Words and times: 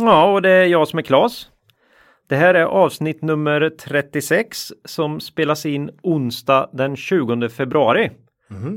Ja, 0.00 0.32
och 0.32 0.42
det 0.42 0.50
är 0.50 0.64
jag 0.66 0.88
som 0.88 0.98
är 0.98 1.02
Klas. 1.02 1.48
Det 2.28 2.36
här 2.36 2.54
är 2.54 2.64
avsnitt 2.64 3.22
nummer 3.22 3.70
36 3.78 4.72
som 4.84 5.20
spelas 5.20 5.66
in 5.66 5.90
onsdag 6.02 6.70
den 6.72 6.96
20 6.96 7.48
februari. 7.48 8.10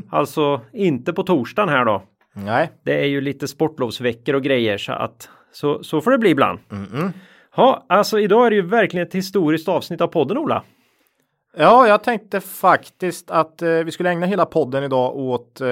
Alltså 0.09 0.61
inte 0.73 1.13
på 1.13 1.23
torsdagen 1.23 1.69
här 1.69 1.85
då. 1.85 2.03
Nej, 2.33 2.71
Det 2.83 2.99
är 3.01 3.05
ju 3.05 3.21
lite 3.21 3.47
sportlovsveckor 3.47 4.35
och 4.35 4.43
grejer 4.43 4.77
så 4.77 4.91
att 4.91 5.29
så, 5.51 5.83
så 5.83 6.01
får 6.01 6.11
det 6.11 6.17
bli 6.17 6.29
ibland. 6.29 6.59
Ja, 7.55 7.85
alltså 7.89 8.19
idag 8.19 8.45
är 8.45 8.49
det 8.49 8.55
ju 8.55 8.61
verkligen 8.61 9.07
ett 9.07 9.15
historiskt 9.15 9.67
avsnitt 9.67 10.01
av 10.01 10.07
podden 10.07 10.37
Ola. 10.37 10.63
Ja, 11.57 11.87
jag 11.87 12.03
tänkte 12.03 12.41
faktiskt 12.41 13.31
att 13.31 13.61
eh, 13.61 13.69
vi 13.69 13.91
skulle 13.91 14.09
ägna 14.09 14.25
hela 14.25 14.45
podden 14.45 14.83
idag 14.83 15.15
åt 15.15 15.61
eh, 15.61 15.67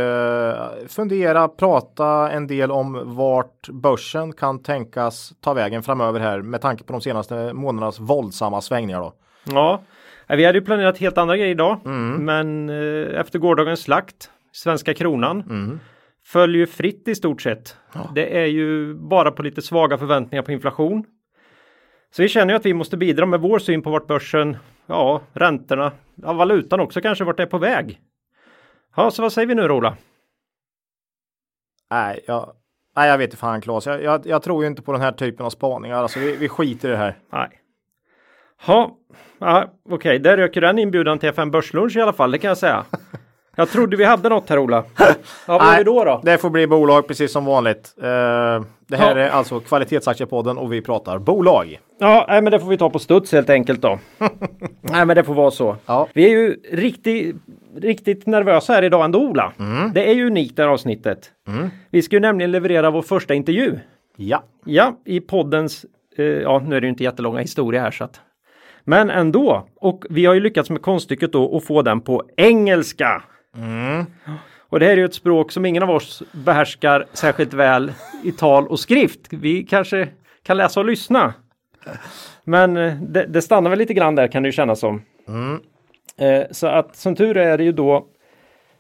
fundera, 0.88 1.48
prata 1.48 2.32
en 2.32 2.48
del 2.48 2.72
om 2.72 3.16
vart 3.16 3.70
börsen 3.70 4.34
kan 4.34 4.64
tänkas 4.64 5.34
ta 5.42 5.54
vägen 5.54 5.84
framöver 5.84 6.20
här 6.20 6.42
med 6.42 6.62
tanke 6.62 6.84
på 6.84 6.94
de 6.94 7.02
senaste 7.02 7.54
månadernas 7.54 8.00
våldsamma 8.00 8.62
svängningar 8.62 9.00
då. 9.00 9.14
Ja, 9.45 9.81
vi 10.28 10.45
hade 10.45 10.58
ju 10.58 10.66
planerat 10.66 10.98
helt 10.98 11.17
andra 11.17 11.38
grejer 11.38 11.52
idag, 11.52 11.80
men 12.20 12.70
eh, 12.70 13.20
efter 13.20 13.40
gårdagens 13.40 13.80
slakt, 13.81 14.30
svenska 14.52 14.94
kronan, 14.94 15.44
följer 16.25 16.58
ju 16.59 16.68
fritt 16.68 17.08
i 17.08 17.16
stort 17.16 17.42
sett. 17.42 17.78
Det 18.16 18.38
är 18.42 18.45
ju 18.45 18.94
bara 18.94 19.31
på 19.31 19.44
lite 19.44 19.62
svaga 19.62 19.97
förväntningar 19.97 20.44
på 20.44 20.52
inflation. 20.52 21.03
Så 22.16 22.22
vi 22.22 22.28
känner 22.28 22.53
ju 22.53 22.58
att 22.58 22.66
vi 22.66 22.73
måste 22.73 22.97
bidra 22.97 23.25
med 23.25 23.39
vår 23.39 23.59
syn 23.59 23.81
på 23.81 23.89
vart 23.89 24.08
börsen, 24.08 24.58
ja, 24.86 25.22
räntorna, 25.33 25.92
ja, 26.16 26.33
valutan 26.33 26.80
också 26.80 27.02
kanske 27.02 27.23
vart 27.23 27.38
det 27.38 27.44
är 27.44 27.47
på 27.47 27.58
väg. 27.58 28.00
Ja, 28.95 29.11
så 29.11 29.22
vad 29.22 29.33
säger 29.33 29.47
vi 29.47 29.56
nu 29.56 29.67
Rola? 29.67 29.97
Nej, 31.91 32.23
jag, 32.28 32.53
nej, 32.95 33.09
jag 33.09 33.17
vet 33.17 33.25
inte 33.25 33.38
fan 33.38 33.61
Claes. 33.61 33.86
Jag, 33.86 34.03
jag, 34.03 34.25
jag 34.25 34.44
tror 34.44 34.64
ju 34.64 34.67
inte 34.67 34.81
på 34.81 34.91
den 34.91 35.02
här 35.02 35.11
typen 35.11 35.45
av 35.45 35.50
spaningar. 35.50 35.97
Alltså, 35.97 36.19
vi, 36.19 36.36
vi 36.36 36.50
skiter 36.50 36.88
i 36.88 36.91
det 36.91 36.97
här. 36.97 37.17
Nej. 37.31 37.50
Ja, 38.67 38.97
ja 39.39 39.73
okej, 39.89 40.19
där 40.19 40.38
röker 40.38 40.61
den 40.61 40.80
inbjudan 40.80 41.19
till 41.19 41.30
FM 41.30 41.52
Börslunch 41.52 41.97
i 41.97 42.02
alla 42.02 42.14
fall, 42.14 42.31
det 42.31 42.38
kan 42.38 42.47
jag 42.47 42.58
säga. 42.58 42.86
Jag 43.56 43.70
trodde 43.70 43.98
vi 43.98 44.04
hade 44.04 44.30
något 44.30 44.50
här 44.50 44.59
Ola. 44.59 44.84
Ja, 45.48 45.58
vad 45.58 45.68
gör 45.72 45.78
vi 45.78 45.84
då 45.84 46.04
då? 46.04 46.22
Det 46.23 46.38
får 46.38 46.50
bli 46.50 46.68
bolag 46.68 47.08
precis 47.08 47.32
som 47.32 47.46
vanligt. 47.46 47.94
Eh, 47.98 48.06
det 48.88 48.98
här 48.98 49.16
Ja. 49.18 49.23
är 49.23 49.30
alltså 49.30 49.59
kvalitetsaktiepodden 49.59 50.58
och 50.58 50.73
vi 50.73 50.82
pratar 50.82 51.18
bolag. 51.20 51.80
Ja, 52.00 52.26
nej, 52.30 52.42
men 52.42 52.52
det 52.52 52.59
får 52.59 52.68
vi 52.68 52.78
ta 52.78 52.90
på 52.90 53.00
studs 53.00 53.31
helt 53.31 53.50
enkelt 53.50 53.81
då. 53.81 54.00
nej, 54.81 55.06
men 55.06 55.16
det 55.16 55.24
får 55.24 55.34
vara 55.34 55.52
så. 55.52 55.76
Ja. 55.86 56.08
Vi 56.14 56.26
är 56.26 56.30
ju 56.30 56.56
riktigt, 56.72 57.36
riktigt 57.81 58.26
nervösa 58.26 58.74
här 58.74 58.84
idag 58.84 59.06
ändå, 59.06 59.20
Ola. 59.20 59.54
Det 59.94 60.09
är 60.09 60.14
ju 60.14 60.28
unikt 60.28 60.56
det 60.56 60.64
här 60.64 60.70
avsnittet. 60.70 61.31
Vi 61.90 62.02
ska 62.02 62.16
ju 62.16 62.20
nämligen 62.20 62.52
leverera 62.52 62.92
vår 62.92 63.02
första 63.02 63.34
intervju. 63.34 63.80
Ja, 64.18 64.44
Ja, 64.66 64.98
i 65.06 65.20
poddens, 65.20 65.86
eh, 66.18 66.26
ja, 66.26 66.62
nu 66.68 66.76
är 66.76 66.81
det 66.81 66.86
ju 66.86 66.90
inte 66.90 67.04
jättelånga 67.04 67.40
historia 67.40 67.81
här 67.81 67.92
så 67.92 68.04
att. 68.04 68.22
Men 68.84 69.09
ändå. 69.09 69.68
Och 69.76 70.06
vi 70.09 70.26
har 70.26 70.34
ju 70.34 70.40
lyckats 70.40 70.70
med 70.70 70.81
konststycket 70.81 71.31
då 71.31 71.58
att 71.58 71.64
få 71.66 71.81
den 71.81 72.02
på 72.02 72.24
engelska. 72.38 73.24
Och 74.69 74.80
det 74.80 74.86
här 74.86 74.94
är 74.94 74.97
ju 74.97 75.06
ett 75.06 75.14
språk 75.14 75.52
som 75.52 75.66
ingen 75.66 75.84
av 75.84 75.90
oss 75.90 76.24
behärskar 76.31 77.06
särskilt 77.14 77.53
väl 77.53 77.91
i 78.24 78.31
tal 78.31 78.68
och 78.68 78.80
skrift. 78.80 79.19
Vi 79.30 79.64
kanske 79.64 80.08
kan 80.44 80.58
läsa 80.58 80.80
och 80.80 80.86
lyssna. 80.86 81.34
Men 82.44 82.78
eh, 82.78 82.96
det, 82.96 83.25
det 83.25 83.42
stannar 83.42 83.69
väl 83.69 83.80
lite 83.80 83.94
grann 83.94 84.16
där 84.16 84.28
kan 84.28 84.44
det 84.44 84.47
ju 84.47 84.53
kännas 84.53 84.80
som. 84.80 85.02
Eh, 86.18 86.44
så 86.52 86.68
att 86.68 86.96
som 86.96 87.16
tur 87.16 87.38
är 87.38 87.58
det 87.58 87.63
ju 87.63 87.72
då 87.72 88.08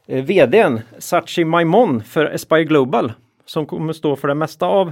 eh, 0.07 0.23
vdn 0.23 0.81
Sachi 0.97 1.45
Maimon 1.45 2.03
för 2.03 2.25
Aspire 2.25 2.63
Global 2.63 3.13
som 3.45 3.65
kommer 3.65 3.93
stå 3.93 4.15
för 4.15 4.27
det 4.27 4.35
mesta 4.35 4.65
av 4.65 4.91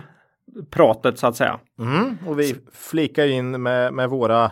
pratet 0.70 1.20
så 1.20 1.28
att 1.28 1.36
säga. 1.36 1.59
och 2.28 2.40
vi 2.40 2.56
flikar 2.74 3.28
in 3.28 3.62
med, 3.62 3.94
med 3.94 4.09
våra 4.09 4.52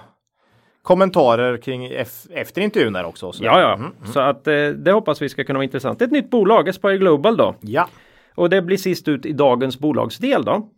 kommentarer 0.93 1.57
kring 1.57 1.87
ef- 1.87 2.27
efter 2.33 2.61
intervjun 2.61 2.93
där 2.93 3.05
också. 3.05 3.31
Så. 3.31 3.43
Ja, 3.43 3.61
ja, 3.61 3.79
så 4.05 4.19
att 4.19 4.47
eh, 4.47 4.67
det 4.67 4.91
hoppas 4.91 5.21
vi 5.21 5.29
ska 5.29 5.43
kunna 5.43 5.57
vara 5.59 5.63
intressant. 5.63 5.99
Det 5.99 6.03
är 6.05 6.07
ett 6.07 6.11
nytt 6.11 6.29
bolag, 6.29 6.69
Aspire 6.69 6.97
Global 6.97 7.37
då. 7.37 7.55
Ja, 7.61 7.87
Och 8.35 8.49
det 8.49 8.61
blir 8.61 8.77
sist 8.77 9.07
ut 9.07 9.25
i 9.25 9.31
dagens 9.33 9.79
bolagsdel 9.79 10.43
då. 10.45 10.69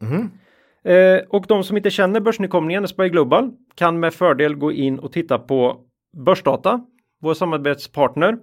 Eh, 0.91 1.22
och 1.29 1.45
de 1.47 1.63
som 1.63 1.77
inte 1.77 1.89
känner 1.89 2.19
börsnykomlingen 2.19 2.83
Aspire 2.83 3.09
Global 3.09 3.51
kan 3.75 3.99
med 3.99 4.13
fördel 4.13 4.55
gå 4.55 4.72
in 4.72 4.99
och 4.99 5.11
titta 5.11 5.39
på 5.39 5.77
Börsdata, 6.25 6.81
vår 7.22 7.33
samarbetspartner 7.33 8.38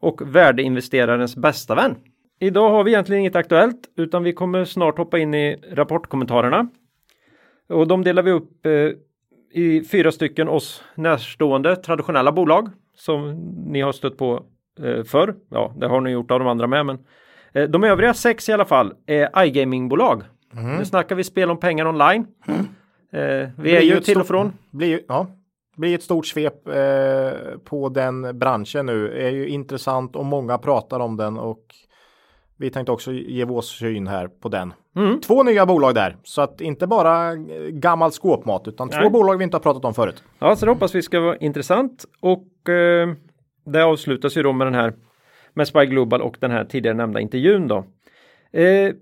och 0.00 0.34
värdeinvesterarens 0.36 1.36
bästa 1.36 1.74
vän. 1.74 1.96
Idag 2.40 2.70
har 2.70 2.84
vi 2.84 2.90
egentligen 2.90 3.20
inget 3.20 3.36
aktuellt 3.36 3.80
utan 3.96 4.22
vi 4.22 4.32
kommer 4.32 4.64
snart 4.64 4.98
hoppa 4.98 5.18
in 5.18 5.34
i 5.34 5.56
rapportkommentarerna. 5.72 6.68
Och 7.68 7.86
de 7.88 8.04
delar 8.04 8.22
vi 8.22 8.30
upp 8.30 8.66
eh, 8.66 8.72
i 9.54 9.84
fyra 9.84 10.12
stycken 10.12 10.48
oss 10.48 10.84
närstående 10.94 11.76
traditionella 11.76 12.32
bolag 12.32 12.68
som 12.96 13.34
ni 13.66 13.80
har 13.80 13.92
stött 13.92 14.16
på 14.16 14.44
eh, 14.82 15.04
förr. 15.04 15.34
Ja, 15.50 15.74
det 15.76 15.86
har 15.86 16.00
ni 16.00 16.10
gjort 16.10 16.30
av 16.30 16.38
de 16.38 16.48
andra 16.48 16.66
med, 16.66 16.86
men 16.86 16.98
eh, 17.52 17.64
de 17.68 17.84
övriga 17.84 18.14
sex 18.14 18.48
i 18.48 18.52
alla 18.52 18.64
fall 18.64 18.94
är 19.06 19.44
iGamingbolag. 19.44 20.22
Nu 20.78 20.84
snackar 20.84 21.16
vi 21.16 21.24
spel 21.24 21.50
om 21.50 21.60
pengar 21.60 21.86
online. 21.86 22.26
Eh, 23.12 23.48
vi 23.58 23.76
är 23.76 23.80
ju 23.80 24.00
till 24.00 24.20
och 24.20 24.26
från. 24.26 24.52
Blir, 24.70 25.00
ja, 25.08 25.26
blir 25.76 25.94
ett 25.94 26.02
stort 26.02 26.26
svep 26.26 26.68
eh, 26.68 27.58
på 27.64 27.88
den 27.88 28.38
branschen 28.38 28.86
nu. 28.86 29.26
är 29.26 29.30
ju 29.30 29.48
intressant 29.48 30.16
och 30.16 30.24
många 30.24 30.58
pratar 30.58 31.00
om 31.00 31.16
den 31.16 31.38
och 31.38 31.64
vi 32.56 32.70
tänkte 32.70 32.92
också 32.92 33.12
ge 33.12 33.44
vår 33.44 33.62
syn 33.62 34.06
här 34.06 34.28
på 34.28 34.48
den. 34.48 34.72
Mm. 34.96 35.20
Två 35.20 35.42
nya 35.42 35.66
bolag 35.66 35.94
där, 35.94 36.16
så 36.22 36.42
att 36.42 36.60
inte 36.60 36.86
bara 36.86 37.32
eh, 37.32 37.36
gammal 37.70 38.10
skåpmat 38.12 38.68
utan 38.68 38.88
två 38.88 39.00
Nej. 39.00 39.10
bolag 39.10 39.38
vi 39.38 39.44
inte 39.44 39.56
har 39.56 39.62
pratat 39.62 39.84
om 39.84 39.94
förut. 39.94 40.22
Ja, 40.38 40.56
så 40.56 40.66
det 40.66 40.72
hoppas 40.72 40.94
vi 40.94 41.02
ska 41.02 41.20
vara 41.20 41.36
intressant 41.36 42.04
och 42.20 42.68
eh, 42.68 43.08
det 43.66 43.84
avslutas 43.84 44.36
ju 44.36 44.42
då 44.42 44.52
med 44.52 44.66
den 44.66 44.74
här 44.74 44.92
med 45.54 45.68
Spy 45.68 45.86
Global 45.86 46.22
och 46.22 46.36
den 46.40 46.50
här 46.50 46.64
tidigare 46.64 46.96
nämnda 46.96 47.20
intervjun 47.20 47.68
då. 47.68 47.84
Eh, 48.60 48.92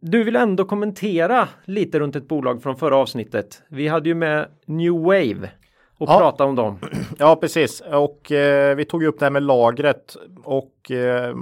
du 0.00 0.24
vill 0.24 0.36
ändå 0.36 0.64
kommentera 0.64 1.48
lite 1.64 1.98
runt 1.98 2.16
ett 2.16 2.28
bolag 2.28 2.62
från 2.62 2.76
förra 2.76 2.96
avsnittet. 2.96 3.62
Vi 3.68 3.88
hade 3.88 4.08
ju 4.08 4.14
med 4.14 4.48
New 4.66 4.92
Wave 4.92 5.50
och 5.98 6.08
Ja. 6.08 6.18
prata 6.18 6.44
om 6.44 6.54
dem. 6.54 6.78
Ja, 7.18 7.36
precis. 7.36 7.82
Och 7.92 8.32
eh, 8.32 8.76
vi 8.76 8.84
tog 8.84 9.02
ju 9.02 9.08
upp 9.08 9.18
det 9.18 9.24
här 9.24 9.30
med 9.30 9.42
lagret 9.42 10.16
och 10.44 10.90
eh, 10.90 11.34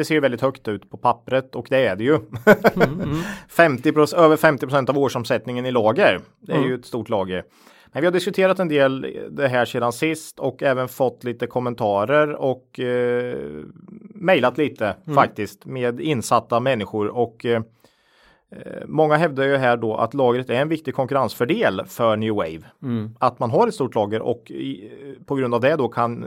det 0.00 0.04
ser 0.04 0.14
ju 0.14 0.20
väldigt 0.20 0.40
högt 0.40 0.68
ut 0.68 0.90
på 0.90 0.96
pappret 0.96 1.54
och 1.54 1.66
det 1.70 1.86
är 1.86 1.96
det 1.96 2.04
ju. 2.04 2.18
50 3.48 3.88
över 4.16 4.36
50% 4.36 4.90
av 4.90 4.98
årsomsättningen 4.98 5.66
i 5.66 5.70
lager. 5.70 6.20
Det 6.40 6.52
är 6.52 6.62
ju 6.62 6.74
ett 6.74 6.86
stort 6.86 7.08
lager. 7.08 7.44
Men 7.92 8.00
vi 8.00 8.06
har 8.06 8.12
diskuterat 8.12 8.58
en 8.58 8.68
del 8.68 9.06
det 9.30 9.48
här 9.48 9.64
sedan 9.64 9.92
sist 9.92 10.38
och 10.38 10.62
även 10.62 10.88
fått 10.88 11.24
lite 11.24 11.46
kommentarer 11.46 12.34
och 12.34 12.80
eh, 12.80 13.36
mejlat 14.14 14.58
lite 14.58 14.96
faktiskt 15.14 15.66
med 15.66 16.00
insatta 16.00 16.60
människor 16.60 17.08
och 17.08 17.46
eh, 17.46 17.62
Många 18.86 19.16
hävdar 19.16 19.44
ju 19.44 19.56
här 19.56 19.76
då 19.76 19.96
att 19.96 20.14
lagret 20.14 20.50
är 20.50 20.54
en 20.54 20.68
viktig 20.68 20.94
konkurrensfördel 20.94 21.82
för 21.86 22.16
New 22.16 22.34
Wave. 22.34 22.60
Att 23.18 23.38
man 23.38 23.50
har 23.50 23.68
ett 23.68 23.74
stort 23.74 23.94
lager 23.94 24.22
och 24.22 24.50
i, 24.50 24.92
på 25.26 25.34
grund 25.34 25.54
av 25.54 25.60
det 25.60 25.76
då 25.76 25.88
kan 25.88 26.26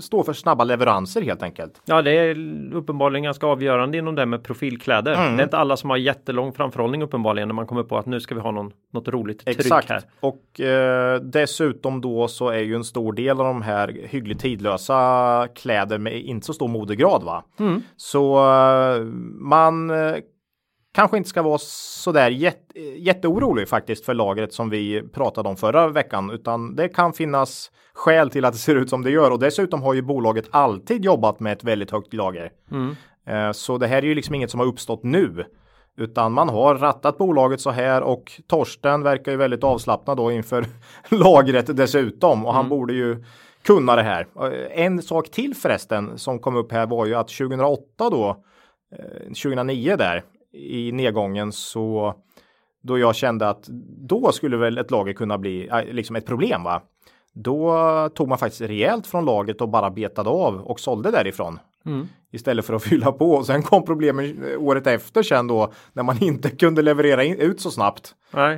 stå 0.00 0.22
för 0.22 0.32
snabba 0.32 0.64
leveranser 0.64 1.22
helt 1.22 1.42
enkelt. 1.42 1.82
Ja, 1.84 2.02
det 2.02 2.12
är 2.12 2.36
uppenbarligen 2.74 3.24
ganska 3.24 3.46
avgörande 3.46 3.98
inom 3.98 4.14
det 4.14 4.26
med 4.26 4.42
profilkläder. 4.42 5.14
Mm. 5.14 5.36
Det 5.36 5.42
är 5.42 5.44
inte 5.44 5.58
alla 5.58 5.76
som 5.76 5.90
har 5.90 5.96
jättelång 5.96 6.52
framförhållning 6.52 7.02
uppenbarligen 7.02 7.48
när 7.48 7.54
man 7.54 7.66
kommer 7.66 7.82
på 7.82 7.98
att 7.98 8.06
nu 8.06 8.20
ska 8.20 8.34
vi 8.34 8.40
ha 8.40 8.50
någon, 8.50 8.72
något 8.92 9.08
roligt 9.08 9.44
tryck 9.44 9.60
Exakt. 9.60 9.90
här. 9.90 10.02
Och 10.20 10.60
eh, 10.60 11.20
dessutom 11.20 12.00
då 12.00 12.28
så 12.28 12.48
är 12.48 12.60
ju 12.60 12.74
en 12.74 12.84
stor 12.84 13.12
del 13.12 13.40
av 13.40 13.46
de 13.46 13.62
här 13.62 13.96
hyggligt 14.04 14.40
tidlösa 14.40 15.48
kläder 15.54 15.98
med 15.98 16.20
inte 16.20 16.46
så 16.46 16.52
stor 16.52 16.68
modegrad 16.68 17.22
va. 17.22 17.44
Mm. 17.58 17.82
Så 17.96 18.36
eh, 18.38 19.04
man 19.40 19.90
eh, 19.90 20.16
kanske 20.96 21.16
inte 21.16 21.28
ska 21.28 21.42
vara 21.42 21.58
sådär 21.58 22.30
jätte, 22.30 22.80
jätteorolig 22.80 23.68
faktiskt 23.68 24.04
för 24.04 24.14
lagret 24.14 24.52
som 24.52 24.70
vi 24.70 25.02
pratade 25.02 25.48
om 25.48 25.56
förra 25.56 25.88
veckan, 25.88 26.30
utan 26.30 26.76
det 26.76 26.88
kan 26.88 27.12
finnas 27.12 27.70
skäl 27.94 28.30
till 28.30 28.44
att 28.44 28.52
det 28.52 28.58
ser 28.58 28.74
ut 28.74 28.90
som 28.90 29.02
det 29.02 29.10
gör 29.10 29.30
och 29.30 29.38
dessutom 29.38 29.82
har 29.82 29.94
ju 29.94 30.02
bolaget 30.02 30.44
alltid 30.50 31.04
jobbat 31.04 31.40
med 31.40 31.52
ett 31.52 31.64
väldigt 31.64 31.90
högt 31.90 32.14
lager. 32.14 32.50
Mm. 32.70 32.96
Eh, 33.26 33.52
Så 33.52 33.78
det 33.78 33.86
här 33.86 33.98
är 33.98 34.02
ju 34.02 34.14
liksom 34.14 34.34
inget 34.34 34.50
som 34.50 34.60
har 34.60 34.66
uppstått 34.66 35.02
nu. 35.02 35.44
Utan 35.96 36.32
man 36.32 36.48
har 36.48 36.74
rattat 36.74 37.18
bolaget 37.18 37.60
så 37.60 37.70
här 37.70 38.02
och 38.02 38.32
Torsten 38.46 39.02
verkar 39.02 39.32
ju 39.32 39.38
väldigt 39.38 39.64
avslappnad 39.64 40.16
då 40.16 40.32
inför 40.32 40.66
lagret 41.08 41.76
dessutom 41.76 42.46
och 42.46 42.54
han 42.54 42.68
borde 42.68 42.92
ju 42.92 43.24
kunna 43.62 43.96
det 43.96 44.02
här. 44.02 44.26
En 44.70 45.02
sak 45.02 45.30
till 45.30 45.54
förresten 45.54 46.18
som 46.18 46.38
kom 46.38 46.56
upp 46.56 46.72
här 46.72 46.86
var 46.86 47.06
ju 47.06 47.14
att 47.14 47.28
2008 47.28 48.10
då, 48.10 48.36
2009 49.28 49.96
där 49.96 50.24
i 50.56 50.92
nedgången 50.92 51.52
så 51.52 52.14
då 52.82 52.98
jag 52.98 53.14
kände 53.14 53.48
att 53.48 53.66
då 54.08 54.32
skulle 54.32 54.56
väl 54.56 54.78
ett 54.78 54.90
lager 54.90 55.12
kunna 55.12 55.38
bli 55.38 55.70
liksom 55.90 56.16
ett 56.16 56.26
problem 56.26 56.62
va. 56.62 56.82
Då 57.32 58.08
tog 58.14 58.28
man 58.28 58.38
faktiskt 58.38 58.60
rejält 58.60 59.06
från 59.06 59.24
laget 59.24 59.60
och 59.60 59.68
bara 59.68 59.90
betade 59.90 60.30
av 60.30 60.60
och 60.60 60.80
sålde 60.80 61.10
därifrån. 61.10 61.58
Mm. 61.86 62.08
Istället 62.32 62.64
för 62.64 62.74
att 62.74 62.82
fylla 62.90 63.12
på 63.12 63.30
och 63.30 63.46
sen 63.46 63.62
kom 63.62 63.84
problemen 63.84 64.56
året 64.58 64.86
efter 64.86 65.22
sen 65.22 65.46
då 65.46 65.72
när 65.92 66.02
man 66.02 66.22
inte 66.22 66.50
kunde 66.50 66.82
leverera 66.82 67.24
in, 67.24 67.38
ut 67.38 67.60
så 67.60 67.70
snabbt. 67.70 68.14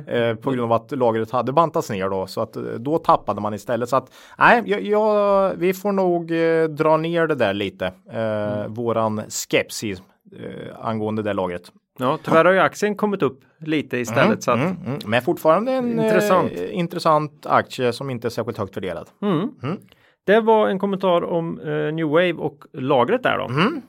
Eh, 0.07 0.35
på 0.35 0.51
grund 0.51 0.71
av 0.71 0.73
att 0.73 0.91
lagret 0.91 1.31
hade 1.31 1.53
bantats 1.53 1.89
ner 1.89 2.09
då 2.09 2.27
så 2.27 2.41
att 2.41 2.55
eh, 2.55 2.63
då 2.63 2.97
tappade 2.97 3.41
man 3.41 3.53
istället 3.53 3.89
så 3.89 3.95
att 3.95 4.11
nej, 4.37 4.63
jag, 4.65 4.81
jag, 4.81 5.53
vi 5.55 5.73
får 5.73 5.91
nog 5.91 6.31
eh, 6.31 6.63
dra 6.63 6.97
ner 6.97 7.27
det 7.27 7.35
där 7.35 7.53
lite. 7.53 7.85
Eh, 8.11 8.59
mm. 8.59 8.73
Våran 8.73 9.21
skepsis 9.27 10.01
eh, 10.37 10.85
angående 10.85 11.21
det 11.21 11.33
lagret. 11.33 11.71
Ja, 11.99 12.19
tyvärr 12.23 12.45
har 12.45 12.51
ju 12.51 12.59
aktien 12.59 12.95
kommit 12.95 13.21
upp 13.21 13.39
lite 13.59 13.97
istället. 13.97 14.25
Mm, 14.25 14.41
så 14.41 14.51
att... 14.51 14.59
Mm, 14.59 14.77
mm. 14.85 14.99
Men 15.05 15.21
fortfarande 15.21 15.71
en 15.71 15.99
intressant. 15.99 16.51
Eh, 16.55 16.77
intressant 16.77 17.45
aktie 17.45 17.93
som 17.93 18.09
inte 18.09 18.27
är 18.27 18.29
särskilt 18.29 18.57
högt 18.57 18.77
värderad. 18.77 19.07
Mm. 19.21 19.49
Mm. 19.63 19.77
Det 20.25 20.39
var 20.39 20.67
en 20.67 20.79
kommentar 20.79 21.23
om 21.23 21.59
eh, 21.59 21.93
New 21.93 22.07
Wave 22.07 22.33
och 22.33 22.65
lagret 22.73 23.23
där 23.23 23.37
då. 23.37 23.45
Mm. 23.45 23.81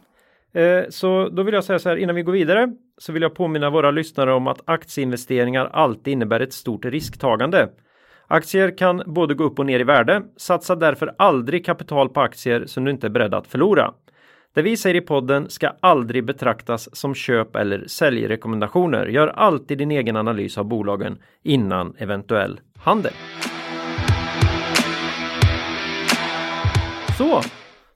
Eh, 0.52 0.88
så 0.90 1.28
då 1.28 1.42
vill 1.42 1.54
jag 1.54 1.64
säga 1.64 1.78
så 1.78 1.88
här 1.88 1.96
innan 1.96 2.14
vi 2.14 2.22
går 2.22 2.32
vidare 2.32 2.72
så 2.98 3.12
vill 3.12 3.22
jag 3.22 3.34
påminna 3.34 3.70
våra 3.70 3.90
lyssnare 3.90 4.32
om 4.32 4.46
att 4.46 4.60
aktieinvesteringar 4.64 5.70
alltid 5.72 6.12
innebär 6.12 6.40
ett 6.40 6.52
stort 6.52 6.84
risktagande. 6.84 7.68
Aktier 8.26 8.78
kan 8.78 9.02
både 9.06 9.34
gå 9.34 9.44
upp 9.44 9.58
och 9.58 9.66
ner 9.66 9.80
i 9.80 9.84
värde. 9.84 10.22
Satsa 10.36 10.76
därför 10.76 11.14
aldrig 11.18 11.66
kapital 11.66 12.08
på 12.08 12.20
aktier 12.20 12.66
som 12.66 12.84
du 12.84 12.90
inte 12.90 13.06
är 13.06 13.10
beredd 13.10 13.34
att 13.34 13.46
förlora. 13.46 13.92
Det 14.54 14.62
vi 14.62 14.76
säger 14.76 14.96
i 14.96 15.00
podden 15.00 15.50
ska 15.50 15.72
aldrig 15.80 16.24
betraktas 16.24 16.96
som 16.96 17.14
köp 17.14 17.56
eller 17.56 17.84
säljrekommendationer. 17.86 19.06
Gör 19.06 19.28
alltid 19.28 19.78
din 19.78 19.90
egen 19.90 20.16
analys 20.16 20.58
av 20.58 20.64
bolagen 20.64 21.18
innan 21.42 21.94
eventuell 21.98 22.60
handel. 22.78 23.12
Så, 27.18 27.40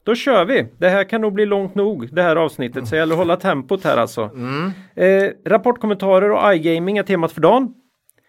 då 0.04 0.14
kör 0.14 0.44
vi. 0.44 0.66
Det 0.78 0.88
här 0.88 1.04
kan 1.04 1.20
nog 1.20 1.32
bli 1.32 1.46
långt 1.46 1.74
nog 1.74 2.14
det 2.14 2.22
här 2.22 2.36
avsnittet 2.36 2.86
så 2.88 2.94
det 2.94 2.98
gäller 2.98 3.14
att 3.14 3.18
hålla 3.18 3.36
tempot 3.36 3.84
här 3.84 3.96
alltså. 3.96 4.22
Mm. 4.22 4.72
Eh, 4.94 5.30
rapportkommentarer 5.44 6.30
och 6.30 6.54
iGaming 6.54 6.98
är 6.98 7.02
temat 7.02 7.32
för 7.32 7.40
dagen. 7.40 7.74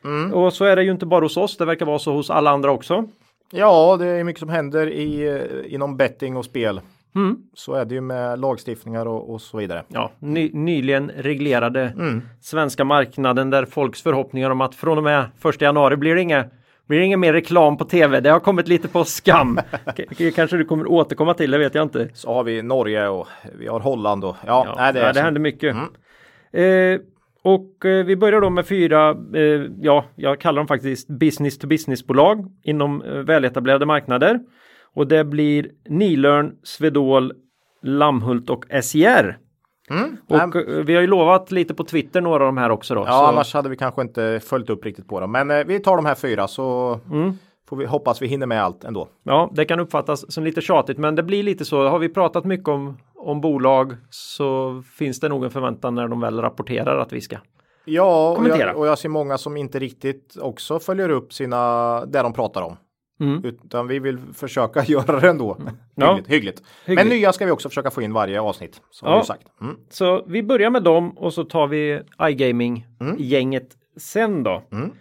Mm. 0.04 0.34
Och 0.34 0.54
så 0.54 0.66
är 0.66 0.76
det 0.76 0.84
ju 0.84 0.92
inte 0.92 1.06
bara 1.06 1.26
hos 1.26 1.38
oss, 1.38 1.58
det 1.58 1.66
verkar 1.66 1.86
vara 1.86 2.00
så 2.00 2.14
hos 2.14 2.30
alla 2.30 2.52
andra 2.52 2.72
också. 2.72 3.08
Ja, 3.52 3.98
det 4.00 4.06
är 4.06 4.24
mycket 4.24 4.40
som 4.40 4.50
händer 4.50 4.90
i, 4.90 5.28
eh, 5.28 5.74
inom 5.74 5.98
betting 5.98 6.38
och 6.38 6.46
spel. 6.46 6.82
Mm. 7.16 7.38
Så 7.54 7.74
är 7.74 7.86
det 7.86 7.96
ju 7.96 8.02
med 8.02 8.40
lagstiftningar 8.40 9.06
och, 9.06 9.34
och 9.34 9.42
så 9.42 9.58
vidare. 9.58 9.84
Ja, 9.88 10.12
ny, 10.20 10.52
nyligen 10.54 11.12
reglerade 11.18 11.82
mm. 11.82 12.22
svenska 12.42 12.84
marknaden 12.84 13.50
där 13.50 13.66
folks 13.66 14.02
förhoppningar 14.02 14.50
om 14.50 14.62
att 14.62 14.76
från 14.76 14.98
och 14.98 15.04
med 15.04 15.26
första 15.40 15.66
januari 15.66 15.98
blir 15.98 16.16
det 16.16 16.22
inga 16.22 16.46
blir 16.88 17.00
det 17.00 17.06
ingen 17.06 17.20
mer 17.20 17.34
reklam 17.34 17.78
på 17.78 17.86
tv? 17.86 18.20
Det 18.20 18.30
har 18.30 18.40
kommit 18.40 18.68
lite 18.68 18.88
på 18.88 19.04
skam. 19.04 19.60
Kanske 20.36 20.58
du 20.58 20.66
kommer 20.66 20.88
återkomma 20.88 21.34
till, 21.34 21.52
det 21.52 21.58
vet 21.58 21.76
jag 21.76 21.84
inte. 21.84 22.10
Så 22.14 22.34
har 22.34 22.44
vi 22.44 22.62
Norge 22.62 23.08
och 23.08 23.28
vi 23.60 23.68
har 23.68 23.80
Holland 23.80 24.26
och 24.26 24.36
ja, 24.46 24.64
ja 24.68 24.76
nej, 24.78 24.94
det, 24.94 25.00
ja, 25.00 25.14
det 25.14 25.22
händer 25.22 25.42
mycket. 25.42 25.76
Mm. 25.76 26.94
Eh, 26.94 27.02
och 27.42 27.86
eh, 27.86 28.06
vi 28.06 28.16
börjar 28.16 28.42
då 28.42 28.50
med 28.50 28.68
fyra, 28.68 29.10
eh, 29.36 29.62
ja, 29.82 30.06
jag 30.16 30.40
kallar 30.40 30.60
dem 30.60 30.68
faktiskt 30.68 31.08
business 31.08 31.58
to 31.58 31.68
business 31.68 32.08
bolag 32.08 32.52
inom 32.64 33.02
eh, 33.02 33.12
väletablerade 33.12 33.86
marknader. 33.86 34.40
Och 34.96 35.08
det 35.08 35.24
blir 35.24 35.72
Nilörn, 35.90 36.56
Svedol, 36.64 37.34
Lammhult 37.82 38.50
och 38.50 38.66
SJR. 38.84 39.38
Mm. 39.90 40.18
Och 40.28 40.56
äh, 40.56 40.84
vi 40.86 40.96
har 40.96 41.02
ju 41.02 41.08
lovat 41.08 41.52
lite 41.52 41.74
på 41.74 41.84
Twitter 41.84 42.22
några 42.22 42.44
av 42.44 42.48
de 42.48 42.58
här 42.58 42.70
också 42.70 42.96
då. 42.96 43.02
Ja, 43.02 43.12
så... 43.12 43.26
annars 43.26 43.54
hade 43.54 43.70
vi 43.70 43.78
kanske 43.78 44.02
inte 44.02 44.40
följt 44.44 44.70
upp 44.70 44.86
riktigt 44.86 45.08
på 45.08 45.20
dem. 45.20 45.32
Men 45.32 45.52
eh, 45.52 45.64
vi 45.66 45.80
tar 45.80 45.96
de 45.96 46.06
här 46.06 46.16
fyra 46.16 46.48
så 46.48 47.00
mm. 47.12 47.34
får 47.70 47.78
vi 47.78 47.86
hoppas 47.86 48.22
vi 48.22 48.28
hinner 48.28 48.46
med 48.48 48.64
allt 48.64 48.84
ändå. 48.84 49.08
Ja, 49.24 49.52
det 49.54 49.66
kan 49.66 49.80
uppfattas 49.80 50.34
som 50.34 50.44
lite 50.44 50.62
tjatigt, 50.62 50.98
men 50.98 51.16
det 51.16 51.24
blir 51.24 51.44
lite 51.44 51.66
så. 51.66 51.88
Har 51.88 52.00
vi 52.00 52.10
pratat 52.10 52.46
mycket 52.46 52.68
om, 52.68 52.98
om 53.16 53.42
bolag 53.42 53.94
så 54.10 54.82
finns 54.98 55.20
det 55.20 55.30
nog 55.30 55.44
en 55.44 55.52
förväntan 55.52 55.96
när 55.96 56.08
de 56.08 56.20
väl 56.20 56.42
rapporterar 56.42 57.00
att 57.00 57.14
vi 57.14 57.22
ska 57.22 57.38
Ja, 57.86 58.38
och 58.40 58.48
jag, 58.48 58.78
och 58.78 58.88
jag 58.88 59.00
ser 59.00 59.10
många 59.10 59.38
som 59.38 59.58
inte 59.58 59.80
riktigt 59.80 60.38
också 60.42 60.80
följer 60.80 61.10
upp 61.10 61.34
sina, 61.34 62.06
det 62.06 62.22
de 62.22 62.34
pratar 62.34 62.62
om. 62.62 62.78
Mm. 63.20 63.46
Utan 63.46 63.88
vi 63.88 64.00
vill 64.00 64.20
försöka 64.34 64.84
göra 64.88 65.20
det 65.20 65.30
ändå. 65.30 65.58
Mm. 65.60 65.74
Ja. 65.98 66.14
Hyggligt, 66.14 66.30
hyggligt. 66.30 66.64
hyggligt, 66.86 67.08
Men 67.08 67.18
nya 67.18 67.34
ska 67.34 67.46
vi 67.46 67.52
också 67.52 67.70
förskäka 67.70 67.92
få 67.92 68.02
in 68.02 68.14
varje 68.14 68.42
avsnitt. 68.42 68.82
Som 68.92 69.12
ja. 69.12 69.24
sagt. 69.24 69.48
Mm. 69.62 69.76
Så 69.90 70.24
vi 70.28 70.44
börjar 70.44 70.70
med 70.70 70.84
dem 70.84 71.18
och 71.18 71.34
så 71.34 71.44
tar 71.44 71.68
vi 71.68 72.02
iGaming-gänget 72.22 73.64
mm. 73.64 73.76
sen 73.98 74.44
då. 74.44 74.64
Mm. 74.72 74.92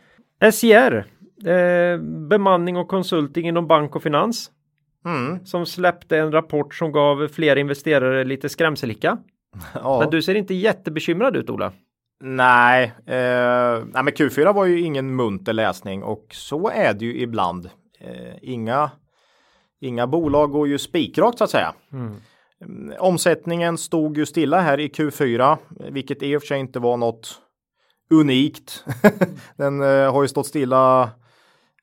SJR, 0.52 1.06
eh, 1.50 1.98
bemanning 2.28 2.76
och 2.76 2.88
konsulting 2.88 3.48
inom 3.48 3.66
bank 3.66 3.96
och 3.96 4.02
finans. 4.02 4.50
Mm. 5.04 5.46
Som 5.46 5.66
släppte 5.66 6.18
en 6.18 6.32
rapport 6.32 6.74
som 6.74 6.92
gav 6.92 7.28
fler 7.28 7.56
investerare 7.56 8.24
lite 8.24 8.48
skrämselhicka. 8.48 9.18
Ja. 9.74 10.00
Men 10.00 10.10
du 10.10 10.22
ser 10.22 10.34
inte 10.34 10.54
jättebekymrad 10.54 11.36
ut 11.36 11.50
Ola. 11.50 11.72
Nej, 12.24 12.84
eh, 13.06 13.84
nej 13.92 14.02
men 14.02 14.06
Q4 14.06 14.54
var 14.54 14.64
ju 14.64 14.80
ingen 14.80 15.16
munter 15.16 15.52
läsning 15.52 16.02
och 16.02 16.26
så 16.30 16.68
är 16.68 16.94
det 16.94 17.04
ju 17.04 17.20
ibland. 17.20 17.70
Eh, 18.04 18.34
inga, 18.42 18.90
inga 19.80 20.06
bolag 20.06 20.50
går 20.50 20.68
ju 20.68 20.78
spikrakt 20.78 21.38
så 21.38 21.44
att 21.44 21.50
säga. 21.50 21.74
Mm. 21.92 22.16
Omsättningen 22.98 23.78
stod 23.78 24.16
ju 24.16 24.26
stilla 24.26 24.60
här 24.60 24.80
i 24.80 24.88
Q4, 24.88 25.56
vilket 25.90 26.22
i 26.22 26.36
och 26.36 26.42
för 26.42 26.46
sig 26.46 26.60
inte 26.60 26.78
var 26.78 26.96
något 26.96 27.40
unikt. 28.10 28.84
Den 29.56 29.80
eh, 29.80 30.12
har 30.12 30.22
ju 30.22 30.28
stått 30.28 30.46
stilla 30.46 31.10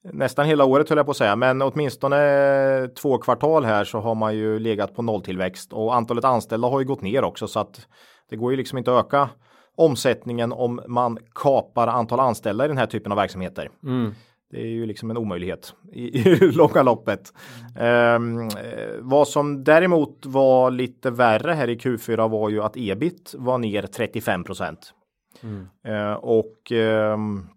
nästan 0.04 0.46
hela 0.46 0.66
året 0.66 0.90
höll 0.90 0.98
jag 0.98 1.06
på 1.06 1.12
att 1.12 1.18
säga, 1.18 1.36
men 1.36 1.62
åtminstone 1.62 2.88
två 2.88 3.18
kvartal 3.18 3.66
här 3.66 3.84
så 3.84 4.00
har 4.00 4.16
man 4.16 4.36
ju 4.36 4.60
legat 4.60 4.96
på 4.96 5.02
nolltillväxt 5.02 5.74
och 5.74 5.96
antalet 5.96 6.26
anställda 6.26 6.68
har 6.68 6.80
ju 6.80 6.86
gått 6.86 7.02
ner 7.02 7.24
också 7.24 7.48
så 7.48 7.60
att 7.60 7.88
det 8.30 8.36
går 8.36 8.52
ju 8.52 8.58
liksom 8.58 8.78
inte 8.78 8.98
att 8.98 9.06
öka 9.06 9.30
omsättningen 9.76 10.52
om 10.52 10.82
man 10.88 11.18
kapar 11.36 11.88
antal 11.88 12.20
anställda 12.20 12.66
i 12.66 12.68
den 12.68 12.78
här 12.78 12.86
typen 12.86 13.12
av 13.12 13.16
verksamheter. 13.16 13.70
Mm. 13.84 14.14
Det 14.52 14.62
är 14.62 14.68
ju 14.68 14.86
liksom 14.86 15.12
en 15.12 15.18
omöjlighet 15.18 15.74
i, 15.94 16.20
i 16.30 16.52
långa 16.52 16.84
loppet. 16.84 17.34
Mm. 17.76 18.38
Um, 18.40 18.50
vad 19.00 19.28
som 19.28 19.64
däremot 19.64 20.26
var 20.26 20.72
lite 20.72 21.12
värre 21.12 21.52
här 21.52 21.70
i 21.70 21.76
Q4 21.76 22.30
var 22.30 22.50
ju 22.50 22.64
att 22.64 22.78
ebit 22.78 23.36
var 23.38 23.58
ner 23.58 23.82
35 23.82 24.44
procent. 24.44 24.94
Mm. 25.44 25.68
Uh, 25.88 26.14
och 26.14 26.72
um, 26.72 27.50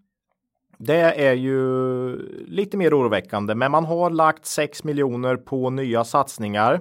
det 0.78 1.26
är 1.26 1.32
ju 1.32 2.16
lite 2.46 2.76
mer 2.76 2.98
oroväckande, 2.98 3.54
men 3.54 3.70
man 3.70 3.84
har 3.84 4.10
lagt 4.10 4.46
6 4.46 4.84
miljoner 4.84 5.36
på 5.36 5.70
nya 5.70 6.04
satsningar 6.04 6.80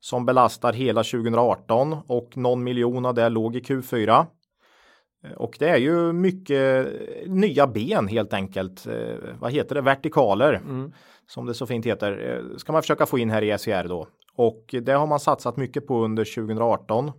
som 0.00 0.26
belastar 0.26 0.72
hela 0.72 1.02
2018 1.02 1.96
och 2.06 2.36
någon 2.36 2.64
miljon 2.64 3.06
av 3.06 3.14
det 3.14 3.28
låg 3.28 3.56
i 3.56 3.60
Q4. 3.60 4.26
Och 5.36 5.56
det 5.58 5.68
är 5.68 5.76
ju 5.76 6.12
mycket 6.12 6.88
nya 7.26 7.66
ben 7.66 8.08
helt 8.08 8.32
enkelt. 8.32 8.86
Eh, 8.86 9.16
vad 9.38 9.52
heter 9.52 9.74
det? 9.74 9.80
Vertikaler. 9.80 10.52
Mm. 10.54 10.92
Som 11.26 11.46
det 11.46 11.54
så 11.54 11.66
fint 11.66 11.86
heter. 11.86 12.42
Eh, 12.52 12.56
ska 12.56 12.72
man 12.72 12.82
försöka 12.82 13.06
få 13.06 13.18
in 13.18 13.30
här 13.30 13.42
i 13.42 13.58
SCR 13.58 13.88
då. 13.88 14.06
Och 14.36 14.74
det 14.82 14.92
har 14.92 15.06
man 15.06 15.20
satsat 15.20 15.56
mycket 15.56 15.86
på 15.86 16.04
under 16.04 16.24
2018. 16.24 17.12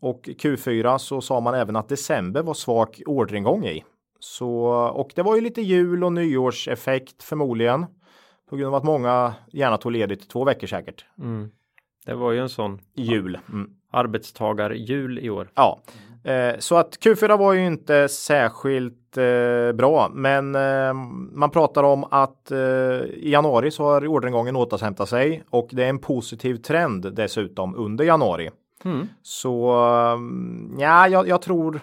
Och 0.00 0.22
Q4 0.22 0.98
så 0.98 1.20
sa 1.20 1.40
man 1.40 1.54
även 1.54 1.76
att 1.76 1.88
december 1.88 2.42
var 2.42 2.54
svag 2.54 3.02
orderingång 3.06 3.64
i. 3.64 3.84
Så, 4.20 4.64
och 4.94 5.10
det 5.14 5.22
var 5.22 5.34
ju 5.36 5.40
lite 5.40 5.62
jul 5.62 6.04
och 6.04 6.12
nyårseffekt 6.12 7.22
förmodligen. 7.22 7.86
På 8.50 8.56
grund 8.56 8.68
av 8.68 8.74
att 8.74 8.84
många 8.84 9.34
gärna 9.52 9.76
tog 9.76 9.92
ledigt 9.92 10.30
två 10.30 10.44
veckor 10.44 10.66
säkert. 10.66 11.04
Mm. 11.18 11.50
Det 12.06 12.14
var 12.14 12.32
ju 12.32 12.38
en 12.38 12.48
sån 12.48 12.80
jul. 12.94 13.38
Mm. 13.52 13.70
Arbetstagarjul 13.92 15.18
i 15.18 15.30
år. 15.30 15.50
Ja, 15.54 15.80
Eh, 16.24 16.58
så 16.58 16.76
att 16.76 16.98
Q4 16.98 17.38
var 17.38 17.52
ju 17.52 17.66
inte 17.66 18.08
särskilt 18.08 19.16
eh, 19.16 19.72
bra, 19.72 20.10
men 20.12 20.54
eh, 20.54 20.94
man 21.32 21.50
pratar 21.50 21.82
om 21.82 22.04
att 22.10 22.52
i 22.52 23.30
januari 23.30 23.70
så 23.70 23.84
har 23.84 24.06
orderingången 24.06 24.56
återhämtat 24.56 25.08
sig 25.08 25.42
och 25.50 25.68
det 25.72 25.84
är 25.84 25.88
en 25.88 25.98
positiv 25.98 26.56
trend 26.56 27.14
dessutom 27.14 27.74
under 27.74 28.04
januari. 28.04 28.50
Mm. 28.84 29.08
Så 29.22 29.70
ja, 30.78 31.08
jag, 31.08 31.28
jag, 31.28 31.42
tror 31.42 31.80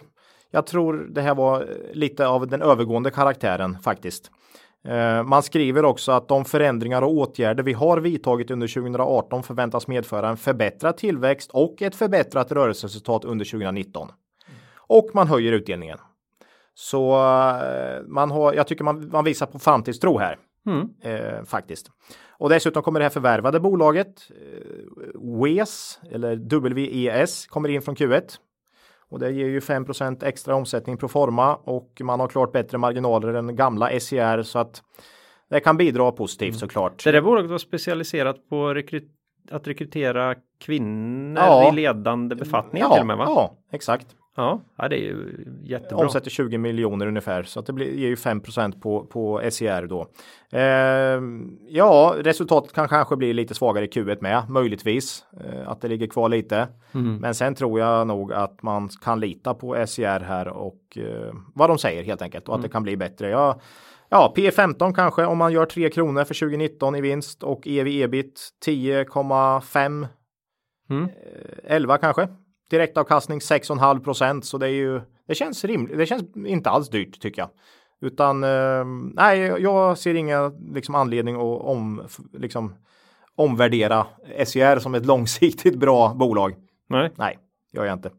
jag 0.51 0.65
tror 0.65 1.07
det 1.09 1.21
här 1.21 1.35
var 1.35 1.67
lite 1.93 2.27
av 2.27 2.47
den 2.47 2.61
övergående 2.61 3.11
karaktären 3.11 3.77
faktiskt. 3.83 4.31
Man 5.25 5.43
skriver 5.43 5.85
också 5.85 6.11
att 6.11 6.27
de 6.27 6.45
förändringar 6.45 7.01
och 7.01 7.13
åtgärder 7.13 7.63
vi 7.63 7.73
har 7.73 7.97
vidtagit 7.97 8.51
under 8.51 8.67
2018 8.67 9.43
förväntas 9.43 9.87
medföra 9.87 10.29
en 10.29 10.37
förbättrad 10.37 10.97
tillväxt 10.97 11.51
och 11.53 11.81
ett 11.81 11.95
förbättrat 11.95 12.51
rörelseresultat 12.51 13.25
under 13.25 13.45
2019. 13.45 14.11
och 14.87 15.09
man 15.13 15.27
höjer 15.27 15.51
utdelningen. 15.51 15.97
Så 16.73 17.11
eh, 17.11 18.03
man 18.07 18.31
har, 18.31 18.53
jag 18.53 18.67
tycker 18.67 18.83
man, 18.83 19.09
man 19.09 19.25
visar 19.25 19.45
på 19.45 19.59
framtidstro 19.59 20.17
här. 20.17 20.37
Mm. 20.65 20.89
Eh, 21.01 21.43
faktiskt. 21.43 21.91
Och 22.29 22.49
dessutom 22.49 22.83
kommer 22.83 22.99
det 22.99 23.03
här 23.03 23.09
förvärvade 23.09 23.59
bolaget 23.59 24.07
eh, 24.29 25.41
WES 25.41 25.99
eller 26.11 26.35
WES 26.73 27.47
kommer 27.47 27.69
in 27.69 27.81
från 27.81 27.95
Q1. 27.95 28.37
Och 29.09 29.19
det 29.19 29.31
ger 29.31 29.47
ju 29.47 29.59
5% 29.59 30.23
extra 30.23 30.55
omsättning 30.55 30.97
pro 30.97 31.07
forma 31.07 31.55
och 31.55 32.01
man 32.03 32.19
har 32.19 32.27
klart 32.27 32.51
bättre 32.51 32.77
marginaler 32.77 33.33
än 33.33 33.55
gamla 33.55 33.99
SCR 33.99 34.41
så 34.43 34.59
att 34.59 34.81
det 35.49 35.59
kan 35.59 35.77
bidra 35.77 36.11
positivt 36.11 36.49
Mm. 36.49 36.59
såklart. 36.59 37.03
Det 37.03 37.11
där 37.11 37.21
bolaget 37.21 37.51
var 37.51 37.57
specialiserat 37.57 38.49
på 38.49 38.55
rekry- 38.73 39.09
att 39.51 39.67
rekrytera 39.67 40.35
kvinnor 40.59 41.43
Ja. 41.43 41.69
i 41.69 41.75
ledande 41.75 42.35
befattningar 42.35 42.87
ja, 42.87 42.93
till 42.93 43.01
och 43.01 43.07
med 43.07 43.17
va? 43.17 43.23
ja, 43.27 43.57
exakt. 43.71 44.07
Ja, 44.37 44.61
det 44.77 44.95
är 44.95 44.99
ju 44.99 45.45
jättebra. 45.63 46.05
Omsätter 46.05 46.29
20 46.29 46.57
miljoner 46.57 47.07
ungefär 47.07 47.43
så 47.43 47.59
att 47.59 47.65
det 47.65 47.73
blir, 47.73 47.93
ger 47.93 48.07
ju 48.07 48.15
5 48.15 48.41
på, 48.81 49.05
på 49.05 49.41
SCR 49.51 49.87
då. 49.87 50.07
Eh, 50.51 51.21
ja, 51.67 52.15
resultatet 52.17 52.73
kan 52.73 52.87
kanske 52.87 53.15
bli 53.15 53.33
lite 53.33 53.53
svagare 53.53 53.85
i 53.85 53.87
Q1 53.87 54.17
med, 54.21 54.49
möjligtvis 54.49 55.25
eh, 55.45 55.69
att 55.69 55.81
det 55.81 55.87
ligger 55.87 56.07
kvar 56.07 56.29
lite. 56.29 56.67
Mm. 56.93 57.15
Men 57.15 57.35
sen 57.35 57.55
tror 57.55 57.79
jag 57.79 58.07
nog 58.07 58.33
att 58.33 58.63
man 58.63 58.89
kan 58.89 59.19
lita 59.19 59.53
på 59.53 59.85
SCR 59.87 60.19
här 60.19 60.47
och 60.47 60.97
eh, 60.97 61.33
vad 61.55 61.69
de 61.69 61.77
säger 61.77 62.03
helt 62.03 62.21
enkelt 62.21 62.49
och 62.49 62.55
att 62.55 62.61
det 62.61 62.69
kan 62.69 62.83
bli 62.83 62.97
bättre. 62.97 63.29
Ja, 63.29 63.59
ja, 64.09 64.33
P15 64.35 64.93
kanske 64.93 65.25
om 65.25 65.37
man 65.37 65.53
gör 65.53 65.65
3 65.65 65.89
kronor 65.89 66.23
för 66.23 66.33
2019 66.33 66.95
i 66.95 67.01
vinst 67.01 67.43
och 67.43 67.67
EV 67.67 67.87
ebit 67.87 68.49
10,5 68.65 70.07
Mm. 70.89 71.09
11 71.63 71.97
kanske. 71.97 72.27
Direktavkastning 72.69 73.39
6,5 73.39 74.03
procent 74.03 74.45
så 74.45 74.57
det 74.57 74.65
är 74.65 74.71
ju 74.71 75.01
det 75.27 75.35
känns 75.35 75.65
rimligt. 75.65 75.97
Det 75.97 76.05
känns 76.05 76.23
inte 76.35 76.69
alls 76.69 76.89
dyrt 76.89 77.21
tycker 77.21 77.41
jag. 77.41 77.49
Utan 78.01 78.43
eh, 78.43 78.85
nej, 79.13 79.39
jag 79.39 79.97
ser 79.97 80.13
inga 80.13 80.51
liksom 80.73 80.95
anledning 80.95 81.35
att 81.35 81.41
om, 81.61 82.07
liksom, 82.33 82.75
omvärdera 83.35 84.05
SCR 84.45 84.79
som 84.79 84.95
ett 84.95 85.05
långsiktigt 85.13 85.75
bra 85.79 86.13
bolag. 86.13 86.55
Nej. 86.89 87.11
Nej, 87.15 87.39
gör 87.73 87.85
jag 87.85 87.93
inte. 87.93 88.11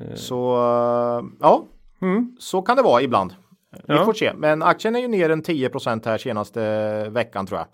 Eh, 0.00 0.14
Så 0.14 0.54
eh, 0.56 1.24
ja, 1.40 1.64
Mm. 2.02 2.36
så 2.40 2.62
kan 2.62 2.76
det 2.76 2.82
vara 2.82 3.02
ibland. 3.02 3.34
Vi 3.72 3.94
Ja. 3.94 4.04
får 4.04 4.12
se, 4.12 4.32
men 4.36 4.62
aktien 4.62 4.96
är 4.96 5.00
ju 5.00 5.08
ner 5.08 5.30
en 5.30 5.42
10 5.42 5.70
här 6.04 6.18
senaste 6.18 7.08
veckan 7.10 7.46
tror 7.46 7.58
jag. 7.58 7.66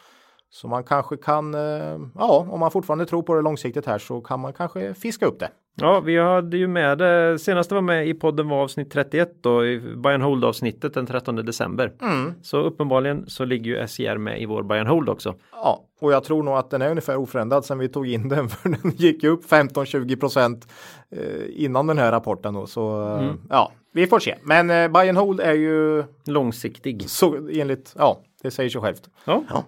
Så 0.55 0.69
man 0.69 0.85
kanske 0.85 1.17
kan, 1.17 1.55
eh, 1.55 1.99
ja, 2.15 2.47
om 2.51 2.61
man 2.61 2.71
fortfarande 2.71 3.07
tror 3.07 3.23
på 3.23 3.35
det 3.35 3.43
långsiktigt 3.43 3.87
här 3.87 3.99
så 3.99 4.21
kan 4.21 4.41
man 4.41 4.53
kanske 4.53 4.95
fiska 4.95 5.27
upp 5.27 5.41
det. 5.41 5.49
Ja, 5.77 6.01
vi 6.01 6.19
hade 6.19 6.57
ju 6.57 6.69
med 6.69 6.99
det. 6.99 7.39
Senaste 7.39 7.75
var 7.75 7.83
med 7.83 8.09
i 8.09 8.15
podden 8.15 8.49
var 8.49 8.63
avsnitt 8.63 8.91
31 8.93 9.29
då 9.43 9.67
i 9.67 9.81
buy 9.81 10.15
and 10.15 10.23
hold 10.23 10.45
avsnittet 10.45 10.95
den 10.95 11.07
13 11.07 11.37
december. 11.37 11.93
Mm. 12.03 12.33
Så 12.43 12.59
uppenbarligen 12.59 13.27
så 13.27 13.45
ligger 13.45 13.71
ju 13.81 13.87
SCR 13.87 14.17
med 14.17 14.43
i 14.43 14.47
vår 14.47 14.63
buy 14.63 14.79
and 14.79 14.89
hold 14.89 15.09
också. 15.09 15.35
Ja, 15.53 15.85
och 16.01 16.13
jag 16.13 16.25
tror 16.25 16.43
nog 16.43 16.55
att 16.57 16.71
den 16.71 16.83
är 16.83 16.91
ungefär 16.91 17.17
oförändrad 17.17 17.65
sen 17.65 17.79
vi 17.79 17.89
tog 17.89 18.07
in 18.09 18.29
den 18.29 18.49
för 18.49 18.69
den 18.69 18.91
gick 18.97 19.23
ju 19.23 19.29
upp 19.29 19.45
15-20 19.51 20.21
procent 20.21 20.69
eh, 21.11 21.65
innan 21.65 21.87
den 21.87 21.99
här 21.99 22.13
rapporten 22.13 22.55
då. 22.55 22.67
Så 22.67 23.03
eh, 23.07 23.23
Mm. 23.25 23.41
ja, 23.51 23.73
vi 23.93 24.07
får 24.07 24.19
se. 24.19 24.35
Men 24.43 24.93
buy 24.93 25.09
and 25.09 25.19
hold 25.19 25.41
är 25.41 25.53
ju 25.55 26.05
Långsiktig. 26.27 27.11
så 27.11 27.49
enligt, 27.53 27.95
ja, 27.99 28.21
det 28.43 28.51
säger 28.51 28.71
sig 28.71 28.81
självt. 28.81 29.09
Ja. 29.25 29.43
Ja. 29.49 29.65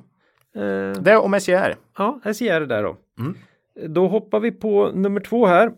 Eh, 0.56 0.92
Det 1.02 1.16
om 1.16 1.40
SCR. 1.40 1.74
ja, 1.98 2.20
SCR 2.34 2.60
där 2.66 2.82
då. 2.82 2.96
Mm. 3.18 3.34
Då 3.94 4.06
hoppar 4.08 4.40
vi 4.40 4.52
på 4.52 4.90
nummer 4.94 5.20
två 5.20 5.46
här. 5.46 5.70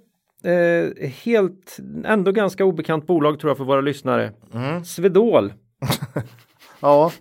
Eh, 0.45 1.09
helt, 1.25 1.77
ändå 2.05 2.33
ganska 2.33 2.65
obekant 2.65 3.07
bolag 3.07 3.41
tror 3.41 3.51
jag 3.51 3.57
för 3.57 3.65
våra 3.65 3.81
lyssnare. 3.81 4.33
Mm. 4.55 4.85
Swedol. 4.85 5.53
Ja, 6.81 7.13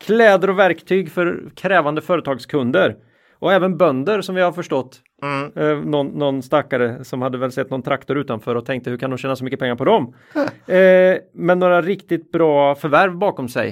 Kläder 0.00 0.50
och 0.50 0.58
verktyg 0.58 1.10
för 1.12 1.44
krävande 1.54 2.00
företagskunder. 2.00 2.96
Och 3.38 3.52
även 3.52 3.76
bönder 3.76 4.20
som 4.20 4.34
vi 4.34 4.40
har 4.42 4.52
förstått. 4.52 5.00
mm. 5.22 5.52
Eh, 5.56 5.84
någon, 5.84 6.06
någon 6.06 6.42
stackare 6.42 7.04
som 7.04 7.22
hade 7.22 7.38
väl 7.38 7.52
sett 7.52 7.70
någon 7.70 7.82
traktor 7.82 8.18
utanför 8.18 8.54
och 8.54 8.66
tänkte 8.66 8.90
hur 8.90 8.96
kan 8.96 9.10
de 9.10 9.16
tjäna 9.18 9.36
så 9.36 9.44
mycket 9.44 9.60
pengar 9.60 9.74
på 9.76 9.84
dem? 9.84 10.14
eh, 10.66 11.16
men 11.34 11.58
några 11.58 11.82
riktigt 11.82 12.32
bra 12.32 12.74
förvärv 12.74 13.16
bakom 13.16 13.48
sig. 13.48 13.68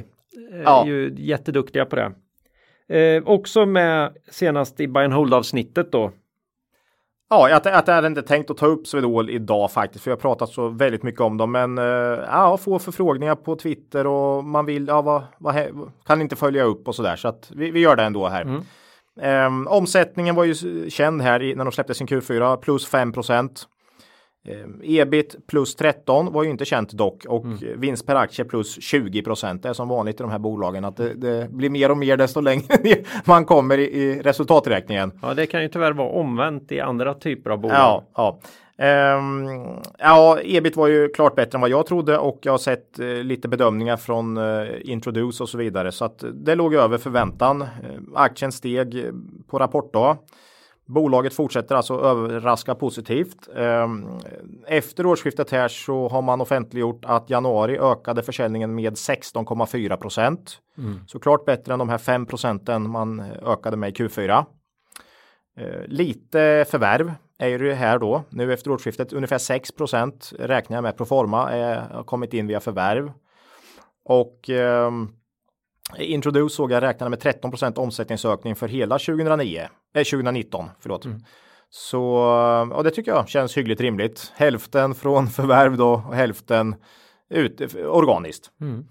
Eh, 0.52 0.60
Ja. 0.64 0.82
Är 0.82 0.86
ju 0.88 1.14
jätteduktiga 1.16 1.84
på 1.84 1.96
det. 1.96 2.12
Eh, 2.88 3.22
också 3.24 3.66
med 3.66 4.16
senast 4.30 4.80
i 4.80 4.88
buy 4.88 5.04
and 5.04 5.12
hold 5.12 5.34
avsnittet 5.34 5.92
då. 5.92 6.12
Ja, 7.30 7.48
jag, 7.48 7.60
jag 7.64 7.94
hade 7.94 8.06
inte 8.06 8.22
tänkt 8.22 8.50
att 8.50 8.56
ta 8.56 8.66
upp 8.66 8.86
Swedol 8.86 9.30
idag 9.30 9.72
faktiskt, 9.72 10.04
för 10.04 10.10
jag 10.10 10.16
har 10.16 10.20
pratat 10.20 10.48
så 10.48 10.68
väldigt 10.68 11.02
mycket 11.02 11.20
om 11.20 11.36
dem. 11.36 11.52
Men 11.52 11.78
eh, 11.78 11.84
ja, 11.84 12.58
få 12.60 12.78
förfrågningar 12.78 13.34
på 13.34 13.56
Twitter 13.56 14.06
och 14.06 14.44
man 14.44 14.66
vill, 14.66 14.86
ja, 14.86 15.02
vad, 15.02 15.22
vad, 15.38 15.54
kan 16.06 16.20
inte 16.22 16.36
följa 16.36 16.64
upp 16.64 16.88
och 16.88 16.94
så 16.94 17.02
där. 17.02 17.16
Så 17.16 17.28
att 17.28 17.50
vi, 17.54 17.70
vi 17.70 17.80
gör 17.80 17.96
det 17.96 18.02
ändå 18.02 18.28
här. 18.28 18.42
Mm. 18.42 18.62
Ehm, 19.20 19.66
omsättningen 19.66 20.34
var 20.34 20.44
ju 20.44 20.54
känd 20.90 21.22
här 21.22 21.42
i, 21.42 21.54
när 21.54 21.64
de 21.64 21.72
släppte 21.72 21.94
sin 21.94 22.06
Q4, 22.06 22.56
plus 22.56 22.86
5 22.86 23.12
procent. 23.12 23.68
Ehm, 24.48 24.80
ebit 24.82 25.36
plus 25.46 25.74
13 25.74 26.32
var 26.32 26.42
ju 26.44 26.50
inte 26.50 26.64
känt 26.64 26.92
dock 26.92 27.24
och 27.28 27.44
Mm. 27.44 27.56
eh, 27.56 27.76
vinst 27.78 28.06
per 28.06 28.14
aktie 28.14 28.44
plus 28.44 28.82
20 28.82 29.22
procent. 29.22 29.62
Det 29.62 29.68
är 29.68 29.72
som 29.72 29.88
vanligt 29.88 30.20
i 30.20 30.22
de 30.22 30.30
här 30.30 30.38
bolagen 30.38 30.84
att 30.84 30.96
det, 30.96 31.14
det 31.14 31.50
blir 31.50 31.70
mer 31.70 31.90
och 31.90 31.96
mer 31.98 32.16
desto 32.16 32.40
längre 32.40 32.64
man 33.24 33.44
kommer 33.44 33.78
i, 33.78 33.82
i 33.84 34.22
resultaträkningen. 34.22 35.12
Ja, 35.22 35.34
det 35.34 35.46
kan 35.46 35.62
ju 35.62 35.68
tyvärr 35.68 35.92
vara 35.92 36.08
omvänt 36.08 36.72
i 36.72 36.80
andra 36.80 37.14
typer 37.14 37.50
av 37.50 37.58
bolag. 37.58 37.76
Ja, 37.76 38.04
ja. 38.16 38.40
Ehm, 38.84 39.46
ja, 39.98 40.38
ebit 40.42 40.76
var 40.76 40.88
ju 40.88 41.08
klart 41.08 41.34
bättre 41.34 41.56
än 41.56 41.60
vad 41.60 41.70
jag 41.70 41.86
trodde 41.86 42.18
och 42.18 42.38
jag 42.42 42.52
har 42.52 42.58
sett 42.58 42.98
eh, 42.98 43.06
lite 43.06 43.48
bedömningar 43.48 43.96
från 43.96 44.36
eh, 44.36 44.66
Introduce 44.80 45.42
och 45.42 45.48
så 45.48 45.58
vidare 45.58 45.92
så 45.92 46.04
att 46.04 46.24
det 46.34 46.54
låg 46.54 46.74
över 46.74 46.98
förväntan. 46.98 47.62
Eh, 47.62 47.68
aktien 48.14 48.52
steg 48.52 48.98
eh, 49.04 49.12
på 49.50 49.58
rapportdag. 49.58 50.16
Bolaget 50.86 51.34
fortsätter 51.34 51.74
alltså 51.74 51.94
överraska 51.94 52.74
positivt. 52.74 53.48
Ehm, 53.56 54.06
efter 54.66 55.06
årsskiftet 55.06 55.50
här 55.50 55.68
så 55.68 56.08
har 56.08 56.22
man 56.22 56.40
offentliggjort 56.40 57.04
att 57.04 57.30
januari 57.30 57.78
ökade 57.78 58.22
försäljningen 58.22 58.74
med 58.74 58.96
16,4 58.96 59.96
procent. 59.96 60.58
Såklart 61.06 61.44
bättre 61.44 61.72
än 61.72 61.78
de 61.78 61.88
här 61.88 61.98
5 61.98 62.26
procenten 62.26 62.90
man 62.90 63.20
ökade 63.42 63.76
med 63.76 63.90
i 63.90 63.92
Q4. 63.92 64.44
Eh, 65.56 65.86
lite 65.86 66.64
förvärv 66.68 67.12
är 67.38 67.58
det 67.58 67.74
här 67.74 67.98
då. 67.98 68.22
Nu 68.30 68.52
efter 68.52 68.70
årsskiftet 68.70 69.12
ungefär 69.12 69.38
6 69.38 69.70
räknar 70.38 70.76
jag 70.76 70.82
med 70.82 70.96
proforma 70.96 71.50
är, 71.50 71.94
har 71.94 72.04
kommit 72.04 72.34
in 72.34 72.46
via 72.46 72.60
förvärv. 72.60 73.12
Och 74.04 74.50
ehm, 74.50 75.08
Introduce 75.98 76.54
såg 76.54 76.72
jag 76.72 76.82
räknade 76.82 77.10
med 77.10 77.18
13% 77.18 77.78
omsättningsökning 77.78 78.56
för 78.56 78.68
hela 78.68 78.98
2009, 78.98 79.68
eh, 79.94 80.04
2019. 80.04 80.70
Förlåt. 80.80 81.06
Så 81.70 82.04
och 82.72 82.84
det 82.84 82.90
tycker 82.90 83.10
jag 83.10 83.28
känns 83.28 83.56
hyggligt 83.56 83.80
rimligt. 83.80 84.32
Hälften 84.34 84.94
från 84.94 85.26
förvärv 85.26 85.76
då 85.76 85.92
och 86.08 86.14
hälften 86.14 86.74
ut, 87.30 87.74
organiskt. 87.86 88.50
Mm. 88.60 88.84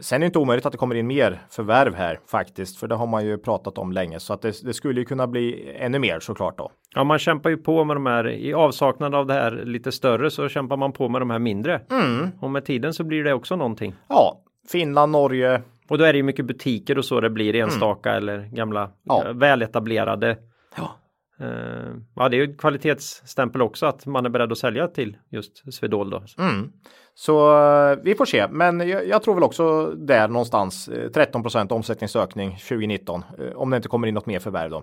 Sen 0.00 0.16
är 0.16 0.20
det 0.20 0.26
inte 0.26 0.38
omöjligt 0.38 0.66
att 0.66 0.72
det 0.72 0.78
kommer 0.78 0.94
in 0.94 1.06
mer 1.06 1.40
förvärv 1.50 1.94
här 1.94 2.20
faktiskt, 2.26 2.76
för 2.76 2.88
det 2.88 2.94
har 2.94 3.06
man 3.06 3.26
ju 3.26 3.38
pratat 3.38 3.78
om 3.78 3.92
länge 3.92 4.20
så 4.20 4.32
att 4.32 4.42
det, 4.42 4.64
det 4.64 4.74
skulle 4.74 5.00
ju 5.00 5.04
kunna 5.04 5.26
bli 5.26 5.72
ännu 5.78 5.98
mer 5.98 6.20
såklart 6.20 6.58
då. 6.58 6.70
Ja, 6.94 7.04
man 7.04 7.18
kämpar 7.18 7.50
ju 7.50 7.56
på 7.56 7.84
med 7.84 7.96
de 7.96 8.06
här 8.06 8.28
i 8.28 8.54
avsaknad 8.54 9.14
av 9.14 9.26
det 9.26 9.34
här 9.34 9.62
lite 9.64 9.92
större 9.92 10.30
så 10.30 10.48
kämpar 10.48 10.76
man 10.76 10.92
på 10.92 11.08
med 11.08 11.20
de 11.20 11.30
här 11.30 11.38
mindre. 11.38 11.80
Mm. 11.90 12.30
Och 12.40 12.50
med 12.50 12.64
tiden 12.64 12.94
så 12.94 13.04
blir 13.04 13.24
det 13.24 13.32
också 13.32 13.56
någonting. 13.56 13.94
Ja, 14.08 14.40
Finland, 14.68 15.12
Norge. 15.12 15.62
Och 15.90 15.98
då 15.98 16.04
är 16.04 16.12
det 16.12 16.16
ju 16.16 16.22
mycket 16.22 16.44
butiker 16.46 16.98
och 16.98 17.04
så 17.04 17.20
det 17.20 17.30
blir 17.30 17.54
enstaka 17.54 18.12
eller 18.12 18.38
gamla 18.52 18.80
Mm. 18.82 18.92
Ja. 19.04 19.26
eh, 19.28 19.32
väletablerade. 19.34 20.36
Ja. 20.76 20.96
Eh, 21.40 21.92
ja, 22.16 22.28
det 22.28 22.36
är 22.36 22.46
ju 22.46 22.56
kvalitetsstämpel 22.56 23.62
också 23.62 23.86
att 23.86 24.06
man 24.06 24.26
är 24.26 24.30
beredd 24.30 24.52
att 24.52 24.58
sälja 24.58 24.88
till 24.88 25.16
just 25.30 25.74
Swedol 25.74 26.10
då. 26.10 26.22
Mm. 26.38 26.72
Så 27.14 27.62
eh, 27.62 27.98
vi 28.02 28.14
får 28.14 28.24
se, 28.24 28.46
men 28.50 28.88
jag, 28.88 29.08
jag 29.08 29.22
tror 29.22 29.34
väl 29.34 29.44
också 29.44 29.86
där 29.86 30.28
någonstans 30.28 30.88
eh, 30.88 31.10
13% 31.10 31.72
omsättningsökning 31.72 32.50
2019 32.50 33.24
eh, 33.38 33.56
om 33.56 33.70
det 33.70 33.76
inte 33.76 33.88
kommer 33.88 34.06
in 34.08 34.14
något 34.14 34.26
mer 34.26 34.38
förvärv 34.38 34.70
då. 34.70 34.82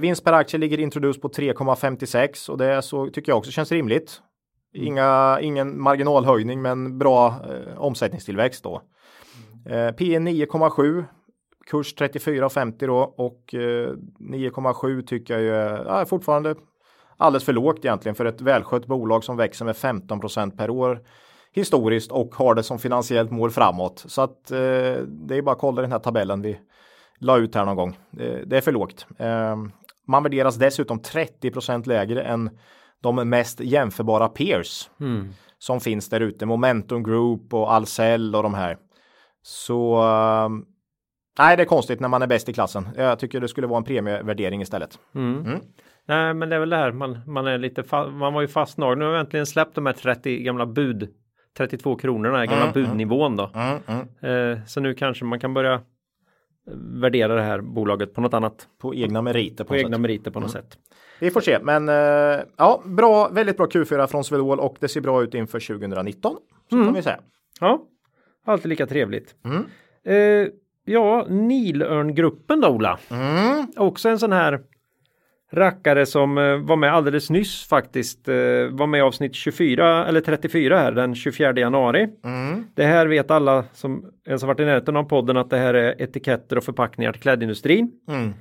Vinst 0.00 0.24
per 0.24 0.32
aktie 0.32 0.58
ligger 0.60 0.80
introduce 0.80 1.20
på 1.20 1.28
3,56 1.28 2.50
och 2.50 2.58
det 2.58 2.82
så 2.82 3.06
tycker 3.06 3.32
jag 3.32 3.38
också 3.38 3.50
känns 3.50 3.72
rimligt. 3.72 4.20
Inga, 4.74 5.38
ingen 5.40 5.80
marginalhöjning 5.82 6.62
men 6.62 6.98
bra 6.98 7.26
eh, 7.28 7.78
omsättningstillväxt 7.78 8.64
då. 8.64 8.82
Eh, 9.66 9.90
P 9.92 10.18
9,7 10.18 11.04
kurs 11.66 11.94
34,50 11.94 12.86
då 12.86 12.96
och 13.16 13.54
eh, 13.54 13.92
9,7 14.18 15.02
tycker 15.02 15.38
jag 15.38 15.56
är 15.56 15.84
ja, 15.84 16.04
fortfarande 16.04 16.54
alldeles 17.16 17.44
för 17.44 17.52
lågt 17.52 17.84
egentligen 17.84 18.14
för 18.14 18.24
ett 18.24 18.40
välskött 18.40 18.86
bolag 18.86 19.24
som 19.24 19.36
växer 19.36 19.64
med 19.64 19.74
15% 19.74 20.56
per 20.56 20.70
år 20.70 21.00
historiskt 21.52 22.12
och 22.12 22.34
har 22.34 22.54
det 22.54 22.62
som 22.62 22.78
finansiellt 22.78 23.30
mål 23.30 23.50
framåt. 23.50 24.04
Så 24.06 24.22
att 24.22 24.50
eh, 24.50 24.58
det 25.06 25.36
är 25.36 25.42
bara 25.42 25.52
att 25.52 25.58
kolla 25.58 25.82
den 25.82 25.92
här 25.92 25.98
tabellen 25.98 26.42
vi 26.42 26.58
la 27.18 27.38
ut 27.38 27.54
här 27.54 27.64
någon 27.64 27.76
gång. 27.76 27.98
Det, 28.10 28.44
det 28.44 28.56
är 28.56 28.60
för 28.60 28.72
lågt. 28.72 29.06
Eh, 29.18 29.56
man 30.06 30.22
värderas 30.22 30.56
dessutom 30.56 31.00
30% 31.00 31.88
lägre 31.88 32.22
än 32.22 32.50
de 33.00 33.28
mest 33.28 33.60
jämförbara 33.60 34.28
peers. 34.28 34.90
Mm. 35.00 35.28
som 35.58 35.80
finns 35.80 36.08
där 36.08 36.20
ute, 36.20 36.46
Momentum 36.46 37.02
Group 37.02 37.54
och 37.54 37.72
Ahlsell 37.72 38.34
och 38.34 38.42
de 38.42 38.54
här. 38.54 38.78
Så 39.42 39.96
uh, 39.96 40.48
nej, 41.38 41.56
det 41.56 41.62
är 41.62 41.66
konstigt 41.66 42.00
när 42.00 42.08
man 42.08 42.22
är 42.22 42.26
bäst 42.26 42.48
i 42.48 42.52
klassen. 42.52 42.88
Jag 42.96 43.18
tycker 43.18 43.40
det 43.40 43.48
skulle 43.48 43.66
vara 43.66 43.78
en 43.78 43.84
premievärdering 43.84 44.62
istället. 44.62 44.98
Mm. 45.14 45.46
Mm. 45.46 45.60
Nej, 46.06 46.34
men 46.34 46.48
det 46.48 46.56
är 46.56 46.60
väl 46.60 46.70
det 46.70 46.76
här 46.76 46.92
man, 46.92 47.18
man 47.26 47.46
är 47.46 47.58
lite 47.58 47.84
man 47.96 48.34
var 48.34 48.40
ju 48.40 48.48
fastnagen. 48.48 48.98
Nu 48.98 49.04
har 49.04 49.12
vi 49.12 49.18
äntligen 49.18 49.46
släppt 49.46 49.74
de 49.74 49.86
här 49.86 49.92
30 49.92 50.42
gamla 50.42 50.66
bud 50.66 51.08
32 51.56 51.96
kronorna, 51.96 52.46
gamla 52.46 52.62
mm, 52.62 52.72
budnivån 52.72 53.36
då. 53.36 53.50
Mm, 53.54 53.78
mm. 53.86 54.52
Eh, 54.52 54.64
så 54.66 54.80
nu 54.80 54.94
kanske 54.94 55.24
man 55.24 55.40
kan 55.40 55.54
börja 55.54 55.80
värdera 57.00 57.34
det 57.34 57.42
här 57.42 57.60
bolaget 57.60 58.14
på 58.14 58.20
något 58.20 58.34
annat. 58.34 58.68
På 58.78 58.94
egna 58.94 59.22
meriter. 59.22 59.64
På, 59.64 59.68
på 59.68 59.76
egna 59.76 59.90
sätt. 59.90 60.00
meriter 60.00 60.30
på 60.30 60.40
något 60.40 60.54
mm. 60.54 60.62
sätt. 60.62 60.78
Vi 61.20 61.30
får 61.30 61.40
se, 61.40 61.58
men 61.62 61.88
eh, 61.88 62.44
ja, 62.56 62.82
bra, 62.84 63.28
väldigt 63.28 63.56
bra 63.56 63.66
Q4 63.66 64.06
från 64.06 64.24
Swedol 64.24 64.60
och 64.60 64.76
det 64.80 64.88
ser 64.88 65.00
bra 65.00 65.22
ut 65.22 65.34
inför 65.34 65.60
2019. 65.60 66.36
Så 66.68 66.74
mm. 66.74 66.86
kan 66.86 66.94
vi 66.94 67.02
säga. 67.02 67.20
Ja, 67.60 67.86
alltid 68.44 68.68
lika 68.68 68.86
trevligt. 68.86 69.34
Mm. 69.44 69.64
Eh, 70.04 70.48
ja, 70.84 71.26
Nilörngruppen 71.28 72.60
då 72.60 72.68
Ola. 72.68 72.98
Mm. 73.10 73.66
Också 73.76 74.08
en 74.08 74.18
sån 74.18 74.32
här 74.32 74.60
rackare 75.52 76.06
som 76.06 76.38
eh, 76.38 76.56
var 76.56 76.76
med 76.76 76.94
alldeles 76.94 77.30
nyss 77.30 77.68
faktiskt. 77.68 78.28
Eh, 78.28 78.34
var 78.70 78.86
med 78.86 78.98
i 78.98 79.00
avsnitt 79.00 79.34
24 79.34 80.06
eller 80.06 80.20
34 80.20 80.78
här 80.78 80.92
den 80.92 81.14
24 81.14 81.52
januari. 81.52 82.08
Mm. 82.24 82.64
Det 82.74 82.84
här 82.84 83.06
vet 83.06 83.30
alla 83.30 83.64
som 83.72 84.04
ens 84.26 84.42
har 84.42 84.46
varit 84.46 84.60
i 84.60 84.64
närheten 84.64 84.96
av 84.96 85.04
podden 85.04 85.36
att 85.36 85.50
det 85.50 85.58
här 85.58 85.74
är 85.74 86.02
etiketter 86.02 86.56
och 86.56 86.64
förpackningar 86.64 87.12
till 87.12 87.22
klädindustrin. 87.22 87.90
Mm. 88.08 88.34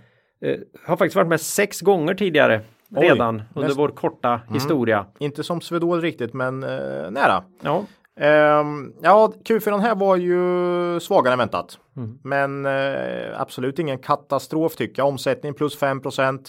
Eh, 0.45 0.59
har 0.85 0.97
faktiskt 0.97 1.15
varit 1.15 1.27
med 1.27 1.41
sex 1.41 1.81
gånger 1.81 2.13
tidigare 2.13 2.61
Oj, 2.89 3.05
redan 3.05 3.41
under 3.55 3.67
näst... 3.67 3.79
vår 3.79 3.89
korta 3.89 4.29
mm. 4.29 4.53
historia. 4.53 5.05
Inte 5.19 5.43
som 5.43 5.61
Swedol 5.61 6.01
riktigt 6.01 6.33
men 6.33 6.63
eh, 6.63 7.11
nära. 7.11 7.43
Ja. 7.61 7.85
Um, 8.21 8.93
ja, 9.01 9.33
Q4 9.45 9.79
här 9.79 9.95
var 9.95 10.15
ju 10.15 10.99
svagare 10.99 11.33
än 11.33 11.39
väntat. 11.39 11.79
Mm. 11.97 12.19
Men 12.23 12.65
uh, 12.65 13.41
absolut 13.41 13.79
ingen 13.79 13.99
katastrof 13.99 14.75
tycker 14.75 15.01
jag. 15.01 15.07
Omsättning 15.07 15.53
plus 15.53 15.79
5% 15.79 16.39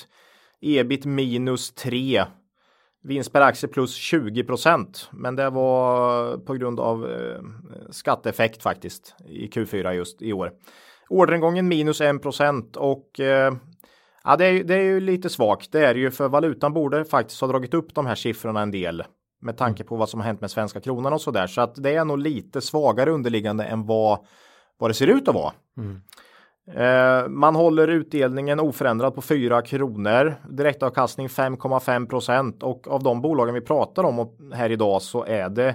ebit 0.61 1.05
minus 1.05 1.75
3. 1.75 2.25
Vinst 3.05 3.33
per 3.33 3.41
aktie 3.41 3.69
plus 3.69 4.13
20% 4.13 5.07
Men 5.11 5.37
det 5.37 5.51
var 5.51 6.39
på 6.39 6.55
grund 6.55 6.81
av 6.81 7.05
uh, 7.05 7.41
skatteeffekt 7.91 8.63
faktiskt 8.63 9.15
i 9.29 9.47
Q4 9.49 9.93
just 9.93 10.23
i 10.23 10.33
år. 10.33 10.53
Orderingången 11.09 11.69
minus 11.69 12.01
1 12.01 12.17
och 12.77 13.21
uh, 13.21 13.59
Ja, 14.25 14.37
det 14.37 14.45
är, 14.45 14.65
det 14.65 14.75
är 14.75 14.83
ju 14.83 15.01
lite 15.01 15.29
svagt. 15.29 15.73
Det 15.73 15.87
är 15.87 15.95
ju 15.95 16.11
för 16.11 16.29
valutan 16.29 16.73
borde 16.73 17.05
faktiskt 17.05 17.41
ha 17.41 17.49
dragit 17.49 17.75
upp 17.75 17.95
de 17.95 18.07
här 18.07 18.15
siffrorna 18.15 18.63
en 18.63 18.71
del 18.71 19.05
med 19.43 19.57
tanke 19.57 19.85
på 19.85 19.97
vad 19.97 20.09
som 20.09 20.21
har 20.21 20.27
hänt 20.27 20.41
med 20.41 20.51
svenska 20.51 20.81
kronan 20.81 21.13
och 21.13 21.21
så 21.21 21.31
där. 21.31 21.47
Så 21.47 21.61
att 21.61 21.75
det 21.75 21.95
är 21.95 22.05
nog 22.05 22.19
lite 22.19 22.61
svagare 22.61 23.11
underliggande 23.11 23.65
än 23.65 23.87
vad, 23.87 24.19
vad 24.79 24.91
det 24.91 24.95
ser 24.95 25.07
ut 25.07 25.29
att 25.29 25.35
vara. 25.35 25.53
Mm. 25.77 26.03
Eh, 26.67 27.29
man 27.29 27.55
håller 27.55 27.89
utdelningen 27.89 28.61
oförändrad 28.61 29.15
på 29.15 29.23
4 29.23 29.63
kronor. 29.63 30.35
Direktavkastning 30.51 31.27
5,5 31.29 32.07
procent 32.07 32.63
och 32.63 32.89
av 32.89 33.03
de 33.03 33.21
bolagen 33.21 33.55
vi 33.55 33.61
pratar 33.61 34.05
om 34.05 34.37
här 34.55 34.71
idag 34.71 35.03
så 35.03 35.25
är 35.25 35.49
det 35.49 35.75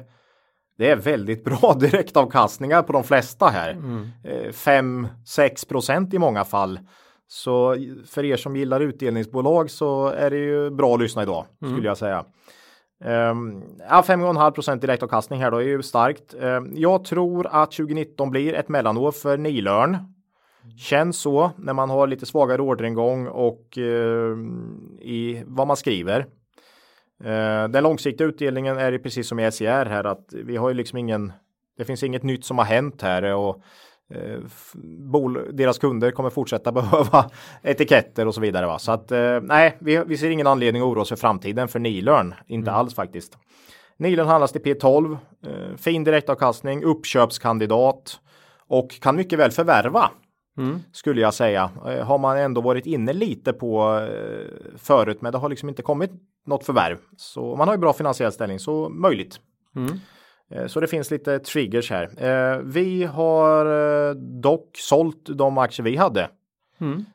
det 0.77 0.91
är 0.91 0.95
väldigt 0.95 1.43
bra 1.43 1.74
direktavkastningar 1.79 2.81
på 2.81 2.93
de 2.93 3.03
flesta 3.03 3.47
här. 3.47 3.71
Mm. 3.71 4.07
5-6 4.24 5.39
eh, 5.39 5.50
procent 5.69 6.13
i 6.13 6.19
många 6.19 6.45
fall. 6.45 6.79
Så 7.27 7.75
för 8.05 8.25
er 8.25 8.38
som 8.38 8.55
gillar 8.55 8.79
utdelningsbolag 8.79 9.71
så 9.71 10.07
är 10.07 10.29
det 10.29 10.38
ju 10.38 10.69
bra 10.69 10.93
att 10.93 11.01
lyssna 11.01 11.24
idag 11.24 11.45
mm. 11.62 11.74
skulle 11.74 11.88
jag 11.88 11.97
säga. 11.97 12.25
Um, 12.99 13.63
ja, 13.89 14.03
5,5 14.07 14.51
procent 14.51 14.81
direktavkastning 14.81 15.41
här 15.41 15.51
då 15.51 15.57
är 15.57 15.67
ju 15.67 15.83
starkt. 15.83 16.33
Um, 16.33 16.71
jag 16.75 17.03
tror 17.03 17.47
att 17.47 17.71
2019 17.71 18.29
blir 18.29 18.53
ett 18.53 18.69
mellanår 18.69 19.11
för 19.11 19.37
Nilörn. 19.37 19.97
Känns 20.77 21.19
så 21.19 21.51
när 21.57 21.73
man 21.73 21.89
har 21.89 22.07
lite 22.07 22.25
svagare 22.25 22.62
orderingång 22.62 23.27
och 23.27 23.77
uh, 23.77 24.38
i 25.01 25.43
vad 25.45 25.67
man 25.67 25.77
skriver. 25.77 26.19
Uh, 27.25 27.67
den 27.69 27.83
långsiktiga 27.83 28.27
utdelningen 28.27 28.77
är 28.77 28.91
det 28.91 28.99
precis 28.99 29.27
som 29.27 29.39
i 29.39 29.51
SCR 29.51 29.63
e 29.63 29.89
här 29.89 30.03
att 30.03 30.33
vi 30.33 30.57
har 30.57 30.69
ju 30.69 30.75
liksom 30.75 30.97
ingen. 30.97 31.33
Det 31.77 31.86
finns 31.86 32.03
inget 32.03 32.23
nytt 32.23 32.45
som 32.45 32.57
har 32.57 32.65
hänt 32.65 33.01
här 33.01 33.23
och 33.23 33.63
Eh, 34.10 34.39
deras 35.52 35.78
kunder 35.78 36.12
kommer 36.12 36.30
fortsätta 36.30 36.72
behöva 36.72 37.30
etiketter 37.63 38.28
och 38.28 38.36
så 38.36 38.41
vidare. 38.41 38.65
Va? 38.65 38.80
Så 38.80 38.91
att 38.91 39.12
eh, 39.12 39.39
nej, 39.41 39.78
vi, 39.80 40.04
vi 40.08 40.17
ser 40.17 40.30
ingen 40.30 40.48
anledning 40.48 40.82
att 40.82 40.88
oroa 40.88 41.02
oss 41.02 41.10
för 41.10 41.15
framtiden 41.15 41.67
för 41.67 41.80
Nilörn. 41.80 42.34
Inte 42.48 42.70
mm. 42.70 42.80
alls 42.80 42.96
faktiskt. 42.96 43.38
Nilörn 43.98 44.28
handlas 44.28 44.52
till 44.52 44.62
P12, 44.62 45.17
eh, 45.46 45.78
fin 45.78 46.04
direktavkastning, 46.04 46.84
uppköpskandidat 46.84 48.20
och 48.67 49.02
kan 49.02 49.15
mycket 49.15 49.39
väl 49.39 49.52
förvärva. 49.52 50.12
Mm. 50.58 50.80
Skulle 50.91 51.22
jag 51.22 51.34
säga. 51.34 51.72
Har 52.04 52.17
man 52.17 52.38
ändå 52.38 52.62
varit 52.62 52.86
inne 52.86 53.13
lite 53.13 53.54
på 53.54 54.08
förut 54.76 55.22
men 55.22 55.32
det 55.32 55.38
har 55.38 55.50
liksom 55.50 55.70
inte 55.70 55.82
kommit 55.82 56.12
något 56.46 56.65
förvärv. 56.65 56.98
Så 57.17 57.56
man 57.56 57.67
har 57.67 57.76
ju 57.76 57.80
bra 57.80 57.93
finansiell 57.93 58.32
ställning 58.32 58.60
så 58.60 58.89
möjligt. 58.89 59.39
Mm. 59.76 60.00
Eh, 60.49 60.67
så 60.67 60.79
det 60.79 60.88
finns 60.88 61.12
lite 61.12 61.39
triggers 61.39 61.91
här. 61.91 62.10
Eh, 62.17 62.60
vi 62.63 63.03
har 63.03 63.65
eh, 64.10 64.15
dock 64.15 64.69
sålt 64.73 65.25
de 65.25 65.57
aktier 65.57 65.83
vi 65.83 65.95
hade. 65.95 66.29
Mm. 66.79 67.05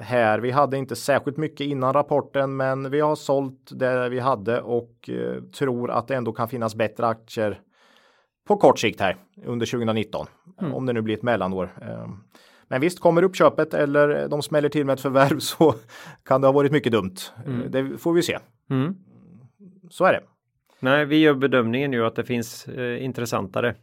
Här, 0.00 0.38
vi 0.38 0.50
hade 0.50 0.76
inte 0.78 0.96
särskilt 0.96 1.36
mycket 1.36 1.60
innan 1.60 1.92
rapporten, 1.92 2.56
men 2.56 2.90
vi 2.90 3.00
har 3.00 3.16
sålt 3.16 3.70
det 3.70 4.08
vi 4.08 4.18
hade 4.18 4.60
och 4.60 5.10
tror 5.58 5.90
att 5.90 6.08
det 6.08 6.14
ändå 6.14 6.32
kan 6.32 6.48
finnas 6.48 6.74
bättre 6.74 7.06
aktier 7.06 7.60
på 8.46 8.56
kort 8.56 8.78
sikt 8.78 9.00
här 9.00 9.16
under 9.44 9.66
2019. 9.66 10.26
Mm. 10.60 10.74
Om 10.74 10.86
det 10.86 10.92
nu 10.92 11.02
blir 11.02 11.14
ett 11.14 11.22
mellanår. 11.22 11.70
Men 12.68 12.80
visst, 12.80 13.00
kommer 13.00 13.22
uppköpet 13.22 13.74
eller 13.74 14.28
de 14.28 14.42
smäller 14.42 14.68
till 14.68 14.86
med 14.86 14.94
ett 14.94 15.00
förvärv 15.00 15.38
så 15.38 15.74
kan 16.24 16.40
det 16.40 16.46
ha 16.46 16.52
varit 16.52 16.72
mycket 16.72 16.92
dumt. 16.92 17.16
Mm. 17.46 17.70
Det 17.70 17.98
får 17.98 18.12
vi 18.12 18.22
se. 18.22 18.38
Mm. 18.70 18.94
Så 19.90 20.04
är 20.04 20.12
det. 20.12 20.22
Nej, 20.84 21.04
vi 21.04 21.18
gör 21.18 21.34
bedömningen 21.34 21.92
ju 21.92 22.06
att 22.06 22.16
det 22.16 22.24
finns 22.24 22.68
eh, 22.68 23.04
intressantare. 23.04 23.74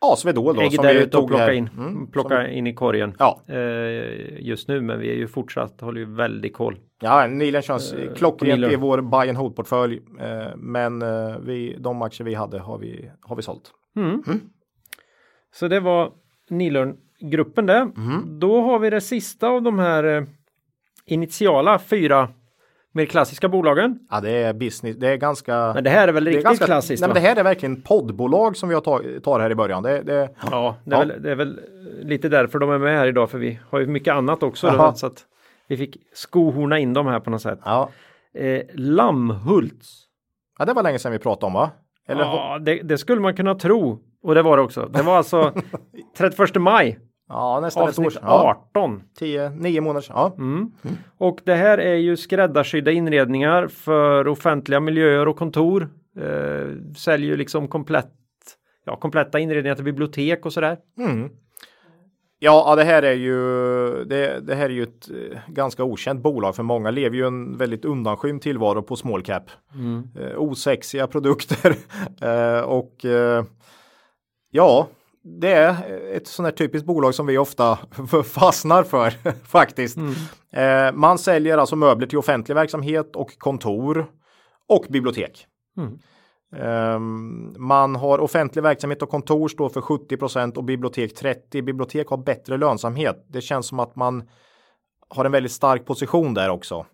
Ja, 0.00 0.16
Swedol 0.16 0.56
då. 0.56 0.62
Ägg 0.62 0.72
som 0.72 0.84
där 0.84 0.94
vi 0.94 1.00
ute 1.00 1.18
och 1.18 1.28
plocka, 1.28 1.52
in, 1.52 1.68
mm, 1.78 2.10
plocka 2.10 2.42
som... 2.42 2.52
in 2.52 2.66
i 2.66 2.74
korgen. 2.74 3.14
Ja. 3.18 3.40
Eh, 3.48 4.40
just 4.40 4.68
nu, 4.68 4.80
men 4.80 5.00
vi 5.00 5.10
är 5.10 5.14
ju 5.14 5.26
fortsatt, 5.26 5.80
håller 5.80 6.00
ju 6.00 6.14
väldigt 6.14 6.54
koll. 6.54 6.76
Ja, 7.00 7.26
Nilen 7.26 7.62
känns 7.62 7.92
eh, 7.92 8.14
klockrent 8.14 8.72
i 8.72 8.76
vår 8.76 9.00
buy 9.00 9.28
and 9.28 9.38
hold 9.38 9.56
portfölj. 9.56 10.00
Eh, 10.20 10.56
men 10.56 11.02
eh, 11.02 11.38
vi, 11.40 11.76
de 11.78 12.02
aktier 12.02 12.24
vi 12.24 12.34
hade 12.34 12.58
har 12.58 12.78
vi, 12.78 13.10
har 13.20 13.36
vi 13.36 13.42
sålt. 13.42 13.70
Mm. 13.96 14.22
Mm. 14.26 14.40
Så 15.54 15.68
det 15.68 15.80
var 15.80 16.12
Nilörn-gruppen 16.50 17.66
där. 17.66 17.82
Mm. 17.82 18.38
Då 18.38 18.60
har 18.60 18.78
vi 18.78 18.90
det 18.90 19.00
sista 19.00 19.48
av 19.48 19.62
de 19.62 19.78
här 19.78 20.04
eh, 20.04 20.24
initiala 21.06 21.78
fyra 21.78 22.28
mer 22.96 23.06
klassiska 23.06 23.48
bolagen? 23.48 23.98
Ja, 24.10 24.20
det 24.20 24.30
är 24.30 24.52
business. 24.52 24.96
Det 24.96 25.08
är 25.08 25.16
ganska. 25.16 25.72
Men 25.74 25.84
det 25.84 25.90
här 25.90 26.08
är 26.08 26.12
väl 26.12 26.24
riktigt 26.24 26.44
ganska, 26.44 26.64
klassiskt? 26.64 27.00
Nej, 27.00 27.08
men 27.08 27.14
det 27.14 27.28
här 27.28 27.36
är 27.36 27.44
verkligen 27.44 27.82
poddbolag 27.82 28.56
som 28.56 28.68
vi 28.68 28.74
har 28.74 29.20
tar 29.20 29.40
här 29.40 29.50
i 29.50 29.54
början. 29.54 29.82
Det, 29.82 30.02
det, 30.02 30.30
ja, 30.50 30.76
det 30.84 30.94
är, 30.94 30.98
ja. 30.98 31.04
Väl, 31.04 31.22
det 31.22 31.30
är, 31.30 31.34
Väl, 31.34 31.60
lite 32.02 32.28
därför 32.28 32.58
de 32.58 32.70
är 32.70 32.78
med 32.78 32.98
här 32.98 33.06
idag, 33.06 33.30
för 33.30 33.38
vi 33.38 33.58
har 33.70 33.80
ju 33.80 33.86
mycket 33.86 34.14
annat 34.14 34.42
också. 34.42 34.70
Då, 34.70 34.92
så 34.94 35.06
att 35.06 35.24
vi 35.68 35.76
fick 35.76 35.96
skohorna 36.14 36.78
in 36.78 36.92
dem 36.92 37.06
här 37.06 37.20
på 37.20 37.30
något 37.30 37.42
sätt. 37.42 37.58
Ja. 37.64 37.90
Eh, 38.34 38.62
Lammhults. 38.74 40.02
Ja, 40.58 40.64
det 40.64 40.72
var 40.72 40.82
länge 40.82 40.98
sedan 40.98 41.12
vi 41.12 41.18
pratade 41.18 41.46
om 41.46 41.52
va? 41.52 41.70
Eller... 42.08 42.22
Ja, 42.22 42.58
det, 42.62 42.82
det 42.82 42.98
skulle 42.98 43.20
man 43.20 43.36
kunna 43.36 43.54
tro. 43.54 43.98
Och 44.22 44.34
det 44.34 44.42
var 44.42 44.56
det 44.56 44.62
också. 44.62 44.86
Det 44.86 45.02
var 45.02 45.16
alltså 45.16 45.52
31 46.18 46.54
maj 46.54 46.98
Ja, 47.28 47.60
nästan 47.60 47.88
ett 47.88 47.98
år 47.98 48.10
sedan. 48.10 48.22
18. 48.24 49.02
10, 49.18 49.50
9 49.50 49.80
månader 49.80 50.00
sedan. 50.00 50.16
Ja. 50.16 50.34
Mm. 50.38 50.72
Mm. 50.82 50.96
Och 51.18 51.40
det 51.44 51.54
här 51.54 51.78
är 51.78 51.94
ju 51.94 52.16
skräddarsydda 52.16 52.90
inredningar 52.90 53.68
för 53.68 54.28
offentliga 54.28 54.80
miljöer 54.80 55.28
och 55.28 55.36
kontor. 55.36 55.88
Eh, 56.20 56.94
säljer 56.96 57.30
ju 57.30 57.36
liksom 57.36 57.68
komplett, 57.68 58.14
ja, 58.84 58.96
kompletta 58.96 59.38
inredningar 59.38 59.74
till 59.74 59.84
bibliotek 59.84 60.46
och 60.46 60.52
sådär. 60.52 60.78
Mm. 60.98 61.30
Ja, 62.38 62.76
det 62.76 62.84
här 62.84 63.02
är 63.02 63.12
ju 63.12 63.38
det, 64.04 64.40
det, 64.40 64.54
här 64.54 64.64
är 64.64 64.74
ju 64.74 64.82
ett 64.82 65.10
eh, 65.10 65.38
ganska 65.48 65.84
okänt 65.84 66.22
bolag 66.22 66.56
för 66.56 66.62
många 66.62 66.90
lever 66.90 67.16
ju 67.16 67.26
en 67.26 67.56
väldigt 67.56 67.84
undanskymd 67.84 68.42
tillvaro 68.42 68.82
på 68.82 68.96
small 68.96 69.22
cap. 69.22 69.50
Mm. 69.74 70.08
Eh, 70.20 70.38
osexiga 70.38 71.06
produkter 71.06 71.76
eh, 72.20 72.60
och 72.60 73.04
eh, 73.04 73.44
ja, 74.50 74.88
det 75.26 75.52
är 75.52 75.76
ett 76.16 76.26
sånt 76.26 76.46
här 76.46 76.52
typiskt 76.52 76.86
bolag 76.86 77.14
som 77.14 77.26
vi 77.26 77.38
ofta 77.38 77.78
fastnar 78.24 78.82
för 78.82 79.10
faktiskt. 79.44 79.96
Mm. 79.96 80.14
Eh, 80.52 80.92
man 80.92 81.18
säljer 81.18 81.58
alltså 81.58 81.76
möbler 81.76 82.06
till 82.06 82.18
offentlig 82.18 82.54
verksamhet 82.54 83.16
och 83.16 83.38
kontor 83.38 84.06
och 84.68 84.86
bibliotek. 84.88 85.46
Mm. 85.78 85.98
Eh, 86.56 86.98
man 87.58 87.96
har 87.96 88.18
offentlig 88.18 88.62
verksamhet 88.62 89.02
och 89.02 89.08
kontor 89.08 89.48
står 89.48 89.68
för 89.68 89.80
70% 89.80 90.56
och 90.56 90.64
bibliotek 90.64 91.14
30. 91.14 91.62
Bibliotek 91.62 92.08
har 92.08 92.16
bättre 92.16 92.56
lönsamhet. 92.56 93.26
Det 93.28 93.40
känns 93.40 93.66
som 93.66 93.80
att 93.80 93.96
man 93.96 94.28
har 95.08 95.24
en 95.24 95.32
väldigt 95.32 95.52
stark 95.52 95.86
position 95.86 96.34
där 96.34 96.50
också. 96.50 96.86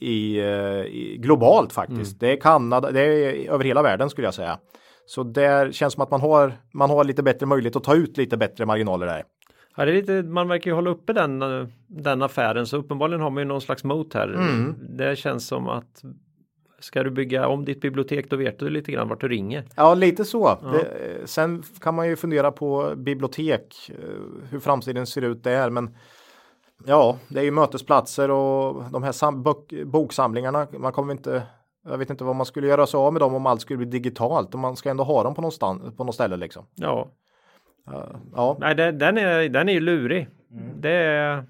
I, 0.00 0.38
eh, 0.38 0.46
i 0.84 1.16
globalt 1.18 1.72
faktiskt. 1.72 2.12
Mm. 2.12 2.18
Det 2.18 2.32
är 2.32 2.40
Kanada, 2.40 2.90
det 2.90 3.00
är 3.00 3.50
över 3.50 3.64
hela 3.64 3.82
världen 3.82 4.10
skulle 4.10 4.26
jag 4.26 4.34
säga. 4.34 4.58
Så 5.10 5.22
där 5.22 5.72
känns 5.72 5.94
som 5.94 6.02
att 6.02 6.10
man 6.10 6.20
har, 6.20 6.52
man 6.72 6.90
har 6.90 7.04
lite 7.04 7.22
bättre 7.22 7.46
möjlighet 7.46 7.76
att 7.76 7.84
ta 7.84 7.94
ut 7.94 8.16
lite 8.16 8.36
bättre 8.36 8.66
marginaler 8.66 9.06
där. 9.06 9.24
Ja, 9.76 9.84
det 9.84 9.90
är 9.90 9.94
lite, 9.94 10.22
man 10.22 10.48
verkar 10.48 10.70
ju 10.70 10.74
hålla 10.74 10.90
uppe 10.90 11.12
den, 11.12 11.42
den 11.86 12.22
affären 12.22 12.66
så 12.66 12.76
uppenbarligen 12.76 13.20
har 13.20 13.30
man 13.30 13.40
ju 13.40 13.44
någon 13.44 13.60
slags 13.60 13.84
mot 13.84 14.14
här. 14.14 14.28
Mm. 14.28 14.74
Det 14.96 15.16
känns 15.18 15.46
som 15.46 15.68
att 15.68 16.02
ska 16.80 17.02
du 17.02 17.10
bygga 17.10 17.48
om 17.48 17.64
ditt 17.64 17.80
bibliotek 17.80 18.30
då 18.30 18.36
vet 18.36 18.58
du 18.58 18.70
lite 18.70 18.92
grann 18.92 19.08
vart 19.08 19.20
du 19.20 19.28
ringer. 19.28 19.64
Ja, 19.76 19.94
lite 19.94 20.24
så. 20.24 20.58
Det, 20.72 21.28
sen 21.28 21.62
kan 21.80 21.94
man 21.94 22.08
ju 22.08 22.16
fundera 22.16 22.52
på 22.52 22.94
bibliotek, 22.96 23.90
eh, 23.90 24.48
hur 24.50 24.60
framtiden 24.60 25.06
ser 25.06 25.22
ut 25.22 25.44
där, 25.44 25.70
men 25.70 25.96
ja, 26.86 27.18
det 27.28 27.40
är 27.40 27.44
ju 27.44 27.50
mötesplatser 27.50 28.30
och 28.30 28.84
de 28.90 29.02
här 29.02 29.12
sam- 29.12 29.42
bok, 29.42 29.72
boksamlingarna. 29.86 30.66
Man 30.78 30.92
kommer 30.92 31.12
inte. 31.12 31.42
Jag 31.84 31.98
vet 31.98 32.10
inte 32.10 32.24
vad 32.24 32.36
man 32.36 32.46
skulle 32.46 32.66
göra 32.66 32.86
sig 32.86 32.98
av 32.98 33.12
med 33.12 33.22
dem 33.22 33.34
om 33.34 33.46
allt 33.46 33.60
skulle 33.60 33.76
bli 33.76 33.86
digitalt 33.86 34.54
och 34.54 34.60
man 34.60 34.76
ska 34.76 34.90
ändå 34.90 35.04
ha 35.04 35.22
dem 35.22 35.34
på 35.34 35.40
någonstans 35.40 35.96
på 35.96 36.04
något 36.04 36.14
ställe 36.14 36.36
liksom. 36.36 36.66
Ja, 36.74 37.08
Ja, 38.36 38.56
nej, 38.60 38.74
den, 38.74 38.98
den, 38.98 39.18
är, 39.18 39.48
den 39.48 39.68
är 39.68 39.72
ju 39.72 39.80
lurig. 39.80 40.28
Det 40.76 40.90
är, 40.90 41.44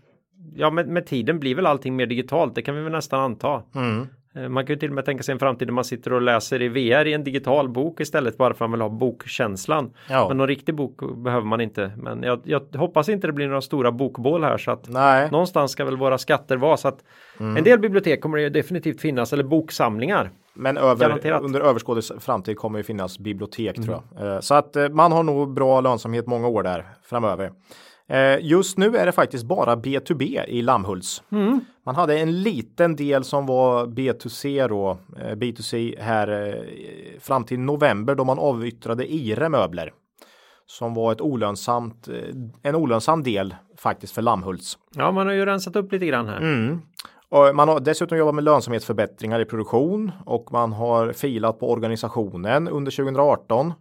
ja, 0.55 0.71
med, 0.71 0.89
med 0.89 1.07
tiden 1.07 1.41
blir 1.41 1.55
väl 1.55 1.67
allting 1.67 1.97
mer 1.97 2.07
digitalt. 2.07 2.55
Det 2.55 2.63
kan 2.63 2.75
vi 2.75 2.83
väl 2.83 2.93
nästan 2.93 3.21
anta. 3.21 3.63
mm. 3.75 4.07
Eh, 4.35 4.49
Man 4.49 4.67
kan 4.67 4.75
ju 4.75 4.79
till 4.81 4.89
och 4.89 4.95
med 4.95 5.05
tänka 5.05 5.23
sig 5.23 5.33
en 5.33 5.39
framtid 5.39 5.69
där 5.69 5.73
man 5.73 5.85
sitter 5.85 6.13
och 6.13 6.23
läser 6.23 6.63
i 6.63 6.69
VR 6.69 7.07
i 7.07 7.13
en 7.13 7.25
digital 7.25 7.69
bok 7.69 8.01
istället 8.01 8.37
bara 8.39 8.55
för 8.55 8.65
att 8.65 8.71
man 8.71 8.73
vill 8.73 8.81
ha 8.81 8.89
bokkänslan. 8.89 9.93
Ja. 10.09 10.29
Men 10.29 10.37
någon 10.37 10.47
riktig 10.49 10.75
bok 10.75 11.01
behöver 11.17 11.47
man 11.47 11.61
inte. 11.61 11.93
Men 11.97 12.23
jag, 12.23 12.41
jag 12.45 12.63
hoppas 12.77 13.09
inte 13.09 13.27
det 13.27 13.33
blir 13.33 13.47
några 13.47 13.61
stora 13.61 13.93
bokbål 13.93 14.45
här 14.45 14.59
så 14.59 14.71
att 14.71 14.89
nej, 14.89 15.31
någonstans 15.31 15.73
ska 15.73 15.85
väl 15.85 15.97
våra 15.97 16.19
skatter 16.19 16.57
vara 16.57 16.77
så 16.77 16.89
att 16.89 17.05
en 17.39 17.65
del 17.65 17.79
bibliotek 17.79 18.21
kommer 18.21 18.37
det 18.37 18.43
ju 18.43 18.51
definitivt 18.51 19.01
finnas 19.01 19.33
eller 19.33 19.45
boksamlingar. 19.45 20.31
men 20.55 20.77
över, 20.77 21.41
under 21.43 21.61
överskådlig 21.61 22.05
framtid 22.21 22.57
kommer 22.57 22.79
det 22.79 22.83
finnas 22.85 23.19
bibliotek 23.19 23.77
tror 23.85 24.03
jag. 24.19 24.27
Eh, 24.35 24.41
Så 24.41 24.55
att 24.55 24.77
eh, 24.77 24.89
man 24.89 25.13
har 25.13 25.23
nog 25.23 25.53
bra 25.55 25.81
lönsamhet 25.81 26.27
många 26.27 26.49
år 26.49 26.63
där 26.63 26.87
framöver. 27.03 27.53
Eh, 28.11 28.39
Just 28.41 28.79
nu 28.79 28.97
är 28.97 29.07
det 29.07 29.13
faktiskt 29.13 29.45
bara 29.45 29.77
B2B 29.77 30.45
i 30.49 30.63
Lammhults. 30.63 31.23
Man 31.87 31.95
hade 31.95 32.19
en 32.19 32.43
liten 32.43 32.97
del 32.97 33.25
som 33.25 33.47
var 33.47 33.87
B2C 33.87 34.69
då, 34.69 34.99
eh, 35.19 35.35
B2C 35.37 36.01
här 36.01 36.29
eh, 36.49 37.21
fram 37.21 37.45
till 37.45 37.61
november 37.61 38.15
då 38.15 38.25
man 38.25 38.39
avyttrade 38.39 39.13
Ire 39.13 39.49
möbler. 39.49 39.93
Som 40.67 40.95
var 40.95 41.13
ett 41.13 41.21
olönsamt, 41.21 42.09
en 42.63 42.75
olönsam 42.75 43.23
del 43.23 43.55
faktiskt 43.77 44.15
för 44.15 44.23
Lammhults. 44.23 44.79
Ja, 44.95 45.13
man 45.13 45.27
har 45.27 45.35
ju 45.35 45.47
rensat 45.47 45.77
upp 45.77 45.93
lite 45.93 46.07
grann 46.07 46.27
här. 46.29 46.41
Och 47.29 47.57
man 47.57 47.69
har 47.69 47.81
dessutom 47.81 48.19
jobbat 48.19 48.35
med 48.35 48.45
lönsamhetsförbättringar 48.45 49.41
i 49.41 49.45
produktion 49.45 50.13
och 50.27 50.53
man 50.53 50.73
har 50.73 51.13
filat 51.13 51.59
på 51.61 51.71
organisationen 51.71 52.69
under 52.69 52.91
2018. 52.93 53.73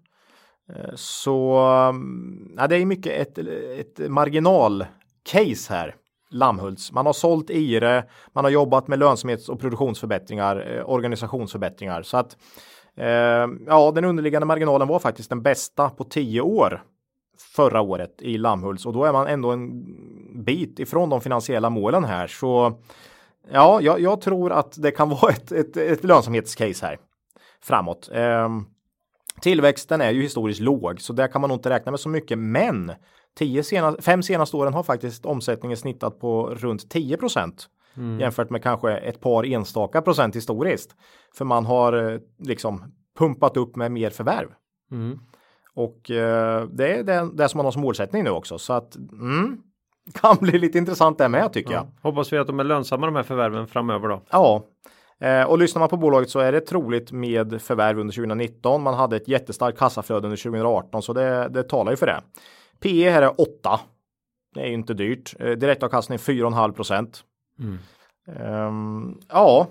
Eh, 0.76 0.96
så 0.96 1.58
mm, 1.90 2.54
ja, 2.58 2.68
det 2.68 2.76
är 2.76 2.86
mycket 2.86 3.14
ett, 3.14 3.38
ett 3.80 4.12
marginalcase 4.12 5.74
här. 5.74 5.96
Lammhults. 6.32 6.92
Man 6.92 7.06
har 7.06 7.14
sålt 7.14 7.50
Ire, 7.50 8.04
man 8.34 8.44
har 8.44 8.52
jobbat 8.52 8.88
med 8.88 9.00
lönsamhets 9.00 9.50
och 9.50 9.60
produktionsförbättringar, 9.60 10.76
eh, 10.76 10.90
organisationsförbättringar. 10.90 12.02
Så 12.02 12.18
att 12.18 12.38
eh, 12.96 13.48
ja, 13.68 13.92
den 13.96 14.06
underliggande 14.06 14.46
marginalen 14.46 14.88
var 14.88 15.00
faktiskt 15.00 15.30
den 15.30 15.42
bästa 15.42 15.90
på 15.90 16.04
tio 16.04 16.42
år 16.42 16.84
förra 17.56 17.82
året 17.82 18.22
i 18.22 18.38
Lammhults 18.38 18.86
och 18.86 18.94
då 18.94 19.04
är 19.04 19.14
man 19.14 19.28
ändå 19.28 19.52
en 19.52 19.84
bit 20.44 20.80
ifrån 20.80 21.10
de 21.10 21.22
finansiella 21.22 21.70
målen 21.70 22.04
här. 22.04 22.28
Så 22.28 22.80
ja, 23.52 23.82
jag, 23.82 24.00
jag 24.00 24.22
tror 24.22 24.52
att 24.52 24.82
det 24.82 24.92
kan 24.92 25.10
vara 25.10 25.32
ett, 25.32 25.52
ett, 25.52 25.78
ett 25.78 26.04
lönsamhetscase 26.04 26.86
här 26.86 26.98
framåt. 27.62 28.10
Ehm, 28.14 28.66
tillväxten 29.42 30.02
är 30.02 30.12
ju 30.12 30.22
historiskt 30.22 30.62
låg, 30.62 31.02
så 31.02 31.14
där 31.14 31.28
kan 31.28 31.42
man 31.42 31.48
nog 31.48 31.58
inte 31.58 31.70
räkna 31.70 31.92
med 31.92 32.00
så 32.00 32.10
mycket. 32.10 32.38
Men 32.38 32.92
tio 33.38 33.64
sena, 33.64 33.96
fem 34.02 34.24
senaste 34.24 34.58
åren 34.58 34.74
har 34.74 34.84
faktiskt 34.84 35.26
omsättningen 35.26 35.78
snittat 35.78 36.20
på 36.20 36.50
runt 36.50 36.90
10 36.90 37.18
procent 37.18 37.70
jämfört 38.20 38.50
med 38.50 38.64
kanske 38.64 38.98
ett 38.98 39.20
par 39.20 39.46
enstaka 39.46 40.02
procent 40.02 40.36
historiskt. 40.36 40.96
För 41.36 41.46
man 41.46 41.66
har 41.66 42.12
eh, 42.14 42.20
liksom 42.40 42.94
pumpat 43.18 43.58
upp 43.58 43.76
med 43.76 43.92
mer 43.92 44.10
förvärv. 44.10 44.48
Mm. 44.92 45.20
Och 45.74 46.12
eh, 46.12 46.68
det 46.68 46.94
är 46.94 47.04
det, 47.04 47.30
det 47.34 47.50
som 47.50 47.58
man 47.58 47.66
har 47.66 47.72
som 47.72 47.82
målsättning 47.82 48.24
nu 48.24 48.30
också. 48.30 48.58
Så 48.58 48.74
att 48.74 48.96
mm, 48.96 49.62
kan 50.14 50.38
bli 50.40 50.60
lite 50.60 50.78
intressant 50.78 51.18
det 51.18 51.30
med 51.30 51.54
tycker 51.54 51.74
jag. 51.74 51.84
Ja. 51.84 52.10
Hoppas 52.10 52.34
vi 52.34 52.38
att 52.38 52.48
de 52.48 52.60
är 52.60 52.64
lönsamma 52.64 53.06
de 53.06 53.16
här 53.16 53.24
förvärven 53.24 53.68
framöver 53.68 54.08
då. 54.08 54.22
Ja, 54.30 54.66
eh, 55.20 55.44
och 55.44 55.58
lyssnar 55.58 55.80
man 55.80 55.90
på 55.90 55.98
bolaget 55.98 56.30
så 56.30 56.40
är 56.40 56.52
det 56.52 56.62
troligt 56.62 57.12
med 57.12 57.62
förvärv 57.62 58.00
under 58.00 58.14
2019. 58.14 58.84
Man 58.84 58.94
hade 58.94 59.16
ett 59.16 59.28
jättestarkt 59.28 59.80
kassaflöde 59.80 60.28
under 60.28 60.38
2018 60.38 61.02
så 61.02 61.14
det, 61.14 61.50
det 61.50 61.64
talar 61.64 61.92
ju 61.92 61.98
för 61.98 62.06
det. 62.06 62.22
PE 62.80 63.10
här 63.10 63.22
är 63.22 63.42
8. 63.42 63.80
Det 64.56 64.62
är 64.62 64.68
ju 64.68 64.74
inte 64.74 64.94
dyrt. 64.94 65.36
Eh, 65.40 65.52
direktavkastning 65.52 66.18
4,5 66.18 66.72
procent. 66.72 67.24
Ehm, 68.36 69.20
ja, 69.30 69.68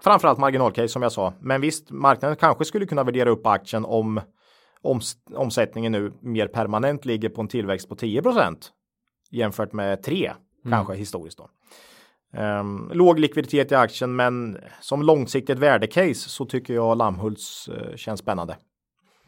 framförallt 0.00 0.38
marginalcase 0.38 0.88
som 0.88 1.02
jag 1.02 1.12
sa. 1.12 1.32
Men 1.40 1.60
visst, 1.60 1.90
marknaden 1.90 2.36
kanske 2.36 2.64
skulle 2.64 2.86
kunna 2.86 3.04
värdera 3.04 3.30
upp 3.30 3.46
aktien 3.46 3.84
om 3.84 4.20
oms 4.82 5.16
omsättningen 5.34 5.92
nu 5.92 6.12
mer 6.20 6.46
permanent 6.46 7.04
ligger 7.04 7.28
på 7.28 7.40
en 7.40 7.48
tillväxt 7.48 7.88
på 7.88 7.94
10% 7.94 8.56
jämfört 9.30 9.72
med 9.72 10.02
3 10.02 10.32
kanske 10.70 10.94
historiskt 10.94 11.38
då. 11.38 11.48
Ehm, 12.32 12.90
låg 12.94 13.18
likviditet 13.18 13.72
i 13.72 13.74
aktien, 13.74 14.16
men 14.16 14.58
som 14.80 15.02
långsiktigt 15.02 15.58
värdecase 15.58 16.28
så 16.28 16.44
tycker 16.44 16.74
jag 16.74 16.98
Lammhults 16.98 17.68
eh, 17.68 17.96
känns 17.96 18.20
spännande. 18.20 18.56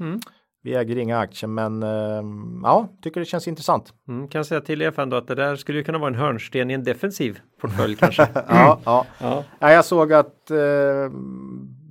Mm. 0.01 0.21
Vi 0.63 0.75
äger 0.75 0.97
inga 0.97 1.19
aktier, 1.19 1.49
men 1.49 1.83
ehm, 1.83 2.61
ja, 2.63 2.89
tycker 3.03 3.21
det 3.21 3.27
känns 3.27 3.49
intressant. 3.49 3.93
Mm, 4.09 4.29
kan 4.29 4.45
säga 4.45 4.61
till 4.61 4.83
er 4.83 5.01
ändå 5.01 5.17
att 5.17 5.27
det 5.27 5.35
där 5.35 5.57
skulle 5.57 5.79
ju 5.79 5.85
kunna 5.85 5.99
vara 5.99 6.09
en 6.09 6.15
hörnsten 6.15 6.71
i 6.71 6.75
en 6.75 6.85
defensiv 6.85 7.41
portfölj 7.61 7.97
kanske. 7.97 8.29
Ja, 8.49 8.81
ja. 8.85 9.07
Ja. 9.19 9.45
Ja, 9.59 9.73
jag 9.73 9.85
såg 9.85 10.13
att 10.13 10.51
eh, 10.51 11.11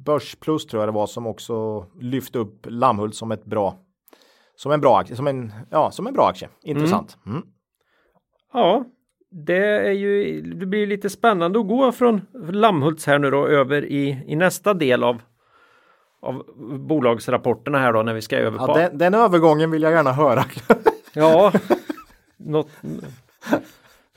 Börsplus 0.06 0.66
tror 0.66 0.82
jag 0.82 0.88
det 0.88 0.96
var 0.96 1.08
som 1.08 1.28
också 1.28 1.86
lyfte 2.00 2.40
upp 2.40 2.66
Lammhult 2.70 3.16
som 3.16 3.32
ett 3.32 3.46
bra 3.46 3.78
som 4.60 4.72
en 4.72 4.82
bra 4.82 5.00
aktie, 5.00 5.16
som 5.16 5.28
en, 5.28 5.54
ja, 5.70 5.92
som 5.92 6.08
en 6.08 6.14
bra 6.14 6.28
aktie. 6.28 6.50
Intressant. 6.64 7.18
Mm. 7.26 7.42
Ja, 8.54 8.86
det 9.32 9.88
är 9.88 9.92
ju, 9.92 10.42
det 10.42 10.66
blir 10.66 10.88
lite 10.88 11.10
spännande 11.10 11.60
att 11.60 11.68
gå 11.68 11.92
från 11.92 12.22
Lammhults 12.52 13.08
här 13.08 13.20
nu 13.20 13.32
då 13.32 13.48
över 13.48 13.86
i, 13.86 14.24
i 14.28 14.36
nästa 14.36 14.74
del 14.74 15.04
av, 15.04 15.22
av 16.22 16.44
bolagsrapporterna 16.80 17.80
här 17.80 17.94
då 17.94 18.04
när 18.04 18.14
vi 18.14 18.22
ska 18.22 18.38
över 18.38 18.58
på. 18.58 18.66
Ja, 18.68 18.78
den, 18.78 18.98
den 18.98 19.14
övergången 19.14 19.72
vill 19.72 19.84
jag 19.84 19.92
gärna 19.92 20.12
höra. 20.12 20.44
Ja, 21.14 21.52
något. 22.38 22.70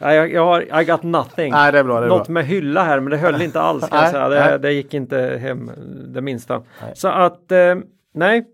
Nej, 0.01 0.16
jag, 0.16 0.33
jag 0.33 0.44
har, 0.44 0.81
I 0.81 0.85
got 0.85 1.03
nothing. 1.03 1.53
Nej, 1.53 1.72
det 1.72 1.79
är 1.79 1.85
bra. 1.85 2.01
Det 2.01 2.07
är 2.07 2.09
Något 2.09 2.27
bra. 2.27 2.33
med 2.35 2.46
hylla 2.46 2.85
här, 2.85 3.01
men 3.01 3.11
det 3.11 3.16
höll 3.16 3.42
inte 3.42 3.61
alls. 3.61 3.88
Kan 3.88 3.98
jag 3.98 4.03
Nej, 4.03 4.12
säga. 4.12 4.29
Det, 4.29 4.51
nej. 4.51 4.59
det 4.59 4.72
gick 4.72 4.94
inte 4.94 5.38
hem 5.42 5.70
det 6.07 6.20
minsta. 6.20 6.62
Så 6.94 7.09
att 7.09 7.53
eh, 7.53 7.75
nej. 8.14 8.44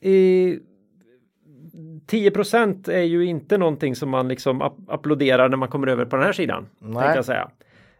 I, 0.00 0.58
10% 2.10 2.90
är 2.90 3.02
ju 3.02 3.24
inte 3.24 3.58
någonting 3.58 3.96
som 3.96 4.10
man 4.10 4.28
liksom 4.28 4.62
ap- 4.62 4.84
applåderar 4.88 5.48
när 5.48 5.56
man 5.56 5.68
kommer 5.68 5.86
över 5.86 6.04
på 6.04 6.16
den 6.16 6.24
här 6.24 6.32
sidan. 6.32 6.66
Nej. 6.78 7.24
Säga. 7.24 7.50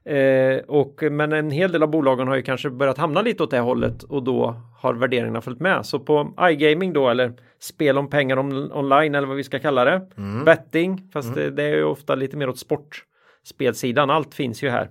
Eh, 0.05 0.59
och, 0.59 1.03
men 1.11 1.33
en 1.33 1.51
hel 1.51 1.73
del 1.73 1.83
av 1.83 1.91
bolagen 1.91 2.29
har 2.29 2.37
ju 2.37 2.43
kanske 2.43 2.71
börjat 2.71 2.99
hamna 2.99 3.23
lite 3.23 3.43
åt 3.43 3.51
det 3.51 3.59
hållet 3.59 4.03
och 4.03 4.23
då 4.23 4.55
har 4.79 4.95
värderingarna 4.95 5.41
följt 5.41 5.61
med. 5.61 5.87
Så 5.87 5.99
på 5.99 6.35
iGaming 6.51 6.93
då 6.93 7.09
eller 7.09 7.33
spel 7.59 7.99
om 7.99 8.11
pengar 8.11 8.39
on, 8.39 8.73
online 8.73 9.15
eller 9.15 9.27
vad 9.29 9.37
vi 9.37 9.45
ska 9.45 9.59
kalla 9.59 9.85
det. 9.85 10.07
Betting, 10.45 11.11
fast 11.13 11.29
det, 11.35 11.51
det 11.51 11.63
är 11.63 11.75
ju 11.77 11.85
ofta 11.85 12.15
lite 12.15 12.37
mer 12.37 12.49
åt 12.49 12.59
sportspelsidan. 12.59 14.11
Allt 14.11 14.35
finns 14.35 14.63
ju 14.63 14.69
här. 14.69 14.89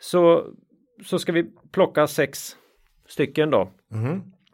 Så, 0.00 0.44
så 1.04 1.18
ska 1.18 1.32
vi 1.32 1.46
plocka 1.72 2.06
sex 2.06 2.56
stycken 3.08 3.50
då 3.50 3.68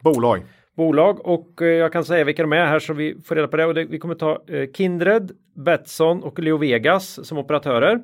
Bolag. 0.01 0.41
Bolag 0.75 1.25
och 1.25 1.61
eh, 1.61 1.67
jag 1.67 1.93
kan 1.93 2.05
säga 2.05 2.23
vilka 2.23 2.43
de 2.43 2.53
är 2.53 2.65
här 2.65 2.79
så 2.79 2.93
vi 2.93 3.21
får 3.21 3.35
reda 3.35 3.47
på 3.47 3.57
det. 3.57 3.65
Och 3.65 3.73
det 3.73 3.85
vi 3.85 3.99
kommer 3.99 4.15
ta 4.15 4.43
eh, 4.47 4.71
Kindred, 4.71 5.31
Betsson 5.55 6.23
och 6.23 6.39
Leo 6.39 6.57
Vegas 6.57 7.27
som 7.27 7.37
operatörer. 7.37 8.01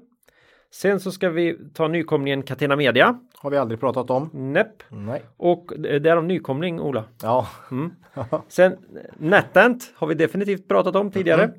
Sen 0.71 0.99
så 0.99 1.11
ska 1.11 1.29
vi 1.29 1.57
ta 1.73 1.87
nykomlingen 1.87 2.43
Catena 2.43 2.75
Media. 2.75 3.19
Har 3.37 3.49
vi 3.49 3.57
aldrig 3.57 3.79
pratat 3.79 4.09
om. 4.09 4.29
NEP. 4.33 4.83
Nej. 4.89 5.21
Och 5.37 5.71
det 5.77 5.99
det 5.99 6.09
är 6.09 6.17
om 6.17 6.27
nykomling 6.27 6.79
Ola. 6.79 7.03
Ja. 7.21 7.47
Sen 8.47 8.77
NetEnt 9.17 9.93
har 9.95 10.07
vi 10.07 10.15
definitivt 10.15 10.67
pratat 10.67 10.95
om 10.95 11.11
tidigare. 11.11 11.51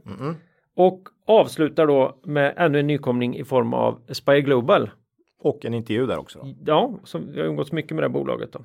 Och 0.76 1.02
avslutar 1.26 1.86
då 1.86 2.18
med 2.24 2.54
ännu 2.56 2.80
en 2.80 2.86
nykomling 2.86 3.36
i 3.36 3.44
form 3.44 3.74
av 3.74 4.00
Spire 4.08 4.40
Global. 4.40 4.90
Och 5.42 5.64
en 5.64 5.74
intervju 5.74 6.06
där 6.06 6.18
också. 6.18 6.38
Då. 6.38 6.54
Ja, 6.66 6.98
som 7.04 7.32
vi 7.32 7.40
har 7.40 7.46
umgåtts 7.46 7.72
mycket 7.72 7.94
med 7.94 8.04
det 8.04 8.08
bolaget 8.08 8.52
då. 8.52 8.58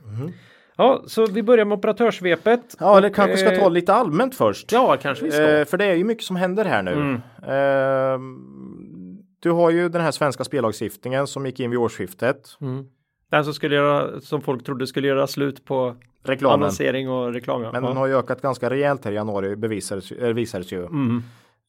Ja, 0.78 1.04
så 1.08 1.26
vi 1.26 1.44
börjar 1.44 1.66
med 1.66 1.78
operatörsvepet. 1.78 2.76
Ja, 2.80 2.98
eller 2.98 3.10
kanske 3.10 3.38
ska 3.38 3.54
eh, 3.54 3.60
ta 3.60 3.70
lite 3.70 3.94
allmänt 3.94 4.36
först. 4.36 4.72
Ja, 4.72 4.98
kanske 5.02 5.26
vi 5.26 5.32
ska. 5.32 5.52
Eh, 5.52 5.66
för 5.66 5.78
det 5.78 5.86
är 5.86 5.94
ju 5.94 6.04
mycket 6.04 6.24
som 6.24 6.36
händer 6.36 6.66
här 6.66 6.84
nu. 6.84 6.92
Mm. 6.92 7.14
Eh, 7.44 8.20
du 9.40 9.52
har 9.52 9.70
ju 9.70 9.90
den 9.90 10.02
här 10.02 10.12
svenska 10.12 10.44
spellagstiftningen 10.44 11.28
som 11.28 11.46
gick 11.46 11.60
in 11.60 11.70
vid 11.70 11.80
årsskiftet. 11.80 12.58
Mm. 12.62 12.86
Den 13.32 13.44
som, 13.44 13.54
skulle 13.54 13.76
göra, 13.76 14.22
som 14.22 14.42
folk 14.42 14.64
trodde 14.64 14.88
skulle 14.88 15.08
göra 15.08 15.28
slut 15.28 15.66
på 15.66 15.96
Reklamen. 16.24 16.54
annonsering 16.54 17.10
och 17.10 17.34
reklam. 17.34 17.62
Men 17.62 17.74
ja. 17.74 17.82
den 17.82 17.98
har 17.98 18.08
ju 18.08 18.18
ökat 18.18 18.42
ganska 18.42 18.70
rejält 18.70 19.06
här 19.06 19.12
i 19.12 19.16
januari 19.16 19.56
bevisades, 19.56 20.12
äh, 20.12 20.34
visades 20.34 20.72
ju. 20.72 20.86
Mm. 20.86 21.24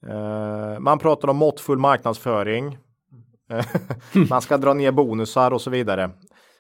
Eh, 0.07 0.79
man 0.79 0.99
pratar 0.99 1.29
om 1.29 1.37
måttfull 1.37 1.79
marknadsföring. 1.79 2.79
Eh, 3.51 3.65
man 4.31 4.43
ska 4.43 4.57
dra 4.57 4.75
ner 4.75 4.93
bonusar 4.93 5.51
och 5.51 5.61
så 5.61 5.71
vidare. 5.71 6.11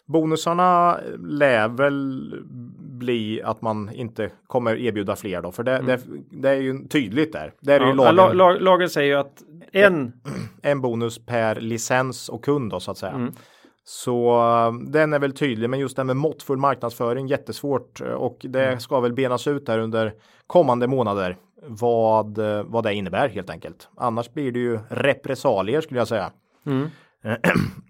Bonusarna 0.06 0.98
lär 1.18 1.68
väl 1.68 2.34
bli 2.78 3.42
att 3.42 3.62
man 3.62 3.90
inte 3.92 4.30
kommer 4.46 4.76
erbjuda 4.76 5.16
fler 5.16 5.42
då, 5.42 5.52
för 5.52 5.62
det, 5.62 5.78
det, 5.86 6.00
det 6.30 6.48
är 6.50 6.54
ju 6.60 6.88
tydligt 6.88 7.32
där. 7.32 7.52
Det 7.60 7.72
är 7.74 7.80
ju 7.80 7.86
Mm. 7.86 7.98
Ja, 7.98 8.12
lagen, 8.12 8.36
la- 8.38 8.44
lag- 8.52 8.60
lagen 8.62 8.88
säger 8.90 9.08
ju 9.14 9.20
att 9.20 9.42
en 9.72 10.12
en 10.62 10.80
bonus 10.80 11.26
per 11.26 11.60
licens 11.60 12.28
och 12.28 12.44
kund 12.44 12.70
då 12.70 12.80
så 12.80 12.90
att 12.90 12.98
säga. 12.98 13.12
Mm. 13.12 13.32
Så 13.84 14.36
eh, 14.40 14.72
den 14.90 15.12
är 15.12 15.18
väl 15.18 15.32
tydlig, 15.32 15.70
men 15.70 15.80
just 15.80 15.96
det 15.96 16.04
med 16.04 16.16
måttfull 16.16 16.58
marknadsföring 16.58 17.26
jättesvårt 17.26 18.00
eh, 18.00 18.06
och 18.08 18.36
det 18.40 18.66
Mm. 18.66 18.80
ska 18.80 19.00
väl 19.00 19.12
benas 19.12 19.46
ut 19.46 19.68
här 19.68 19.78
under 19.78 20.12
kommande 20.46 20.86
månader 20.86 21.36
vad, 21.66 22.38
eh, 22.38 22.62
vad 22.66 22.84
det 22.84 22.94
innebär 22.94 23.28
helt 23.28 23.50
enkelt. 23.50 23.88
Annars 23.96 24.32
blir 24.32 24.52
det 24.52 24.58
ju 24.58 24.78
repressalier 24.88 25.80
skulle 25.80 26.00
jag 26.00 26.08
säga. 26.08 26.30
Mm. 26.66 26.88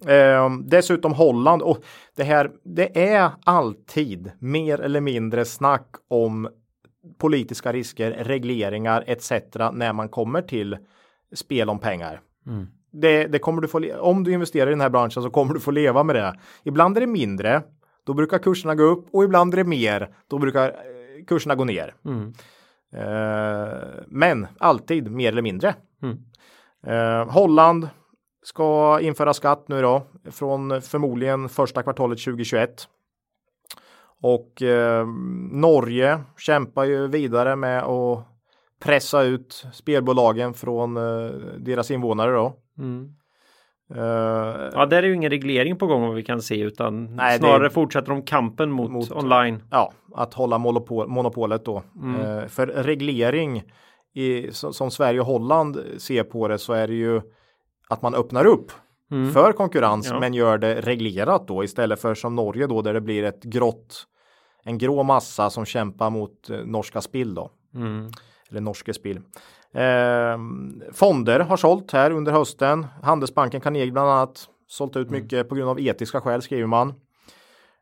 Eh, 0.07 0.51
dessutom 0.65 1.13
Holland 1.13 1.63
och 1.63 1.85
det 2.17 2.25
här, 2.25 2.51
det 2.65 3.09
är 3.13 3.31
alltid 3.45 4.33
mer 4.39 4.81
eller 4.81 5.01
mindre 5.01 5.45
snack 5.45 5.87
om 6.09 6.49
politiska 7.19 7.73
risker, 7.73 8.11
regleringar 8.11 9.05
etc. 9.07 9.31
när 9.73 9.93
man 9.93 10.09
kommer 10.09 10.43
till 10.43 10.77
spel 11.35 11.71
om 11.71 11.79
pengar. 11.79 12.21
Mm. 12.47 12.67
Det, 12.93 13.27
det 13.27 13.39
kommer 13.39 13.63
du 13.63 13.69
få, 13.69 13.97
om 14.01 14.25
du 14.25 14.33
investerar 14.33 14.67
i 14.67 14.71
den 14.71 14.81
här 14.81 14.91
branschen 14.91 15.23
så 15.23 15.31
kommer 15.31 15.55
du 15.55 15.61
få 15.61 15.71
leva 15.71 16.03
med 16.03 16.17
det. 16.17 16.35
Ibland 16.65 16.97
är 16.97 17.01
det 17.01 17.07
mindre, 17.07 17.63
då 18.05 18.15
brukar 18.15 18.39
kurserna 18.39 18.75
gå 18.75 18.83
upp 18.83 19.07
och 19.13 19.25
ibland 19.25 19.55
är 19.55 19.57
det 19.57 19.65
mer, 19.65 20.15
då 20.29 20.39
brukar 20.39 20.69
eh, 20.69 21.25
kurserna 21.27 21.55
gå 21.55 21.65
ner. 21.65 21.95
Mm. 22.05 22.33
Eh, 22.93 23.79
men 24.07 24.47
alltid 24.59 25.11
mer 25.11 25.29
eller 25.29 25.43
mindre. 25.43 25.75
Mm. 26.03 26.19
Eh, 26.87 27.33
Holland 27.33 27.89
ska 28.47 29.01
införa 29.01 29.35
skatt 29.35 29.69
nu 29.69 29.83
då 29.83 30.03
från 30.31 30.83
förmodligen 30.83 31.49
första 31.49 31.83
kvartalet 31.83 32.19
2021. 32.25 32.89
Och 34.23 34.63
eh, 34.63 35.07
Norge 35.53 36.19
kämpar 36.39 36.85
ju 36.85 37.07
vidare 37.09 37.57
med 37.57 37.83
att 37.83 38.27
pressa 38.81 39.23
ut 39.23 39.67
spelbolagen 39.73 40.55
från 40.55 40.97
eh, 40.97 41.31
deras 41.59 41.91
invånare 41.91 42.33
då. 42.33 42.57
Mm. 42.79 43.09
Eh, 43.95 44.71
Ja, 44.73 44.87
där 44.87 45.03
är 45.03 45.07
ju 45.07 45.15
ingen 45.15 45.31
reglering 45.31 45.77
på 45.79 45.87
gång 45.87 46.03
vad 46.03 46.15
vi 46.15 46.23
kan 46.23 46.43
se 46.43 46.61
utan 46.61 47.17
Nej, 47.17 47.39
det- 47.39 47.47
snarare 47.47 47.71
fortsätter 47.71 48.09
de 48.09 48.23
kampen 48.23 48.71
mot, 48.71 48.91
Mot- 48.91 49.11
online. 49.13 49.63
ja, 49.71 49.93
att 50.15 50.35
hålla 50.35 50.59
monopol, 50.59 51.09
monopolet 51.09 51.65
då. 51.65 51.83
Mm. 52.03 52.21
Eh, 52.21 52.47
för 52.47 52.67
reglering 52.67 53.63
i, 54.15 54.53
som, 54.53 54.73
som 54.73 54.91
Sverige 54.91 55.21
och 55.21 55.27
Holland 55.27 55.79
ser 55.99 56.23
på 56.23 56.49
det 56.49 56.59
så 56.59 56.73
är 56.73 56.87
det 56.89 56.95
ju 56.95 57.21
att 57.91 58.03
man 58.03 58.15
öppnar 58.15 58.45
upp 58.47 58.73
Mm. 59.11 59.33
för 59.33 59.53
konkurrens 59.53 60.07
Ja. 60.11 60.21
men 60.21 60.35
gör 60.35 60.59
det 60.59 60.81
reglerat 60.81 61.49
då 61.49 61.65
istället 61.65 62.01
för 62.01 62.15
som 62.15 62.35
Norge 62.35 62.67
då 62.67 62.83
där 62.83 62.95
det 62.95 63.01
blir 63.01 63.23
ett 63.25 63.43
grått 63.43 64.07
en 64.65 64.79
grå 64.79 65.03
massa 65.03 65.51
som 65.51 65.65
kämpar 65.65 66.11
mot 66.11 66.51
eh, 66.51 66.57
norska 66.65 67.01
spill 67.01 67.35
då 67.35 67.51
Mm. 67.75 68.11
eller 68.51 68.61
norske 68.61 68.95
spill. 68.95 69.17
Eh, 69.75 70.39
fonder 70.93 71.41
har 71.41 71.57
sålt 71.57 71.93
här 71.93 72.11
under 72.11 72.33
hösten. 72.33 72.87
Handelsbanken 73.03 73.61
Carnegie 73.61 73.93
bland 73.93 74.11
annat 74.11 74.49
sålt 74.67 74.97
ut 74.97 75.09
Mm. 75.09 75.23
mycket 75.23 75.49
på 75.49 75.55
grund 75.55 75.71
av 75.71 75.81
etiska 75.81 76.21
skäl 76.21 76.43
skriver 76.43 76.67
man. 76.67 76.95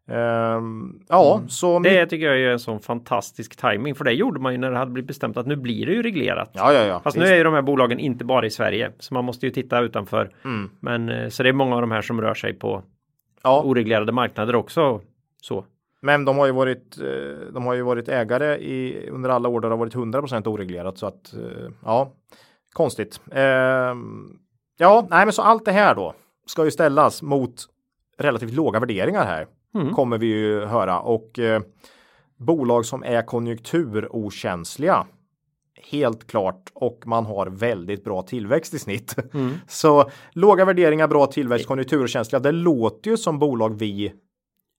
Ehm, 0.08 1.00
ja, 1.08 1.42
så 1.48 1.78
Det 1.78 2.06
tycker 2.06 2.26
jag 2.26 2.40
är 2.40 2.50
en 2.50 2.58
sån 2.58 2.80
fantastisk 2.80 3.56
timing 3.56 3.94
för 3.94 4.04
det 4.04 4.12
gjorde 4.12 4.40
man 4.40 4.52
ju 4.52 4.58
när 4.58 4.70
det 4.70 4.78
hade 4.78 4.90
blivit 4.90 5.08
bestämt 5.08 5.36
att 5.36 5.46
nu 5.46 5.56
blir 5.56 5.86
det 5.86 5.92
ju 5.92 6.02
reglerat. 6.02 6.50
Ja, 6.52 6.72
ja, 6.72 6.84
ja. 6.84 7.00
Fast 7.00 7.16
nu 7.16 7.22
visst. 7.22 7.32
är 7.32 7.36
ju 7.36 7.44
de 7.44 7.54
här 7.54 7.62
bolagen 7.62 7.98
inte 7.98 8.24
bara 8.24 8.46
i 8.46 8.50
Sverige 8.50 8.92
så 8.98 9.14
man 9.14 9.24
måste 9.24 9.46
ju 9.46 9.52
titta 9.52 9.80
utanför. 9.80 10.30
Mm. 10.44 10.70
Men 10.80 11.08
eh, 11.08 11.28
så 11.28 11.42
det 11.42 11.48
är 11.48 11.52
många 11.52 11.74
av 11.74 11.80
de 11.80 11.90
här 11.90 12.02
som 12.02 12.20
rör 12.20 12.34
sig 12.34 12.52
på 12.54 12.82
Ja, 13.42 13.62
oreglerade 13.64 14.12
marknader 14.12 14.54
också. 14.54 15.00
Så. 15.42 15.64
men 16.00 16.24
de 16.24 16.38
har 16.38 16.46
ju 16.46 16.52
varit, 16.52 16.98
eh, 17.00 17.52
de 17.52 17.66
har 17.66 17.74
ju 17.74 17.82
varit 17.82 18.08
ägare 18.08 18.56
i, 18.56 19.08
under 19.10 19.30
alla 19.30 19.48
år 19.48 19.60
där 19.60 19.68
det 19.68 19.72
har 19.74 19.78
varit 19.78 19.94
100% 19.94 20.48
oreglerat 20.48 20.98
så 20.98 21.06
att 21.06 21.34
eh, 21.34 21.70
ja, 21.84 22.12
konstigt. 22.72 23.20
Ehm, 23.32 24.38
ja, 24.78 25.06
nej, 25.10 25.26
men 25.26 25.32
så 25.32 25.42
allt 25.42 25.64
det 25.64 25.72
här 25.72 25.94
då 25.94 26.14
ska 26.46 26.64
ju 26.64 26.70
ställas 26.70 27.22
mot 27.22 27.54
relativt 28.18 28.52
låga 28.52 28.80
värderingar 28.80 29.24
här 29.24 29.46
Mm. 29.74 29.94
kommer 29.94 30.18
vi 30.18 30.26
ju 30.26 30.64
höra 30.64 31.00
och 31.00 31.38
eh, 31.38 31.62
bolag 32.36 32.86
som 32.86 33.02
är 33.02 33.22
konjunkturokänsliga 33.22 35.06
helt 35.90 36.26
klart 36.26 36.70
och 36.74 37.02
man 37.06 37.26
har 37.26 37.46
väldigt 37.46 38.04
bra 38.04 38.22
tillväxt 38.22 38.74
i 38.74 38.78
snitt. 38.78 39.16
Mm. 39.34 39.52
Så 39.68 40.10
låga 40.32 40.64
värderingar, 40.64 41.08
bra 41.08 41.26
tillväxt, 41.26 41.66
konjunkturkänsliga. 41.66 42.40
Det 42.40 42.52
låter 42.52 43.10
ju 43.10 43.16
som 43.16 43.38
bolag 43.38 43.78
vi 43.78 44.12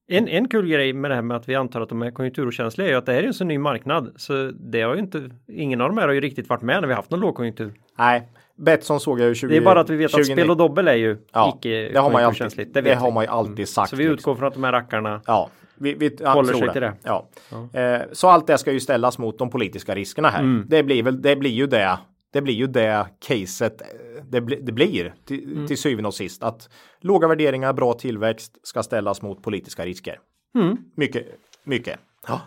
En, 0.08 0.28
en 0.28 0.48
kul 0.48 0.68
grej 0.68 0.94
med 0.94 1.12
det 1.12 1.16
här 1.16 1.22
med 1.22 1.38
att 1.38 1.50
vi 1.50 1.56
antar 1.56 1.82
att 1.82 1.90
de 1.90 2.02
är 2.02 2.12
konjunkturokänsliga 2.12 2.88
är 2.88 2.92
ju 2.92 2.98
att 2.98 3.06
det 3.06 3.14
här 3.14 3.24
är 3.24 3.28
en 3.28 3.34
så 3.34 3.44
ny 3.44 3.58
marknad. 3.58 4.14
Så 4.16 4.52
det 4.52 4.82
har 4.82 4.94
ju 4.94 5.00
inte, 5.00 5.30
ingen 5.48 5.82
av 5.82 5.90
de 5.90 5.98
här 5.98 6.08
har 6.08 6.14
ju 6.14 6.22
riktigt 6.22 6.50
varit 6.50 6.62
med 6.62 6.82
när 6.82 6.88
vi 6.88 6.94
haft 6.94 7.12
någon 7.12 7.20
lågkonjunktur. 7.20 7.74
Nej, 7.98 8.30
Betsson 8.58 9.00
såg 9.00 9.20
jag 9.20 9.28
ju 9.28 9.36
20, 9.36 9.48
Det 9.48 9.58
är 9.58 9.62
bara 9.62 9.80
att 9.80 9.90
vi 9.90 9.96
vet 9.96 10.14
att 10.14 10.26
20 10.26 10.34
spel 10.34 10.50
och 10.50 10.58
dobbel 10.58 10.88
är 10.88 10.96
ju 10.96 11.18
ja, 11.34 11.56
icke 11.58 11.90
det 11.94 12.00
har 12.00 12.12
man 12.12 12.22
ju 12.22 12.28
alltid, 12.28 12.74
det, 12.74 12.82
vet 12.82 12.98
har 13.00 13.12
man 13.12 13.24
ju 13.24 13.30
alltid 13.30 13.70
sagt. 13.70 13.90
Så 13.90 13.96
vi 13.96 14.04
liksom. 14.04 14.14
utgår 14.14 14.36
från 14.36 14.48
att 14.48 14.54
de 14.54 14.64
här 14.64 14.72
rackarna 14.72 15.22
Ja, 15.26 15.50
vi, 15.76 15.94
vi 15.94 16.18
ja, 16.20 16.34
Håller 16.34 16.54
sig 16.54 16.72
till 16.72 16.82
det. 16.82 16.94
Ja. 17.04 17.28
Eh, 17.74 18.02
så 18.12 18.28
allt 18.28 18.48
det 18.48 18.58
ska 18.58 18.72
ju 18.72 18.80
ställas 18.80 19.18
mot 19.18 19.38
de 19.38 19.50
politiska 19.50 19.96
riskerna 19.96 20.30
här. 20.30 20.40
Mm. 20.40 20.66
Det 20.68 20.84
blir 20.84 21.04
väl, 21.04 21.22
det 21.22 21.36
blir 21.36 21.52
ju 21.52 21.68
det. 21.68 21.98
Det 22.34 22.42
blir 22.42 22.54
ju 22.54 22.68
det 22.68 23.06
caset 23.28 23.82
eh, 23.82 23.88
det, 24.24 24.42
bli, 24.42 24.60
det 24.62 24.72
blir 24.72 25.14
till, 25.26 25.44
Mm. 25.44 25.68
till 25.68 25.78
syvende 25.78 26.08
och 26.08 26.14
sist 26.14 26.44
att 26.44 26.70
låga 27.02 27.28
värderingar, 27.28 27.74
bra 27.74 27.94
tillväxt 27.94 28.58
ska 28.64 28.84
ställas 28.84 29.22
mot 29.22 29.44
politiska 29.44 29.86
risker. 29.86 30.20
Mm. 30.56 30.78
Mycket, 30.96 31.26
mycket. 31.64 32.00
Ja. 32.28 32.42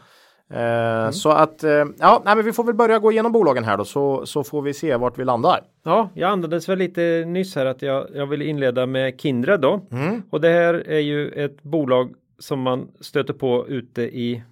Eh, 0.51 1.11
Så 1.11 1.31
att 1.31 1.65
eh, 1.65 1.71
ja, 1.99 2.23
nej, 2.25 2.37
men 2.37 2.45
vi 2.45 2.53
får 2.53 2.65
väl 2.65 2.75
börja 2.75 2.99
gå 2.99 3.13
igenom 3.13 3.33
bolagen 3.33 3.65
här 3.65 3.77
då 3.77 3.85
så, 3.85 4.27
så 4.27 4.45
får 4.45 4.63
vi 4.63 4.75
se 4.75 4.97
vart 4.97 5.19
vi 5.19 5.25
landar. 5.25 5.61
Ja, 5.85 6.11
jag 6.15 6.31
andades 6.31 6.69
väl 6.69 6.79
lite 6.79 7.25
nyss 7.27 7.57
här 7.57 7.67
att 7.67 7.83
jag, 7.83 8.07
jag 8.15 8.27
vill 8.27 8.43
inleda 8.43 8.87
med 8.87 9.21
Kindred 9.21 9.61
då. 9.61 9.81
Mm. 9.93 10.23
Och 10.31 10.41
det 10.41 10.49
här 10.49 10.75
är 10.75 10.99
ju 10.99 11.29
ett 11.29 11.63
bolag 11.63 12.11
som 12.39 12.61
man 12.61 12.89
stöter 13.01 13.35
på 13.35 13.69
ute 13.69 14.03
i, 14.03 14.43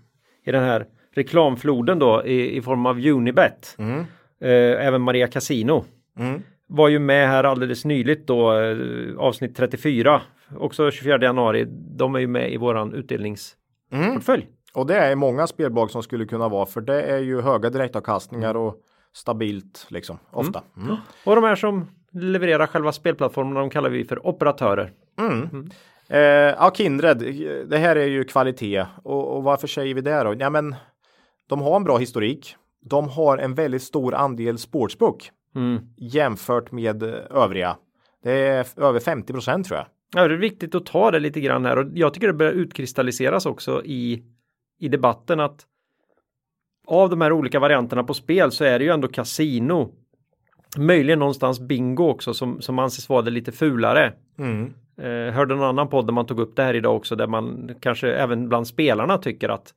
i 0.47 0.53
den 0.53 0.65
här 0.65 0.87
reklamfloden 1.15 1.99
då 1.99 2.25
i, 2.27 2.57
i 2.57 2.63
form 2.63 2.87
av 2.87 2.99
Unibet. 3.07 3.77
Mm. 3.79 3.99
Eh, 4.41 4.87
även 4.87 5.03
Maria 5.03 5.27
Casino 5.27 5.85
Mm. 6.19 6.43
var 6.69 6.89
ju 6.89 6.99
med 6.99 7.29
här 7.29 7.45
alldeles 7.45 7.85
nyligt 7.85 8.27
då 8.27 8.59
eh, 8.61 8.77
avsnitt 9.19 9.57
34 9.57 10.21
också 10.57 10.91
24 10.91 11.19
januari. 11.23 11.67
De 11.97 12.15
är 12.15 12.19
ju 12.19 12.27
med 12.27 12.53
i 12.53 12.57
våran 12.57 12.95
utdelningsportfölj. 12.95 14.43
Mm. 14.43 14.56
Och 14.77 14.87
det 14.87 14.97
är 14.97 15.15
många 15.15 15.47
spelbolag 15.47 15.91
som 15.91 16.03
skulle 16.03 16.25
kunna 16.27 16.49
vara 16.49 16.67
för 16.67 16.81
det 16.81 17.03
är 17.03 17.19
ju 17.19 17.41
höga 17.41 17.71
direktavkastningar 17.71 18.55
och 18.57 18.77
stabilt 19.13 19.87
liksom 19.89 20.19
ofta. 20.31 20.63
Mm. 20.77 20.97
Och 21.25 21.35
de 21.35 21.45
här 21.45 21.57
som 21.57 21.87
levererar 22.13 22.67
själva 22.67 22.93
spelplattformen 22.93 23.55
de 23.55 23.71
kallar 23.71 23.91
vi 23.91 24.05
för 24.05 24.27
operatörer. 24.27 24.93
Mm. 25.19 25.71
Eh, 26.09 26.21
ja, 26.21 26.73
Kindred, 26.75 27.19
det 27.69 27.79
här 27.79 27.97
är 27.97 28.07
ju 28.07 28.25
kvalitet 28.25 28.87
och, 29.03 29.37
och 29.37 29.43
varför 29.43 29.67
säger 29.67 29.95
vi 29.95 30.01
det 30.01 30.23
då? 30.23 30.35
Ja, 30.39 30.51
men 30.51 30.75
de 31.49 31.61
har 31.61 31.77
en 31.77 31.85
bra 31.85 31.99
historik. 31.99 32.57
De 32.81 33.09
har 33.09 33.39
en 33.39 33.55
väldigt 33.55 33.83
stor 33.83 34.15
andel 34.15 34.59
sportsbook 34.59 35.31
Mm. 35.55 35.79
jämfört 35.97 36.73
med 36.73 37.03
övriga. 37.31 37.77
Det 38.23 38.33
är 38.33 38.67
över 38.77 39.01
50 39.01 39.33
procent 39.33 39.67
tror 39.67 39.79
jag. 39.79 39.87
Ja, 40.15 40.29
det 40.29 40.35
är 40.35 40.39
viktigt 40.39 40.75
att 40.75 40.87
ta 40.87 41.11
det 41.11 41.19
lite 41.19 41.41
grann 41.41 41.65
här 41.65 41.79
och 41.79 41.87
jag 41.95 42.15
tycker 42.15 42.27
det 42.27 42.33
börjar 42.33 42.53
utkristalliseras 42.53 43.47
också 43.47 43.85
i, 43.85 44.23
i 44.79 44.89
debatten 44.89 45.41
att 45.41 45.67
av 46.87 47.11
de 47.11 47.21
här 47.21 47.33
olika 47.33 47.61
varianterna 47.61 48.05
på 48.05 48.15
spel 48.15 48.53
så 48.53 48.65
är 48.65 48.79
det 48.79 48.85
ju 48.85 48.91
ändå 48.91 49.09
kasino. 49.09 49.93
Möjligen 50.79 51.19
någonstans 51.19 51.61
bingo 51.61 52.09
också 52.09 52.35
som, 52.35 52.61
som 52.61 52.79
anses 52.79 53.09
vara 53.09 53.23
det 53.23 53.31
lite 53.31 53.53
fulare. 53.53 54.13
Mm. 54.39 54.75
Eh, 54.99 55.35
hörde 55.35 55.55
någon 55.55 55.69
annan 55.69 55.89
podd 55.89 56.07
där 56.07 56.13
man 56.13 56.27
tog 56.27 56.41
upp 56.41 56.57
det 56.57 56.63
här 56.63 56.75
idag 56.75 56.97
också 56.97 57.17
där 57.17 57.27
man 57.27 57.75
kanske 57.81 58.13
även 58.13 58.49
bland 58.49 58.67
spelarna 58.67 59.19
tycker 59.19 59.49
att 59.49 59.75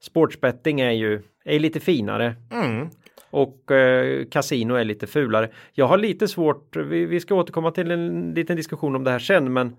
sportsbetting 0.00 0.80
är 0.80 0.90
ju 0.90 1.22
är 1.44 1.58
lite 1.58 1.80
finare 1.80 2.34
Mm. 2.52 2.88
och 3.30 3.70
eh, 3.70 4.24
kasino 4.24 4.74
är 4.74 4.84
lite 4.84 5.06
fulare. 5.06 5.50
Jag 5.72 5.86
har 5.86 5.98
lite 5.98 6.28
svårt, 6.28 6.76
vi, 6.76 7.06
vi 7.06 7.20
ska 7.20 7.34
återkomma 7.34 7.70
till 7.70 7.90
en 7.90 8.34
liten 8.34 8.56
diskussion 8.56 8.96
om 8.96 9.04
det 9.04 9.10
här 9.10 9.18
sen 9.18 9.52
men 9.52 9.76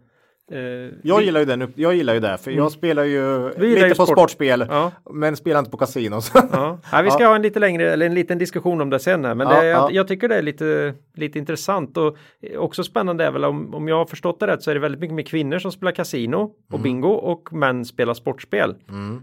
eh, 0.52 0.60
Jag 1.04 1.18
vi- 1.18 1.26
gillar 1.26 1.40
ju 1.40 1.46
den, 1.46 1.74
jag 1.76 1.96
gillar 1.96 2.14
ju 2.14 2.20
det 2.20 2.38
för 2.38 2.52
jag 2.52 2.72
spelar 2.72 3.04
ju 3.04 3.36
Mm. 3.36 3.52
Vi 3.58 3.68
gillar 3.68 3.76
lite 3.82 3.88
ju 3.88 3.96
på 3.96 4.06
sport. 4.06 4.18
sportspel 4.18 4.66
Ja. 4.70 4.92
men 5.14 5.36
spelar 5.36 5.60
inte 5.60 5.72
på 5.72 5.78
kasinos. 5.78 6.32
Ja. 6.52 6.78
Ja, 6.92 7.02
vi 7.02 7.12
ska 7.12 7.28
ha 7.28 7.36
en 7.36 7.42
lite 7.42 7.60
längre 7.60 7.92
eller 7.94 8.06
en 8.06 8.14
liten 8.14 8.38
diskussion 8.38 8.82
om 8.82 8.90
det 8.90 9.00
sen 9.00 9.26
här, 9.26 9.36
men 9.36 9.48
Ja, 9.50 9.62
det, 9.62 9.68
jag, 9.68 9.82
ja. 9.82 9.90
jag 9.92 10.08
tycker 10.08 10.28
det 10.30 10.36
är 10.36 10.42
lite, 10.42 10.94
lite 11.16 11.40
intressant 11.40 11.98
och 11.98 12.18
också 12.58 12.84
spännande 12.84 13.26
är 13.26 13.32
väl 13.32 13.46
om, 13.46 13.74
om 13.76 13.88
jag 13.88 13.96
har 13.98 14.06
förstått 14.06 14.40
det 14.40 14.48
rätt 14.48 14.64
så 14.64 14.72
är 14.72 14.76
det 14.76 14.80
väldigt 14.82 15.02
mycket 15.02 15.16
mer 15.16 15.24
kvinnor 15.24 15.60
som 15.60 15.72
spelar 15.72 15.92
kasino 15.92 16.38
och 16.38 16.74
Mm. 16.74 16.84
bingo 16.84 17.10
och 17.10 17.54
män 17.54 17.86
spelar 17.86 18.14
sportspel. 18.14 18.76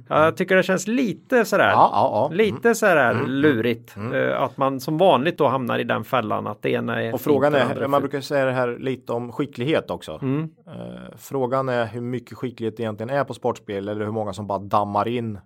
Jag 0.08 0.37
tycker 0.37 0.56
det 0.56 0.62
känns 0.62 0.88
lite 0.88 1.44
sådär, 1.44 1.70
Ja, 1.70 1.90
ja, 1.92 2.28
ja. 2.30 2.37
lite 2.37 2.74
sådär 2.74 3.24
lurigt 3.26 3.94
eh, 4.14 4.42
att 4.42 4.56
man 4.56 4.80
som 4.80 4.98
vanligt 4.98 5.38
då 5.38 5.48
hamnar 5.48 5.78
i 5.78 5.84
den 5.84 6.04
fällan 6.04 6.46
att 6.46 6.62
det 6.62 6.70
ena 6.70 7.02
är 7.02 7.14
Och 7.14 7.20
frågan 7.20 7.54
är, 7.54 7.88
man 7.88 8.00
brukar 8.00 8.20
säga 8.20 8.44
det 8.44 8.52
här 8.52 8.76
lite 8.80 9.12
om 9.12 9.32
skicklighet 9.32 9.90
också. 9.90 10.20
Mm. 11.14 11.18
Frågan 11.18 11.68
är 11.68 11.87
hur 11.87 12.00
mycket 12.00 12.38
skicklighet 12.38 12.77
det 12.77 12.83
egentligen 12.83 13.11
är 13.11 13.24
på 13.24 13.35
sportspel 13.35 13.88
eller 13.88 14.05
hur 14.05 14.12
många 14.12 14.33
som 14.33 14.46
bara 14.46 14.59
dammar 14.59 15.09
in 15.09 15.38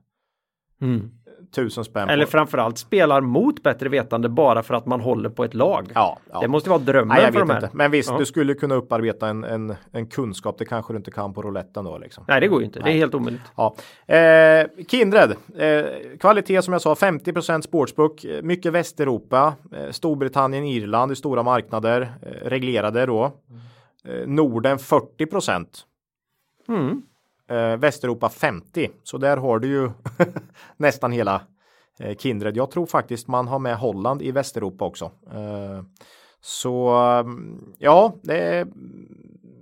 Mm. 0.80 1.10
tusen 1.54 1.84
spänn. 1.84 2.08
Eller 2.08 2.24
på. 2.24 2.30
framförallt 2.30 2.78
spelar 2.78 3.20
mot 3.20 3.62
bättre 3.62 3.88
vetande 3.88 4.28
bara 4.28 4.62
för 4.62 4.74
att 4.74 4.86
man 4.86 5.00
håller 5.00 5.28
på 5.30 5.44
ett 5.44 5.54
lag. 5.54 5.92
Ja, 5.94 6.18
ja. 6.32 6.40
Det 6.40 6.48
måste 6.48 6.70
vara 6.70 6.78
drömmen 6.78 7.08
Nej, 7.16 7.24
jag 7.24 7.32
för 7.34 7.40
vet 7.40 7.48
de 7.48 7.54
här. 7.54 7.64
inte. 7.64 7.76
Men 7.76 7.90
visst, 7.90 8.10
Ja. 8.10 8.18
du 8.18 8.26
skulle 8.26 8.54
kunna 8.54 8.74
upparbeta 8.74 9.28
en, 9.28 9.44
en, 9.44 9.74
en 9.92 10.06
kunskap. 10.06 10.58
Det 10.58 10.64
kanske 10.64 10.92
du 10.92 10.96
inte 10.96 11.10
kan 11.10 11.34
på 11.34 11.42
rouletten 11.42 11.84
då 11.84 11.98
liksom. 11.98 12.24
Nej, 12.28 12.40
det 12.40 12.48
går 12.48 12.60
ju 12.60 12.66
inte. 12.66 12.78
Det 12.78 12.84
Nej. 12.84 12.94
är 12.94 12.98
helt 12.98 13.14
omöjligt. 13.14 13.42
Ja. 13.56 13.74
Eh, 14.14 14.66
Kindred, 14.88 15.30
eh, 15.58 15.84
kvalitet 16.20 16.62
som 16.62 16.72
jag 16.72 16.82
sa 16.82 16.94
50 16.94 17.62
sportsbook, 17.62 18.24
eh, 18.24 18.42
mycket 18.42 18.72
Västeuropa, 18.72 19.54
eh, 19.72 19.90
Storbritannien, 19.90 20.64
Irland 20.64 21.12
i 21.12 21.16
stora 21.16 21.42
marknader, 21.42 22.12
eh, 22.22 22.48
reglerade 22.48 23.06
då. 23.06 23.24
Eh, 23.24 23.30
Norden 24.26 24.78
40 24.78 25.76
Mm. 26.68 27.02
eh, 27.48 27.76
Västeuropa 27.76 28.28
50 28.28 28.90
så 29.02 29.18
där 29.18 29.36
har 29.36 29.58
du 29.58 29.68
ju 29.68 29.90
nästan 30.76 31.12
hela 31.12 31.42
eh, 31.98 32.16
Kindred. 32.16 32.56
Jag 32.56 32.70
tror 32.70 32.86
faktiskt 32.86 33.28
man 33.28 33.48
har 33.48 33.58
med 33.58 33.76
Holland 33.78 34.22
i 34.22 34.30
Västeuropa 34.32 34.84
också. 34.84 35.04
Eh, 35.32 35.82
så 36.40 36.88
mm, 36.90 37.74
ja, 37.78 38.14
det 38.22 38.38
är 38.38 38.66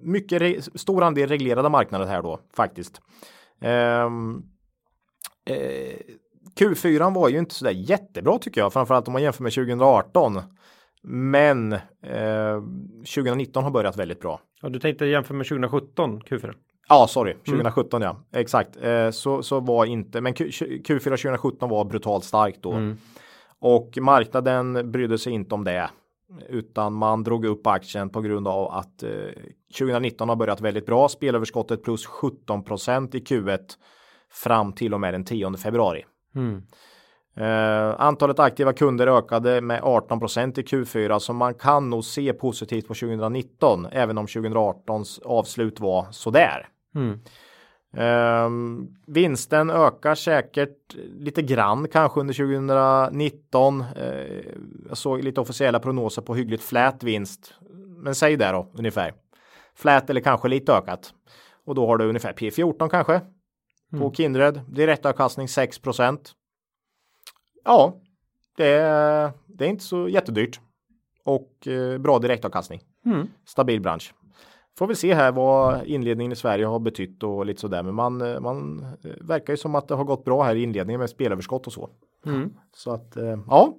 mycket 0.02 0.42
re- 0.42 0.78
stor 0.78 1.02
andel 1.02 1.28
reglerade 1.28 1.68
marknader 1.68 2.06
här 2.06 2.22
då 2.22 2.40
faktiskt. 2.52 3.00
Ehm, 3.60 4.42
eh, 5.44 5.96
Q4 6.58 7.14
var 7.14 7.28
ju 7.28 7.38
inte 7.38 7.54
sådär 7.54 7.70
jättebra 7.72 8.38
tycker 8.38 8.60
jag, 8.60 8.72
framförallt 8.72 9.06
om 9.08 9.12
man 9.12 9.22
jämför 9.22 9.42
med 9.42 9.52
2018. 9.52 10.42
Men 11.08 11.72
eh, 12.02 12.60
2019 13.14 13.64
har 13.64 13.70
börjat 13.70 13.96
väldigt 13.96 14.20
bra. 14.20 14.40
Ja, 14.62 14.68
du 14.68 14.78
tänkte 14.78 15.06
jämföra 15.06 15.36
med 15.36 15.46
2017 15.46 16.20
Q4? 16.22 16.54
Ja, 16.88 17.06
sorry, 17.08 17.34
2017 17.34 18.02
ja, 18.02 18.16
exakt. 18.32 18.76
Eh, 18.82 19.10
så, 19.10 19.42
så 19.42 19.60
var 19.60 19.84
inte, 19.84 20.20
men 20.20 20.34
Q, 20.34 20.48
Q4 20.48 20.98
2017 20.98 21.70
var 21.70 21.84
brutalt 21.84 22.24
starkt 22.24 22.62
då. 22.62 22.94
Och 23.58 23.98
marknaden 24.00 24.92
brydde 24.92 25.18
sig 25.18 25.32
inte 25.32 25.54
om 25.54 25.64
det. 25.64 25.90
Utan 26.48 26.92
man 26.92 27.22
drog 27.22 27.44
upp 27.44 27.66
aktien 27.66 28.10
på 28.10 28.20
grund 28.20 28.48
av 28.48 28.72
att 28.72 29.02
eh, 29.02 29.10
2019 29.78 30.28
har 30.28 30.36
börjat 30.36 30.60
väldigt 30.60 30.86
bra. 30.86 31.08
Spelöverskottet 31.08 31.82
plus 31.82 32.06
17% 32.06 33.16
i 33.16 33.20
Q1 33.20 33.60
fram 34.30 34.72
till 34.72 34.94
och 34.94 35.00
med 35.00 35.14
den 35.14 35.24
10 35.24 35.56
februari. 35.56 36.04
Mm. 36.34 36.62
Eh, 37.36 38.00
antalet 38.00 38.38
aktiva 38.38 38.72
kunder 38.72 39.06
ökade 39.06 39.60
med 39.60 39.82
18% 39.82 40.58
i 40.58 40.62
Q4 40.62 41.18
så 41.18 41.32
man 41.32 41.54
kan 41.54 41.90
nog 41.90 42.04
se 42.04 42.32
positivt 42.32 42.88
på 42.88 42.94
2019 42.94 43.86
även 43.86 44.18
om 44.18 44.26
2018s 44.26 45.22
avslut 45.24 45.80
var 45.80 46.06
sådär. 46.10 46.68
Mm. 46.94 47.20
Ehm, 47.96 48.88
vinsten 49.06 49.70
ökar 49.70 50.14
säkert 50.14 50.94
lite 51.18 51.42
grann 51.42 51.88
kanske 51.88 52.20
under 52.20 52.34
2019. 52.34 53.80
Eh, 53.80 54.44
jag 54.88 54.98
såg 54.98 55.24
lite 55.24 55.40
officiella 55.40 55.80
prognoser 55.80 56.22
på 56.22 56.34
hyggligt 56.34 56.62
flät 56.62 57.02
vinst. 57.02 57.54
Men 57.96 58.14
säg 58.14 58.36
det 58.36 58.52
då 58.52 58.70
ungefär. 58.74 59.14
Flät 59.74 60.10
eller 60.10 60.20
kanske 60.20 60.48
lite 60.48 60.72
ökat. 60.72 61.14
Och 61.64 61.74
då 61.74 61.86
har 61.86 61.96
du 61.96 62.08
ungefär 62.08 62.32
P14 62.32 62.88
kanske. 62.88 63.20
På 63.98 64.12
Kindred. 64.12 64.60
Direktavkastning 64.68 65.48
6 65.48 65.80
Ja, 67.66 67.94
det 68.56 68.66
är, 68.66 69.30
det 69.46 69.64
är 69.64 69.68
inte 69.68 69.84
så 69.84 70.08
jättedyrt. 70.08 70.60
Och 71.24 71.68
eh, 71.68 71.98
bra 71.98 72.18
direktavkastning. 72.18 72.80
Mm. 73.06 73.26
Stabil 73.46 73.80
bransch. 73.80 74.14
Får 74.78 74.86
vi 74.86 74.94
se 74.94 75.14
här 75.14 75.32
vad 75.32 75.86
inledningen 75.86 76.32
i 76.32 76.36
Sverige 76.36 76.66
har 76.66 76.78
betytt 76.78 77.22
och 77.22 77.46
lite 77.46 77.60
sådär. 77.60 77.82
Men 77.82 77.94
man, 77.94 78.20
eh, 78.20 78.40
man 78.40 78.86
eh, 79.04 79.10
verkar 79.20 79.52
ju 79.52 79.56
som 79.56 79.74
att 79.74 79.88
det 79.88 79.94
har 79.94 80.04
gått 80.04 80.24
bra 80.24 80.42
här 80.42 80.54
i 80.56 80.62
inledningen 80.62 81.00
med 81.00 81.10
spelöverskott 81.10 81.66
och 81.66 81.72
så. 81.72 81.90
Mm. 82.26 82.52
Så 82.72 82.90
att 82.94 83.16
eh, 83.16 83.38
ja, 83.46 83.74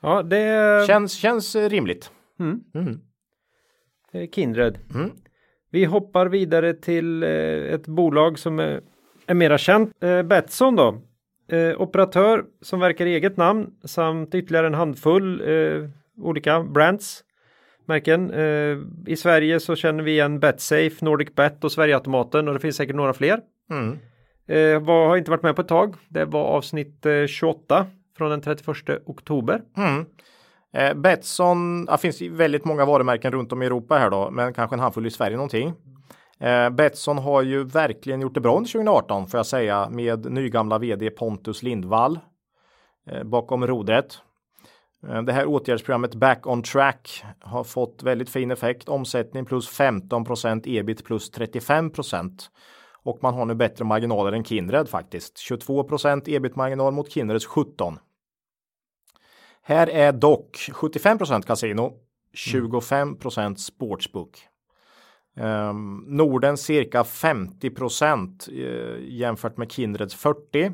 Ja, 0.00 0.22
det 0.22 0.86
känns, 0.86 1.12
känns 1.12 1.56
rimligt. 1.56 2.10
mm. 2.38 2.60
Mm. 2.74 3.00
Kindred. 4.32 4.78
Mm. 4.94 5.10
Vi 5.70 5.84
hoppar 5.84 6.26
vidare 6.26 6.74
till 6.74 7.22
eh, 7.22 7.28
ett 7.74 7.86
bolag 7.86 8.38
som 8.38 8.58
är, 8.58 8.80
är 9.26 9.34
mera 9.34 9.58
känt. 9.58 10.00
Betsson 10.24 10.76
då. 10.76 10.98
Eh, 11.52 11.80
operatör 11.80 12.44
som 12.62 12.80
verkar 12.80 13.06
i 13.06 13.14
eget 13.14 13.36
namn 13.36 13.70
samt 13.84 14.34
ytterligare 14.34 14.66
en 14.66 14.74
handfull 14.74 15.40
eh, 15.40 15.88
olika 16.24 16.62
brands. 16.62 17.24
Märken. 17.86 18.30
Eh, 18.30 18.78
I 19.06 19.16
Sverige 19.16 19.60
så 19.60 19.76
känner 19.76 20.04
vi 20.04 20.10
igen 20.10 20.40
Betsafe, 20.40 20.96
Nordic 21.00 21.34
Bet 21.34 21.64
och 21.64 21.72
Sverigeautomaten 21.72 22.48
och 22.48 22.54
det 22.54 22.60
finns 22.60 22.76
säkert 22.76 22.96
några 22.96 23.12
fler. 23.12 23.40
Mm. 23.70 23.98
Eh, 24.46 24.82
vad 24.82 25.08
har 25.08 25.16
inte 25.16 25.30
varit 25.30 25.42
med 25.42 25.56
på 25.56 25.62
ett 25.62 25.68
tag. 25.68 25.94
Det 26.08 26.24
var 26.24 26.44
avsnitt 26.44 27.06
eh, 27.06 27.26
28 27.26 27.86
från 28.18 28.30
den 28.30 28.40
31 28.40 29.02
oktober. 29.06 29.62
Mm. 29.76 30.04
Eh, 30.74 30.94
Betsson, 30.94 31.84
det 31.84 31.98
finns 31.98 32.22
väldigt 32.22 32.64
många 32.64 32.84
varumärken 32.84 33.32
runt 33.32 33.52
om 33.52 33.62
i 33.62 33.66
Europa 33.66 33.98
här 33.98 34.10
då, 34.10 34.30
men 34.30 34.54
kanske 34.54 34.76
en 34.76 34.80
handfull 34.80 35.06
i 35.06 35.10
Sverige 35.10 35.36
någonting. 35.36 35.72
Eh, 36.42 36.70
Betsson 36.70 37.18
har 37.18 37.42
ju 37.42 37.64
verkligen 37.64 38.20
gjort 38.20 38.34
det 38.34 38.40
bra 38.40 38.56
under 38.56 38.70
2018 38.70 39.26
får 39.26 39.38
jag 39.38 39.46
säga 39.46 39.88
med 39.90 40.32
nygamla 40.32 40.78
vd 40.78 41.10
Pontus 41.10 41.62
Lindvall 41.62 42.18
eh, 43.06 43.24
bakom 43.24 43.66
rodret. 43.66 44.18
Eh, 45.08 45.22
Det 45.22 45.32
här 45.32 45.46
åtgärdsprogrammet 45.46 46.14
Back 46.14 46.46
on 46.46 46.62
Track 46.62 47.24
har 47.40 47.64
fått 47.64 48.02
väldigt 48.02 48.30
fin 48.30 48.50
effekt. 48.50 48.88
Omsättning 48.88 49.44
plus 49.44 49.80
15% 49.80 50.62
ebit 50.66 51.04
plus 51.04 51.32
35% 51.32 52.42
och 53.04 53.18
man 53.22 53.34
har 53.34 53.44
nu 53.44 53.54
bättre 53.54 53.84
marginaler 53.84 54.32
än 54.32 54.44
Kindred 54.44 54.88
faktiskt. 54.88 55.36
22% 55.50 56.28
ebit-marginal 56.28 56.92
mot 56.92 57.10
Kindreds 57.10 57.46
17. 57.46 57.98
Här 59.62 59.86
är 59.90 60.12
dock 60.12 60.56
75% 60.56 61.42
kasino, 61.42 61.92
25% 62.34 63.54
sportsbook. 63.56 64.51
Eh, 65.36 65.72
Norden 66.06 66.56
cirka 66.56 67.04
50 67.04 67.70
procent 67.70 68.48
eh, 68.52 68.98
jämfört 69.00 69.56
med 69.56 69.72
Kindreds 69.72 70.14
40. 70.14 70.72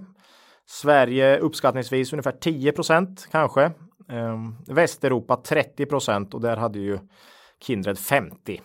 Sverige 0.66 1.38
uppskattningsvis 1.38 2.12
ungefär 2.12 2.32
10 2.32 2.72
procent 2.72 3.28
kanske. 3.30 3.64
Eh, 4.08 4.38
Västeuropa 4.66 5.36
30 5.36 5.86
procent 5.86 6.34
och 6.34 6.40
där 6.40 6.56
hade 6.56 6.78
ju 6.78 6.98
Kindred 7.60 7.98
50. 7.98 8.60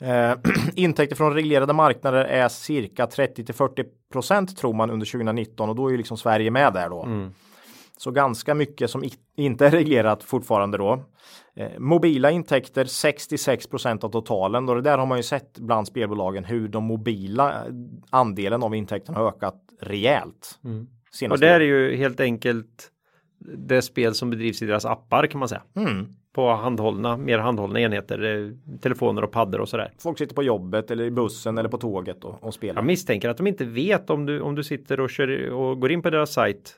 Ehm, 0.00 0.38
intäkter 0.74 1.16
från 1.16 1.34
reglerade 1.34 1.72
marknader 1.72 2.24
är 2.24 2.48
cirka 2.48 3.06
30 3.06 3.44
till 3.44 3.54
40 3.54 3.84
procent 4.12 4.56
tror 4.56 4.72
man 4.74 4.90
under 4.90 5.06
2019 5.06 5.68
och 5.68 5.76
då 5.76 5.86
är 5.86 5.90
ju 5.90 5.96
liksom 5.96 6.16
Sverige 6.16 6.50
med 6.50 6.72
där 6.72 6.90
då. 6.90 7.02
Mm. 7.02 7.32
Så 8.00 8.10
ganska 8.10 8.54
mycket 8.54 8.90
som 8.90 9.04
inte 9.36 9.66
är 9.66 9.70
reglerat 9.70 10.22
fortfarande 10.22 10.78
då. 10.78 11.04
Eh, 11.54 11.78
mobila 11.78 12.30
intäkter 12.30 12.84
66% 12.84 14.04
av 14.04 14.08
totalen 14.08 14.68
och 14.68 14.74
det 14.74 14.82
där 14.82 14.98
har 14.98 15.06
man 15.06 15.18
ju 15.18 15.22
sett 15.22 15.58
bland 15.58 15.86
spelbolagen 15.86 16.44
hur 16.44 16.68
de 16.68 16.84
mobila 16.84 17.50
eh, 17.50 17.72
andelen 18.10 18.62
av 18.62 18.74
intäkterna 18.74 19.18
har 19.18 19.28
ökat 19.28 19.54
rejält. 19.80 20.58
Och 20.62 21.14
Senaste 21.14 21.46
det 21.46 21.52
är 21.52 21.60
ju 21.60 21.96
helt 21.96 22.20
enkelt 22.20 22.90
det 23.38 23.82
spel 23.82 24.14
som 24.14 24.30
bedrivs 24.30 24.62
i 24.62 24.66
deras 24.66 24.84
appar 24.84 25.26
kan 25.26 25.38
man 25.38 25.48
säga. 25.48 25.62
Mm. 25.76 26.06
På 26.32 26.54
handhållna, 26.54 27.16
mer 27.16 27.38
handhållna 27.38 27.80
enheter, 27.80 28.22
eh, 28.22 28.78
telefoner 28.80 29.24
och 29.24 29.30
paddor 29.30 29.60
och 29.60 29.68
sådär. 29.68 29.92
Folk 29.98 30.18
sitter 30.18 30.34
på 30.34 30.42
jobbet 30.42 30.90
eller 30.90 31.04
i 31.04 31.10
bussen 31.10 31.58
eller 31.58 31.68
på 31.68 31.78
tåget 31.78 32.24
och, 32.24 32.44
och 32.44 32.54
spelar. 32.54 32.74
Jag 32.74 32.86
misstänker 32.86 33.28
att 33.28 33.36
de 33.36 33.46
inte 33.46 33.64
vet 33.64 34.10
om 34.10 34.26
du, 34.26 34.40
om 34.40 34.54
du 34.54 34.64
sitter 34.64 35.00
och, 35.00 35.10
kör, 35.10 35.50
och 35.50 35.80
går 35.80 35.92
in 35.92 36.02
på 36.02 36.10
deras 36.10 36.32
sajt 36.32 36.76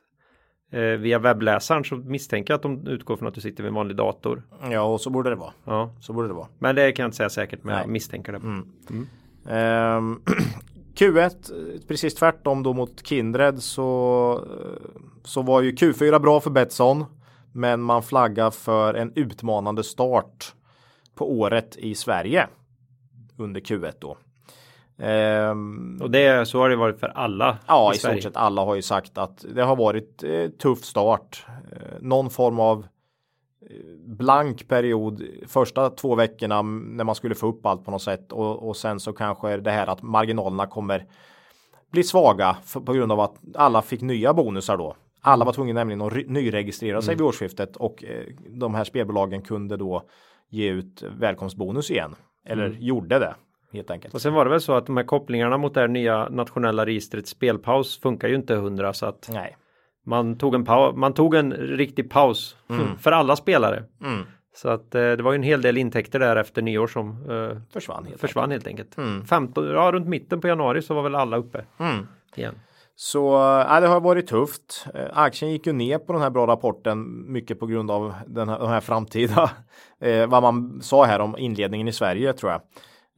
via 0.98 1.18
webbläsaren 1.18 1.84
så 1.84 1.96
misstänker 1.96 2.52
jag 2.52 2.56
att 2.58 2.62
de 2.62 2.86
utgår 2.86 3.16
från 3.16 3.28
att 3.28 3.34
du 3.34 3.40
sitter 3.40 3.62
vid 3.62 3.68
en 3.68 3.74
vanlig 3.74 3.96
dator. 3.96 4.42
Ja, 4.70 4.82
och 4.82 5.00
så 5.00 5.10
borde 5.10 5.30
det 5.30 5.36
vara. 5.36 5.52
Ja, 5.64 5.90
Så 6.00 6.12
borde 6.12 6.28
det 6.28 6.34
vara. 6.34 6.48
men 6.58 6.74
det 6.74 6.92
kan 6.92 7.02
jag 7.02 7.08
inte 7.08 7.16
säga 7.16 7.30
säkert, 7.30 7.64
men 7.64 7.74
jag 7.74 7.80
Nej. 7.86 7.92
misstänker 7.92 8.32
det. 8.32 8.38
Ehm, 9.54 10.20
Q1, 10.94 11.52
precis 11.88 12.14
tvärtom 12.14 12.62
då 12.62 12.72
mot 12.72 13.06
Kindred 13.06 13.62
så, 13.62 14.32
eh, 14.50 14.90
så 15.24 15.42
var 15.42 15.60
ju 15.60 15.72
Q4 15.72 16.18
bra 16.18 16.40
för 16.40 16.50
Betsson. 16.50 17.04
Men 17.52 17.82
man 17.82 18.02
flaggar 18.02 18.50
för 18.50 18.94
en 18.94 19.12
utmanande 19.14 19.84
start 19.84 20.54
på 21.14 21.38
året 21.38 21.76
i 21.76 21.94
Sverige 21.94 22.46
under 23.36 23.60
Q1 23.60 23.92
då. 23.98 24.16
Ehm, 24.98 25.98
Och 26.02 26.10
det, 26.10 26.48
så 26.48 26.58
har 26.58 26.68
det 26.68 26.76
varit 26.76 27.00
för 27.00 27.08
alla 27.08 27.58
ja, 27.66 27.94
i, 27.94 27.98
Sverige. 27.98 28.20
stort 28.20 28.22
sett 28.22 28.36
alla 28.36 28.64
har 28.64 28.74
ju 28.74 28.82
sagt 28.82 29.18
att 29.18 29.44
det 29.54 29.62
har 29.62 29.76
varit 29.76 30.22
eh, 30.22 30.48
tuff 30.48 30.84
start. 30.84 31.46
Eh, 31.72 31.78
någon 32.00 32.30
form 32.30 32.60
av 32.60 32.86
eh, 33.70 33.76
blank 34.06 34.68
period 34.68 35.22
första 35.46 35.90
två 35.90 36.14
veckorna 36.14 36.62
när 36.62 37.04
man 37.04 37.14
skulle 37.14 37.34
få 37.34 37.46
upp 37.46 37.66
allt 37.66 37.84
på 37.84 37.90
något 37.90 38.02
sätt 38.02 38.32
och, 38.32 38.68
och 38.68 38.76
sen 38.76 39.00
så 39.00 39.12
kanske 39.12 39.56
det 39.56 39.70
här 39.70 39.86
att 39.86 40.02
marginalerna 40.02 40.66
kommer 40.66 41.06
bli 41.90 42.02
svaga 42.02 42.56
för, 42.64 42.80
på 42.80 42.92
grund 42.92 43.12
av 43.12 43.20
att 43.20 43.34
alla 43.54 43.82
fick 43.82 44.00
nya 44.00 44.34
bonusar 44.34 44.76
då. 44.76 44.96
Alla 45.20 45.44
var 45.44 45.52
tvungna 45.52 45.72
nämligen 45.72 46.02
att 46.02 46.12
nyregistrera 46.26 47.02
sig 47.02 47.12
mm. 47.14 47.18
vid 47.18 47.26
årsskiftet 47.28 47.76
och 47.76 48.04
eh, 48.04 48.26
de 48.48 48.74
här 48.74 48.84
spelbolagen 48.84 49.42
kunde 49.42 49.76
då 49.76 50.02
ge 50.48 50.70
ut 50.70 51.02
välkomstbonus 51.18 51.90
igen. 51.90 52.14
Eller 52.46 52.66
mm. 52.66 52.80
gjorde 52.80 53.18
det 53.18 53.34
helt 53.72 53.90
enkelt. 53.90 54.14
Och 54.14 54.22
sen 54.22 54.34
var 54.34 54.44
det 54.44 54.50
väl 54.50 54.60
så 54.60 54.72
att 54.72 54.86
de 54.86 54.96
här 54.96 55.04
kopplingarna 55.04 55.58
mot 55.58 55.74
det 55.74 55.80
här 55.80 55.88
nya 55.88 56.28
nationella 56.28 56.86
registret 56.86 57.26
spelpaus 57.26 58.00
funkar 58.00 58.28
ju 58.28 58.34
inte 58.34 58.54
hundra 58.54 58.92
så 58.92 59.06
att 59.06 59.30
Nej. 59.32 59.56
Man 60.04 60.38
tog 60.38 60.54
en, 60.54 60.66
man 60.94 61.14
tog 61.14 61.34
en 61.34 61.52
riktig 61.52 62.10
paus 62.10 62.56
mm. 62.70 62.98
för 62.98 63.12
alla 63.12 63.36
spelare. 63.36 63.84
Mm. 64.04 64.26
Så 64.54 64.68
att 64.68 64.94
eh, 64.94 65.00
det 65.00 65.22
var 65.22 65.32
ju 65.32 65.36
en 65.36 65.42
hel 65.42 65.62
del 65.62 65.78
intäkter 65.78 66.18
där 66.18 66.36
efter 66.36 66.62
nyår 66.62 66.86
som 66.86 67.08
eh, 67.30 67.58
försvann 67.72 68.06
helt 68.06 68.20
försvann 68.20 68.52
enkelt. 68.52 68.66
Helt 68.66 68.80
enkelt. 68.80 68.98
Mm. 68.98 69.24
15, 69.24 69.68
ja, 69.68 69.92
runt 69.92 70.08
mitten 70.08 70.40
på 70.40 70.48
januari 70.48 70.82
så 70.82 70.94
var 70.94 71.02
väl 71.02 71.14
alla 71.14 71.36
uppe 71.36 71.64
mm. 71.78 72.06
igen. 72.34 72.54
Så 72.94 73.34
äh, 73.60 73.80
det 73.80 73.86
har 73.86 74.00
varit 74.00 74.26
tufft. 74.26 74.86
Äh, 74.94 75.00
aktien 75.12 75.52
gick 75.52 75.66
ju 75.66 75.72
ner 75.72 75.98
på 75.98 76.12
den 76.12 76.22
här 76.22 76.30
bra 76.30 76.46
rapporten 76.46 77.24
mycket 77.32 77.60
på 77.60 77.66
grund 77.66 77.90
av 77.90 78.14
den 78.26 78.48
här, 78.48 78.58
den 78.58 78.68
här 78.68 78.80
framtida 78.80 79.50
äh, 80.00 80.26
vad 80.28 80.42
man 80.42 80.80
sa 80.82 81.04
här 81.04 81.20
om 81.20 81.38
inledningen 81.38 81.88
i 81.88 81.92
Sverige 81.92 82.32
tror 82.32 82.52
jag. 82.52 82.60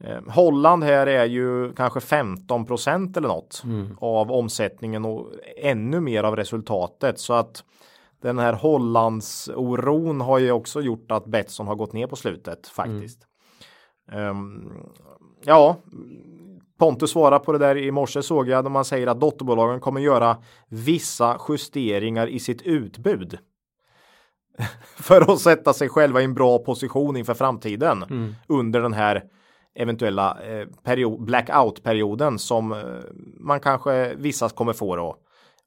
Eh, 0.03 0.21
Holland 0.27 0.83
här 0.83 1.07
är 1.07 1.25
ju 1.25 1.73
kanske 1.73 1.99
15% 1.99 3.17
eller 3.17 3.27
något 3.27 3.61
mm. 3.63 3.97
av 4.01 4.31
omsättningen 4.31 5.05
och 5.05 5.27
ännu 5.57 5.99
mer 5.99 6.23
av 6.23 6.35
resultatet 6.35 7.19
så 7.19 7.33
att 7.33 7.63
den 8.21 8.39
här 8.39 8.53
Hollands 8.53 9.49
oron 9.55 10.21
har 10.21 10.39
ju 10.39 10.51
också 10.51 10.81
gjort 10.81 11.11
att 11.11 11.25
Betsson 11.25 11.67
har 11.67 11.75
gått 11.75 11.93
ner 11.93 12.07
på 12.07 12.15
slutet 12.15 12.67
faktiskt. 12.67 13.19
Mm. 14.11 14.29
Um, 14.29 14.73
ja, 15.43 15.77
Pontus 16.77 17.11
svarar 17.11 17.39
på 17.39 17.51
det 17.51 17.57
där 17.57 17.77
i 17.77 17.91
morse 17.91 18.23
såg 18.23 18.49
jag 18.49 18.63
när 18.63 18.71
man 18.71 18.85
säger 18.85 19.07
att 19.07 19.19
dotterbolagen 19.19 19.79
kommer 19.79 20.01
göra 20.01 20.37
vissa 20.67 21.39
justeringar 21.49 22.27
i 22.27 22.39
sitt 22.39 22.61
utbud. 22.61 23.37
för 24.97 25.33
att 25.33 25.39
sätta 25.39 25.73
sig 25.73 25.89
själva 25.89 26.21
i 26.21 26.23
en 26.23 26.33
bra 26.33 26.59
position 26.59 27.17
inför 27.17 27.33
framtiden 27.33 28.03
mm. 28.03 28.35
under 28.47 28.81
den 28.81 28.93
här 28.93 29.23
eventuella 29.75 30.37
eh, 30.43 30.67
period, 30.83 31.21
blackout-perioden 31.21 32.39
som 32.39 32.71
eh, 32.71 32.79
man 33.39 33.59
kanske 33.59 34.15
vissa 34.15 34.49
kommer 34.49 34.73
få 34.73 34.95
då. 34.95 35.17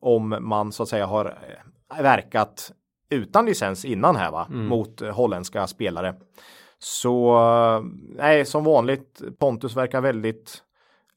Om 0.01 0.37
man 0.41 0.73
så 0.73 0.83
att 0.83 0.89
säga 0.89 1.07
har 1.07 1.27
eh, 1.27 2.03
verkat 2.03 2.73
utan 3.11 3.47
licens 3.47 3.85
innan 3.85 4.17
här 4.17 4.31
va, 4.31 4.47
mm. 4.51 4.67
mot 4.67 5.01
holländska 5.01 5.67
spelare. 5.67 6.15
Så 6.79 7.39
nej, 8.17 8.45
som 8.45 8.65
vanligt 8.65 9.23
Pontus 9.39 9.77
verkar 9.77 10.01
väldigt 10.01 10.63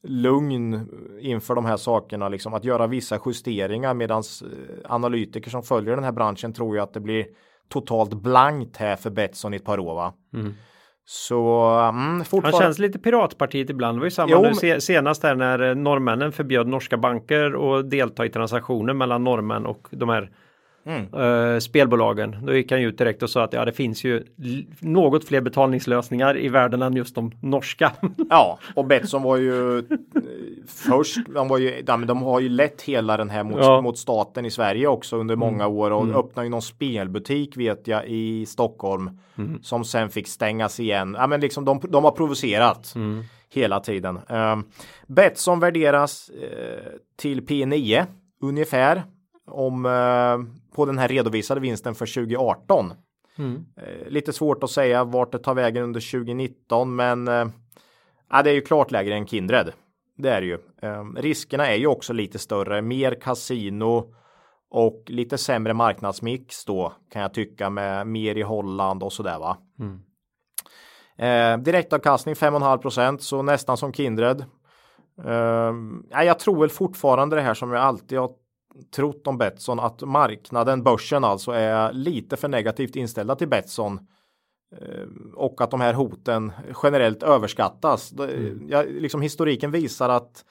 lugn 0.02 0.88
inför 1.20 1.54
de 1.54 1.64
här 1.64 1.76
sakerna, 1.76 2.28
liksom 2.28 2.54
att 2.54 2.64
göra 2.64 2.86
vissa 2.86 3.20
justeringar 3.26 3.94
medans 3.94 4.42
eh, 4.42 4.48
analytiker 4.84 5.50
som 5.50 5.62
följer 5.62 5.94
den 5.94 6.04
här 6.04 6.12
branschen 6.12 6.52
tror 6.52 6.76
ju 6.76 6.82
att 6.82 6.94
det 6.94 7.00
blir 7.00 7.26
totalt 7.68 8.14
blankt 8.14 8.76
här 8.76 8.96
för 8.96 9.10
Betsson 9.10 9.54
i 9.54 9.56
ett 9.56 9.64
par 9.64 9.78
år. 9.78 9.94
Va? 9.94 10.14
Mm. 10.34 10.54
Så 11.04 11.68
mm, 11.68 12.24
fortfarande... 12.24 12.56
Han 12.56 12.62
känns 12.66 12.78
lite 12.78 12.98
piratpartiet 12.98 13.70
ibland. 13.70 13.96
Det 13.96 14.00
var 14.00 14.06
ju 14.06 14.10
samma 14.10 14.32
jo, 14.32 14.42
nu 14.62 14.80
senast 14.80 15.22
här 15.22 15.34
när 15.34 15.70
eh, 15.70 15.74
norrmännen 15.74 16.32
förbjöd 16.32 16.68
norska 16.68 16.96
banker 16.96 17.78
att 17.78 17.90
delta 17.90 18.26
i 18.26 18.28
transaktioner 18.28 18.94
mellan 18.94 19.24
norrmän 19.24 19.66
och 19.66 19.88
de 19.90 20.08
här 20.08 20.30
Mm. 20.84 21.14
Uh, 21.14 21.58
spelbolagen. 21.58 22.36
Då 22.46 22.54
gick 22.54 22.72
han 22.72 22.80
ut 22.80 22.98
direkt 22.98 23.22
och 23.22 23.30
sa 23.30 23.44
att 23.44 23.52
ja, 23.52 23.64
det 23.64 23.72
finns 23.72 24.04
ju 24.04 24.24
något 24.80 25.24
fler 25.24 25.40
betalningslösningar 25.40 26.38
i 26.38 26.48
världen 26.48 26.82
än 26.82 26.96
just 26.96 27.14
de 27.14 27.32
norska. 27.40 27.92
ja, 28.30 28.58
och 28.74 28.86
Betsson 28.86 29.22
var 29.22 29.36
ju 29.36 29.78
eh, 29.78 29.84
först. 30.66 31.18
De, 31.34 31.48
var 31.48 31.58
ju, 31.58 31.82
de, 31.82 32.06
de 32.06 32.22
har 32.22 32.40
ju 32.40 32.48
lett 32.48 32.82
hela 32.82 33.16
den 33.16 33.30
här 33.30 33.44
mot, 33.44 33.58
ja. 33.58 33.80
mot 33.80 33.98
staten 33.98 34.44
i 34.44 34.50
Sverige 34.50 34.86
också 34.86 35.16
under 35.16 35.36
många 35.36 35.64
mm. 35.64 35.76
år 35.76 35.90
och 35.90 36.02
mm. 36.02 36.16
öppnade 36.16 36.46
ju 36.46 36.50
någon 36.50 36.62
spelbutik 36.62 37.56
vet 37.56 37.88
jag 37.88 38.06
i 38.06 38.46
Stockholm 38.46 39.20
mm. 39.38 39.62
som 39.62 39.84
sen 39.84 40.10
fick 40.10 40.28
stängas 40.28 40.80
igen. 40.80 41.16
Ja, 41.18 41.26
men 41.26 41.40
liksom 41.40 41.64
de, 41.64 41.80
de 41.88 42.04
har 42.04 42.12
provocerat 42.12 42.92
mm. 42.94 43.24
hela 43.48 43.80
tiden. 43.80 44.20
Um, 44.28 44.64
Betsson 45.06 45.60
värderas 45.60 46.30
uh, 46.30 46.98
till 47.16 47.40
P9 47.40 48.06
ungefär 48.40 49.02
om 49.46 49.86
uh, 49.86 50.38
på 50.74 50.84
den 50.84 50.98
här 50.98 51.08
redovisade 51.08 51.60
vinsten 51.60 51.94
för 51.94 52.06
2018. 52.06 52.92
Mm. 53.38 53.64
Eh, 53.76 54.08
lite 54.08 54.32
svårt 54.32 54.64
att 54.64 54.70
säga 54.70 55.04
vart 55.04 55.32
det 55.32 55.38
tar 55.38 55.54
vägen 55.54 55.82
under 55.82 56.10
2019 56.12 56.96
men 56.96 57.28
eh, 57.28 57.46
det 58.44 58.50
är 58.50 58.54
ju 58.54 58.60
klart 58.60 58.90
lägre 58.90 59.14
än 59.14 59.26
Kindred. 59.26 59.72
Det 60.16 60.30
är 60.30 60.40
det 60.40 60.46
ju. 60.46 60.58
Eh, 60.82 61.04
riskerna 61.16 61.66
är 61.66 61.76
ju 61.76 61.86
också 61.86 62.12
lite 62.12 62.38
större, 62.38 62.82
mer 62.82 63.20
kasino 63.20 64.14
och 64.70 65.04
lite 65.06 65.38
sämre 65.38 65.74
marknadsmix 65.74 66.64
då 66.64 66.92
kan 67.12 67.22
jag 67.22 67.34
tycka 67.34 67.70
med 67.70 68.06
mer 68.06 68.38
i 68.38 68.42
Holland 68.42 69.02
och 69.02 69.12
sådär 69.12 69.38
va. 69.38 69.58
Mm. 69.78 70.00
Eh, 71.18 71.62
direktavkastning 71.62 72.34
5,5 72.34 73.18
så 73.18 73.42
nästan 73.42 73.76
som 73.76 73.92
Kindred. 73.92 74.44
Eh, 75.24 75.72
jag 76.24 76.38
tror 76.38 76.60
väl 76.60 76.70
fortfarande 76.70 77.36
det 77.36 77.42
här 77.42 77.54
som 77.54 77.72
jag 77.72 77.82
alltid 77.82 78.18
har 78.18 78.30
trott 78.96 79.26
om 79.26 79.38
Betsson 79.38 79.80
att 79.80 80.00
marknaden, 80.00 80.82
börsen 80.82 81.24
alltså, 81.24 81.50
är 81.50 81.92
lite 81.92 82.36
för 82.36 82.48
negativt 82.48 82.96
inställda 82.96 83.34
till 83.34 83.48
Betsson 83.48 83.98
eh, 84.80 85.34
och 85.34 85.60
att 85.60 85.70
de 85.70 85.80
här 85.80 85.94
hoten 85.94 86.52
generellt 86.82 87.22
överskattas. 87.22 88.12
Mm. 88.12 88.66
Ja, 88.68 88.82
liksom 88.82 89.22
historiken 89.22 89.70
visar 89.70 90.08
att 90.08 90.44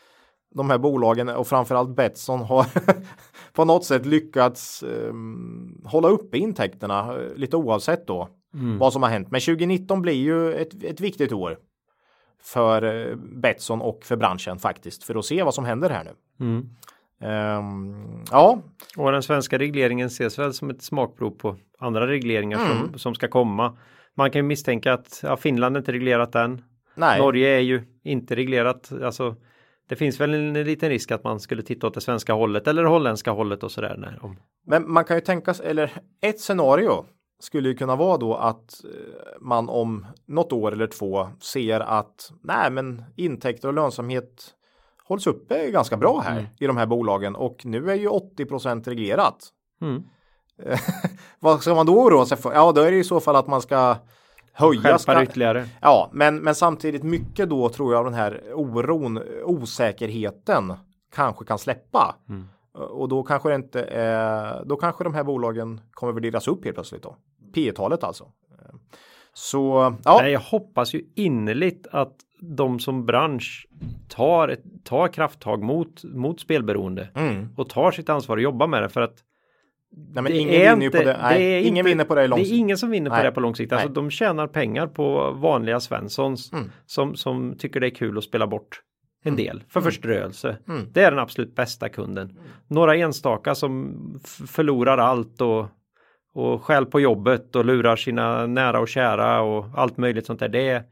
de 0.56 0.70
här 0.70 0.78
bolagen 0.78 1.30
och 1.30 1.48
framförallt 1.48 1.96
Betsson 1.96 2.40
har 2.40 2.66
på 3.54 3.66
något 3.66 3.86
sätt 3.86 4.06
lyckats 4.06 4.84
um, 4.84 5.82
hålla 5.86 6.08
uppe 6.08 6.38
intäkterna 6.38 7.18
eh, 7.18 7.36
lite 7.36 7.58
oavsett 7.58 8.08
då 8.08 8.30
mm. 8.54 8.78
vad 8.78 8.94
som 8.94 9.04
har 9.04 9.10
hänt. 9.10 9.32
Men 9.32 9.42
2019 9.42 10.02
blir 10.02 10.14
ju 10.14 10.54
ett, 10.54 10.84
ett 10.84 11.00
viktigt 11.00 11.34
år 11.34 11.58
för 12.42 12.84
uh, 12.84 13.16
Betsson 13.16 13.82
och 13.82 14.06
för 14.06 14.16
branschen 14.16 14.60
faktiskt 14.60 15.04
för 15.04 15.16
att 15.16 15.26
se 15.26 15.44
vad 15.44 15.54
som 15.54 15.66
händer 15.66 15.90
här 15.90 16.04
nu. 16.04 16.46
Mm. 16.46 16.70
Um, 17.22 18.24
ja. 18.32 18.62
Och 18.98 19.12
den 19.12 19.24
svenska 19.24 19.58
regleringen 19.58 20.08
ses 20.08 20.40
väl 20.40 20.54
som 20.54 20.70
ett 20.70 20.82
smakprov 20.82 21.32
på 21.32 21.56
andra 21.80 22.08
regleringar 22.08 22.66
mm. 22.66 22.78
som, 22.78 23.00
som 23.00 23.16
ska 23.16 23.28
komma. 23.28 23.78
Man 24.16 24.32
kan 24.32 24.40
ju 24.40 24.44
misstänka 24.44 24.94
att 24.94 25.20
ja, 25.24 25.38
Finland 25.38 25.78
inte 25.78 25.92
reglerat 25.92 26.36
än. 26.36 26.62
Nej. 26.96 27.20
Norge 27.20 27.50
är 27.50 27.60
ju 27.60 27.84
inte 28.04 28.36
reglerat. 28.36 28.92
Alltså, 29.04 29.36
det 29.90 29.96
finns 29.96 30.20
väl 30.20 30.34
en 30.34 30.54
liten 30.54 30.90
risk 30.90 31.12
att 31.12 31.24
man 31.24 31.40
skulle 31.40 31.64
titta 31.64 31.88
åt 31.88 31.94
det 31.94 32.02
svenska 32.02 32.34
hållet 32.34 32.68
eller 32.68 32.84
det 32.84 32.90
holländska 32.90 33.32
hållet 33.32 33.64
och 33.64 33.72
sådär. 33.72 34.20
Om... 34.22 34.40
Men 34.68 34.92
man 34.92 35.06
kan 35.06 35.18
ju 35.18 35.22
tänka 35.22 35.54
sig, 35.54 35.68
eller 35.68 35.92
ett 36.22 36.40
scenario 36.40 37.06
skulle 37.40 37.70
ju 37.70 37.76
kunna 37.76 37.96
vara 37.96 38.18
då 38.18 38.36
att 38.36 38.84
eh, 38.84 39.42
man 39.42 39.70
om 39.70 40.06
något 40.26 40.54
år 40.54 40.72
eller 40.72 40.88
två 40.88 41.30
ser 41.40 41.80
att 41.80 42.32
nej, 42.44 42.72
men 42.72 43.04
intäkter 43.16 43.68
och 43.68 43.74
lönsamhet 43.74 44.56
hålls 45.12 45.28
uppe 45.28 45.72
ganska 45.72 45.97
bra 45.97 46.20
här 46.20 46.32
mm. 46.32 46.45
i 46.59 46.68
de 46.68 46.78
här 46.78 46.86
bolagen 46.86 47.36
och 47.36 47.66
nu 47.66 47.91
är 47.91 47.95
ju 47.95 48.07
80% 48.07 48.84
reglerat. 48.84 49.49
Mm. 49.82 50.03
Vad 51.39 51.62
ska 51.62 51.76
man 51.76 51.86
då 51.86 52.03
oroa 52.03 52.26
sig 52.26 52.38
för? 52.38 52.53
Ja, 52.53 52.72
då 52.72 52.82
är 52.82 52.91
det 52.91 52.97
i 52.97 53.03
så 53.03 53.20
fall 53.20 53.36
att 53.36 53.47
man 53.47 53.62
ska 53.62 53.95
höja 54.53 54.97
ska... 54.97 55.24
ytterligare. 55.24 55.68
Ja, 55.82 56.09
men, 56.14 56.38
men 56.38 56.55
samtidigt 56.55 57.03
mycket 57.03 57.49
då 57.49 57.70
tror 57.70 57.93
jag 57.93 58.05
den 58.05 58.14
här 58.14 58.41
oron, 58.53 59.20
osäkerheten 59.43 60.74
kanske 61.16 61.45
kan 61.45 61.59
släppa. 61.59 62.16
Mm. 62.30 62.47
Och 62.74 63.09
då 63.09 63.24
kanske 63.24 63.49
det 63.49 63.55
inte 63.55 63.84
är, 63.84 64.66
då 64.66 64.76
kanske 64.76 65.03
de 65.03 65.14
här 65.14 65.24
bolagen 65.24 65.82
kommer 65.91 66.14
värderas 66.14 66.47
upp 66.47 66.64
helt 66.64 66.76
plötsligt 66.76 67.03
då. 67.03 67.16
P 67.53 67.72
talet 67.72 68.03
alltså. 68.03 68.26
Så 69.34 69.95
ja. 70.03 70.18
Nej, 70.22 70.32
jag 70.32 70.39
hoppas 70.39 70.93
ju 70.93 71.03
innerligt 71.16 71.88
att 71.91 72.16
de 72.42 72.80
som 72.80 73.06
bransch 73.06 73.68
tar, 74.08 74.58
tar 74.84 75.08
krafttag 75.08 75.64
mot, 75.64 76.04
mot 76.04 76.39
spelberoende 76.39 77.10
mm. 77.16 77.50
och 77.58 77.70
tar 77.70 77.92
sitt 77.92 78.10
ansvar 78.10 78.38
och 78.38 78.44
jobbar 78.44 78.68
med 78.68 78.84
det 78.84 78.89
för 78.89 79.02
att 79.02 79.24
Nej, 80.14 80.24
men 80.24 80.32
ingen 80.32 80.50
vinner 80.50 80.86
inte, 80.86 80.98
på 80.98 81.04
det. 81.04 81.20
Nej, 81.22 81.39
det 81.39 81.62
ingen 81.62 81.78
inte, 81.78 81.89
vinner 81.89 82.04
på 82.04 82.16
det 82.16 82.28
lång 82.28 82.39
sikt. 82.39 82.50
Det 82.50 82.56
är 82.56 82.58
ingen 82.58 82.78
som 82.78 82.89
vinner 82.89 83.10
på 83.10 83.24
det 83.24 83.32
på 83.32 83.39
lång 83.39 83.56
sikt. 83.56 83.74
Alltså, 83.74 83.89
de 83.89 84.10
tjänar 84.10 84.48
pengar 84.48 84.88
på 84.88 85.32
vanliga 85.32 85.80
Svenssons 85.80 86.54
mm. 86.54 86.72
som, 86.86 87.16
som 87.16 87.56
tycker 87.58 87.80
det 87.80 87.88
är 87.88 87.96
kul 87.96 88.18
att 88.18 88.24
spela 88.24 88.48
bort 88.48 88.82
en 89.24 89.34
mm. 89.34 89.46
del 89.46 89.64
för 89.70 89.80
mm. 89.80 89.92
förströelse. 89.92 90.58
Mm. 90.68 90.88
Det 90.92 91.04
är 91.04 91.12
den 91.12 91.20
absolut 91.20 91.56
bästa 91.56 91.89
kunden. 91.89 92.39
Några 92.68 92.96
enstaka 92.96 93.56
som 93.56 93.98
förlorar 94.48 94.98
allt 94.98 95.42
och, 95.42 95.68
och 96.34 96.64
skäl 96.64 96.86
på 96.86 97.00
jobbet 97.00 97.56
och 97.56 97.66
lurar 97.66 97.96
sina 97.96 98.48
nära 98.48 98.80
och 98.80 98.88
kära 98.88 99.42
och 99.42 99.66
allt 99.76 99.98
möjligt 99.98 100.26
sånt 100.26 100.39
där. 100.39 100.50
Det 100.50 100.70
är 100.70 100.84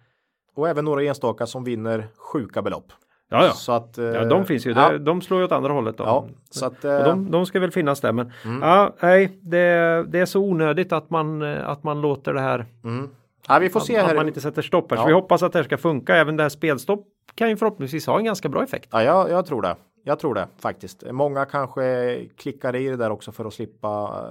och 0.60 0.70
även 0.70 0.86
några 0.86 1.04
enstaka 1.04 1.46
som 1.46 1.64
vinner 1.64 2.08
sjuka 2.18 2.62
belopp. 2.62 2.86
Ja, 3.32 3.46
ja. 3.46 3.52
Så 3.52 3.72
att, 3.72 3.98
eh, 3.98 4.06
ja 4.06 4.26
de 4.26 4.46
finns 4.46 4.66
ju. 4.68 4.72
Ja, 4.72 4.98
De, 4.98 5.22
slår 5.22 5.40
ju 5.40 5.46
åt 5.46 5.52
andra 5.52 5.74
hållet. 5.74 5.98
Då. 5.98 6.04
ja, 6.04 6.28
så 6.50 6.66
att, 6.66 6.86
eh, 6.86 7.04
de, 7.04 7.32
de 7.32 7.46
ska 7.46 7.60
väl 7.60 7.72
finnas 7.72 8.02
där 8.02 8.12
men 8.12 8.32
Mm. 8.46 8.62
ja, 8.62 8.94
nej, 9.02 9.40
det, 9.42 10.06
det 10.08 10.20
är 10.20 10.26
så 10.26 10.40
onödigt 10.40 10.92
att 10.94 11.10
man, 11.10 11.42
eh, 11.42 11.70
att 11.70 11.84
man 11.84 12.02
låter 12.02 12.34
det 12.34 12.42
här 12.42 12.66
mm. 12.84 13.10
ja, 13.48 13.60
vi 13.60 13.70
får 13.70 13.80
se 13.80 13.98
att, 13.98 14.04
här. 14.04 14.10
att 14.12 14.18
man 14.18 14.28
inte 14.28 14.42
sätter 14.42 14.62
stopp 14.62 14.92
här. 14.92 14.98
Så 14.98 15.02
Ja. 15.04 15.08
vi 15.08 15.14
hoppas 15.14 15.44
att 15.44 15.52
det 15.54 15.60
här 15.60 15.64
ska 15.64 15.78
funka. 15.78 16.16
Även 16.16 16.38
det 16.38 16.44
här 16.44 16.50
spelstopp 16.50 17.06
kan 17.36 17.50
ju 17.50 17.58
förhoppningsvis 17.58 18.08
ha 18.08 18.18
en 18.18 18.26
ganska 18.26 18.50
bra 18.50 18.64
effekt. 18.64 18.90
Ja, 18.92 19.04
jag, 19.04 19.30
jag 19.30 19.46
tror 19.46 19.62
det. 19.62 19.76
Jag 20.04 20.20
tror 20.20 20.34
det 20.36 20.48
faktiskt. 20.60 21.04
Många 21.12 21.46
kanske 21.46 22.16
klickar 22.38 22.76
i 22.76 22.88
det 22.90 22.96
där 22.98 23.10
också 23.10 23.32
för 23.32 23.46
att 23.46 23.54
slippa 23.54 23.88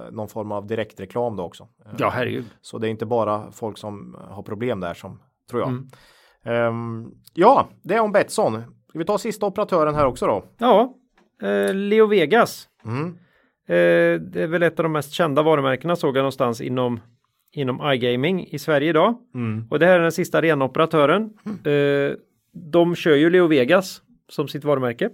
eh, 0.07 0.11
någon 0.15 0.27
form 0.27 0.51
av 0.51 0.67
direktreklam 0.67 1.35
då 1.35 1.43
också. 1.43 1.67
Eh, 1.85 1.91
Ja, 1.97 2.09
herregud. 2.09 2.45
Så 2.61 2.77
det 2.77 2.87
är 2.87 2.89
inte 2.91 3.05
bara 3.05 3.51
folk 3.51 3.77
som 3.77 4.17
har 4.29 4.43
problem 4.43 4.79
där 4.79 4.93
som 4.93 5.19
tror 5.49 5.61
jag. 5.61 5.69
Mm. 5.69 5.87
Ehm, 6.45 7.11
ja, 7.33 7.69
det 7.83 7.95
är 7.95 7.99
om 8.01 8.11
Betsson. 8.11 8.61
Ska 8.89 8.99
vi 8.99 9.05
ta 9.05 9.17
sista 9.17 9.45
operatören 9.45 9.95
här 9.95 10.05
också 10.05 10.27
då? 10.27 10.45
Ja, 10.57 10.95
eh, 11.41 11.73
Leo 11.73 12.07
Vegas. 12.07 12.67
Mm. 12.85 13.07
Eh, 13.67 14.21
det 14.21 14.43
är 14.43 14.47
väl 14.47 14.63
ett 14.63 14.79
av 14.79 14.83
de 14.83 14.91
mest 14.91 15.11
kända 15.11 15.41
varumärkena 15.41 15.95
såg 15.95 16.17
jag 16.17 16.21
någonstans 16.21 16.61
inom 16.61 16.99
inom 17.51 17.91
iGaming 17.91 18.47
i 18.47 18.59
Sverige 18.59 18.89
idag. 18.89 19.15
Mm. 19.35 19.67
Och 19.69 19.79
det 19.79 19.85
här 19.85 19.99
är 19.99 20.03
den 20.03 20.11
sista 20.11 20.37
arenaoperatören. 20.37 21.29
Eh, 21.45 22.17
de 22.53 22.95
kör 22.95 23.15
ju 23.15 23.29
Leo 23.29 23.47
Vegas 23.47 24.01
som 24.29 24.47
sitt 24.47 24.63
varumärke. 24.63 25.09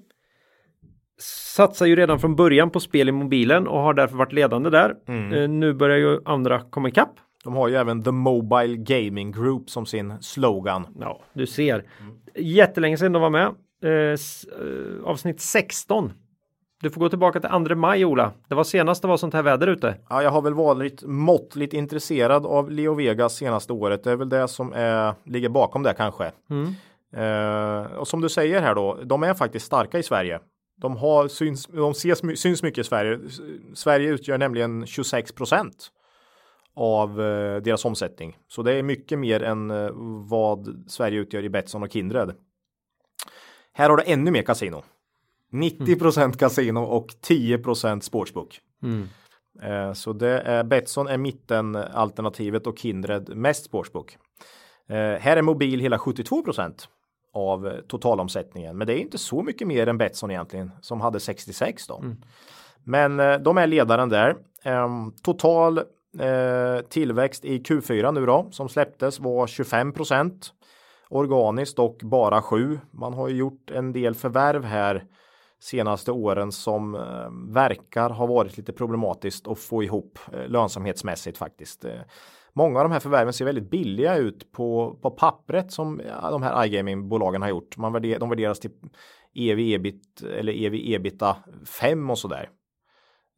Satsar 1.55 1.85
ju 1.85 1.95
redan 1.95 2.19
från 2.19 2.35
början 2.35 2.69
på 2.69 2.79
spel 2.79 3.09
i 3.09 3.11
mobilen 3.11 3.67
och 3.67 3.79
har 3.79 3.93
därför 3.93 4.17
varit 4.17 4.33
ledande 4.33 4.69
där. 4.69 4.95
Mm. 5.07 5.33
Eh, 5.33 5.49
nu 5.49 5.73
börjar 5.73 5.97
ju 5.97 6.19
andra 6.25 6.61
komma 6.69 6.87
ikapp. 6.89 7.19
De 7.45 7.55
har 7.55 7.67
ju 7.67 7.75
även 7.75 8.03
The 8.03 8.11
Mobile 8.11 8.75
Gaming 8.77 9.31
Group 9.31 9.69
som 9.69 9.85
sin 9.85 10.13
slogan. 10.21 10.87
Ja, 10.99 11.19
du 11.33 11.47
ser. 11.47 11.85
Jättelänge 12.35 12.97
sedan 12.97 13.11
de 13.11 13.21
var 13.21 13.29
med. 13.29 13.55
Eh, 13.83 13.91
eh, 13.91 15.03
avsnitt 15.03 15.41
16. 15.41 16.13
Du 16.81 16.89
får 16.89 17.01
gå 17.01 17.09
tillbaka 17.09 17.39
till 17.39 17.49
2 17.49 17.75
maj 17.75 18.05
Ola. 18.05 18.31
Det 18.47 18.55
var 18.55 18.63
senast 18.63 19.01
det 19.01 19.07
var 19.07 19.17
sånt 19.17 19.33
här 19.33 19.43
väder 19.43 19.67
ute. 19.67 19.97
Ja, 20.09 20.23
jag 20.23 20.31
har 20.31 20.41
väl 20.41 20.53
varit 20.53 21.03
måttligt 21.03 21.73
intresserad 21.73 22.45
av 22.45 22.71
Leo 22.71 22.93
Vegas 22.93 23.35
senaste 23.35 23.73
året. 23.73 24.03
Det 24.03 24.11
är 24.11 24.15
väl 24.15 24.29
det 24.29 24.47
som 24.47 24.73
är, 24.73 25.13
ligger 25.25 25.49
bakom 25.49 25.83
det 25.83 25.93
kanske. 25.93 26.31
Mm. 26.49 26.75
Eh, 27.15 27.91
och 27.91 28.07
som 28.07 28.21
du 28.21 28.29
säger 28.29 28.61
här 28.61 28.75
då, 28.75 28.99
de 29.03 29.23
är 29.23 29.33
faktiskt 29.33 29.65
starka 29.65 29.99
i 29.99 30.03
Sverige. 30.03 30.39
De, 30.81 30.97
har, 30.97 31.27
syns, 31.27 31.67
de 31.67 31.91
ses, 31.91 32.41
syns 32.41 32.63
mycket 32.63 32.79
i 32.79 32.83
Sverige. 32.83 33.19
Sverige 33.73 34.09
utgör 34.09 34.37
nämligen 34.37 34.85
26 34.85 35.31
procent 35.31 35.91
av 36.75 37.21
eh, 37.21 37.61
deras 37.61 37.85
omsättning. 37.85 38.37
Så 38.47 38.63
det 38.63 38.73
är 38.73 38.83
mycket 38.83 39.19
mer 39.19 39.43
än 39.43 39.71
eh, 39.71 39.89
vad 40.29 40.83
Sverige 40.87 41.19
utgör 41.19 41.43
i 41.43 41.49
Betsson 41.49 41.83
och 41.83 41.91
Kindred. 41.91 42.35
Här 43.73 43.89
har 43.89 43.97
du 43.97 44.03
ännu 44.05 44.31
mer 44.31 44.41
kasino. 44.41 44.83
90 45.51 45.99
procent 45.99 46.37
kasino 46.39 46.79
och 46.79 47.07
10 47.21 47.57
procent 47.57 48.03
sportsbook. 48.03 48.59
Mm. 48.83 49.07
Eh, 49.61 49.93
Så 49.93 50.13
det 50.13 50.39
är 50.39 50.63
Betsson 50.63 51.07
är 51.07 51.17
mitten 51.17 51.75
alternativet 51.75 52.67
och 52.67 52.77
Kindred 52.79 53.35
mest 53.35 53.65
sportsbook. 53.65 54.17
Här 54.87 55.37
är 55.37 55.41
mobil 55.41 55.79
hela 55.79 55.97
72% 55.97 56.87
av 57.35 57.67
eh, 57.67 57.73
totalomsättningen, 57.87 58.77
men 58.77 58.87
det 58.87 58.93
är 58.93 59.01
inte 59.01 59.17
så 59.17 59.41
mycket 59.43 59.67
mer 59.67 59.87
än 59.87 59.97
Betsson 59.97 60.31
egentligen 60.31 60.71
som 60.81 61.01
hade 61.01 61.19
66 61.19 61.87
då. 61.87 62.03
Men 62.83 63.19
eh, 63.19 63.37
de 63.39 63.57
är 63.57 63.67
ledaren 63.67 64.09
där. 64.09 64.35
Ehm, 64.63 65.11
total 65.11 65.79
eh, 66.19 66.81
tillväxt 66.89 67.45
i 67.45 67.59
Q4 67.59 68.11
nu 68.11 68.25
då 68.25 68.47
som 68.51 68.69
släpptes 68.69 69.19
var 69.19 69.47
25% 69.47 70.31
Organiskt 71.09 71.79
och 71.79 71.97
bara 72.03 72.41
7. 72.41 72.79
Man 72.91 73.13
har 73.13 73.27
ju 73.27 73.35
gjort 73.35 73.71
en 73.71 73.93
del 73.93 74.15
förvärv 74.15 74.63
här 74.63 75.03
senaste 75.59 76.11
åren 76.11 76.51
som 76.51 76.95
eh, 76.95 77.53
verkar 77.53 78.09
ha 78.09 78.25
varit 78.25 78.57
lite 78.57 78.73
problematiskt 78.73 79.47
att 79.47 79.59
få 79.59 79.83
ihop 79.83 80.19
eh, 80.33 80.47
lönsamhetsmässigt 80.47 81.37
faktiskt. 81.37 81.85
Eh, 81.85 81.99
många 82.53 82.79
av 82.79 82.85
de 82.85 82.91
här 82.91 82.99
förvärven 82.99 83.33
ser 83.33 83.45
väldigt 83.45 83.69
billiga 83.69 84.17
ut 84.17 84.51
på, 84.51 84.99
på 85.01 85.11
pappret 85.11 85.71
som 85.71 86.01
ja, 86.07 86.31
de 86.31 86.43
här 86.43 86.65
iGaming-bolagen 86.65 87.41
har 87.41 87.49
gjort. 87.49 87.77
Man 87.77 87.93
värder, 87.93 88.19
de 88.19 88.29
värderas 88.29 88.59
till 88.59 88.71
ev 89.33 89.59
ebit 89.59 90.21
eller 90.21 90.65
ev 90.65 90.73
ebita 90.75 91.37
5 91.79 92.09
och 92.09 92.17
sådär. 92.17 92.49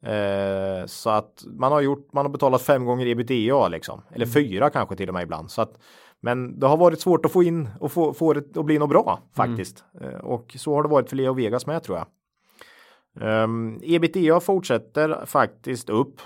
Eh, 0.02 0.86
så 0.86 1.10
att 1.10 1.44
man 1.46 1.72
har 1.72 1.80
gjort, 1.80 2.12
man 2.12 2.24
har 2.24 2.32
betalat 2.32 2.62
fem 2.62 2.84
gånger 2.84 3.06
ebitda 3.06 3.68
liksom. 3.68 4.02
Eller 4.10 4.26
fyra 4.26 4.70
kanske 4.70 4.96
till 4.96 5.08
och 5.08 5.14
med 5.14 5.22
ibland. 5.22 5.50
Så 5.50 5.62
att, 5.62 5.78
men 6.20 6.60
det 6.60 6.66
har 6.66 6.76
varit 6.76 7.00
svårt 7.00 7.26
att 7.26 7.32
få 7.32 7.42
in 7.42 7.68
och 7.80 7.92
få, 7.92 8.12
få 8.12 8.32
det 8.32 8.56
att 8.56 8.64
bli 8.64 8.78
något 8.78 8.90
bra 8.90 9.20
faktiskt. 9.32 9.84
Eh, 10.00 10.18
och 10.20 10.56
så 10.58 10.74
har 10.74 10.82
det 10.82 10.88
varit 10.88 11.08
för 11.08 11.16
Leo 11.16 11.32
Vegas 11.32 11.66
med 11.66 11.82
tror 11.82 11.98
jag. 11.98 12.06
Um, 13.20 13.80
ebitda 13.82 14.40
fortsätter 14.40 15.26
faktiskt 15.26 15.90
upp 15.90 16.20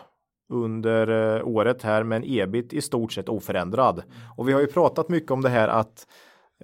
under 0.53 1.37
eh, 1.37 1.47
året 1.47 1.83
här 1.83 2.03
men 2.03 2.23
ebit 2.27 2.73
i 2.73 2.81
stort 2.81 3.13
sett 3.13 3.29
oförändrad. 3.29 4.03
Och 4.37 4.49
vi 4.49 4.53
har 4.53 4.61
ju 4.61 4.67
pratat 4.67 5.09
mycket 5.09 5.31
om 5.31 5.43
det 5.43 5.49
här 5.49 5.69
att 5.69 6.07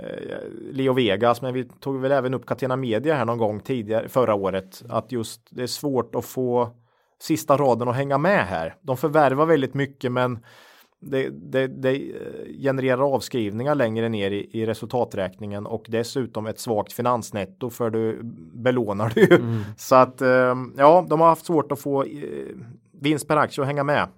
eh, 0.00 0.38
Leo 0.72 0.92
Vegas, 0.92 1.42
men 1.42 1.54
vi 1.54 1.64
tog 1.64 2.00
väl 2.00 2.12
även 2.12 2.34
upp 2.34 2.46
Catena 2.46 2.76
Media 2.76 3.14
här 3.14 3.24
någon 3.24 3.38
gång 3.38 3.60
tidigare 3.60 4.08
förra 4.08 4.34
året 4.34 4.82
att 4.88 5.12
just 5.12 5.40
det 5.50 5.62
är 5.62 5.66
svårt 5.66 6.14
att 6.14 6.24
få 6.24 6.70
sista 7.20 7.56
raden 7.56 7.88
att 7.88 7.96
hänga 7.96 8.18
med 8.18 8.46
här. 8.46 8.74
De 8.80 8.96
förvärvar 8.96 9.46
väldigt 9.46 9.74
mycket 9.74 10.12
men 10.12 10.38
det, 11.00 11.28
det, 11.28 11.66
det 11.66 11.94
eh, 11.94 12.62
genererar 12.62 13.14
avskrivningar 13.14 13.74
längre 13.74 14.08
ner 14.08 14.30
i, 14.30 14.50
i 14.52 14.66
resultaträkningen 14.66 15.66
och 15.66 15.84
dessutom 15.88 16.46
ett 16.46 16.58
svagt 16.60 16.92
finansnetto 16.92 17.70
för 17.70 17.90
du 17.90 18.20
belånar 18.54 19.12
du 19.14 19.20
ju. 19.20 19.64
Så 19.76 19.94
att 19.94 20.20
eh, 20.20 20.54
ja, 20.76 21.06
de 21.08 21.20
har 21.20 21.28
haft 21.28 21.46
svårt 21.46 21.72
att 21.72 21.80
få 21.80 22.04
eh, 22.04 22.08
vinst 22.92 23.28
per 23.28 23.36
aktie 23.36 23.62
att 23.62 23.68
hänga 23.68 23.84
med. 23.84 24.08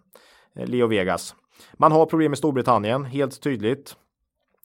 eh, 0.56 0.66
Leo 0.66 0.86
Vegas. 0.86 1.34
Man 1.78 1.92
har 1.92 2.06
problem 2.06 2.32
i 2.32 2.36
Storbritannien, 2.36 3.04
helt 3.04 3.40
tydligt. 3.40 3.96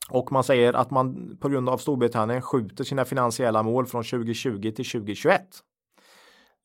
Och 0.09 0.31
man 0.31 0.43
säger 0.43 0.73
att 0.73 0.91
man 0.91 1.37
på 1.41 1.49
grund 1.49 1.69
av 1.69 1.77
Storbritannien 1.77 2.41
skjuter 2.41 2.83
sina 2.83 3.05
finansiella 3.05 3.63
mål 3.63 3.85
från 3.85 4.03
2020 4.03 4.61
till 4.61 4.85
2021. 4.85 5.41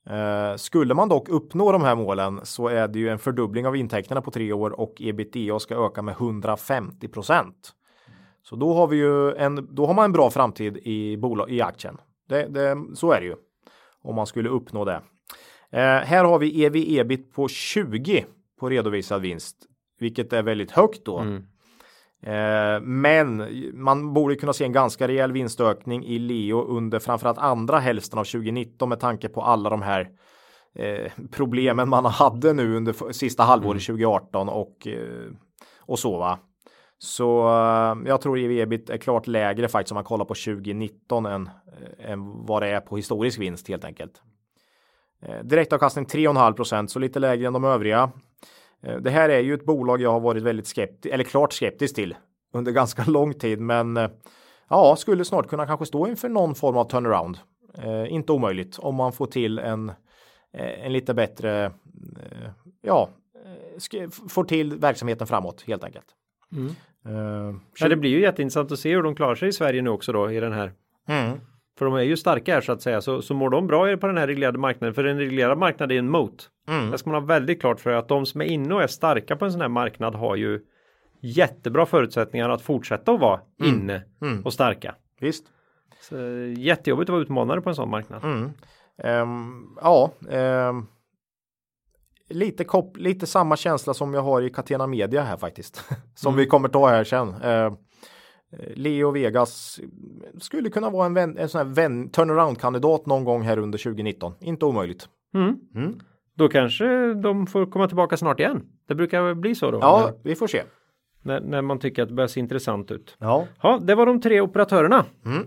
Eh, 0.06 0.56
skulle 0.56 0.94
man 0.94 1.08
dock 1.08 1.28
uppnå 1.28 1.72
de 1.72 1.82
här 1.82 1.96
målen 1.96 2.40
så 2.42 2.68
är 2.68 2.88
det 2.88 2.98
ju 2.98 3.08
en 3.08 3.18
fördubbling 3.18 3.66
av 3.66 3.76
intäkterna 3.76 4.22
på 4.22 4.30
tre 4.30 4.52
år 4.52 4.80
och 4.80 4.94
ebitda 5.00 5.58
ska 5.58 5.86
öka 5.86 6.02
med 6.02 6.12
150 6.12 7.08
procent. 7.08 7.74
Så 8.42 8.56
då 8.56 8.74
har 8.74 8.86
vi 8.86 8.96
ju 8.96 9.34
en, 9.34 9.68
då 9.70 9.86
har 9.86 9.94
man 9.94 10.04
en 10.04 10.12
bra 10.12 10.30
framtid 10.30 10.76
i, 10.76 11.16
bolag, 11.16 11.50
i 11.50 11.60
aktien. 11.60 11.98
Det, 12.28 12.46
det, 12.48 12.76
så 12.94 13.12
är 13.12 13.20
det 13.20 13.26
ju. 13.26 13.34
Om 14.02 14.14
man 14.14 14.26
skulle 14.26 14.48
uppnå 14.48 14.84
det. 14.84 15.00
Eh, 15.70 15.80
här 15.80 16.24
har 16.24 16.38
vi 16.38 16.64
ev 16.64 16.72
ebit 16.76 17.32
på 17.32 17.48
20 17.48 18.26
på 18.60 18.68
redovisad 18.68 19.22
vinst. 19.22 19.56
Vilket 19.98 20.32
är 20.32 20.42
väldigt 20.42 20.70
högt 20.70 21.04
då. 21.04 21.18
Mm. 21.18 21.46
Eh, 22.22 22.80
men 22.80 23.48
man 23.74 24.12
borde 24.12 24.36
kunna 24.36 24.52
se 24.52 24.64
en 24.64 24.72
ganska 24.72 25.08
rejäl 25.08 25.32
vinstökning 25.32 26.04
i 26.04 26.18
Leo 26.18 26.62
under 26.62 26.98
framförallt 26.98 27.38
andra 27.38 27.78
hälften 27.78 28.18
av 28.18 28.24
2019 28.24 28.88
med 28.88 29.00
tanke 29.00 29.28
på 29.28 29.42
alla 29.42 29.70
de 29.70 29.82
här 29.82 30.08
eh, 30.74 31.12
problemen 31.30 31.88
man 31.88 32.04
hade 32.04 32.52
nu 32.52 32.76
under 32.76 33.12
sista 33.12 33.42
halvåret 33.42 33.86
2018 33.86 34.48
och, 34.48 34.86
eh, 34.86 35.32
och 35.78 35.98
så 35.98 36.18
va. 36.18 36.38
Så 36.98 37.24
jag 38.06 38.20
tror 38.20 38.38
EV 38.38 38.50
ebit 38.50 38.90
är 38.90 38.96
klart 38.96 39.26
lägre 39.26 39.68
faktiskt 39.68 39.92
om 39.92 39.94
man 39.94 40.04
kollar 40.04 40.24
på 40.24 40.34
2019 40.34 41.26
än, 41.26 41.50
än 41.98 42.46
vad 42.46 42.62
det 42.62 42.68
är 42.68 42.80
på 42.80 42.96
historisk 42.96 43.38
vinst 43.38 43.68
helt 43.68 43.84
enkelt. 43.84 44.22
Direktavkastning 45.42 46.04
3,5% 46.04 46.86
så 46.86 46.98
lite 46.98 47.18
lägre 47.18 47.46
än 47.46 47.52
de 47.52 47.64
övriga. 47.64 48.10
Eh, 48.82 48.96
Det 48.96 49.10
här 49.10 49.28
är 49.28 49.40
ju 49.40 49.54
ett 49.54 49.64
bolag 49.64 50.00
jag 50.00 50.10
har 50.12 50.20
varit 50.20 50.42
väldigt 50.42 50.66
skeptisk 50.66 51.14
eller 51.14 51.24
klart 51.24 51.52
skeptisk 51.52 51.94
till 51.94 52.14
under 52.52 52.72
ganska 52.80 53.04
lång 53.04 53.34
tid, 53.34 53.60
men 53.60 53.96
eh, 53.96 54.10
ja, 54.70 54.96
skulle 54.96 55.24
snart 55.24 55.48
kunna 55.48 55.66
kanske 55.66 55.86
stå 55.86 56.06
inför 56.06 56.28
någon 56.28 56.54
form 56.54 56.76
av 56.76 56.84
turnaround. 56.84 57.38
Eh, 57.78 58.12
inte 58.12 58.32
omöjligt 58.32 58.78
om 58.78 58.94
man 58.94 59.12
får 59.12 59.26
till 59.26 59.58
en, 59.58 59.88
eh, 60.52 60.86
en 60.86 60.92
lite 60.92 61.14
bättre, 61.14 61.64
eh, 61.64 62.50
ja, 62.82 63.08
får 64.28 64.44
till 64.44 64.78
verksamheten 64.78 65.26
framåt 65.26 65.62
helt 65.66 65.84
enkelt. 65.84 66.06
Mm. 66.52 66.66
Eh, 67.06 67.56
Ja, 67.80 67.88
det 67.88 67.96
blir 67.96 68.10
ju 68.10 68.20
jätteintressant 68.20 68.72
att 68.72 68.78
se 68.78 68.94
hur 68.94 69.02
de 69.02 69.14
klarar 69.14 69.34
sig 69.34 69.48
i 69.48 69.52
Sverige 69.52 69.82
nu 69.82 69.90
också 69.90 70.12
då 70.12 70.30
i 70.32 70.40
den 70.40 70.52
här. 70.52 70.72
mm, 71.08 71.40
För 71.80 71.84
de 71.84 71.94
är 71.94 72.00
ju 72.02 72.16
starka 72.16 72.54
här 72.54 72.60
så 72.60 72.72
att 72.72 72.82
säga. 72.82 73.00
Så, 73.00 73.22
så 73.22 73.34
mår 73.34 73.50
de 73.50 73.66
bra 73.66 73.96
på 73.96 74.06
den 74.06 74.16
här 74.18 74.26
reglerade 74.26 74.58
marknaden. 74.58 74.94
För 74.94 75.04
en 75.04 75.18
reglerad 75.18 75.58
marknad 75.58 75.92
är 75.92 75.98
en 75.98 76.10
mot. 76.10 76.50
mm, 76.68 76.90
Det 76.90 76.98
ska 76.98 77.10
man 77.10 77.22
ha 77.22 77.26
väldigt 77.26 77.60
klart 77.60 77.80
för 77.80 77.90
att 77.90 78.08
de 78.08 78.26
som 78.26 78.40
är 78.40 78.44
inne 78.44 78.74
och 78.74 78.82
är 78.82 78.86
starka 78.86 79.36
på 79.36 79.44
en 79.44 79.52
sån 79.52 79.60
här 79.60 79.68
marknad 79.68 80.14
har 80.14 80.36
ju 80.36 80.60
jättebra 81.20 81.86
förutsättningar 81.86 82.48
att 82.50 82.62
fortsätta 82.62 83.12
att 83.12 83.20
vara 83.20 83.40
inne 83.64 84.02
mm. 84.22 84.42
och 84.44 84.52
starka. 84.52 84.94
visst. 85.20 85.44
Så, 86.00 86.16
eh, 86.16 86.58
jättejobbigt 86.58 87.08
att 87.08 87.12
vara 87.12 87.22
utmanare 87.22 87.60
på 87.60 87.68
en 87.68 87.74
sån 87.74 87.90
marknad. 87.90 88.24
Mm. 88.24 88.50
Ehm, 88.98 89.66
ja, 89.80 90.10
ehm, 90.30 90.86
lite, 92.28 92.64
kop- 92.64 92.96
lite 92.98 93.26
samma 93.26 93.56
känsla 93.56 93.94
som 93.94 94.14
jag 94.14 94.22
har 94.22 94.42
i 94.42 94.50
Catena 94.50 94.86
Media 94.86 95.22
här 95.22 95.36
faktiskt. 95.36 95.84
som 96.14 96.36
vi 96.36 96.46
kommer 96.46 96.68
ta 96.68 96.88
här 96.88 97.04
sen. 97.04 97.34
Eh, 97.42 97.72
Leo 98.74 99.10
Vegas 99.10 99.80
skulle 100.40 100.70
kunna 100.70 100.90
vara 100.90 101.06
en, 101.06 101.14
vän, 101.14 101.38
en 101.38 101.48
sån 101.48 101.58
här 101.58 101.74
vän, 101.74 102.10
turnaround-kandidat 102.10 103.06
någon 103.06 103.24
gång 103.24 103.42
här 103.42 103.58
under 103.58 103.78
2019. 103.78 104.32
Inte 104.40 104.64
omöjligt. 104.64 105.08
Mm. 105.34 105.56
Mm. 105.74 106.00
Då 106.34 106.48
kanske 106.48 107.14
de 107.14 107.46
får 107.46 107.66
komma 107.66 107.88
tillbaka 107.88 108.16
snart 108.16 108.40
igen. 108.40 108.62
Det 108.88 108.94
brukar 108.94 109.34
bli 109.34 109.54
så 109.54 109.70
då. 109.70 109.78
Ja, 109.80 110.02
när, 110.06 110.30
vi 110.30 110.34
får 110.34 110.46
se. 110.46 110.62
När, 111.22 111.40
när, 111.40 111.62
man 111.62 111.78
tycker 111.78 112.02
att 112.02 112.08
det 112.08 112.14
börjar 112.14 112.28
se 112.28 112.40
intressant 112.40 112.90
ut. 112.90 113.16
Ja. 113.18 113.46
ja 113.62 113.78
det 113.82 113.94
var 113.94 114.06
de 114.06 114.20
tre 114.20 114.40
operatörerna. 114.40 115.04
Mm. 115.26 115.46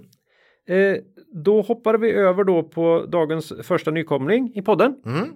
Eh, 0.68 1.02
då 1.44 1.62
hoppar 1.62 1.98
vi 1.98 2.12
över 2.12 2.44
då 2.44 2.64
på 2.64 3.06
dagens 3.08 3.54
första 3.64 3.92
nykomling 3.92 4.52
i 4.56 4.62
podden. 4.62 4.96
Mm. 5.06 5.28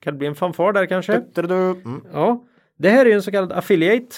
Kan 0.00 0.14
det 0.14 0.18
bli 0.18 0.26
en 0.26 0.34
fanfar 0.34 0.72
där 0.72 0.86
kanske? 0.86 1.22
Du, 1.34 1.54
mm. 1.54 2.04
Ja, 2.12 2.44
det 2.78 2.88
här 2.88 3.06
är 3.06 3.14
en 3.14 3.22
så 3.22 3.30
kallad 3.30 3.52
affiliate 3.52 4.16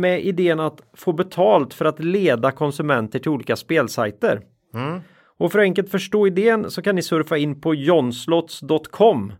med 0.00 0.24
idén 0.24 0.60
att 0.60 0.82
få 0.92 1.12
betalt 1.12 1.74
för 1.74 1.84
att 1.84 2.00
leda 2.00 2.50
konsumenter 2.50 3.18
till 3.18 3.30
olika 3.30 3.56
spelsajter. 3.56 4.40
Mm. 4.74 5.00
Och 5.36 5.52
för 5.52 5.58
att 5.58 5.62
enkelt 5.62 5.90
förstå 5.90 6.26
idén 6.26 6.70
så 6.70 6.82
kan 6.82 6.94
ni 6.94 7.02
surfa 7.02 7.36
in 7.36 7.60
på 7.60 7.74
jonslots.com. 7.74 9.32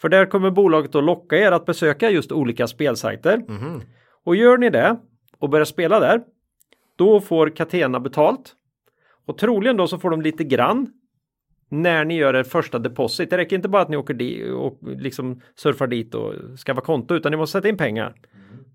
För 0.00 0.08
där 0.08 0.26
kommer 0.26 0.50
bolaget 0.50 0.94
att 0.94 1.04
locka 1.04 1.36
er 1.36 1.52
att 1.52 1.66
besöka 1.66 2.10
just 2.10 2.32
olika 2.32 2.66
spelsajter. 2.66 3.34
Mm. 3.48 3.80
Och 4.24 4.36
gör 4.36 4.58
ni 4.58 4.70
det 4.70 4.96
och 5.38 5.50
börjar 5.50 5.64
spela 5.64 6.00
där, 6.00 6.20
då 6.96 7.20
får 7.20 7.48
Catena 7.56 8.00
betalt. 8.00 8.54
Och 9.26 9.38
troligen 9.38 9.76
då 9.76 9.86
så 9.86 9.98
får 9.98 10.10
de 10.10 10.22
lite 10.22 10.44
grann 10.44 10.92
när 11.68 12.04
ni 12.04 12.16
gör 12.16 12.34
er 12.34 12.42
första 12.42 12.78
deposit. 12.78 13.30
Det 13.30 13.36
räcker 13.36 13.56
inte 13.56 13.68
bara 13.68 13.82
att 13.82 13.88
ni 13.88 13.96
åker 13.96 14.14
dit 14.14 14.52
och 14.52 14.78
liksom 14.82 15.40
surfar 15.54 15.86
dit 15.86 16.14
och 16.14 16.34
skaffar 16.66 16.82
konto 16.82 17.14
utan 17.14 17.32
ni 17.32 17.36
måste 17.36 17.58
sätta 17.58 17.68
in 17.68 17.76
pengar. 17.76 18.14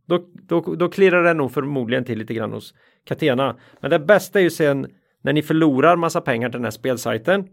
Då, 0.06 0.20
då, 0.34 0.62
då 0.76 0.89
klirrar 0.89 1.24
det 1.24 1.34
nog 1.34 1.51
förmodligen 1.51 2.04
till 2.04 2.20
lite 2.20 2.34
grann 2.34 2.54
hos 2.54 2.74
Catena. 3.04 3.56
Men 3.80 3.91
det 3.91 3.99
bästa 3.99 4.39
är 4.39 4.43
ju 4.43 4.49
sen 4.49 4.88
när 5.22 5.34
ni 5.34 5.41
förlorar 5.41 5.95
massa 5.95 6.22
pengar 6.22 6.49
till 6.49 6.58
den 6.58 6.64
här 6.64 6.72
spelsajten. 6.72 7.47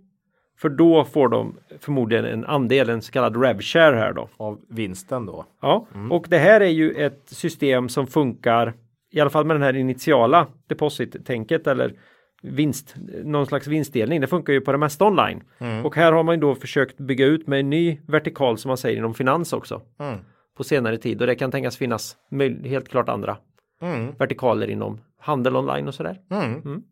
För 0.59 0.69
då 0.69 1.05
får 1.05 1.29
de 1.29 1.57
förmodligen 1.81 2.25
en 2.25 2.45
andel, 2.45 2.89
en 2.89 3.03
så 3.03 3.13
kallad 3.13 3.43
RevShare 3.43 3.97
här 3.97 4.13
då. 4.13 4.29
Av 4.37 4.61
vinsten 4.69 5.27
då? 5.27 5.47
Ja, 5.63 5.87
mm. 5.95 6.13
och 6.13 6.27
det 6.29 6.39
här 6.39 6.61
är 6.61 6.69
ju 6.69 6.93
ett 6.93 7.23
system 7.27 7.89
som 7.89 8.07
funkar 8.07 8.75
i 9.13 9.21
alla 9.21 9.31
fall 9.31 9.45
med 9.45 9.57
den 9.57 9.63
här 9.63 9.77
initiala 9.77 10.47
deposit-tänket 10.67 11.67
eller 11.67 11.95
vinst, 12.43 12.95
någon 13.25 13.47
slags 13.47 13.67
vinstdelning. 13.67 14.21
Det 14.21 14.27
funkar 14.27 14.53
ju 14.53 14.61
på 14.61 14.73
det 14.73 14.79
mesta 14.79 15.05
online. 15.05 15.43
Mm. 15.59 15.87
Och 15.87 15.97
här 15.97 16.13
har 16.13 16.23
man 16.23 16.35
ju 16.35 16.41
då 16.41 16.55
försökt 16.55 16.97
bygga 16.97 17.27
ut 17.27 17.47
med 17.47 17.61
en 17.61 17.71
ny 17.71 18.01
vertikal 18.07 18.59
som 18.59 18.69
man 18.69 18.77
säger 18.77 18.99
inom 18.99 19.15
finans 19.15 19.53
också. 19.53 19.83
Mm. 20.01 20.19
På 20.57 20.65
senare 20.65 20.99
tid 20.99 21.21
och 21.21 21.27
det 21.27 21.35
kan 21.35 21.51
tänkas 21.51 21.77
finnas 21.77 22.17
helt 22.65 22.89
klart 22.89 23.09
andra 23.09 23.37
mm. 23.83 24.15
vertikaler 24.19 24.71
inom 24.71 25.01
handel 25.19 25.57
online 25.57 25.89
och 25.89 25.95
sådär. 25.95 26.21
Mm. 26.31 26.83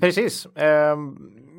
Precis. 0.00 0.46
Eh, 0.46 0.96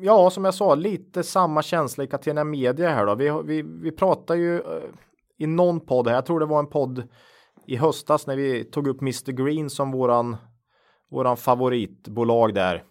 ja, 0.02 0.30
som 0.30 0.44
jag 0.44 0.54
sa, 0.54 0.74
lite 0.74 1.22
samma 1.22 1.62
känsla 1.62 2.04
i 2.04 2.06
Catena 2.06 2.44
Media 2.44 2.90
här 2.90 3.06
då. 3.06 3.14
Vi, 3.14 3.42
vi, 3.44 3.62
vi 3.62 3.92
pratar 3.92 4.34
ju 4.34 4.56
eh, 4.56 4.82
i 5.38 5.46
någon 5.46 5.80
podd 5.80 6.08
här, 6.08 6.14
jag 6.14 6.26
tror 6.26 6.40
det 6.40 6.46
var 6.46 6.58
en 6.58 6.70
podd 6.70 7.08
i 7.66 7.76
höstas 7.76 8.26
när 8.26 8.36
vi 8.36 8.64
tog 8.64 8.86
upp 8.88 9.00
Mr 9.00 9.32
Green 9.32 9.70
som 9.70 9.90
våran 9.90 10.36
våran 11.10 11.36
favoritbolag 11.36 12.54
där 12.54 12.84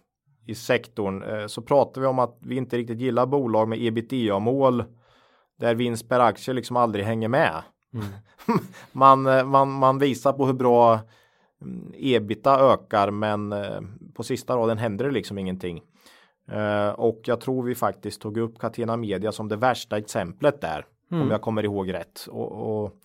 i 0.47 0.55
sektorn 0.55 1.23
eh, 1.23 1.47
så 1.47 1.61
pratar 1.61 2.01
vi 2.01 2.07
om 2.07 2.19
att 2.19 2.37
vi 2.41 2.55
inte 2.55 2.77
riktigt 2.77 2.99
gillar 2.99 3.25
bolag 3.25 3.67
med 3.67 3.81
ebitda-mål 3.81 4.83
där 5.59 5.75
vinst 5.75 6.09
per 6.09 6.19
aktie 6.19 6.53
liksom 6.53 6.77
aldrig 6.77 7.05
hänger 7.05 7.27
med. 7.27 7.63
Mm. 7.93 8.07
man, 8.91 9.25
eh, 9.25 9.45
man, 9.45 9.71
man 9.71 9.99
visar 9.99 10.33
på 10.33 10.45
hur 10.45 10.53
bra 10.53 10.99
mm, 11.61 11.93
ebita 11.97 12.59
ökar 12.59 13.11
men 13.11 13.53
eh, 13.53 13.81
på 14.13 14.23
sista 14.23 14.55
raden 14.55 14.77
händer 14.77 15.05
det 15.05 15.11
liksom 15.11 15.37
ingenting. 15.37 15.81
Och 16.95 17.21
jag 17.25 17.41
tror 17.41 17.63
vi 17.63 17.75
faktiskt 17.75 18.21
tog 18.21 18.37
upp 18.37 18.59
Catena 18.59 18.97
Media 18.97 19.31
som 19.31 19.47
det 19.47 19.55
värsta 19.55 19.97
exemplet 19.97 20.61
där. 20.61 20.85
Mm. 21.11 21.23
Om 21.23 21.31
jag 21.31 21.41
kommer 21.41 21.65
ihåg 21.65 21.93
rätt. 21.93 22.27
Och, 22.29 22.51
och 22.51 22.95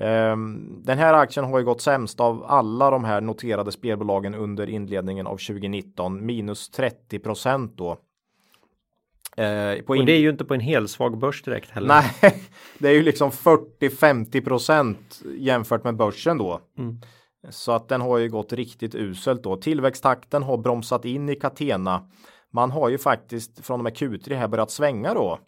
Um, 0.00 0.82
den 0.84 0.98
här 0.98 1.14
aktien 1.14 1.46
har 1.46 1.58
ju 1.58 1.64
gått 1.64 1.80
sämst 1.80 2.20
av 2.20 2.44
alla 2.46 2.90
de 2.90 3.04
här 3.04 3.20
noterade 3.20 3.72
spelbolagen 3.72 4.34
under 4.34 4.70
inledningen 4.70 5.26
av 5.26 5.36
2019 5.36 6.26
minus 6.26 6.70
30 6.70 7.18
procent 7.18 7.76
då. 7.76 7.96
Uh, 9.38 9.84
och 9.86 10.06
det 10.06 10.12
är 10.12 10.18
ju 10.18 10.30
inte 10.30 10.44
på 10.44 10.54
en 10.54 10.60
hel 10.60 10.88
svag 10.88 11.18
börs 11.18 11.42
direkt 11.42 11.70
heller. 11.70 11.88
Nej, 11.88 12.42
det 12.78 12.88
är 12.88 12.92
ju 12.92 13.02
liksom 13.02 13.30
40-50 13.30 14.44
procent 14.44 15.22
jämfört 15.38 15.84
med 15.84 15.96
börsen 15.96 16.38
då. 16.38 16.60
Mm. 16.78 17.00
Så 17.50 17.72
att 17.72 17.88
den 17.88 18.00
har 18.00 18.18
ju 18.18 18.28
gått 18.28 18.52
riktigt 18.52 18.94
uselt 18.94 19.42
då. 19.42 19.56
Tillväxttakten 19.56 20.42
har 20.42 20.56
bromsat 20.56 21.04
in 21.04 21.28
i 21.28 21.34
Catena. 21.34 22.08
Man 22.52 22.70
har 22.70 22.88
ju 22.88 22.98
faktiskt 22.98 23.66
från 23.66 23.80
och 23.80 23.84
med 23.84 23.96
Q3 23.96 24.34
här 24.34 24.48
börjat 24.48 24.70
svänga 24.70 25.14
då 25.14 25.38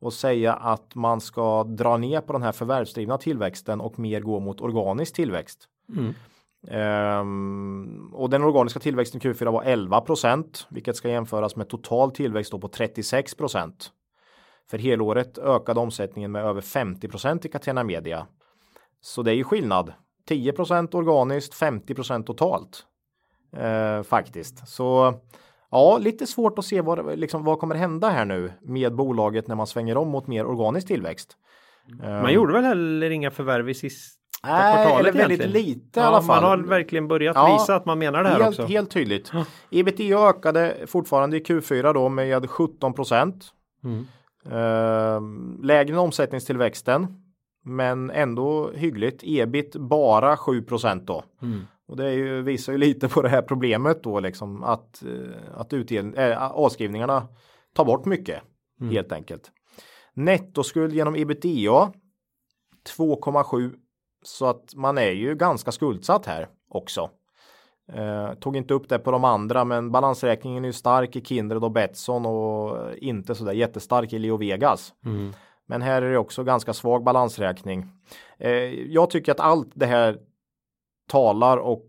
och 0.00 0.12
säga 0.12 0.54
att 0.54 0.94
man 0.94 1.20
ska 1.20 1.64
dra 1.64 1.96
ner 1.96 2.20
på 2.20 2.32
den 2.32 2.42
här 2.42 2.52
förvärvsdrivna 2.52 3.18
tillväxten 3.18 3.80
och 3.80 3.98
mer 3.98 4.20
gå 4.20 4.40
mot 4.40 4.60
organisk 4.60 5.14
tillväxt. 5.14 5.68
Mm. 5.96 6.14
Um, 6.70 8.10
och 8.14 8.30
den 8.30 8.42
organiska 8.42 8.80
tillväxten 8.80 9.20
Q4 9.20 9.52
var 9.52 9.64
11% 9.64 10.66
vilket 10.68 10.96
ska 10.96 11.08
jämföras 11.08 11.56
med 11.56 11.68
total 11.68 12.10
tillväxt 12.10 12.52
då 12.52 12.58
på 12.58 12.68
36% 12.68 13.72
För 14.70 14.78
helåret 14.78 15.38
ökade 15.38 15.80
omsättningen 15.80 16.32
med 16.32 16.44
över 16.44 16.60
50% 16.60 17.46
i 17.46 17.48
Catena 17.48 17.84
Media. 17.84 18.26
Så 19.00 19.22
det 19.22 19.30
är 19.30 19.34
ju 19.34 19.44
skillnad. 19.44 19.92
10% 20.28 20.94
organiskt, 20.94 21.60
50% 21.60 22.24
totalt. 22.24 22.86
Uh, 23.56 24.02
faktiskt. 24.02 24.68
Så 24.68 25.14
Ja, 25.70 25.98
lite 25.98 26.26
svårt 26.26 26.58
att 26.58 26.64
se 26.64 26.80
vad, 26.80 27.18
liksom, 27.18 27.44
vad 27.44 27.58
kommer 27.58 27.74
hända 27.74 28.08
här 28.08 28.24
nu 28.24 28.52
med 28.62 28.94
bolaget 28.94 29.48
när 29.48 29.54
man 29.54 29.66
svänger 29.66 29.96
om 29.96 30.08
mot 30.08 30.26
mer 30.26 30.46
organisk 30.46 30.86
tillväxt. 30.86 31.36
Man 32.00 32.24
um, 32.24 32.30
gjorde 32.30 32.52
väl 32.52 32.64
heller 32.64 33.10
inga 33.10 33.30
förvärv 33.30 33.68
i 33.68 33.74
sista 33.74 34.25
nej, 34.46 34.94
eller 34.94 35.12
väldigt 35.12 35.40
egentligen. 35.40 35.52
lite 35.52 36.00
i 36.00 36.02
alla 36.02 36.22
fall. 36.22 36.42
Man 36.42 36.50
har 36.50 36.68
verkligen 36.68 37.08
börjat 37.08 37.36
ja, 37.36 37.52
visa 37.52 37.76
att 37.76 37.86
man 37.86 37.98
menar 37.98 38.22
det 38.22 38.28
här 38.28 38.36
helt, 38.36 38.48
också. 38.48 38.66
Helt 38.66 38.90
tydligt. 38.90 39.32
Ebitda 39.70 40.28
ökade 40.28 40.76
fortfarande 40.86 41.36
i 41.36 41.40
Q4 41.40 41.94
då 41.94 42.08
med 42.08 42.50
17 42.50 42.92
procent. 42.92 43.44
Mm. 43.84 44.06
Uh, 44.46 45.20
lägre 45.64 45.94
än 45.94 45.98
omsättningstillväxten. 45.98 47.06
Men 47.64 48.10
ändå 48.10 48.70
hyggligt. 48.74 49.20
Ebit 49.24 49.76
bara 49.76 50.36
7 50.36 50.62
procent 50.62 51.06
då. 51.06 51.24
Mm. 51.42 51.60
Och 51.88 51.96
det 51.96 52.12
ju, 52.12 52.42
visar 52.42 52.72
ju 52.72 52.78
lite 52.78 53.08
på 53.08 53.22
det 53.22 53.28
här 53.28 53.42
problemet 53.42 54.02
då 54.02 54.20
liksom 54.20 54.62
att, 54.64 55.02
eh, 55.02 55.60
att 55.60 55.72
utdelning, 55.72 56.14
äh, 56.14 56.42
avskrivningarna 56.52 57.28
tar 57.74 57.84
bort 57.84 58.04
mycket 58.04 58.42
Mm. 58.80 58.92
helt 58.92 59.12
enkelt. 59.12 59.50
Nettoskuld 60.14 60.92
genom 60.92 61.16
ebitda 61.16 61.92
2,7 62.84 63.74
så 64.26 64.46
att 64.46 64.74
man 64.74 64.98
är 64.98 65.10
ju 65.10 65.34
ganska 65.34 65.72
skuldsatt 65.72 66.26
här 66.26 66.48
också. 66.68 67.10
Eh, 67.92 68.34
tog 68.34 68.56
inte 68.56 68.74
upp 68.74 68.88
det 68.88 68.98
på 68.98 69.10
de 69.10 69.24
andra 69.24 69.64
men 69.64 69.92
balansräkningen 69.92 70.64
är 70.64 70.68
ju 70.68 70.72
stark 70.72 71.16
i 71.16 71.24
Kindred 71.24 71.64
och 71.64 71.70
Betsson 71.70 72.26
och 72.26 72.94
inte 72.96 73.34
sådär 73.34 73.52
jättestark 73.52 74.12
i 74.12 74.18
Leo 74.18 74.36
Vegas. 74.36 74.94
Mm. 75.04 75.32
Men 75.66 75.82
här 75.82 76.02
är 76.02 76.10
det 76.10 76.18
också 76.18 76.44
ganska 76.44 76.72
svag 76.72 77.04
balansräkning. 77.04 77.86
Eh, 78.38 78.52
jag 78.92 79.10
tycker 79.10 79.32
att 79.32 79.40
allt 79.40 79.70
det 79.74 79.86
här 79.86 80.18
talar 81.08 81.56
och 81.56 81.82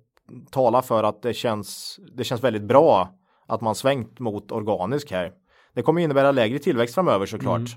talar 0.52 0.82
för 0.82 1.04
att 1.04 1.22
det 1.22 1.34
känns, 1.34 2.00
det 2.16 2.24
känns 2.24 2.44
väldigt 2.44 2.64
bra 2.64 3.10
att 3.46 3.62
man 3.62 3.76
svängt 3.76 4.20
mot 4.20 4.52
organisk 4.52 5.12
här. 5.12 5.32
Det 5.74 5.82
kommer 5.82 6.02
innebära 6.02 6.32
lägre 6.32 6.60
tillväxt 6.60 6.96
framöver 6.96 7.26
såklart. 7.26 7.58
Mm. 7.58 7.70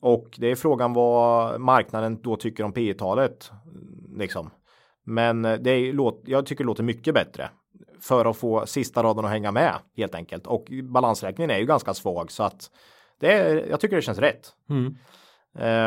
Och 0.00 0.28
det 0.38 0.50
är 0.50 0.54
frågan 0.54 0.92
vad 0.92 1.60
marknaden 1.60 2.22
då 2.22 2.36
tycker 2.36 2.64
om 2.64 2.72
P 2.72 2.94
talet 2.94 3.50
liksom. 4.16 4.50
Men 5.04 5.42
det 5.42 5.70
är, 5.70 5.94
jag 6.24 6.46
tycker 6.46 6.64
det 6.64 6.66
låter 6.66 6.82
mycket 6.82 7.14
bättre 7.14 7.50
för 8.00 8.24
att 8.24 8.36
få 8.36 8.66
sista 8.66 9.02
raden 9.02 9.24
att 9.24 9.30
hänga 9.30 9.52
med 9.52 9.74
helt 9.96 10.14
enkelt. 10.14 10.46
Och 10.46 10.66
balansräkningen 10.82 11.50
är 11.50 11.58
ju 11.58 11.66
ganska 11.66 11.94
svag 11.94 12.30
så 12.30 12.42
att 12.42 12.70
det 13.20 13.32
är, 13.32 13.66
jag 13.70 13.80
tycker 13.80 13.96
det 13.96 14.02
känns 14.02 14.18
rätt. 14.18 14.52
Mm. 14.70 14.96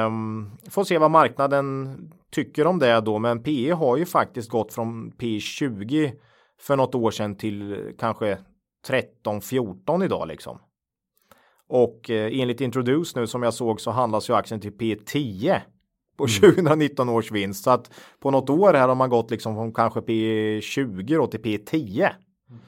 Um, 0.05 0.57
får 0.69 0.83
se 0.83 0.97
vad 0.97 1.11
marknaden 1.11 1.97
tycker 2.31 2.67
om 2.67 2.79
det 2.79 3.01
då, 3.01 3.19
men 3.19 3.43
PE 3.43 3.71
har 3.71 3.97
ju 3.97 4.05
faktiskt 4.05 4.49
gått 4.49 4.73
från 4.73 5.11
P20 5.11 6.11
för 6.59 6.75
något 6.75 6.95
år 6.95 7.11
sedan 7.11 7.35
till 7.35 7.93
kanske 7.99 8.37
13-14 8.87 10.05
idag 10.05 10.27
liksom. 10.27 10.59
Och 11.73 12.09
eh, 12.09 12.39
enligt 12.39 12.61
Introduce 12.61 13.19
nu 13.19 13.27
som 13.27 13.43
jag 13.43 13.53
såg 13.53 13.81
så 13.81 13.91
handlas 13.91 14.29
ju 14.29 14.33
aktien 14.33 14.61
till 14.61 14.71
P10 14.71 15.59
på 16.17 16.25
mm. 16.43 16.55
2019 16.55 17.09
års 17.09 17.31
vinst. 17.31 17.63
Så 17.63 17.69
att 17.71 17.91
på 18.19 18.31
något 18.31 18.49
år 18.49 18.73
här 18.73 18.87
har 18.87 18.95
man 18.95 19.09
gått 19.09 19.31
liksom 19.31 19.55
från 19.55 19.73
kanske 19.73 19.99
P20 19.99 21.17
då 21.17 21.27
till 21.27 21.39
P10. 21.39 22.09
Mm. 22.49 22.61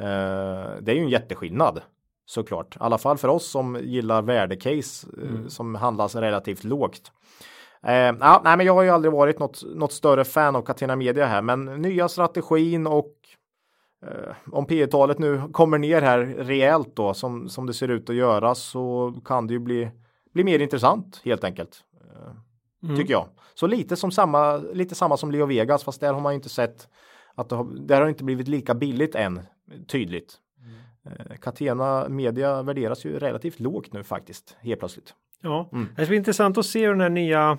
Uh, 0.00 0.82
det 0.82 0.92
är 0.92 0.94
ju 0.94 1.00
en 1.00 1.08
jätteskillnad 1.08 1.82
såklart. 2.26 2.76
I 2.76 2.78
alla 2.80 2.98
fall 2.98 3.18
för 3.18 3.28
oss 3.28 3.50
som 3.50 3.78
gillar 3.82 4.22
värdecase 4.22 5.06
eh, 5.22 5.28
mm. 5.28 5.50
som 5.50 5.74
handlas 5.74 6.14
relativt 6.14 6.64
lågt. 6.64 7.12
Eh, 7.82 7.92
ja, 8.20 8.40
nej, 8.44 8.56
men 8.56 8.66
jag 8.66 8.74
har 8.74 8.82
ju 8.82 8.90
aldrig 8.90 9.12
varit 9.12 9.38
något, 9.38 9.62
något 9.74 9.92
större 9.92 10.24
fan 10.24 10.56
av 10.56 10.62
Catena 10.62 10.96
Media 10.96 11.26
här, 11.26 11.42
men 11.42 11.64
nya 11.64 12.08
strategin 12.08 12.86
och 12.86 13.12
eh, 13.12 13.23
om 14.52 14.66
P 14.66 14.86
talet 14.86 15.18
nu 15.18 15.42
kommer 15.52 15.78
ner 15.78 16.02
här 16.02 16.18
rejält 16.18 16.96
då 16.96 17.14
som, 17.14 17.48
som 17.48 17.66
det 17.66 17.74
ser 17.74 17.88
ut 17.88 18.10
att 18.10 18.16
göra 18.16 18.54
så 18.54 19.14
kan 19.24 19.46
det 19.46 19.52
ju 19.52 19.58
bli, 19.58 19.90
bli 20.32 20.44
mer 20.44 20.58
intressant 20.58 21.20
helt 21.24 21.44
enkelt. 21.44 21.84
Eh, 22.00 22.32
mm. 22.82 22.96
Tycker 22.96 23.12
jag. 23.12 23.28
Så 23.54 23.66
lite 23.66 23.96
som 23.96 24.10
samma, 24.10 24.56
lite 24.56 24.94
samma 24.94 25.16
som 25.16 25.30
Leo 25.30 25.46
Vegas 25.46 25.84
fast 25.84 26.00
där 26.00 26.12
har 26.12 26.20
man 26.20 26.32
ju 26.32 26.36
inte 26.36 26.48
sett 26.48 26.88
att 27.34 27.48
det 27.48 27.56
har, 27.56 27.64
där 27.64 28.00
har 28.00 28.08
inte 28.08 28.24
blivit 28.24 28.48
lika 28.48 28.74
billigt 28.74 29.14
än 29.14 29.40
tydligt. 29.88 30.34
Mm. 31.06 31.38
Catena 31.40 32.08
Media 32.08 32.62
värderas 32.62 33.04
ju 33.04 33.18
relativt 33.18 33.60
lågt 33.60 33.92
nu 33.92 34.02
faktiskt 34.02 34.56
helt 34.60 34.78
plötsligt. 34.78 35.14
Ja, 35.42 35.68
mm. 35.72 35.88
det 35.96 36.06
blir 36.06 36.18
intressant 36.18 36.58
att 36.58 36.66
se 36.66 36.86
hur 36.86 36.92
den 36.92 37.00
här 37.00 37.08
nya 37.08 37.58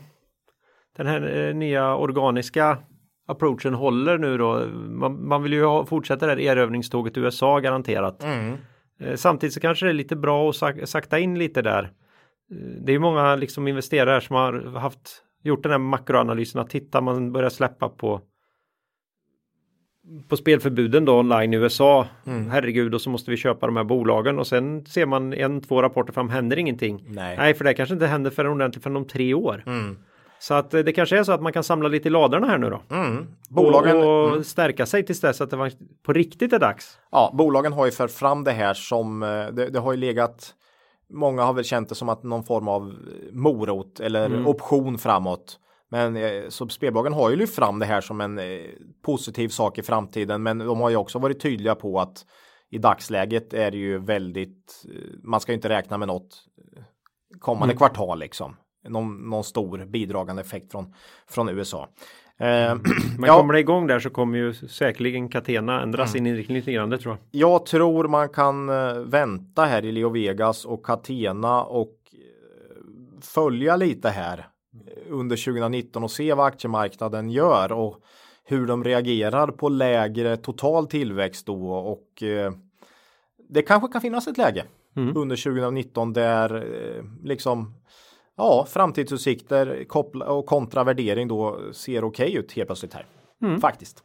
den 0.96 1.08
här 1.08 1.48
eh, 1.48 1.56
nya 1.56 1.96
organiska 1.96 2.78
approachen 3.26 3.74
håller 3.74 4.18
nu 4.18 4.38
då. 4.38 4.66
Man, 4.74 5.28
man 5.28 5.44
vill 5.44 5.54
ju 5.54 5.64
ha, 5.64 5.86
fortsätta 5.86 6.26
det 6.26 6.32
här 6.32 6.40
erövringståget 6.40 7.18
i 7.18 7.20
USA 7.20 7.60
garanterat. 7.60 8.24
Mm. 8.24 8.58
Eh, 9.00 9.16
samtidigt 9.16 9.54
så 9.54 9.60
kanske 9.60 9.86
det 9.86 9.92
är 9.92 9.94
lite 9.94 10.16
bra 10.16 10.50
att 10.50 10.56
sak, 10.56 10.76
sakta 10.84 11.20
in 11.20 11.40
lite 11.40 11.62
där. 11.62 11.84
Eh, 11.84 12.58
det 12.58 12.94
är 12.94 13.00
många 13.00 13.36
liksom 13.36 13.68
investerare 13.68 14.22
som 14.22 14.36
har 14.36 14.80
haft 14.80 15.24
gjort 15.44 15.64
den 15.64 15.72
här 15.72 15.80
makroanalysen 15.80 16.62
att 16.62 16.70
titta 16.70 17.02
man 17.02 17.32
börjar 17.32 17.50
släppa 17.50 17.90
på 17.90 18.22
på 20.28 20.38
spelförbuden 20.38 21.06
då 21.06 21.20
online 21.20 21.54
i 21.54 21.58
USA. 21.58 22.08
Mm. 22.26 22.50
Herregud 22.50 22.94
och 22.94 23.02
så 23.02 23.10
måste 23.10 23.32
vi 23.32 23.38
köpa 23.38 23.66
de 23.66 23.76
här 23.76 23.84
bolagen 23.84 24.40
och 24.40 24.48
sen 24.48 24.86
ser 24.86 25.06
man 25.06 25.34
en, 25.34 25.62
två 25.62 25.82
rapporter 25.82 26.14
fram 26.14 26.30
händer 26.30 26.58
ingenting. 26.58 27.04
Nej, 27.08 27.38
Nej 27.38 27.54
för 27.54 27.64
det 27.64 27.74
kanske 27.74 27.94
inte 27.94 28.08
händer 28.08 28.32
förrän 28.32 28.52
ordentligt 28.52 28.84
förrän 28.84 28.96
om 28.96 29.08
tre 29.08 29.34
år. 29.34 29.64
Mm. 29.66 29.98
Så 30.40 30.54
att 30.54 30.74
eh, 30.74 30.80
det 30.80 30.94
kanske 30.94 31.20
är 31.20 31.24
så 31.24 31.32
att 31.32 31.42
man 31.42 31.54
kan 31.54 31.64
samla 31.64 31.88
lite 31.88 32.08
i 32.08 32.12
ladorna 32.12 32.48
här 32.48 32.58
nu 32.58 32.70
då. 32.70 32.82
Mm. 32.96 33.28
Bolagen, 33.50 33.98
och, 33.98 34.24
och 34.24 34.30
mm. 34.30 34.44
stärka 34.44 34.86
sig 34.86 35.06
tills 35.06 35.22
dess 35.22 35.42
att 35.42 35.50
det 35.50 35.58
var 35.58 35.72
på 36.04 36.14
riktigt 36.14 36.54
är 36.54 36.60
dags. 36.60 37.00
Ja, 37.12 37.32
bolagen 37.34 37.74
har 37.74 37.86
ju 37.86 37.92
fört 37.92 38.12
fram 38.12 38.44
det 38.44 38.52
här 38.52 38.74
som 38.74 39.24
eh, 39.24 39.30
det, 39.30 39.70
det 39.70 39.80
har 39.80 39.92
ju 39.92 39.98
legat 39.98 40.54
Många 41.10 41.44
har 41.44 41.54
väl 41.54 41.64
känt 41.64 41.90
det 41.90 41.96
som 41.96 42.10
att 42.10 42.24
någon 42.24 42.44
form 42.44 42.68
av 42.68 42.96
morot 43.32 44.00
eller 44.00 44.26
mm. 44.26 44.48
option 44.48 44.98
framåt. 44.98 45.60
Men 45.90 46.16
eh, 46.16 46.50
så 46.50 46.68
spelbolagen 46.68 47.14
har 47.14 47.30
ju 47.30 47.36
lyft 47.36 47.56
fram 47.56 47.80
det 47.80 47.86
här 47.86 48.02
som 48.02 48.22
en 48.22 48.40
eh, 48.40 48.66
positiv 49.06 49.50
sak 49.50 49.78
i 49.78 49.84
framtiden. 49.84 50.44
Men 50.44 50.58
de 50.58 50.80
har 50.80 50.90
ju 50.90 50.96
också 50.96 51.20
varit 51.20 51.42
tydliga 51.42 51.76
på 51.76 52.00
att 52.00 52.26
i 52.70 52.78
dagsläget 52.78 53.54
är 53.54 53.72
det 53.72 53.78
ju 53.78 54.00
väldigt, 54.00 54.86
eh, 54.86 55.20
man 55.24 55.40
ska 55.40 55.52
ju 55.52 55.56
inte 55.56 55.70
räkna 55.70 55.98
med 55.98 56.08
något 56.08 56.46
eh, 56.78 56.84
kommande 57.40 57.72
mm. 57.72 57.78
kvartal 57.78 58.20
liksom. 58.20 58.56
Någon, 58.88 59.30
någon, 59.30 59.44
stor 59.44 59.86
bidragande 59.86 60.42
effekt 60.42 60.72
från, 60.72 60.94
från 61.28 61.50
USA. 61.50 61.90
Eh, 62.38 62.48
mm. 62.48 62.84
Men 63.20 63.28
ja. 63.28 63.38
kommer 63.38 63.54
det 63.54 63.60
igång 63.60 63.88
där 63.88 64.00
så 64.00 64.10
kommer 64.10 64.38
ju 64.38 64.54
säkerligen 64.54 65.30
Catena 65.30 65.82
ändra 65.82 66.02
mm. 66.02 66.12
sin 66.12 66.28
inriktning 66.28 66.58
lite 66.58 66.72
grann, 66.72 66.90
det 66.90 66.98
tror 66.98 67.18
jag. 67.32 67.42
Jag 67.42 67.66
tror 67.66 68.08
man 68.08 68.30
kan 68.30 68.68
vänta 69.10 69.66
här 69.66 69.86
i 69.86 69.92
Leo 69.92 70.10
Vegas 70.10 70.66
och 70.66 70.86
Catena 70.86 71.64
och 71.64 71.96
följa 73.22 73.76
lite 73.76 74.10
här 74.10 74.48
under 75.10 75.36
2019 75.46 76.04
och 76.04 76.12
se 76.12 76.34
vad 76.34 76.46
aktiemarknaden 76.46 77.30
gör 77.30 77.72
och 77.72 78.00
hur 78.44 78.68
de 78.68 78.84
reagerar 78.84 79.48
på 79.48 79.70
lägre 79.70 80.38
total 80.38 80.88
tillväxt 80.88 81.46
då 81.46 81.72
och 81.72 82.24
eh, 82.24 82.54
det 83.50 83.62
kanske 83.62 83.92
kan 83.92 84.02
finnas 84.02 84.28
ett 84.28 84.38
läge 84.38 84.66
mm. 84.96 85.18
under 85.18 85.36
2019 85.36 86.14
där 86.14 86.56
eh, 86.56 87.04
liksom 87.24 87.74
ja, 88.38 88.66
framtidsutsikter 88.70 89.86
och 90.26 90.46
kontravärdering 90.46 91.28
då 91.28 91.60
ser 91.74 92.04
okej 92.04 92.26
okay 92.26 92.40
ut 92.40 92.54
helt 92.54 92.68
plötsligt 92.68 92.94
här. 92.94 93.06
Mm. 93.42 93.62
Faktiskt. 93.62 94.04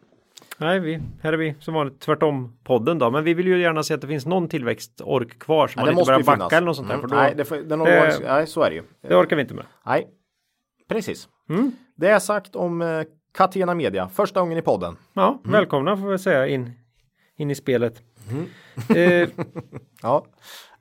Nej, 0.58 0.80
vi, 0.80 1.00
här 1.22 1.32
är 1.32 1.36
vi 1.36 1.54
som 1.60 1.74
vanligt 1.74 2.00
tvärtom 2.00 2.58
podden 2.64 2.98
då, 2.98 3.10
men 3.10 3.24
vi 3.24 3.34
vill 3.34 3.46
ju 3.46 3.60
gärna 3.60 3.82
se 3.82 3.94
att 3.94 4.00
det 4.00 4.06
finns 4.06 4.26
någon 4.26 4.48
tillväxtork 4.48 5.38
kvar 5.38 5.70
ja, 5.76 5.82
man 5.82 5.90
inte 5.92 6.04
börjar 6.04 6.20
backa 6.20 6.32
finnas. 6.32 6.52
eller 6.52 6.66
något 6.66 6.76
sånt 6.76 6.88
där. 6.88 6.94
Mm. 6.94 7.08
För 7.08 7.16
då, 7.16 7.22
nej, 7.22 7.34
det, 7.36 7.44
får, 7.44 7.56
det, 7.56 7.76
det, 7.76 8.18
nej, 8.24 8.46
så 8.46 8.62
är 8.62 8.70
det 8.70 8.76
ju. 8.76 8.82
Det 9.00 9.16
orkar 9.16 9.36
vi 9.36 9.42
inte 9.42 9.54
med. 9.54 9.64
Nej, 9.86 10.08
Precis. 10.90 11.28
Mm. 11.48 11.72
Det 11.96 12.08
är 12.08 12.18
sagt 12.18 12.56
om 12.56 12.82
eh, 12.82 13.02
Catena 13.32 13.74
Media, 13.74 14.08
första 14.08 14.40
gången 14.40 14.58
i 14.58 14.62
podden. 14.62 14.96
Ja, 15.12 15.28
mm. 15.28 15.52
välkomna 15.52 15.96
får 15.96 16.08
vi 16.08 16.18
säga 16.18 16.46
in, 16.46 16.72
in 17.36 17.50
i 17.50 17.54
spelet. 17.54 18.02
Mm. 18.30 18.46
Eh, 19.22 19.28
ja. 20.02 20.24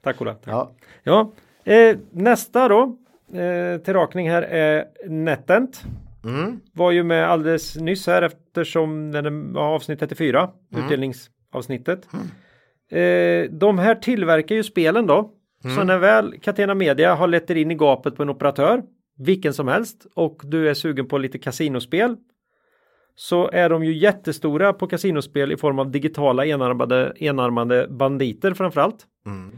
Tack 0.02 0.22
Ola. 0.22 0.34
Tack. 0.34 0.54
Ja. 0.54 0.72
ja. 1.04 1.32
Eh, 1.74 1.98
nästa 2.12 2.68
då 2.68 2.98
eh, 3.34 3.82
till 3.82 3.94
rakning 3.94 4.30
här 4.30 4.42
är 4.42 4.86
Netent. 5.08 5.84
Mm. 6.26 6.60
Var 6.74 6.92
ju 6.92 7.04
med 7.04 7.30
alldeles 7.30 7.76
nyss 7.76 8.08
här 8.08 8.22
eftersom 8.22 9.12
den 9.12 9.54
var 9.54 9.64
avsnitt 9.64 10.00
34, 10.00 10.50
mm. 10.72 10.86
utdelningsavsnittet. 10.86 12.08
Mm. 12.14 12.26
Eh, 12.92 13.52
de 13.52 13.80
här 13.80 13.96
tillverkar 13.96 14.56
ju 14.56 14.64
spelen 14.64 15.08
då. 15.08 15.34
Så 15.62 15.70
mm. 15.70 15.88
när 15.88 15.98
väl 15.98 16.40
Catena 16.42 16.76
Media 16.76 17.16
har 17.16 17.28
lett 17.28 17.50
in 17.50 17.72
i 17.72 17.76
gapet 17.76 18.16
på 18.16 18.24
en 18.24 18.30
operatör 18.30 18.82
vilken 19.18 19.54
som 19.54 19.68
helst 19.68 20.08
och 20.16 20.42
du 20.44 20.70
är 20.70 20.74
sugen 20.74 21.08
på 21.08 21.18
lite 21.18 21.40
kasinospel 21.40 22.18
så 23.16 23.50
är 23.50 23.70
de 23.70 23.84
ju 23.84 23.98
jättestora 23.98 24.74
på 24.74 24.88
kasinospel 24.88 25.52
i 25.52 25.58
form 25.58 25.80
av 25.80 25.92
digitala 25.92 26.46
enarmade, 26.46 27.14
enarmade 27.20 27.88
banditer 27.90 28.54
framförallt. 28.54 29.06
Mm. 29.26 29.52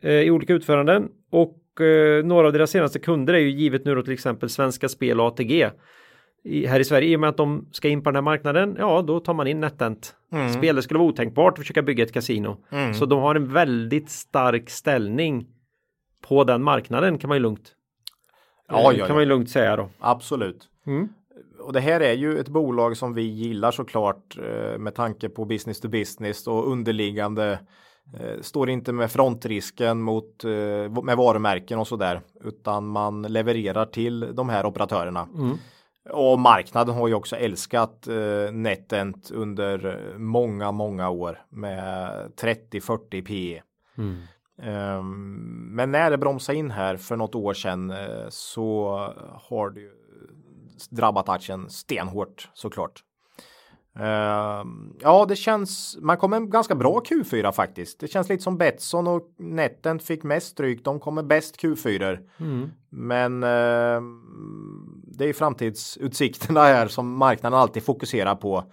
Eh, 0.00 0.12
I 0.12 0.30
olika 0.30 0.52
utföranden 0.52 1.08
och 1.30 1.56
eh, 1.80 2.24
några 2.24 2.46
av 2.46 2.52
deras 2.52 2.70
senaste 2.70 2.98
kunder 2.98 3.34
är 3.34 3.38
ju 3.38 3.50
givet 3.50 3.84
nu 3.84 3.94
då 3.94 4.02
till 4.02 4.12
exempel 4.12 4.48
Svenska 4.48 4.88
Spel 4.88 5.20
och 5.20 5.26
ATG. 5.26 5.70
I, 6.44 6.66
här 6.66 6.80
i 6.80 6.84
Sverige 6.84 7.08
i 7.08 7.16
och 7.16 7.20
med 7.20 7.30
att 7.30 7.36
de 7.36 7.68
ska 7.72 7.88
in 7.88 8.02
på 8.02 8.10
den 8.10 8.14
här 8.14 8.22
marknaden, 8.22 8.76
ja 8.78 9.02
då 9.02 9.20
tar 9.20 9.34
man 9.34 9.46
in 9.46 9.60
NetEnt. 9.60 10.14
Mm. 10.32 10.52
Spel, 10.52 10.76
det 10.76 10.82
skulle 10.82 10.98
vara 10.98 11.08
otänkbart 11.08 11.52
att 11.52 11.58
försöka 11.58 11.82
bygga 11.82 12.04
ett 12.04 12.12
kasino. 12.12 12.56
Mm. 12.70 12.94
Så 12.94 13.06
de 13.06 13.20
har 13.20 13.34
en 13.34 13.52
väldigt 13.52 14.10
stark 14.10 14.70
ställning 14.70 15.46
på 16.28 16.44
den 16.44 16.62
marknaden 16.62 17.18
kan 17.18 17.28
man 17.28 17.36
ju 17.36 17.42
lugnt 17.42 17.74
Ja, 18.68 18.92
ja, 18.92 19.06
kan 19.06 19.16
man 19.16 19.22
ju 19.22 19.28
lugnt 19.28 19.50
säga 19.50 19.76
då. 19.76 19.88
Absolut. 19.98 20.68
Mm. 20.86 21.08
Och 21.60 21.72
det 21.72 21.80
här 21.80 22.00
är 22.00 22.12
ju 22.12 22.38
ett 22.38 22.48
bolag 22.48 22.96
som 22.96 23.14
vi 23.14 23.22
gillar 23.22 23.70
såklart 23.70 24.38
eh, 24.38 24.78
med 24.78 24.94
tanke 24.94 25.28
på 25.28 25.44
business 25.44 25.80
to 25.80 25.88
business 25.88 26.46
och 26.46 26.70
underliggande 26.72 27.52
eh, 27.52 27.58
står 28.40 28.70
inte 28.70 28.92
med 28.92 29.10
frontrisken 29.10 30.02
mot 30.02 30.44
eh, 30.44 31.02
med 31.02 31.16
varumärken 31.16 31.78
och 31.78 31.88
sådär 31.88 32.20
utan 32.44 32.86
man 32.86 33.22
levererar 33.22 33.86
till 33.86 34.34
de 34.34 34.48
här 34.48 34.66
operatörerna. 34.66 35.28
Mm. 35.34 35.56
Och 36.10 36.38
marknaden 36.38 36.94
har 36.94 37.08
ju 37.08 37.14
också 37.14 37.36
älskat 37.36 38.08
eh, 38.08 38.52
NetEnt 38.52 39.30
under 39.30 40.00
många, 40.18 40.72
många 40.72 41.08
år 41.08 41.42
med 41.48 42.10
30-40 42.40 43.24
PE. 43.24 43.62
Mm. 43.98 44.22
Ehm, 44.62 45.74
men 45.74 45.92
när 45.92 46.10
det 46.10 46.18
bromsade 46.18 46.58
in 46.58 46.70
här 46.70 46.96
för 46.96 47.16
något 47.16 47.34
år 47.34 47.54
sedan 47.54 47.90
eh, 47.90 48.28
så 48.28 48.98
har 49.48 49.70
det 49.70 49.90
drabbat 50.90 51.28
aktien 51.28 51.70
stenhårt 51.70 52.48
såklart. 52.54 53.02
Ehm, 54.00 54.92
ja, 55.00 55.24
det 55.28 55.36
känns. 55.36 55.98
Man 56.00 56.16
kommer 56.16 56.40
ganska 56.40 56.74
bra 56.74 57.00
Q4 57.00 57.52
faktiskt. 57.52 58.00
Det 58.00 58.08
känns 58.08 58.28
lite 58.28 58.42
som 58.42 58.58
Betsson 58.58 59.06
och 59.06 59.34
Netten 59.38 59.98
fick 59.98 60.22
mest 60.22 60.46
stryk. 60.46 60.84
De 60.84 61.00
kommer 61.00 61.22
bäst 61.22 61.62
Q4. 61.62 62.18
Mm. 62.40 62.70
Men 62.90 63.42
ehm, 63.42 64.20
det 65.06 65.28
är 65.28 65.32
framtidsutsikterna 65.32 66.60
här 66.60 66.88
som 66.88 67.16
marknaden 67.16 67.58
alltid 67.58 67.84
fokuserar 67.84 68.34
på 68.34 68.64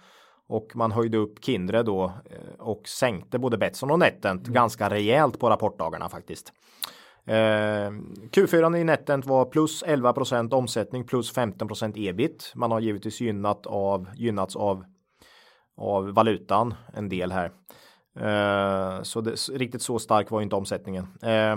och 0.48 0.76
man 0.76 0.92
höjde 0.92 1.18
upp 1.18 1.44
Kindred 1.44 1.86
då 1.86 2.04
eh, 2.04 2.60
och 2.60 2.88
sänkte 2.88 3.38
både 3.38 3.58
Betsson 3.58 3.90
och 3.90 3.98
Netent 3.98 4.42
mm. 4.42 4.54
ganska 4.54 4.90
rejält 4.90 5.38
på 5.38 5.50
rapportdagarna 5.50 6.08
faktiskt. 6.08 6.52
Eh, 7.26 7.90
Q4 8.30 8.76
i 8.76 8.84
Netent 8.84 9.26
var 9.26 9.44
plus 9.44 9.84
11% 9.84 10.54
omsättning 10.54 11.04
plus 11.04 11.34
15% 11.34 12.08
ebit. 12.08 12.52
Man 12.54 12.70
har 12.70 12.80
givetvis 12.80 13.20
gynnat 13.20 13.66
av, 13.66 14.08
gynnats 14.14 14.56
av, 14.56 14.84
av 15.76 16.14
valutan 16.14 16.74
en 16.94 17.08
del 17.08 17.32
här. 17.32 17.52
Eh, 18.20 19.02
så 19.02 19.20
det, 19.20 19.48
riktigt 19.48 19.82
så 19.82 19.98
stark 19.98 20.30
var 20.30 20.40
inte 20.40 20.56
omsättningen. 20.56 21.06
Eh, 21.22 21.52
eh, 21.52 21.56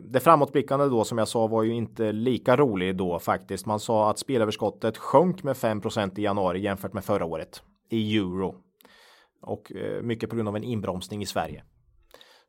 det 0.00 0.20
framåtblickande 0.20 0.86
då 0.86 1.04
som 1.04 1.18
jag 1.18 1.28
sa 1.28 1.46
var 1.46 1.62
ju 1.62 1.74
inte 1.74 2.12
lika 2.12 2.56
rolig 2.56 2.96
då 2.96 3.18
faktiskt. 3.18 3.66
Man 3.66 3.80
sa 3.80 4.10
att 4.10 4.18
spelöverskottet 4.18 4.96
sjönk 4.96 5.42
med 5.42 5.56
5% 5.56 6.18
i 6.18 6.22
januari 6.22 6.60
jämfört 6.60 6.92
med 6.92 7.04
förra 7.04 7.24
året 7.24 7.62
i 7.90 8.16
euro. 8.16 8.54
Och 9.42 9.72
eh, 9.72 10.02
mycket 10.02 10.30
på 10.30 10.36
grund 10.36 10.48
av 10.48 10.56
en 10.56 10.64
inbromsning 10.64 11.22
i 11.22 11.26
Sverige. 11.26 11.64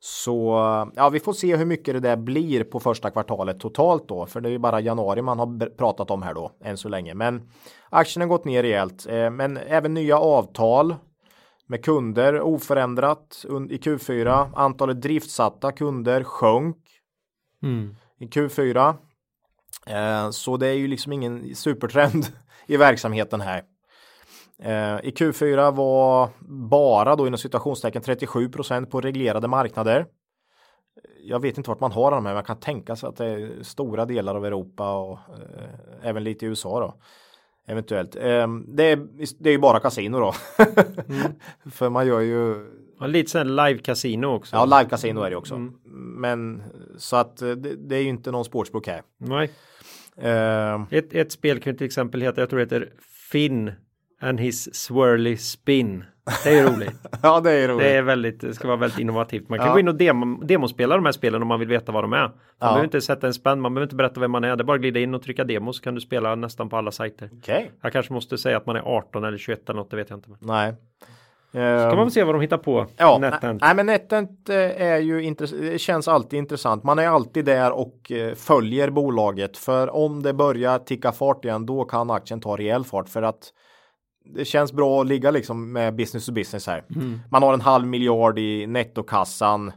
Så 0.01 0.55
ja, 0.95 1.09
vi 1.09 1.19
får 1.19 1.33
se 1.33 1.55
hur 1.55 1.65
mycket 1.65 1.93
det 1.93 1.99
där 1.99 2.15
blir 2.17 2.63
på 2.63 2.79
första 2.79 3.11
kvartalet 3.11 3.59
totalt 3.59 4.07
då, 4.07 4.25
för 4.25 4.41
det 4.41 4.49
är 4.49 4.51
ju 4.51 4.59
bara 4.59 4.81
januari 4.81 5.21
man 5.21 5.39
har 5.39 5.75
pratat 5.75 6.11
om 6.11 6.21
här 6.21 6.33
då 6.33 6.51
än 6.63 6.77
så 6.77 6.89
länge. 6.89 7.13
Men 7.13 7.49
aktien 7.89 8.21
har 8.21 8.27
gått 8.27 8.45
ner 8.45 8.63
rejält, 8.63 9.07
eh, 9.09 9.29
men 9.29 9.57
även 9.57 9.93
nya 9.93 10.19
avtal 10.19 10.95
med 11.67 11.85
kunder 11.85 12.41
oförändrat 12.41 13.45
i 13.69 13.77
Q4. 13.77 14.49
Antalet 14.55 15.01
driftsatta 15.01 15.71
kunder 15.71 16.23
sjönk 16.23 16.77
mm. 17.63 17.95
i 18.19 18.25
Q4. 18.25 18.95
Eh, 19.87 20.29
så 20.29 20.57
det 20.57 20.67
är 20.67 20.73
ju 20.73 20.87
liksom 20.87 21.13
ingen 21.13 21.55
supertrend 21.55 22.27
i 22.67 22.77
verksamheten 22.77 23.41
här. 23.41 23.63
Eh, 24.63 24.99
I 25.03 25.11
Q4 25.11 25.75
var 25.75 26.29
bara 26.69 27.15
då 27.15 27.27
inom 27.27 27.37
situationstecken 27.37 28.01
37% 28.01 28.85
på 28.85 29.01
reglerade 29.01 29.47
marknader. 29.47 30.05
Jag 31.23 31.39
vet 31.39 31.57
inte 31.57 31.69
vart 31.69 31.79
man 31.79 31.91
har 31.91 32.11
de 32.11 32.15
här, 32.15 32.21
men 32.21 32.33
man 32.33 32.43
kan 32.43 32.59
tänka 32.59 32.95
sig 32.95 33.09
att 33.09 33.15
det 33.15 33.25
är 33.25 33.63
stora 33.63 34.05
delar 34.05 34.35
av 34.35 34.45
Europa 34.45 34.95
och 34.95 35.11
eh, 35.11 36.07
även 36.09 36.23
lite 36.23 36.45
i 36.45 36.49
USA 36.49 36.79
då. 36.79 36.93
Eventuellt. 37.67 38.15
Eh, 38.15 38.47
det, 38.67 38.83
är, 38.83 39.07
det 39.39 39.49
är 39.49 39.53
ju 39.53 39.59
bara 39.59 39.79
kasino 39.79 40.19
då. 40.19 40.33
mm. 41.09 41.31
För 41.71 41.89
man 41.89 42.07
gör 42.07 42.19
ju. 42.19 42.65
Ja, 42.99 43.07
lite 43.07 43.29
sen 43.29 43.55
live 43.55 43.77
kasino 43.77 44.25
också. 44.25 44.55
Ja, 44.55 44.65
live 44.65 44.89
kasino 44.89 45.21
är 45.21 45.29
det 45.29 45.35
också. 45.35 45.55
Mm. 45.55 45.73
Men 46.21 46.63
så 46.97 47.15
att 47.15 47.41
eh, 47.41 47.49
det, 47.49 47.75
det, 47.75 47.95
är 47.95 48.01
ju 48.01 48.09
inte 48.09 48.31
någon 48.31 48.45
sportsbok 48.45 48.87
här. 48.87 49.01
Nej. 49.17 49.51
Uh, 50.17 50.85
ett, 50.89 51.13
ett 51.13 51.31
spel 51.31 51.59
kan 51.59 51.77
till 51.77 51.85
exempel 51.85 52.21
heta, 52.21 52.41
jag 52.41 52.49
tror 52.49 52.59
det 52.59 52.65
heter 52.65 52.93
Finn 53.31 53.71
and 54.19 54.39
his 54.39 54.75
swirly 54.75 55.37
spin. 55.37 56.03
Det 56.43 56.59
är 56.59 56.63
roligt. 56.63 56.95
ja, 57.23 57.39
det 57.39 57.51
är 57.51 57.67
roligt. 57.67 57.83
Det 57.83 57.95
är 57.95 58.01
väldigt, 58.01 58.41
det 58.41 58.53
ska 58.53 58.67
vara 58.67 58.77
väldigt 58.77 58.99
innovativt. 58.99 59.49
Man 59.49 59.59
kan 59.59 59.67
ja. 59.67 59.73
gå 59.73 59.79
in 59.79 59.87
och 59.87 59.95
demo, 59.95 60.43
demospela 60.43 60.95
de 60.95 61.05
här 61.05 61.11
spelen 61.11 61.41
om 61.41 61.47
man 61.47 61.59
vill 61.59 61.67
veta 61.67 61.91
vad 61.91 62.03
de 62.03 62.13
är. 62.13 62.17
Man 62.17 62.31
ja. 62.59 62.67
behöver 62.67 62.83
inte 62.83 63.01
sätta 63.01 63.27
en 63.27 63.33
spänn, 63.33 63.61
man 63.61 63.73
behöver 63.73 63.85
inte 63.85 63.95
berätta 63.95 64.19
vem 64.19 64.31
man 64.31 64.43
är. 64.43 64.55
Det 64.55 64.61
är 64.61 64.65
bara 64.65 64.75
att 64.75 64.81
glida 64.81 64.99
in 64.99 65.15
och 65.15 65.21
trycka 65.21 65.43
demo 65.43 65.73
så 65.73 65.83
kan 65.83 65.95
du 65.95 66.01
spela 66.01 66.35
nästan 66.35 66.69
på 66.69 66.77
alla 66.77 66.91
sajter. 66.91 67.29
Okay. 67.37 67.65
Jag 67.81 67.93
kanske 67.93 68.13
måste 68.13 68.37
säga 68.37 68.57
att 68.57 68.65
man 68.65 68.75
är 68.75 68.81
18 68.81 69.23
eller 69.23 69.37
21 69.37 69.69
eller 69.69 69.79
något, 69.79 69.91
det 69.91 69.97
vet 69.97 70.09
jag 70.09 70.17
inte. 70.17 70.29
Nej. 70.39 70.73
Så 71.51 71.57
kan 71.57 71.95
man 71.95 72.05
väl 72.05 72.11
se 72.11 72.23
vad 72.23 72.35
de 72.35 72.41
hittar 72.41 72.57
på. 72.57 72.85
Ja, 72.97 73.17
NetEnt. 73.17 73.61
Nej, 73.61 73.75
men 73.75 73.85
NetEnt 73.85 74.49
eh, 74.49 74.81
är 74.81 74.97
ju 74.97 75.23
intressant. 75.23 75.61
Det 75.61 75.79
känns 75.79 76.07
alltid 76.07 76.39
intressant. 76.39 76.83
Man 76.83 76.99
är 76.99 77.07
alltid 77.07 77.45
där 77.45 77.71
och 77.71 78.11
eh, 78.11 78.35
följer 78.35 78.89
bolaget. 78.89 79.57
För 79.57 79.95
om 79.95 80.23
det 80.23 80.33
börjar 80.33 80.79
ticka 80.79 81.11
fart 81.11 81.45
igen, 81.45 81.65
då 81.65 81.83
kan 81.83 82.11
aktien 82.11 82.41
ta 82.41 82.57
rejäl 82.57 82.83
fart. 82.83 83.09
För 83.09 83.21
att 83.21 83.53
det 84.33 84.45
känns 84.45 84.73
bra 84.73 85.01
att 85.01 85.07
ligga 85.07 85.31
liksom 85.31 85.71
med 85.71 85.95
business 85.95 86.25
to 86.25 86.31
business 86.31 86.67
här. 86.67 86.83
Mm. 86.95 87.19
Man 87.31 87.43
har 87.43 87.53
en 87.53 87.61
halv 87.61 87.87
miljard 87.87 88.39
i 88.39 88.67
nettokassan. 88.67 89.71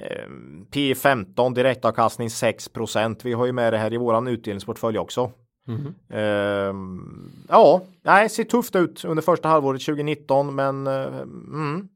Eh, 0.00 0.28
P15 0.72 1.54
direktavkastning 1.54 2.28
6% 2.28 3.20
Vi 3.24 3.32
har 3.32 3.46
ju 3.46 3.52
med 3.52 3.72
det 3.72 3.78
här 3.78 3.92
i 3.92 3.96
våran 3.96 4.28
utdelningsportfölj 4.28 4.98
också. 4.98 5.32
Mm. 5.68 5.94
Eh, 6.08 6.74
ja, 7.48 7.82
nej, 8.02 8.28
ser 8.28 8.44
tufft 8.44 8.76
ut 8.76 9.04
under 9.04 9.22
första 9.22 9.48
halvåret 9.48 9.84
2019, 9.84 10.54
men 10.54 10.86
eh, 10.86 11.20
mm, 11.52 11.88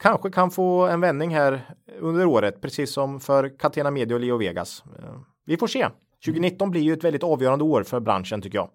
kanske 0.00 0.30
kan 0.30 0.50
få 0.50 0.86
en 0.86 1.00
vändning 1.00 1.34
här 1.34 1.60
under 2.00 2.26
året, 2.26 2.60
precis 2.60 2.92
som 2.92 3.20
för 3.20 3.58
Catena 3.58 3.90
Media 3.90 4.14
och 4.14 4.20
Leo 4.20 4.36
Vegas. 4.36 4.82
Eh, 4.98 5.20
vi 5.46 5.56
får 5.56 5.66
se. 5.66 5.88
2019 6.24 6.70
blir 6.70 6.80
ju 6.80 6.92
ett 6.92 7.04
väldigt 7.04 7.22
avgörande 7.22 7.64
år 7.64 7.82
för 7.82 8.00
branschen 8.00 8.42
tycker 8.42 8.58
jag. 8.58 8.70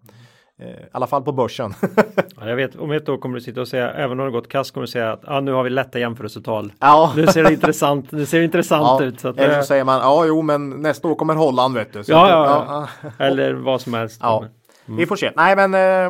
Eh, 0.64 0.70
I 0.70 0.90
alla 0.92 1.08
fall 1.08 1.24
på 1.24 1.32
börsen. 1.32 1.74
ja, 2.36 2.50
jag 2.50 2.56
vet, 2.56 2.76
om 2.76 2.92
ett 2.92 3.10
år 3.10 3.18
kommer 3.18 3.36
du 3.36 3.42
sitta 3.42 3.62
och 3.62 3.68
säga, 3.68 3.92
även 3.92 4.20
om 4.20 4.26
det 4.26 4.32
gått 4.32 4.50
kast, 4.50 4.74
kommer 4.74 4.86
du 4.86 4.92
säga 4.92 5.12
att 5.12 5.28
ah, 5.28 5.40
nu 5.40 5.52
har 5.52 5.64
vi 5.64 5.70
lätta 5.70 6.00
jämförelsetal. 6.00 6.74
Ja. 6.80 7.14
Nu 7.18 7.28
ser 7.28 7.44
det 7.44 7.54
intressant, 7.54 8.12
det 8.12 8.26
ser 8.26 8.42
intressant 8.42 9.02
ja. 9.02 9.06
ut. 9.06 9.20
Så 9.20 9.28
att, 9.28 9.38
Eller 9.38 9.54
så 9.54 9.60
äh... 9.60 9.64
säger 9.64 9.84
man, 9.84 10.00
ja 10.00 10.26
jo 10.26 10.42
men 10.42 10.70
nästa 10.70 11.08
år 11.08 11.16
kommer 11.16 11.36
Holland 11.36 11.76
vet 11.76 11.94
du. 11.94 12.04
Så 12.04 12.12
ja, 12.12 12.30
ja, 12.30 12.88
ja. 13.04 13.10
Eller 13.26 13.54
vad 13.54 13.82
som 13.82 13.94
helst. 13.94 14.20
Ja. 14.24 14.46
Mm. 14.86 14.98
Vi 14.98 15.06
får 15.06 15.16
se. 15.16 15.32
Nej 15.36 15.56
men 15.56 15.74
eh, 15.74 16.06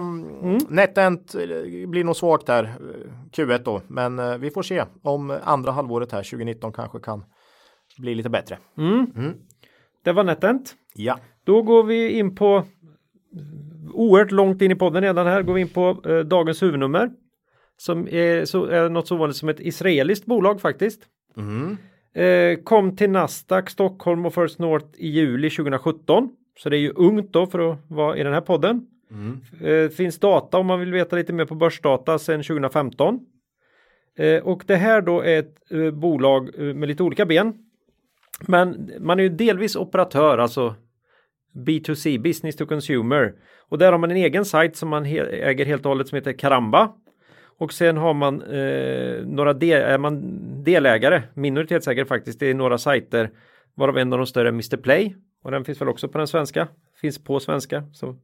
mm. 0.49 0.57
NetEnt 0.69 1.35
eh, 1.35 1.89
blir 1.89 2.03
nog 2.03 2.15
svagt 2.15 2.45
där 2.45 2.73
Q1 3.31 3.61
då. 3.65 3.81
Men 3.87 4.19
eh, 4.19 4.37
vi 4.37 4.51
får 4.51 4.63
se 4.63 4.83
om 5.03 5.39
andra 5.43 5.71
halvåret 5.71 6.11
här 6.11 6.23
2019 6.23 6.73
kanske 6.73 6.99
kan 6.99 7.23
bli 7.97 8.15
lite 8.15 8.29
bättre. 8.29 8.57
Mm. 8.77 9.11
mm. 9.15 9.33
Det 10.03 10.11
var 10.11 10.23
NetEnt. 10.23 10.73
Ja. 10.95 11.19
Då 11.45 11.61
går 11.61 11.83
vi 11.83 12.11
in 12.11 12.35
på 12.35 12.63
oerhört 13.93 14.31
långt 14.31 14.61
in 14.61 14.71
i 14.71 14.75
podden 14.75 15.03
redan 15.03 15.27
här 15.27 15.41
går 15.41 15.53
vi 15.53 15.61
in 15.61 15.69
på 15.69 16.01
eh, 16.05 16.19
dagens 16.19 16.63
huvudnummer. 16.63 17.11
Som 17.77 18.07
är, 18.07 18.45
så, 18.45 18.65
är 18.65 18.89
något 18.89 19.07
så 19.07 19.15
vanligt 19.15 19.37
som 19.37 19.49
ett 19.49 19.59
israeliskt 19.59 20.25
bolag 20.25 20.61
faktiskt. 20.61 21.01
Mm. 21.37 21.77
Eh, 22.13 22.63
kom 22.63 22.95
till 22.95 23.09
Nasdaq 23.09 23.69
Stockholm 23.69 24.25
och 24.25 24.33
First 24.33 24.59
North 24.59 24.87
i 24.97 25.07
juli 25.07 25.49
2017. 25.49 26.29
Så 26.59 26.69
det 26.69 26.77
är 26.77 26.79
ju 26.79 26.91
ungt 26.95 27.33
då 27.33 27.45
för 27.45 27.71
att 27.71 27.79
vara 27.87 28.17
i 28.17 28.23
den 28.23 28.33
här 28.33 28.41
podden. 28.41 28.87
Mm. 29.11 29.41
Eh, 29.61 29.89
finns 29.89 30.19
data 30.19 30.57
om 30.57 30.65
man 30.65 30.79
vill 30.79 30.91
veta 30.91 31.15
lite 31.15 31.33
mer 31.33 31.45
på 31.45 31.55
börsdata 31.55 32.19
sedan 32.19 32.43
2015. 32.43 33.19
Eh, 34.17 34.43
och 34.43 34.63
det 34.67 34.75
här 34.75 35.01
då 35.01 35.21
är 35.21 35.39
ett 35.39 35.71
eh, 35.71 35.91
bolag 35.91 36.49
eh, 36.57 36.75
med 36.75 36.89
lite 36.89 37.03
olika 37.03 37.25
ben. 37.25 37.53
Men 38.47 38.91
man 38.99 39.19
är 39.19 39.23
ju 39.23 39.29
delvis 39.29 39.75
operatör, 39.75 40.37
alltså 40.37 40.75
B2C, 41.53 42.21
Business 42.21 42.55
to 42.55 42.65
Consumer. 42.65 43.33
Och 43.69 43.77
där 43.77 43.91
har 43.91 43.99
man 43.99 44.11
en 44.11 44.17
egen 44.17 44.45
sajt 44.45 44.75
som 44.75 44.89
man 44.89 45.05
äger 45.05 45.65
helt 45.65 45.85
och 45.85 45.89
hållet 45.89 46.07
som 46.07 46.15
heter 46.15 46.33
Karamba. 46.33 46.93
Och 47.57 47.73
sen 47.73 47.97
har 47.97 48.13
man 48.13 48.41
eh, 48.41 49.25
några 49.25 49.53
del, 49.53 49.81
är 49.81 49.97
man 49.97 50.39
delägare, 50.63 51.21
minoritetsägare 51.33 52.05
faktiskt, 52.05 52.39
det 52.39 52.49
är 52.49 52.53
några 52.53 52.77
sajter 52.77 53.29
varav 53.75 53.97
en 53.97 54.13
av 54.13 54.19
de 54.19 54.25
större 54.27 54.47
är 54.47 54.51
Mr 54.51 54.77
Play 54.77 55.15
och 55.43 55.51
den 55.51 55.65
finns 55.65 55.81
väl 55.81 55.89
också 55.89 56.07
på 56.07 56.17
den 56.17 56.27
svenska, 56.27 56.67
finns 57.01 57.23
på 57.23 57.39
svenska, 57.39 57.83
så 57.93 58.15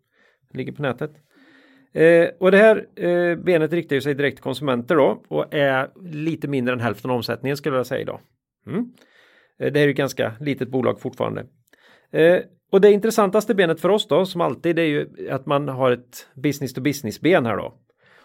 ligger 0.53 0.71
på 0.71 0.81
nätet. 0.81 1.11
Eh, 1.93 2.29
och 2.39 2.51
det 2.51 2.57
här 2.57 2.87
eh, 2.95 3.35
benet 3.35 3.73
riktar 3.73 3.99
sig 3.99 4.13
direkt 4.13 4.37
till 4.37 4.43
konsumenter 4.43 4.95
då 4.95 5.23
och 5.27 5.53
är 5.53 5.89
lite 6.01 6.47
mindre 6.47 6.73
än 6.73 6.79
hälften 6.79 7.11
av 7.11 7.17
omsättningen 7.17 7.57
skulle 7.57 7.77
jag 7.77 7.85
säga 7.85 8.01
idag. 8.01 8.19
Mm. 8.67 8.91
Eh, 9.59 9.71
det 9.71 9.79
är 9.79 9.87
ju 9.87 9.93
ganska 9.93 10.33
litet 10.39 10.69
bolag 10.69 11.01
fortfarande. 11.01 11.45
Eh, 12.11 12.39
och 12.71 12.81
det 12.81 12.91
intressantaste 12.91 13.55
benet 13.55 13.81
för 13.81 13.89
oss 13.89 14.07
då, 14.07 14.25
som 14.25 14.41
alltid, 14.41 14.79
är 14.79 14.83
ju 14.83 15.29
att 15.31 15.45
man 15.45 15.67
har 15.67 15.91
ett 15.91 16.27
business 16.33 16.73
to 16.73 16.81
business 16.81 17.21
ben 17.21 17.45
här 17.45 17.57
då. 17.57 17.73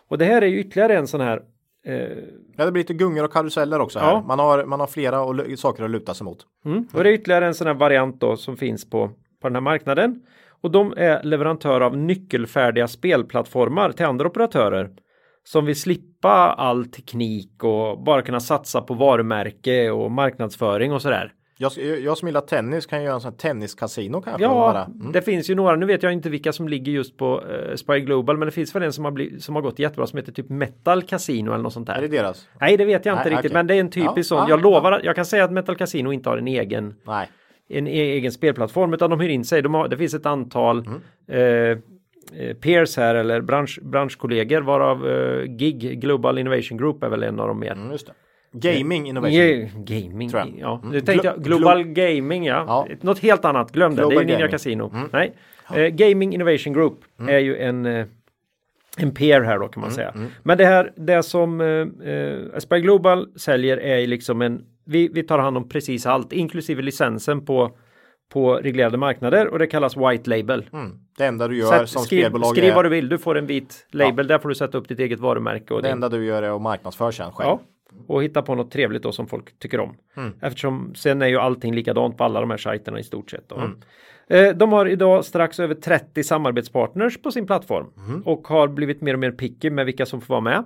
Och 0.08 0.18
det 0.18 0.24
här 0.24 0.42
är 0.42 0.46
ju 0.46 0.60
ytterligare 0.60 0.96
en 0.96 1.06
sån 1.06 1.20
här 1.20 1.42
eh... 1.86 2.08
Ja, 2.56 2.64
det 2.64 2.72
blir 2.72 2.82
lite 2.82 2.94
gungor 2.94 3.24
och 3.24 3.32
karuseller 3.32 3.80
också. 3.80 3.98
Här. 3.98 4.10
Ja. 4.10 4.24
Man, 4.26 4.38
har, 4.38 4.64
man 4.64 4.80
har 4.80 4.86
flera 4.86 5.22
och, 5.22 5.58
saker 5.58 5.84
att 5.84 5.90
luta 5.90 6.14
sig 6.14 6.24
mot. 6.24 6.38
Mm. 6.64 6.86
Och 6.92 7.04
det 7.04 7.10
är 7.10 7.14
ytterligare 7.14 7.46
en 7.46 7.54
sån 7.54 7.66
här 7.66 7.74
variant 7.74 8.20
då 8.20 8.36
som 8.36 8.56
finns 8.56 8.90
på, 8.90 9.08
på 9.42 9.48
den 9.48 9.54
här 9.54 9.60
marknaden. 9.60 10.22
Och 10.60 10.70
de 10.70 10.94
är 10.96 11.22
leverantör 11.22 11.80
av 11.80 11.96
nyckelfärdiga 11.96 12.88
spelplattformar 12.88 13.92
till 13.92 14.06
andra 14.06 14.26
operatörer 14.26 14.90
som 15.44 15.66
vill 15.66 15.80
slippa 15.80 16.54
all 16.58 16.84
teknik 16.84 17.64
och 17.64 18.02
bara 18.02 18.22
kunna 18.22 18.40
satsa 18.40 18.80
på 18.80 18.94
varumärke 18.94 19.90
och 19.90 20.10
marknadsföring 20.10 20.92
och 20.92 21.02
sådär. 21.02 21.32
Jag, 21.76 22.00
jag 22.00 22.18
som 22.18 22.28
gillar 22.28 22.40
tennis 22.40 22.86
kan 22.86 23.02
göra 23.02 23.14
en 23.14 23.20
sån 23.20 23.30
här 23.30 23.38
tenniskasino 23.38 24.20
kanske. 24.20 24.42
Ja, 24.42 24.86
mm. 24.86 25.12
det 25.12 25.22
finns 25.22 25.50
ju 25.50 25.54
några. 25.54 25.76
Nu 25.76 25.86
vet 25.86 26.02
jag 26.02 26.12
inte 26.12 26.30
vilka 26.30 26.52
som 26.52 26.68
ligger 26.68 26.92
just 26.92 27.16
på 27.16 27.40
uh, 27.40 27.74
Spy 27.74 28.00
Global, 28.00 28.36
men 28.36 28.46
det 28.46 28.52
finns 28.52 28.74
väl 28.74 28.82
en 28.82 28.92
som 28.92 29.04
har, 29.04 29.12
blivit, 29.12 29.42
som 29.42 29.54
har 29.54 29.62
gått 29.62 29.78
jättebra 29.78 30.06
som 30.06 30.16
heter 30.16 30.32
typ 30.32 30.48
Metal 30.48 31.02
Casino 31.02 31.52
eller 31.52 31.62
något 31.62 31.72
sånt 31.72 31.86
där. 31.86 31.94
Är 31.94 32.02
det 32.02 32.08
deras? 32.08 32.48
Nej, 32.60 32.76
det 32.76 32.84
vet 32.84 33.06
jag 33.06 33.12
inte 33.12 33.24
Nej, 33.24 33.32
riktigt, 33.32 33.50
okay. 33.50 33.58
men 33.58 33.66
det 33.66 33.74
är 33.74 33.80
en 33.80 33.90
typisk 33.90 34.16
ja, 34.16 34.22
sån. 34.22 34.38
Ja, 34.38 34.48
jag 34.48 34.62
lovar, 34.62 35.00
jag 35.04 35.16
kan 35.16 35.24
säga 35.24 35.44
att 35.44 35.52
Metal 35.52 35.76
Casino 35.76 36.12
inte 36.12 36.28
har 36.28 36.36
en 36.36 36.48
egen 36.48 36.94
Nej. 37.06 37.28
en 37.68 37.86
egen 37.86 38.32
spelplattform 38.32 38.94
utan 38.94 39.10
de 39.10 39.20
hyr 39.20 39.28
in 39.28 39.44
sig. 39.44 39.62
De 39.62 39.74
har, 39.74 39.88
det 39.88 39.96
finns 39.96 40.14
ett 40.14 40.26
antal 40.26 40.86
mm. 40.86 41.00
eh, 41.28 41.78
eh 42.40 42.56
peers 42.56 42.96
här 42.96 43.14
eller 43.14 43.40
bransch, 43.40 43.78
branschkollegor 43.82 44.60
varav 44.60 45.06
uh, 45.06 45.44
GIG 45.56 46.00
Global 46.00 46.38
Innovation 46.38 46.78
Group 46.78 47.02
är 47.02 47.08
väl 47.08 47.22
en 47.22 47.40
av 47.40 47.48
de 47.48 47.58
mer. 47.58 47.72
Mm, 47.72 47.98
Gaming 48.54 49.08
Innovation. 49.08 49.84
Gaming, 49.84 50.58
ja. 50.58 50.80
Mm. 50.82 50.92
Nu 50.92 51.00
tänkte 51.00 51.26
jag, 51.26 51.44
Global 51.44 51.82
Glo 51.82 51.92
Gaming, 51.94 52.44
ja. 52.44 52.64
ja. 52.66 52.96
Något 53.00 53.18
helt 53.18 53.44
annat, 53.44 53.72
glöm 53.72 53.96
det. 53.96 54.08
Det 54.08 54.14
är 54.14 54.24
Ninja 54.24 54.48
Casino. 54.48 54.90
Mm. 54.94 55.08
Nej. 55.12 55.32
Uh, 55.76 55.88
gaming 55.88 56.34
Innovation 56.34 56.72
Group 56.72 56.98
mm. 57.18 57.34
är 57.34 57.38
ju 57.38 57.58
en 57.58 57.86
uh, 57.86 58.06
en 58.96 59.14
peer 59.14 59.40
här 59.40 59.58
då 59.58 59.68
kan 59.68 59.80
man 59.80 59.90
mm, 59.90 59.96
säga. 59.96 60.10
Mm. 60.10 60.28
Men 60.42 60.58
det 60.58 60.66
här, 60.66 60.92
det 60.96 61.22
som 61.22 61.60
uh, 61.60 61.86
uh, 62.06 62.56
Aspire 62.56 62.80
Global 62.80 63.28
säljer 63.36 63.76
är 63.76 64.06
liksom 64.06 64.42
en, 64.42 64.64
vi, 64.84 65.08
vi 65.08 65.22
tar 65.22 65.38
hand 65.38 65.56
om 65.56 65.68
precis 65.68 66.06
allt, 66.06 66.32
inklusive 66.32 66.82
licensen 66.82 67.44
på 67.44 67.76
på 68.32 68.54
reglerade 68.54 68.96
marknader 68.96 69.46
och 69.46 69.58
det 69.58 69.66
kallas 69.66 69.96
White 69.96 70.30
Label. 70.30 70.64
Mm. 70.72 70.92
Det 71.18 71.24
enda 71.24 71.48
du 71.48 71.58
gör 71.58 71.78
Sätt, 71.78 71.88
som 71.88 72.02
skriv, 72.02 72.20
spelbolag 72.20 72.56
Skriv 72.56 72.70
är... 72.70 72.74
vad 72.74 72.84
du 72.84 72.88
vill, 72.88 73.08
du 73.08 73.18
får 73.18 73.38
en 73.38 73.46
vit 73.46 73.86
label, 73.90 74.26
ja. 74.26 74.34
där 74.34 74.38
får 74.38 74.48
du 74.48 74.54
sätta 74.54 74.78
upp 74.78 74.88
ditt 74.88 74.98
eget 74.98 75.20
varumärke. 75.20 75.74
Och 75.74 75.82
det 75.82 75.88
din... 75.88 75.92
enda 75.92 76.08
du 76.08 76.24
gör 76.24 76.42
är 76.42 76.56
att 76.56 76.62
marknadsföra 76.62 77.12
sen 77.12 77.32
själv. 77.32 77.48
Ja, 77.48 77.60
och 78.06 78.22
hitta 78.22 78.42
på 78.42 78.54
något 78.54 78.70
trevligt 78.70 79.02
då 79.02 79.12
som 79.12 79.26
folk 79.26 79.58
tycker 79.58 79.80
om. 79.80 79.96
Mm. 80.16 80.32
Eftersom 80.40 80.94
sen 80.94 81.22
är 81.22 81.26
ju 81.26 81.38
allting 81.38 81.74
likadant 81.74 82.16
på 82.16 82.24
alla 82.24 82.40
de 82.40 82.50
här 82.50 82.56
sajterna 82.56 83.00
i 83.00 83.04
stort 83.04 83.30
sett. 83.30 83.52
Mm. 83.52 83.70
Eh, 84.28 84.56
de 84.56 84.72
har 84.72 84.86
idag 84.86 85.24
strax 85.24 85.60
över 85.60 85.74
30 85.74 86.24
samarbetspartners 86.24 87.22
på 87.22 87.30
sin 87.30 87.46
plattform 87.46 87.86
mm. 88.08 88.22
och 88.22 88.48
har 88.48 88.68
blivit 88.68 89.00
mer 89.00 89.14
och 89.14 89.20
mer 89.20 89.30
picky 89.30 89.70
med 89.70 89.86
vilka 89.86 90.06
som 90.06 90.20
får 90.20 90.34
vara 90.34 90.40
med. 90.40 90.64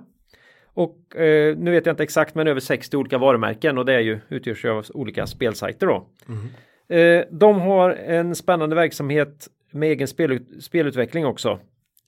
Och 0.73 1.15
eh, 1.15 1.57
nu 1.57 1.71
vet 1.71 1.85
jag 1.85 1.93
inte 1.93 2.03
exakt 2.03 2.35
men 2.35 2.47
över 2.47 2.59
60 2.59 2.97
olika 2.97 3.17
varumärken 3.17 3.77
och 3.77 3.85
det 3.85 3.93
är 3.93 3.99
ju 3.99 4.19
utgörs 4.29 4.65
av 4.65 4.85
olika 4.93 5.27
spelsajter 5.27 5.87
då. 5.87 6.07
Mm. 6.27 6.47
Eh, 6.89 7.25
de 7.31 7.61
har 7.61 7.89
en 7.89 8.35
spännande 8.35 8.75
verksamhet 8.75 9.47
med 9.71 9.89
egen 9.89 10.07
spelut 10.07 10.63
spelutveckling 10.63 11.25
också. 11.25 11.59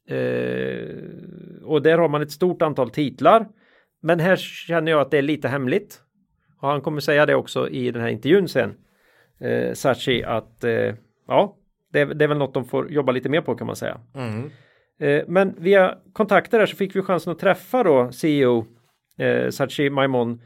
Eh, 0.07 0.87
och 1.63 1.81
där 1.81 1.97
har 1.97 2.09
man 2.09 2.21
ett 2.21 2.31
stort 2.31 2.61
antal 2.61 2.89
titlar 2.89 3.47
men 4.01 4.19
här 4.19 4.35
känner 4.35 4.91
jag 4.91 5.01
att 5.01 5.11
det 5.11 5.17
är 5.17 5.21
lite 5.21 5.47
hemligt. 5.47 6.01
Och 6.59 6.69
han 6.69 6.81
kommer 6.81 6.99
säga 6.99 7.25
det 7.25 7.35
också 7.35 7.69
i 7.69 7.91
den 7.91 8.01
här 8.01 8.09
intervjun 8.09 8.47
sen. 8.47 8.73
Eh, 9.39 9.73
Sachi 9.73 10.23
att 10.23 10.63
eh, 10.63 10.95
ja, 11.27 11.57
det, 11.91 12.05
det, 12.05 12.25
är 12.25 12.27
väl 12.27 12.37
något 12.37 12.53
de 12.53 12.65
får 12.65 12.91
jobba 12.91 13.11
lite 13.11 13.29
mer 13.29 13.41
på 13.41 13.55
kan 13.55 13.67
man 13.67 13.75
säga. 13.75 13.99
Mm. 14.15 14.49
Eh, 14.99 15.23
men 15.27 15.55
via 15.57 15.97
kontakter 16.13 16.59
där 16.59 16.65
så 16.65 16.75
fick 16.75 16.95
vi 16.95 17.01
chansen 17.01 17.31
att 17.31 17.39
träffa 17.39 17.83
då 17.83 18.11
CEO 18.11 18.65
eh, 19.17 19.49
Sachi 19.49 19.89
Maimon 19.89 20.41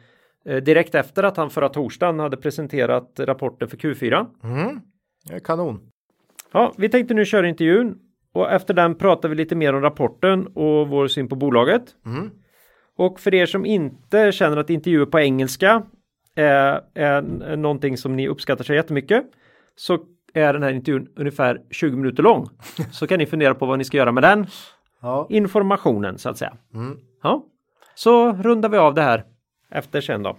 eh, 0.45 0.57
direkt 0.57 0.95
efter 0.95 1.23
att 1.23 1.37
han 1.37 1.49
förra 1.49 1.69
torsdagen 1.69 2.19
hade 2.19 2.37
presenterat 2.37 3.19
rapporten 3.19 3.67
för 3.67 3.77
Q4. 3.77 4.25
Mm. 4.43 4.79
Kanon. 5.43 5.79
Ja, 6.51 6.73
vi 6.77 6.89
tänkte 6.89 7.13
nu 7.13 7.25
köra 7.25 7.47
intervjun 7.47 7.97
och 8.33 8.51
efter 8.51 8.73
den 8.73 8.95
pratar 8.95 9.29
vi 9.29 9.35
lite 9.35 9.55
mer 9.55 9.73
om 9.73 9.81
rapporten 9.81 10.47
och 10.47 10.87
vår 10.87 11.07
syn 11.07 11.27
på 11.27 11.35
bolaget. 11.35 11.83
Mm. 12.05 12.31
Och 12.97 13.19
för 13.19 13.33
er 13.33 13.45
som 13.45 13.65
inte 13.65 14.31
känner 14.31 14.57
att 14.57 14.69
intervjuer 14.69 15.05
på 15.05 15.19
engelska 15.19 15.83
är, 16.35 16.81
är 16.93 17.21
någonting 17.55 17.97
som 17.97 18.15
ni 18.15 18.27
uppskattar 18.27 18.63
så 18.63 18.73
jättemycket 18.73 19.23
så 19.75 19.99
är 20.33 20.53
den 20.53 20.63
här 20.63 20.71
intervjun 20.71 21.07
ungefär 21.15 21.61
20 21.71 21.95
minuter 21.97 22.23
lång. 22.23 22.49
Så 22.91 23.07
kan 23.07 23.19
ni 23.19 23.25
fundera 23.25 23.55
på 23.55 23.65
vad 23.65 23.77
ni 23.77 23.83
ska 23.83 23.97
göra 23.97 24.11
med 24.11 24.23
den 24.23 24.47
Ja. 25.01 25.27
informationen 25.29 26.17
så 26.17 26.29
att 26.29 26.37
säga. 26.37 26.53
Mm. 26.73 26.97
Ja, 27.23 27.45
så 27.95 28.31
rundar 28.33 28.69
vi 28.69 28.77
av 28.77 28.93
det 28.93 29.01
här 29.01 29.23
efter 29.71 30.01
sen 30.01 30.23
då. 30.23 30.37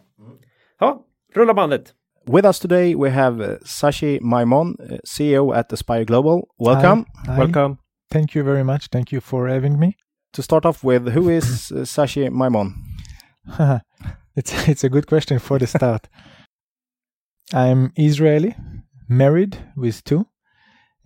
Ja, 0.80 1.02
rulla 1.34 1.54
bandet. 1.54 1.92
With 2.26 2.46
us 2.46 2.61
today, 2.61 2.94
we 2.96 3.11
have 3.11 3.44
uh, 3.46 3.57
Sashi 3.64 4.20
Maimon, 4.22 4.76
uh, 4.90 4.96
CEO 5.04 5.50
at 5.52 5.72
Aspire 5.72 6.04
Global. 6.04 6.42
Welcome. 6.59 7.04
Hi. 7.26 7.32
Hi. 7.32 7.38
Welcome. 7.38 7.76
Thank 8.12 8.36
you 8.36 8.44
very 8.44 8.64
much. 8.64 8.90
Thank 8.90 9.12
you 9.12 9.20
for 9.20 9.48
having 9.48 9.78
me. 9.78 9.92
To 10.37 10.43
start 10.43 10.66
off 10.66 10.84
with, 10.84 11.09
who 11.14 11.30
is 11.30 11.72
uh, 11.72 11.76
Sashi 11.87 12.30
Maimon? 12.30 12.74
it's 14.37 14.68
it's 14.68 14.84
a 14.84 14.91
good 14.91 15.07
question 15.07 15.39
for 15.39 15.59
the 15.59 15.66
start. 15.66 16.09
I'm 17.55 17.91
Israeli, 17.97 18.55
married 19.09 19.57
with 19.74 20.05
two, 20.05 20.26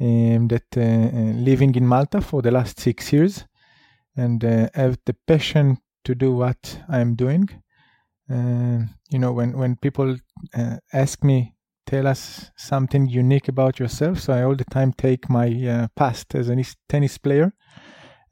um, 0.00 0.48
that 0.48 0.76
uh, 0.76 0.80
uh, 0.80 1.32
living 1.44 1.76
in 1.76 1.86
Malta 1.86 2.20
for 2.20 2.42
the 2.42 2.50
last 2.50 2.80
six 2.80 3.12
years, 3.12 3.44
and 4.16 4.44
uh, 4.44 4.68
have 4.74 4.98
the 5.06 5.14
passion 5.28 5.78
to 6.06 6.16
do 6.16 6.32
what 6.32 6.80
I'm 6.88 7.14
doing. 7.14 7.48
Uh, 8.28 8.86
you 9.12 9.20
know, 9.20 9.30
when 9.30 9.56
when 9.56 9.76
people 9.76 10.16
uh, 10.58 10.78
ask 10.92 11.22
me, 11.22 11.54
tell 11.86 12.08
us 12.08 12.50
something 12.56 13.06
unique 13.06 13.46
about 13.46 13.78
yourself, 13.78 14.18
so 14.18 14.32
I 14.32 14.42
all 14.42 14.56
the 14.56 14.70
time 14.72 14.92
take 14.92 15.30
my 15.30 15.46
uh, 15.68 15.86
past 15.94 16.34
as 16.34 16.48
a 16.48 16.64
tennis 16.88 17.16
player. 17.16 17.52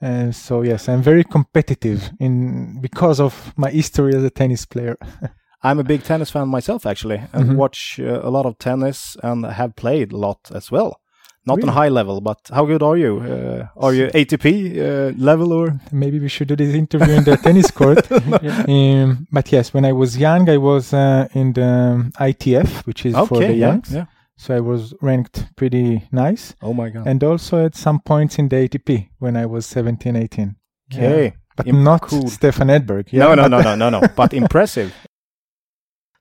Uh, 0.01 0.31
so 0.33 0.63
yes, 0.63 0.89
I'm 0.89 1.03
very 1.03 1.25
competitive 1.25 2.11
in 2.21 2.81
because 2.81 3.19
of 3.21 3.53
my 3.57 3.71
history 3.71 4.15
as 4.15 4.23
a 4.25 4.31
tennis 4.31 4.65
player. 4.67 4.97
I'm 5.63 5.81
a 5.81 5.85
big 5.85 6.05
tennis 6.05 6.31
fan 6.31 6.49
myself, 6.49 6.87
actually, 6.87 7.21
and 7.33 7.51
Mhm. 7.51 7.57
watch 7.57 7.99
uh, 8.01 8.21
a 8.23 8.31
lot 8.31 8.47
of 8.47 8.59
tennis 8.59 9.17
and 9.23 9.45
have 9.45 9.75
played 9.75 10.13
a 10.13 10.17
lot 10.17 10.39
as 10.55 10.71
well. 10.71 11.01
Not 11.47 11.55
on 11.55 11.61
Really? 11.63 11.73
high 11.73 11.89
level, 11.89 12.21
but 12.21 12.39
how 12.53 12.65
good 12.67 12.83
are 12.83 12.97
you? 12.97 13.21
Uh, 13.21 13.67
are 13.85 13.95
you 13.95 14.07
ATP 14.15 14.47
uh, 14.79 15.13
level 15.17 15.53
or? 15.53 15.81
Maybe 15.91 16.19
we 16.21 16.29
should 16.29 16.47
do 16.49 16.57
this 16.57 16.75
interview 16.75 17.15
in 17.15 17.25
the 17.25 17.37
tennis 17.47 17.71
court. 17.71 18.07
Um, 18.69 19.27
but 19.33 19.51
yes, 19.51 19.73
when 19.75 19.85
I 19.85 19.93
was 19.93 20.17
young, 20.17 20.49
I 20.49 20.59
was 20.59 20.93
uh, 20.93 21.27
in 21.35 21.55
the 21.55 22.13
ITF, 22.21 22.87
which 22.87 23.07
is 23.07 23.15
for 23.29 23.39
the 23.41 23.47
yeah, 23.55 23.67
youngs. 23.67 23.91
yeah. 23.93 24.05
So 24.41 24.55
I 24.57 24.61
was 24.61 24.95
ranked 25.03 25.47
pretty 25.57 26.09
nice, 26.13 26.55
Oh 26.63 26.73
my 26.73 26.91
god. 26.91 27.09
and 27.09 27.23
also 27.25 27.65
at 27.67 27.75
some 27.75 27.99
points 28.01 28.39
in 28.39 28.49
the 28.49 28.57
ATP 28.57 29.09
when 29.19 29.37
I 29.37 29.47
was 29.47 29.67
17, 29.67 30.15
18. 30.15 30.55
Okay. 30.95 31.25
Yeah. 31.25 31.31
But 31.57 31.67
Im- 31.67 31.83
not 31.83 32.03
cool. 32.03 32.29
Stefan 32.29 32.69
Edberg. 32.69 33.13
no, 33.13 33.35
no, 33.35 33.43
but- 33.43 33.49
no, 33.51 33.61
no, 33.63 33.75
no, 33.75 33.91
no. 33.91 34.01
But 34.17 34.33
impressive. 34.33 34.95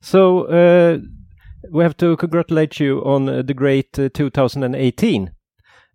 So 0.01 0.45
uh, 0.47 0.97
we 1.71 1.83
have 1.83 1.95
to 1.97 2.15
congratulate 2.17 2.79
you 2.79 3.03
on 3.05 3.29
uh, 3.29 3.41
the 3.43 3.53
great 3.53 3.97
uh, 3.99 4.09
2018. 4.13 5.31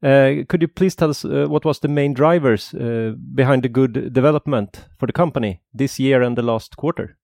Uh, 0.03 0.45
could 0.49 0.62
you 0.62 0.68
please 0.68 0.95
tell 0.97 1.11
us 1.11 1.25
uh, 1.25 1.47
what 1.49 1.64
was 1.64 1.79
the 1.81 1.89
main 1.89 2.12
drivers 2.14 2.75
uh, 2.75 3.12
behind 3.35 3.62
the 3.62 3.68
good 3.68 4.12
development 4.12 4.87
for 4.99 5.07
the 5.07 5.12
company 5.12 5.61
this 5.75 5.99
year 6.01 6.23
and 6.23 6.37
the 6.37 6.43
last 6.43 6.77
quarter? 6.77 7.16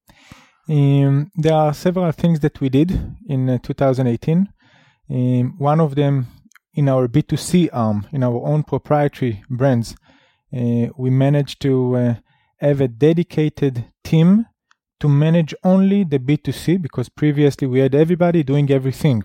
Um, 0.69 1.31
there 1.37 1.55
are 1.55 1.73
several 1.75 2.13
things 2.13 2.41
that 2.41 2.61
we 2.61 2.69
did 2.69 2.91
in 3.29 3.49
uh, 3.49 3.59
2018. 3.63 4.49
Um, 5.11 5.55
one 5.59 5.81
of 5.81 5.95
them 5.95 6.27
in 6.75 6.89
our 6.89 7.09
B2C 7.09 7.71
arm, 7.73 8.07
in 8.13 8.23
our 8.23 8.41
own 8.47 8.63
proprietary 8.63 9.43
brands, 9.49 9.97
uh, 10.57 10.87
we 10.97 11.11
managed 11.11 11.61
to 11.63 11.97
uh, 11.97 12.15
have 12.59 12.81
a 12.81 12.89
dedicated 12.89 13.87
team 14.05 14.47
to 15.01 15.09
manage 15.09 15.55
only 15.65 16.05
the 16.05 16.19
B2C 16.19 16.81
because 16.83 17.09
previously 17.09 17.67
we 17.67 17.81
had 17.81 17.95
everybody 17.95 18.43
doing 18.43 18.71
everything. 18.71 19.23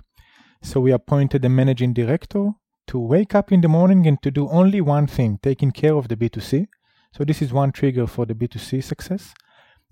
So 0.61 0.79
we 0.79 0.91
appointed 0.91 1.43
a 1.43 1.49
managing 1.49 1.93
director 1.93 2.51
to 2.87 2.99
wake 2.99 3.33
up 3.35 3.51
in 3.51 3.61
the 3.61 3.67
morning 3.67 4.07
and 4.07 4.21
to 4.21 4.31
do 4.31 4.47
only 4.49 4.81
one 4.81 5.07
thing, 5.07 5.39
taking 5.41 5.71
care 5.71 5.95
of 5.95 6.07
the 6.07 6.15
B2C. 6.15 6.67
So 7.11 7.23
this 7.23 7.41
is 7.41 7.53
one 7.53 7.71
trigger 7.71 8.07
for 8.07 8.25
the 8.25 8.33
B2C 8.33 8.83
success. 8.83 9.33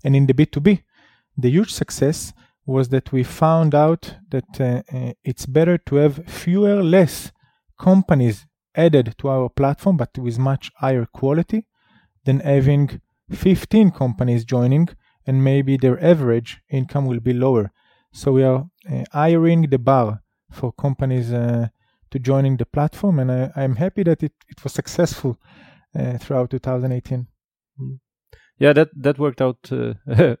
And 0.04 0.16
in 0.16 0.26
the 0.26 0.34
B2B, 0.34 0.82
the 1.36 1.50
huge 1.50 1.72
success 1.72 2.32
was 2.66 2.88
that 2.90 3.12
we 3.12 3.22
found 3.22 3.74
out 3.74 4.16
that 4.30 4.60
uh, 4.60 4.82
uh, 4.96 5.12
it's 5.24 5.46
better 5.46 5.78
to 5.78 5.96
have 5.96 6.24
fewer, 6.26 6.82
less 6.82 7.32
companies 7.78 8.46
added 8.74 9.14
to 9.18 9.28
our 9.28 9.48
platform, 9.48 9.96
but 9.96 10.16
with 10.16 10.38
much 10.38 10.70
higher 10.76 11.06
quality, 11.06 11.66
than 12.24 12.40
having 12.40 13.00
15 13.30 13.90
companies 13.90 14.44
joining 14.44 14.88
and 15.26 15.42
maybe 15.42 15.76
their 15.76 16.02
average 16.02 16.60
income 16.70 17.06
will 17.06 17.20
be 17.20 17.32
lower. 17.32 17.70
So 18.12 18.32
we 18.32 18.42
are 18.42 18.66
uh, 18.90 19.04
hiring 19.12 19.62
the 19.70 19.78
bar 19.78 20.22
for 20.50 20.72
companies 20.72 21.32
uh, 21.32 21.68
to 22.10 22.18
joining 22.18 22.56
the 22.56 22.66
platform, 22.66 23.18
and 23.20 23.32
I, 23.32 23.50
I'm 23.56 23.76
happy 23.76 24.02
that 24.02 24.22
it, 24.22 24.32
it 24.48 24.62
was 24.62 24.72
successful 24.72 25.38
uh, 25.98 26.18
throughout 26.18 26.50
2018. 26.50 27.26
Yeah, 28.58 28.72
that 28.74 28.90
that 29.02 29.18
worked 29.18 29.40
out 29.40 29.58
uh, 29.72 29.94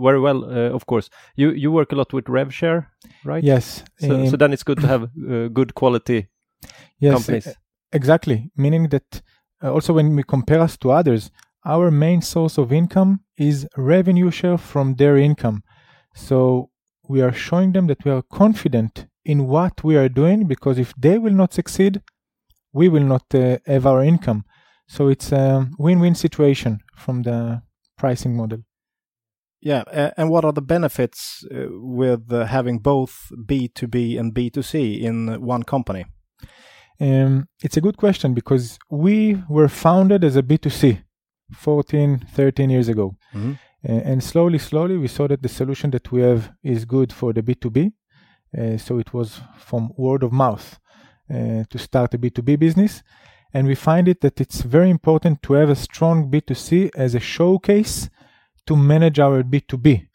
very 0.00 0.20
well. 0.20 0.44
Uh, 0.44 0.70
of 0.74 0.86
course, 0.86 1.10
you 1.34 1.50
you 1.50 1.70
work 1.72 1.92
a 1.92 1.96
lot 1.96 2.12
with 2.12 2.24
RevShare, 2.24 2.86
right? 3.24 3.44
Yes. 3.44 3.84
So, 3.98 4.14
um, 4.14 4.28
so 4.28 4.36
then 4.36 4.52
it's 4.52 4.62
good 4.62 4.80
to 4.80 4.86
have 4.86 5.02
uh, 5.02 5.48
good 5.48 5.74
quality 5.74 6.28
yes, 6.98 7.12
companies. 7.12 7.48
Exactly, 7.92 8.50
meaning 8.56 8.88
that 8.88 9.22
uh, 9.62 9.72
also 9.72 9.92
when 9.92 10.16
we 10.16 10.22
compare 10.22 10.60
us 10.60 10.76
to 10.78 10.90
others, 10.90 11.30
our 11.64 11.90
main 11.90 12.22
source 12.22 12.58
of 12.58 12.72
income 12.72 13.20
is 13.36 13.66
revenue 13.76 14.30
share 14.30 14.58
from 14.58 14.94
their 14.94 15.16
income. 15.16 15.62
So 16.14 16.70
we 17.08 17.20
are 17.20 17.32
showing 17.32 17.72
them 17.72 17.86
that 17.88 18.04
we 18.04 18.10
are 18.10 18.22
confident 18.22 19.06
in 19.24 19.46
what 19.46 19.84
we 19.84 19.96
are 19.96 20.08
doing 20.08 20.46
because 20.46 20.78
if 20.78 20.94
they 20.96 21.18
will 21.18 21.32
not 21.32 21.52
succeed, 21.52 22.00
we 22.72 22.88
will 22.88 23.02
not 23.02 23.24
uh, 23.34 23.58
have 23.66 23.86
our 23.86 24.02
income. 24.02 24.44
So 24.88 25.08
it's 25.08 25.32
a 25.32 25.68
win-win 25.78 26.14
situation 26.14 26.80
from 26.96 27.22
the 27.22 27.62
pricing 27.98 28.36
model. 28.36 28.58
Yeah, 29.60 30.12
and 30.16 30.30
what 30.30 30.44
are 30.44 30.52
the 30.52 30.62
benefits 30.62 31.44
uh, 31.50 31.66
with 31.70 32.32
uh, 32.32 32.44
having 32.44 32.78
both 32.78 33.32
B2B 33.32 34.18
and 34.18 34.32
B2C 34.34 35.00
in 35.00 35.40
one 35.40 35.64
company? 35.64 36.04
Um, 37.00 37.48
it's 37.62 37.76
a 37.76 37.80
good 37.80 37.96
question 37.96 38.34
because 38.34 38.78
we 38.90 39.42
were 39.48 39.68
founded 39.68 40.24
as 40.24 40.36
a 40.36 40.42
B2C 40.42 41.02
14, 41.52 42.26
13 42.32 42.70
years 42.70 42.88
ago. 42.88 43.16
Mhm. 43.34 43.58
Uh, 43.88 43.92
and 44.04 44.22
slowly, 44.22 44.58
slowly, 44.58 44.96
we 44.96 45.08
saw 45.08 45.28
that 45.28 45.42
the 45.42 45.48
solution 45.48 45.90
that 45.90 46.10
we 46.12 46.22
have 46.22 46.52
is 46.62 46.84
good 46.84 47.12
for 47.12 47.32
the 47.32 47.42
B2B. 47.42 47.92
Uh, 48.56 48.76
so 48.78 48.98
it 48.98 49.12
was 49.12 49.40
from 49.58 49.90
word 49.96 50.22
of 50.22 50.32
mouth 50.32 50.78
uh, 51.30 51.64
to 51.70 51.78
start 51.78 52.14
a 52.14 52.18
B2B 52.18 52.58
business. 52.58 53.02
And 53.56 53.66
we 53.66 53.74
find 53.74 54.06
it 54.06 54.20
that 54.20 54.38
it's 54.38 54.60
very 54.60 54.90
important 54.90 55.42
to 55.44 55.54
have 55.54 55.70
a 55.70 55.74
strong 55.74 56.30
B2C 56.30 56.90
as 56.94 57.14
a 57.14 57.20
showcase 57.20 58.10
to 58.66 58.76
manage 58.76 59.18
our 59.18 59.42
B2B. 59.42 60.08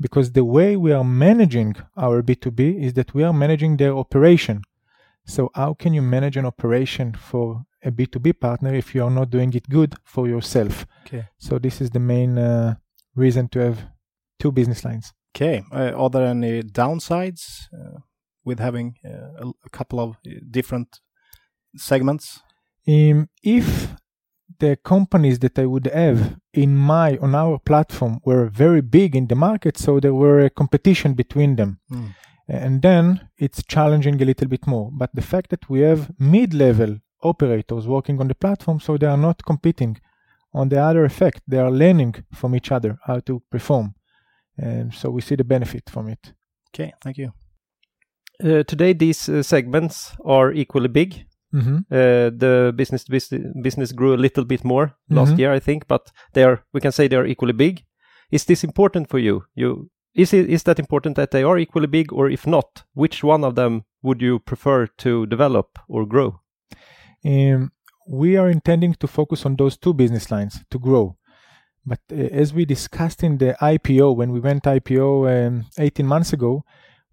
Because 0.00 0.32
the 0.32 0.46
way 0.46 0.78
we 0.78 0.92
are 0.92 1.04
managing 1.04 1.76
our 1.94 2.22
B2B 2.22 2.82
is 2.82 2.94
that 2.94 3.12
we 3.12 3.22
are 3.22 3.34
managing 3.34 3.76
their 3.76 3.94
operation. 3.94 4.62
So, 5.26 5.50
how 5.54 5.74
can 5.74 5.92
you 5.92 6.00
manage 6.00 6.38
an 6.38 6.46
operation 6.46 7.12
for 7.12 7.66
a 7.84 7.90
B2B 7.90 8.40
partner 8.40 8.74
if 8.74 8.94
you 8.94 9.04
are 9.04 9.10
not 9.10 9.28
doing 9.28 9.52
it 9.52 9.68
good 9.68 9.94
for 10.02 10.26
yourself? 10.26 10.86
Okay. 11.06 11.26
So, 11.36 11.58
this 11.58 11.82
is 11.82 11.90
the 11.90 12.00
main 12.00 12.38
uh, 12.38 12.76
reason 13.14 13.48
to 13.48 13.58
have 13.58 13.78
two 14.38 14.52
business 14.52 14.86
lines. 14.86 15.12
Okay. 15.34 15.62
Uh, 15.70 15.92
are 15.94 16.08
there 16.08 16.28
any 16.28 16.62
downsides 16.62 17.68
uh, 17.74 17.98
with 18.42 18.58
having 18.58 18.96
uh, 19.04 19.44
a, 19.44 19.52
a 19.66 19.70
couple 19.70 20.00
of 20.00 20.16
uh, 20.26 20.30
different 20.50 21.00
segments? 21.76 22.40
Um, 22.88 23.28
if 23.42 23.94
the 24.58 24.76
companies 24.76 25.38
that 25.40 25.58
I 25.58 25.66
would 25.66 25.86
have 25.86 26.36
in 26.52 26.76
my 26.76 27.18
on 27.18 27.34
our 27.34 27.58
platform 27.58 28.20
were 28.24 28.48
very 28.48 28.80
big 28.80 29.14
in 29.16 29.26
the 29.26 29.34
market, 29.34 29.76
so 29.76 30.00
there 30.00 30.14
were 30.14 30.40
a 30.40 30.50
competition 30.50 31.14
between 31.14 31.56
them, 31.56 31.78
Mm. 31.90 32.14
and 32.48 32.82
then 32.82 33.28
it's 33.38 33.62
challenging 33.64 34.22
a 34.22 34.24
little 34.24 34.48
bit 34.48 34.66
more. 34.66 34.90
But 34.92 35.10
the 35.14 35.22
fact 35.22 35.50
that 35.50 35.68
we 35.68 35.80
have 35.80 36.10
mid-level 36.18 36.98
operators 37.22 37.86
working 37.86 38.20
on 38.20 38.28
the 38.28 38.34
platform, 38.34 38.80
so 38.80 38.96
they 38.96 39.06
are 39.08 39.20
not 39.20 39.44
competing. 39.44 39.98
On 40.54 40.68
the 40.68 40.78
other 40.80 41.04
effect, 41.04 41.42
they 41.46 41.58
are 41.58 41.70
learning 41.70 42.14
from 42.32 42.54
each 42.54 42.72
other 42.72 42.98
how 43.04 43.20
to 43.20 43.42
perform, 43.50 43.94
and 44.56 44.94
so 44.94 45.10
we 45.10 45.20
see 45.20 45.36
the 45.36 45.44
benefit 45.44 45.90
from 45.90 46.08
it. 46.08 46.32
Okay, 46.70 46.92
thank 47.02 47.18
you. 47.18 47.32
Uh, 48.42 48.62
today, 48.62 48.94
these 48.94 49.28
uh, 49.28 49.42
segments 49.42 50.16
are 50.24 50.52
equally 50.52 50.88
big. 50.88 51.25
Hmm 51.52 51.76
Uh, 51.90 52.30
the 52.38 52.72
business 52.76 53.04
to 53.04 53.12
business 53.12 53.42
business 53.62 53.92
grew 53.92 54.14
a 54.14 54.22
little 54.22 54.44
bit 54.44 54.64
more 54.64 54.90
last 55.08 55.32
Mhm. 55.34 55.38
year, 55.38 55.56
I 55.56 55.60
think, 55.60 55.86
but 55.88 56.10
they 56.32 56.44
are 56.44 56.58
we 56.72 56.80
can 56.80 56.92
say 56.92 57.08
they 57.08 57.16
are 57.18 57.26
equally 57.30 57.52
big. 57.54 57.84
Is 58.30 58.44
this 58.44 58.64
important 58.64 59.08
for 59.08 59.18
you? 59.18 59.42
You 59.54 59.90
is 60.14 60.32
it 60.32 60.48
is 60.50 60.62
that 60.62 60.78
important 60.78 61.16
that 61.16 61.30
they 61.30 61.42
are 61.44 61.58
equally 61.60 61.86
big, 61.88 62.12
or 62.12 62.30
if 62.30 62.46
not, 62.46 62.84
which 62.94 63.24
one 63.24 63.46
of 63.46 63.54
them 63.54 63.82
would 64.02 64.22
you 64.22 64.38
prefer 64.38 64.86
to 64.96 65.26
develop 65.26 65.66
or 65.88 66.06
grow? 66.06 66.40
Um, 67.24 67.70
we 68.08 68.36
are 68.38 68.50
intending 68.50 68.94
to 68.98 69.06
focus 69.06 69.46
on 69.46 69.56
those 69.56 69.76
two 69.78 69.94
business 69.94 70.30
lines 70.30 70.64
to 70.70 70.78
grow. 70.78 71.16
But 71.84 72.00
uh, 72.12 72.16
as 72.42 72.52
we 72.54 72.64
discussed 72.64 73.22
in 73.22 73.38
the 73.38 73.54
IPO, 73.60 74.16
when 74.16 74.32
we 74.32 74.40
went 74.40 74.64
IPO 74.66 75.26
um, 75.46 75.64
18 75.78 76.06
months 76.06 76.32
ago, 76.32 76.64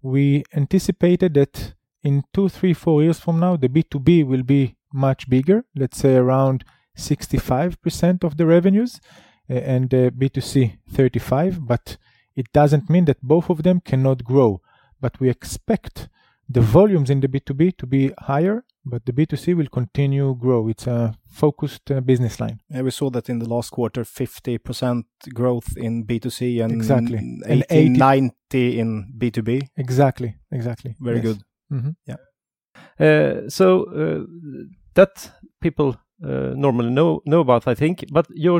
we 0.02 0.42
anticipated 0.56 1.34
that 1.34 1.74
in 2.04 2.22
two, 2.34 2.48
three, 2.48 2.74
four 2.74 3.02
years 3.02 3.18
from 3.18 3.40
now, 3.40 3.56
the 3.56 3.68
B2B 3.68 4.26
will 4.26 4.42
be 4.42 4.76
much 4.92 5.28
bigger, 5.28 5.64
let's 5.74 5.98
say 5.98 6.14
around 6.14 6.64
65% 6.96 8.22
of 8.24 8.36
the 8.36 8.46
revenues, 8.46 9.00
and 9.48 9.92
uh, 9.92 10.10
B2C 10.10 10.78
35. 10.90 11.66
But 11.66 11.96
it 12.36 12.52
doesn't 12.52 12.88
mean 12.90 13.04
that 13.06 13.22
both 13.22 13.50
of 13.50 13.62
them 13.62 13.80
cannot 13.80 14.22
grow. 14.24 14.60
But 15.00 15.18
we 15.20 15.28
expect 15.28 16.08
the 16.48 16.60
volumes 16.60 17.10
in 17.10 17.20
the 17.20 17.28
B2B 17.28 17.76
to 17.78 17.86
be 17.86 18.12
higher, 18.18 18.64
but 18.84 19.06
the 19.06 19.12
B2C 19.12 19.56
will 19.56 19.68
continue 19.68 20.34
grow. 20.34 20.68
It's 20.68 20.86
a 20.86 21.14
focused 21.28 21.90
uh, 21.90 22.00
business 22.00 22.38
line. 22.38 22.60
Yeah, 22.70 22.82
we 22.82 22.90
saw 22.90 23.10
that 23.10 23.28
in 23.30 23.38
the 23.38 23.48
last 23.48 23.70
quarter, 23.70 24.04
50% 24.04 25.04
growth 25.32 25.76
in 25.76 26.04
B2C 26.04 26.62
and 26.62 26.72
Exactly. 26.72 27.18
80, 27.18 27.42
And 27.52 27.64
80 27.70 27.88
90 27.88 28.78
in 28.78 29.12
B2B. 29.18 29.68
Exactly, 29.76 30.36
exactly. 30.52 30.94
Very 31.00 31.16
Yes. 31.16 31.24
good. 31.26 31.42
Hmm 31.80 31.90
Uh, 33.00 33.48
so 33.48 33.84
uh, 33.92 34.24
that 34.94 35.32
people 35.60 35.96
uh, 36.22 36.54
normally 36.54 36.90
know 36.90 37.20
know 37.24 37.40
about, 37.40 37.66
I 37.66 37.74
think. 37.74 38.04
But 38.12 38.26
you 38.30 38.56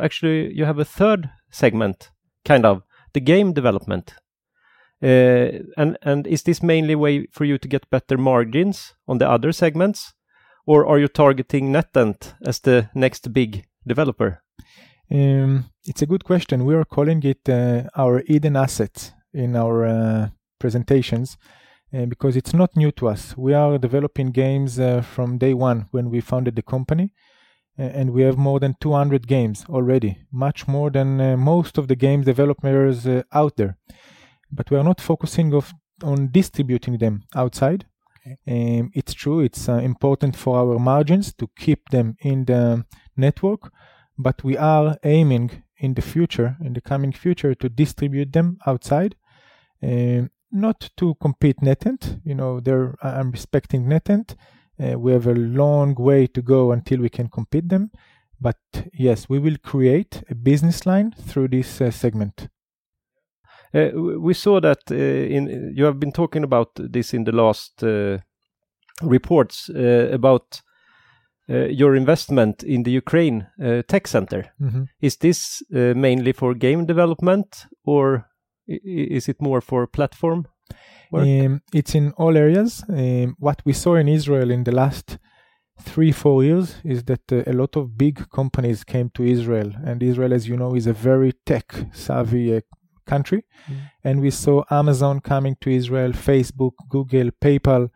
actually 0.00 0.54
you 0.54 0.66
have 0.66 0.80
a 0.80 0.84
third 0.84 1.30
segment, 1.50 2.12
kind 2.44 2.64
of 2.66 2.82
the 3.12 3.20
game 3.20 3.52
development. 3.52 4.14
Uh, 5.02 5.64
and 5.76 5.96
and 6.02 6.26
is 6.26 6.42
this 6.42 6.62
mainly 6.62 6.94
way 6.94 7.26
for 7.32 7.44
you 7.44 7.58
to 7.58 7.68
get 7.68 7.90
better 7.90 8.18
margins 8.18 8.94
on 9.06 9.18
the 9.18 9.30
other 9.30 9.52
segments, 9.52 10.14
or 10.66 10.86
are 10.86 11.00
you 11.00 11.08
targeting 11.08 11.72
NetEnt 11.72 12.34
as 12.46 12.60
the 12.60 12.88
next 12.94 13.32
big 13.32 13.64
developer? 13.86 14.42
Um, 15.10 15.64
it's 15.88 16.02
a 16.02 16.06
good 16.06 16.24
question. 16.24 16.64
We 16.66 16.74
are 16.74 16.84
calling 16.84 17.22
it 17.24 17.48
uh, 17.48 17.88
our 17.96 18.22
Eden 18.26 18.56
asset 18.56 19.14
in 19.34 19.56
our 19.56 19.84
uh, 19.84 20.28
presentations 20.58 21.38
uh, 21.94 22.06
because 22.06 22.36
it's 22.36 22.54
not 22.54 22.76
new 22.76 22.90
to 22.92 23.08
us. 23.08 23.36
We 23.36 23.54
are 23.54 23.78
developing 23.78 24.30
games 24.30 24.78
uh, 24.78 25.02
from 25.02 25.38
day 25.38 25.54
one 25.54 25.88
when 25.90 26.10
we 26.10 26.20
founded 26.20 26.56
the 26.56 26.62
company, 26.62 27.12
uh, 27.78 27.82
and 27.82 28.10
we 28.10 28.22
have 28.22 28.38
more 28.38 28.60
than 28.60 28.76
200 28.80 29.26
games 29.26 29.64
already, 29.68 30.18
much 30.30 30.66
more 30.66 30.90
than 30.90 31.20
uh, 31.20 31.36
most 31.36 31.78
of 31.78 31.88
the 31.88 31.96
game 31.96 32.22
developers 32.22 33.06
uh, 33.06 33.22
out 33.32 33.56
there. 33.56 33.76
But 34.50 34.70
we 34.70 34.76
are 34.76 34.84
not 34.84 35.00
focusing 35.00 35.54
of, 35.54 35.72
on 36.02 36.30
distributing 36.30 36.98
them 36.98 37.24
outside. 37.34 37.86
Um, 38.46 38.90
it's 38.94 39.14
true, 39.14 39.40
it's 39.40 39.68
uh, 39.68 39.74
important 39.74 40.36
for 40.36 40.56
our 40.58 40.78
margins 40.78 41.34
to 41.34 41.48
keep 41.58 41.88
them 41.88 42.16
in 42.20 42.44
the 42.44 42.84
network, 43.16 43.72
but 44.16 44.44
we 44.44 44.56
are 44.56 44.96
aiming 45.02 45.62
in 45.78 45.94
the 45.94 46.02
future, 46.02 46.56
in 46.64 46.74
the 46.74 46.80
coming 46.80 47.12
future, 47.12 47.54
to 47.56 47.68
distribute 47.68 48.32
them 48.32 48.58
outside. 48.66 49.16
Um, 49.82 50.30
not 50.52 50.90
to 50.96 51.14
compete 51.14 51.60
NetEnt, 51.60 52.20
you 52.24 52.34
know, 52.34 52.60
there 52.60 52.94
I'm 53.02 53.30
respecting 53.30 53.86
NetEnt. 53.86 54.36
Uh, 54.78 54.98
we 54.98 55.12
have 55.12 55.26
a 55.26 55.34
long 55.34 55.94
way 55.94 56.26
to 56.26 56.42
go 56.42 56.72
until 56.72 57.00
we 57.00 57.08
can 57.08 57.28
compete 57.28 57.68
them, 57.68 57.90
but 58.40 58.56
yes, 58.92 59.28
we 59.28 59.38
will 59.38 59.56
create 59.62 60.22
a 60.30 60.34
business 60.34 60.86
line 60.86 61.12
through 61.12 61.48
this 61.48 61.80
uh, 61.80 61.90
segment. 61.90 62.48
Uh, 63.74 63.90
we 64.20 64.34
saw 64.34 64.60
that 64.60 64.80
uh, 64.90 64.94
in 64.94 65.72
you 65.74 65.84
have 65.84 65.98
been 65.98 66.12
talking 66.12 66.44
about 66.44 66.68
this 66.74 67.14
in 67.14 67.24
the 67.24 67.32
last 67.32 67.82
uh, 67.82 68.18
reports 69.02 69.70
uh, 69.70 70.08
about 70.12 70.60
uh, 71.48 71.66
your 71.66 71.96
investment 71.96 72.62
in 72.62 72.82
the 72.82 72.90
Ukraine 72.90 73.46
uh, 73.62 73.82
tech 73.88 74.06
center. 74.06 74.52
Mhm. 74.60 74.88
Is 75.00 75.16
this 75.16 75.62
uh, 75.74 75.94
mainly 75.94 76.32
for 76.32 76.54
game 76.54 76.86
development 76.86 77.66
or 77.84 78.26
is 78.66 79.28
it 79.28 79.40
more 79.40 79.60
for 79.60 79.86
platform? 79.86 80.46
Um, 81.46 81.60
it's 81.74 81.94
in 81.94 82.12
all 82.12 82.36
areas. 82.36 82.82
Um, 82.88 83.36
what 83.38 83.60
we 83.64 83.72
saw 83.72 83.96
in 83.96 84.08
Israel 84.08 84.50
in 84.50 84.64
the 84.64 84.72
last 84.72 85.18
three, 85.80 86.12
four 86.12 86.42
years 86.44 86.76
is 86.84 87.04
that 87.04 87.30
uh, 87.32 87.42
a 87.46 87.52
lot 87.52 87.76
of 87.76 87.98
big 87.98 88.28
companies 88.30 88.84
came 88.84 89.10
to 89.10 89.22
Israel. 89.24 89.72
And 89.84 90.02
Israel, 90.02 90.32
as 90.32 90.48
you 90.48 90.56
know, 90.56 90.74
is 90.74 90.86
a 90.86 90.92
very 90.92 91.32
tech 91.44 91.74
savvy 91.92 92.56
uh, 92.56 92.60
country. 93.06 93.44
And 94.04 94.20
we 94.20 94.30
saw 94.30 94.64
Amazon 94.70 95.20
coming 95.20 95.56
to 95.62 95.70
Israel, 95.70 96.12
Facebook, 96.12 96.72
Google, 96.88 97.30
PayPal. 97.44 97.90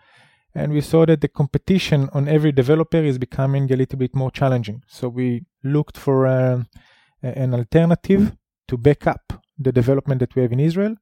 And 0.55 0.73
we 0.73 0.81
saw 0.81 1.07
that 1.07 1.21
the 1.21 1.29
competition 1.29 2.09
on 2.13 2.29
every 2.29 2.53
developer 2.53 3.03
is 3.11 3.19
becoming 3.19 3.71
a 3.73 3.77
little 3.77 3.99
bit 3.99 4.15
more 4.15 4.31
challenging. 4.31 4.83
So 4.89 5.09
we 5.09 5.45
looked 5.63 5.97
for 5.97 6.27
a- 6.27 6.67
an 7.23 7.55
alternative 7.55 8.23
to 8.69 8.77
back 8.77 9.07
up 9.07 9.26
the 9.59 9.73
development 9.73 10.21
that 10.21 10.35
we 10.35 10.43
have 10.43 10.53
in 10.53 10.61
Israel. 10.61 10.97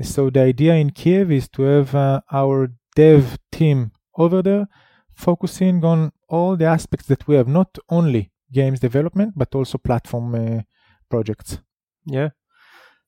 So 0.00 0.30
the 0.30 0.40
idea 0.40 0.74
in 0.74 0.90
Kiev 0.90 1.30
is 1.30 1.48
to 1.50 1.62
have 1.62 1.94
uh, 1.94 2.20
our 2.32 2.72
dev 2.96 3.38
team 3.50 3.92
over 4.16 4.42
there 4.42 4.66
focusing 5.14 5.84
on 5.84 6.12
all 6.28 6.56
the 6.56 6.64
aspects 6.64 7.06
that 7.06 7.28
we 7.28 7.36
have, 7.36 7.48
not 7.48 7.78
only 7.88 8.32
games 8.52 8.80
development, 8.80 9.34
but 9.36 9.54
also 9.54 9.78
platform 9.78 10.34
uh, 10.34 10.62
projects. 11.10 11.58
Yeah. 12.06 12.30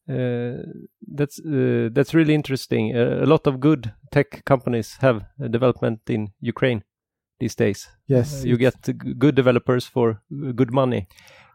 Uh, 0.07 0.59
that's 1.15 1.41
uh, 1.41 1.89
that's 1.93 2.13
really 2.13 2.35
interesting. 2.35 2.95
Uh, 2.95 3.21
a 3.23 3.27
lot 3.27 3.47
of 3.47 3.59
good 3.59 3.93
tech 4.11 4.45
companies 4.45 4.99
have 5.01 5.25
uh, 5.43 5.49
development 5.49 6.01
in 6.09 6.29
Ukraine 6.41 6.85
these 7.41 7.55
days. 7.55 7.89
Yes, 8.07 8.45
you 8.45 8.59
get 8.59 8.77
good 9.19 9.35
developers 9.35 9.87
for 9.87 10.11
uh, 10.11 10.53
good 10.53 10.73
money. 10.73 11.09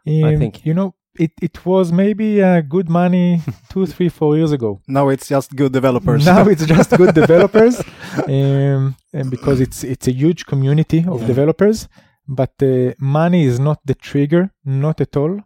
I 0.04 0.34
um, 0.34 0.38
think. 0.38 0.66
you 0.66 0.74
know 0.74 0.94
it. 1.18 1.32
It 1.42 1.64
was 1.66 1.92
maybe 1.92 2.42
uh, 2.42 2.60
good 2.62 2.88
money 2.88 3.42
two, 3.70 3.86
three, 3.86 4.08
four 4.08 4.36
years 4.36 4.52
ago. 4.52 4.80
Now 4.88 5.08
it's 5.08 5.28
just 5.28 5.54
good 5.56 5.72
developers. 5.72 6.24
Now 6.24 6.46
it's 6.48 6.64
just 6.66 6.90
good 6.96 7.14
developers, 7.22 7.80
um, 8.28 8.96
and 9.12 9.30
because 9.30 9.60
it's 9.60 9.84
it's 9.84 10.08
a 10.08 10.12
huge 10.12 10.46
community 10.46 11.04
of 11.06 11.20
Yeah. 11.20 11.26
developers. 11.26 11.88
But 12.28 12.52
uh, 12.62 12.92
money 12.98 13.44
is 13.44 13.58
not 13.58 13.78
the 13.84 13.94
trigger, 13.94 14.50
not 14.64 15.00
at 15.00 15.16
all. 15.16 15.40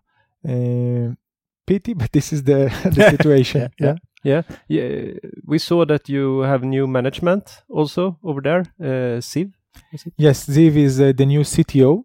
Um 0.47 1.17
pity, 1.67 1.95
but 1.95 2.13
this 2.13 2.33
is 2.33 2.43
the 2.45 2.69
the 2.97 3.11
situation. 3.11 3.71
Yeah, 3.81 3.97
yeah. 4.23 4.43
Yeah, 4.69 5.13
we 5.47 5.59
saw 5.59 5.87
that 5.87 6.09
you 6.09 6.41
have 6.41 6.63
new 6.63 6.87
management 6.87 7.63
also 7.71 8.19
over 8.23 8.41
there. 8.43 8.61
Uh, 8.81 9.21
Siv, 9.21 9.53
is 9.93 10.05
it? 10.07 10.13
Yes, 10.19 10.47
Ziv 10.47 10.77
is 10.77 11.01
uh, 11.01 11.13
the 11.17 11.25
new 11.27 11.41
CTO. 11.41 12.05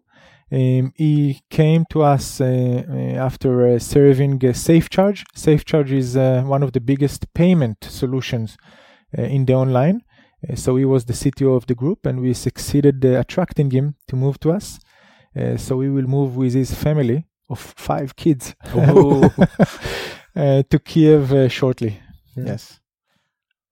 Um, 0.52 0.92
he 0.96 1.40
came 1.48 1.84
to 1.90 2.02
us 2.02 2.40
uh, 2.40 2.44
uh, 2.44 2.92
after 3.24 3.68
uh, 3.68 3.78
serving 3.78 4.36
uh, 4.36 4.48
SafeCharge. 4.52 5.24
SafeCharge 5.36 5.92
is 5.92 6.16
uh, 6.16 6.42
one 6.44 6.64
of 6.64 6.72
the 6.72 6.80
biggest 6.80 7.32
payment 7.34 7.78
solutions 7.84 8.56
uh, 9.16 9.22
in 9.22 9.44
the 9.44 9.54
online. 9.54 10.02
Uh, 10.48 10.56
so 10.56 10.76
he 10.76 10.84
was 10.84 11.04
the 11.04 11.12
CTO 11.12 11.56
of 11.56 11.66
the 11.66 11.74
group, 11.74 12.04
and 12.04 12.20
we 12.20 12.34
succeeded 12.34 13.04
uh, 13.04 13.20
attracting 13.20 13.70
him 13.70 13.94
to 14.08 14.16
move 14.16 14.40
to 14.40 14.50
us. 14.50 14.80
Uh, 15.36 15.56
so 15.56 15.76
we 15.76 15.88
will 15.88 16.06
move 16.06 16.36
with 16.36 16.54
his 16.54 16.74
family 16.74 17.26
of 17.48 17.60
five 17.60 18.16
kids 18.16 18.54
uh, 18.74 19.28
to 20.34 20.78
Kiev 20.84 21.32
uh, 21.32 21.48
shortly. 21.48 22.00
Yes. 22.36 22.80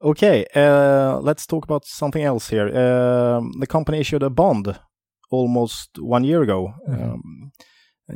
Okay, 0.00 0.46
uh, 0.54 1.18
let's 1.20 1.44
talk 1.46 1.64
about 1.64 1.84
something 1.84 2.22
else 2.22 2.50
here. 2.50 2.68
Um, 2.68 3.52
the 3.58 3.66
company 3.66 3.98
issued 3.98 4.22
a 4.22 4.30
bond 4.30 4.78
almost 5.30 5.98
one 5.98 6.24
year 6.26 6.42
ago. 6.42 6.72
Mhm. 6.88 7.02
Um, 7.12 7.52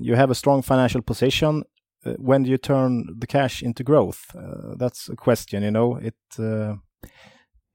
you 0.00 0.16
have 0.16 0.30
a 0.30 0.34
strong 0.34 0.62
financial 0.62 1.02
position. 1.02 1.62
Uh, 2.06 2.14
when 2.18 2.42
do 2.42 2.50
you 2.50 2.58
turn 2.58 3.06
the 3.20 3.26
cash 3.26 3.62
into 3.62 3.84
growth? 3.84 4.20
Uh, 4.34 4.74
that's 4.78 5.08
a 5.10 5.16
question. 5.16 5.62
You 5.62 5.70
know, 5.70 5.96
it. 5.96 6.16
Uh, 6.38 6.76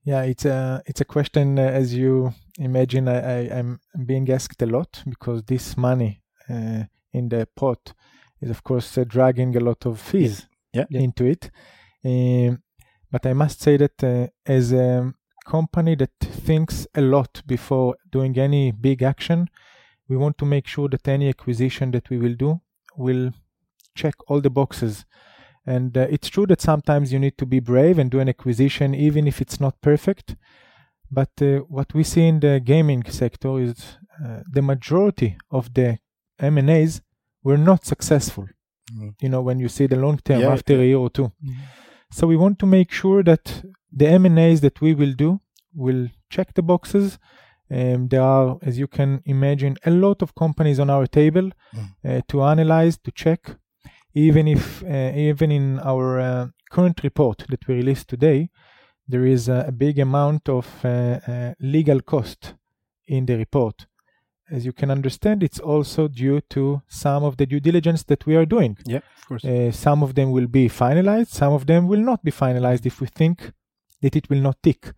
Yeah, 0.04 0.24
it's 0.30 0.46
a 0.46 0.82
it's 0.86 1.02
a 1.02 1.06
question 1.06 1.60
uh, 1.60 1.64
as 1.82 1.92
you 1.94 2.34
imagine. 2.60 3.10
I, 3.10 3.18
I 3.18 3.60
I'm 3.60 3.80
being 4.06 4.30
asked 4.32 4.62
a 4.62 4.66
lot 4.66 5.04
because 5.10 5.44
this 5.44 5.76
money 5.78 6.22
uh, 6.50 6.84
in 7.12 7.30
the 7.30 7.46
pot 7.56 7.94
is 8.42 8.50
of 8.50 8.62
course 8.64 9.02
uh, 9.02 9.04
dragging 9.08 9.56
a 9.58 9.60
lot 9.60 9.86
of 9.86 10.00
fees 10.00 10.48
Yeah. 10.74 10.86
Yeah. 10.90 11.02
into 11.04 11.26
it. 11.26 11.52
Um, 12.06 12.62
but 13.12 13.26
I 13.26 13.34
must 13.34 13.62
say 13.62 13.78
that 13.78 14.04
uh, 14.04 14.28
as 14.46 14.72
a 14.72 15.14
company 15.48 15.96
that 15.96 16.12
thinks 16.20 16.88
a 16.94 17.02
lot 17.02 17.42
before 17.48 17.96
doing 18.12 18.38
any 18.38 18.72
big 18.72 19.02
action, 19.02 19.50
we 20.10 20.18
want 20.18 20.38
to 20.38 20.46
make 20.46 20.68
sure 20.68 20.90
that 20.90 21.08
any 21.08 21.30
acquisition 21.30 21.92
that 21.92 22.10
we 22.10 22.18
will 22.18 22.36
do 22.36 22.60
will 22.96 23.32
check 23.96 24.16
all 24.28 24.42
the 24.42 24.50
boxes. 24.50 25.06
And 25.66 25.98
uh, 25.98 26.08
it's 26.10 26.30
true 26.30 26.46
that 26.48 26.62
sometimes 26.62 27.12
you 27.12 27.20
need 27.20 27.38
to 27.38 27.46
be 27.46 27.60
brave 27.60 27.98
and 28.00 28.12
do 28.12 28.20
an 28.20 28.30
acquisition, 28.30 28.94
even 28.94 29.28
if 29.28 29.42
it's 29.42 29.60
not 29.60 29.82
perfect. 29.82 30.36
But 31.12 31.32
uh, 31.42 31.60
what 31.78 31.94
we 31.94 32.04
see 32.04 32.28
in 32.28 32.40
the 32.40 32.62
gaming 32.64 33.04
sector 33.06 33.60
is 33.60 33.98
uh, 34.24 34.42
the 34.52 34.62
majority 34.62 35.38
of 35.52 35.74
the 35.74 36.00
M&As 36.40 37.02
were 37.44 37.58
not 37.58 37.86
successful. 37.86 38.48
Mm. 38.94 39.16
You 39.22 39.30
know, 39.30 39.42
when 39.42 39.60
you 39.60 39.70
see 39.70 39.88
the 39.88 39.98
long 39.98 40.18
term 40.20 40.42
Yeah, 40.42 40.54
after 40.54 40.76
a 40.76 40.86
year 40.86 40.98
or 40.98 41.10
2 41.10 41.32
So 42.12 42.28
we 42.28 42.38
want 42.38 42.60
to 42.60 42.66
make 42.66 42.92
sure 42.92 43.24
that 43.24 43.64
the 43.92 44.08
M&As 44.08 44.62
that 44.62 44.82
we 44.82 44.94
will 44.94 45.14
do 45.14 45.42
will 45.74 46.10
check 46.30 46.54
the 46.54 46.62
boxes. 46.62 47.20
Um, 47.70 48.08
there 48.08 48.22
are, 48.22 48.58
as 48.62 48.80
you 48.80 48.88
can 48.88 49.22
imagine, 49.26 49.78
a 49.86 49.92
lot 49.92 50.22
of 50.22 50.34
companies 50.36 50.80
on 50.80 50.90
our 50.90 51.06
table 51.06 51.52
uh, 52.06 52.22
to 52.30 52.44
analyze, 52.44 52.98
to 53.00 53.12
check. 53.12 53.58
Even 54.14 54.48
if, 54.48 54.84
uh, 54.84 55.12
even 55.16 55.52
in 55.52 55.80
our 55.80 56.20
uh, 56.20 56.48
current 56.72 57.04
report 57.04 57.44
that 57.50 57.68
we 57.68 57.76
released 57.76 58.08
today, 58.08 58.50
there 59.08 59.26
is 59.26 59.48
a, 59.48 59.66
a 59.68 59.72
big 59.72 60.00
amount 60.00 60.50
of 60.50 60.68
uh, 60.84 61.20
uh, 61.28 61.54
legal 61.60 62.02
cost 62.02 62.54
in 63.08 63.26
the 63.26 63.38
report. 63.38 63.86
As 64.50 64.66
you 64.66 64.72
can 64.72 64.90
understand, 64.90 65.44
it's 65.44 65.60
also 65.60 66.08
due 66.08 66.42
to 66.50 66.82
some 66.88 67.24
of 67.24 67.36
the 67.38 67.46
due 67.46 67.60
diligence 67.60 68.04
that 68.04 68.26
we 68.26 68.36
are 68.36 68.46
doing. 68.46 68.78
Yeah, 68.86 69.02
of 69.18 69.28
course. 69.28 69.44
Uh, 69.46 69.72
some 69.72 70.04
of 70.04 70.16
them 70.16 70.32
will 70.32 70.48
be 70.48 70.70
finalized, 70.70 71.28
some 71.28 71.54
of 71.54 71.66
them 71.66 71.88
will 71.88 72.00
not 72.00 72.24
be 72.24 72.32
finalized 72.32 72.86
if 72.86 73.02
we 73.02 73.08
think 73.08 73.52
that 74.02 74.16
it 74.16 74.30
will 74.30 74.40
not 74.40 74.58
tick. 74.64 74.94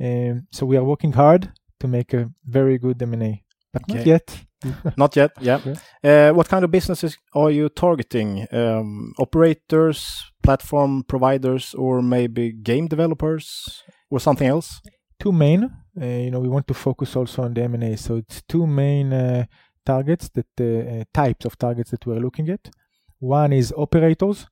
Um, 0.00 0.46
so 0.50 0.66
we 0.66 0.76
are 0.76 0.84
working 0.84 1.12
hard 1.12 1.52
to 1.80 1.88
make 1.88 2.14
a 2.14 2.30
very 2.46 2.78
good 2.78 3.02
M&A, 3.02 3.44
but 3.72 3.82
not 3.88 4.06
yet. 4.06 4.44
Not 4.96 5.14
yet. 5.16 5.32
Yeah. 5.40 5.60
Uh, 6.02 6.32
what 6.32 6.48
kind 6.48 6.64
of 6.64 6.70
businesses 6.70 7.18
are 7.34 7.50
you 7.50 7.68
targeting? 7.68 8.46
Um, 8.50 9.12
operators, 9.18 10.24
platform 10.42 11.04
providers, 11.06 11.74
or 11.74 12.00
maybe 12.00 12.52
game 12.52 12.86
developers, 12.86 13.82
or 14.10 14.20
something 14.20 14.48
else? 14.48 14.80
Two 15.18 15.32
main, 15.32 15.70
you 15.96 16.30
know, 16.30 16.40
we 16.40 16.48
want 16.48 16.66
to 16.68 16.74
focus 16.74 17.16
also 17.16 17.42
on 17.42 17.54
the 17.54 17.62
M&A. 17.62 17.96
So 17.96 18.16
it's 18.16 18.42
two 18.42 18.66
main 18.66 19.12
uh, 19.12 19.46
targets 19.84 20.30
that 20.30 20.60
uh, 20.60 21.04
types 21.12 21.44
of 21.44 21.58
targets 21.58 21.90
that 21.90 22.06
we're 22.06 22.20
looking 22.20 22.48
at. 22.48 22.70
One 23.18 23.52
is 23.52 23.72
operators, 23.76 24.46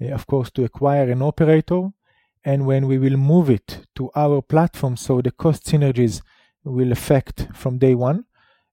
of 0.00 0.26
course, 0.26 0.50
to 0.52 0.64
acquire 0.64 1.10
an 1.10 1.22
operator, 1.22 1.90
and 2.44 2.66
when 2.66 2.86
we 2.86 2.98
will 2.98 3.16
move 3.16 3.50
it 3.50 3.86
to 3.94 4.10
our 4.14 4.42
platform, 4.42 4.96
so 4.96 5.20
the 5.20 5.30
cost 5.30 5.64
synergies 5.64 6.22
will 6.64 6.92
affect 6.92 7.48
from 7.54 7.78
day 7.78 7.94
one. 7.94 8.24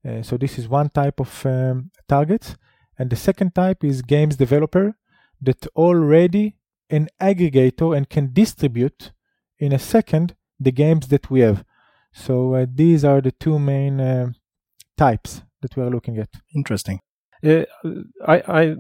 Uh, 0.07 0.21
so 0.21 0.37
this 0.37 0.57
is 0.57 0.67
one 0.67 0.89
type 0.89 1.19
of 1.19 1.45
um, 1.45 1.91
target, 2.07 2.55
and 2.97 3.09
the 3.09 3.15
second 3.15 3.53
type 3.53 3.83
is 3.83 4.01
games 4.01 4.35
developer 4.35 4.95
that 5.41 5.67
already 5.75 6.55
an 6.89 7.09
aggregator 7.21 7.95
and 7.95 8.09
can 8.09 8.31
distribute 8.33 9.11
in 9.59 9.73
a 9.73 9.79
second 9.79 10.35
the 10.59 10.71
games 10.71 11.07
that 11.09 11.29
we 11.29 11.41
have. 11.41 11.63
So 12.17 12.55
uh, 12.55 12.65
these 12.73 13.05
are 13.05 13.21
the 13.21 13.31
two 13.31 13.59
main 13.59 14.01
uh, 14.01 14.31
types 14.97 15.43
that 15.61 15.75
we 15.75 15.83
are 15.83 15.89
looking 15.89 16.17
at. 16.17 16.29
Interesting. 16.55 16.99
Uh, 17.45 17.63
I, 18.27 18.41
I've 18.47 18.77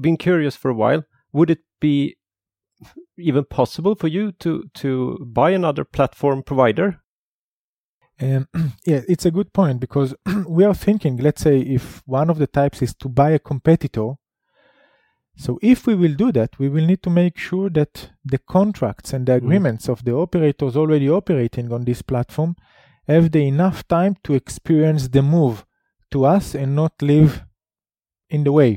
been 0.00 0.16
curious 0.16 0.56
for 0.56 0.70
a 0.70 0.74
while. 0.74 1.04
Would 1.32 1.50
it 1.50 1.60
be 1.80 2.16
even 3.16 3.44
possible 3.44 3.94
for 3.94 4.08
you 4.08 4.32
to 4.32 4.64
to 4.74 5.18
buy 5.24 5.50
another 5.50 5.84
platform 5.84 6.42
provider? 6.42 7.00
Um, 8.20 8.48
yeah, 8.84 9.02
it's 9.08 9.24
a 9.24 9.30
good 9.30 9.52
point 9.52 9.80
because 9.80 10.14
we 10.48 10.64
are 10.64 10.74
thinking, 10.74 11.16
let's 11.18 11.42
say, 11.42 11.60
if 11.60 12.02
one 12.06 12.28
of 12.28 12.38
the 12.38 12.46
types 12.46 12.82
is 12.82 12.94
to 12.96 13.08
buy 13.08 13.30
a 13.30 13.38
competitor. 13.38 14.14
So 15.36 15.58
if 15.62 15.86
we 15.86 15.94
will 15.94 16.14
do 16.14 16.32
that, 16.32 16.58
we 16.58 16.68
will 16.68 16.84
need 16.84 17.02
to 17.04 17.10
make 17.10 17.38
sure 17.38 17.70
that 17.70 18.10
the 18.24 18.38
contracts 18.38 19.14
and 19.14 19.26
the 19.26 19.34
agreements 19.34 19.88
of 19.88 20.04
the 20.04 20.12
operators 20.12 20.76
already 20.76 21.08
operating 21.08 21.72
on 21.72 21.84
this 21.84 22.02
platform 22.02 22.56
have 23.12 23.26
the 23.30 23.44
enough 23.54 23.78
time 23.88 24.14
to 24.24 24.34
experience 24.34 25.08
the 25.08 25.22
move 25.22 25.56
to 26.12 26.18
us 26.36 26.54
and 26.60 26.74
not 26.74 26.92
live 27.02 27.32
in 28.28 28.44
the 28.44 28.52
way. 28.52 28.72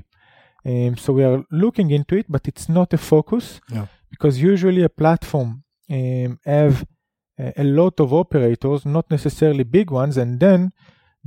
Um, 0.65 0.95
so 0.97 1.14
we 1.14 1.23
are 1.30 1.43
looking 1.51 1.91
into 1.91 2.15
it, 2.19 2.26
but 2.30 2.47
it's 2.47 2.68
not 2.69 2.93
a 2.93 2.97
focus 2.97 3.45
Yeah. 3.69 3.88
because 4.14 4.35
usually 4.51 4.84
a 4.84 4.89
platform 5.01 5.49
um, 5.89 6.39
have 6.45 6.76
a 7.38 7.53
a 7.57 7.64
lot 7.64 7.99
of 7.99 8.14
operators, 8.14 8.85
not 8.85 9.05
necessarily 9.10 9.64
big 9.64 9.88
ones, 9.91 10.18
and 10.18 10.39
then 10.39 10.72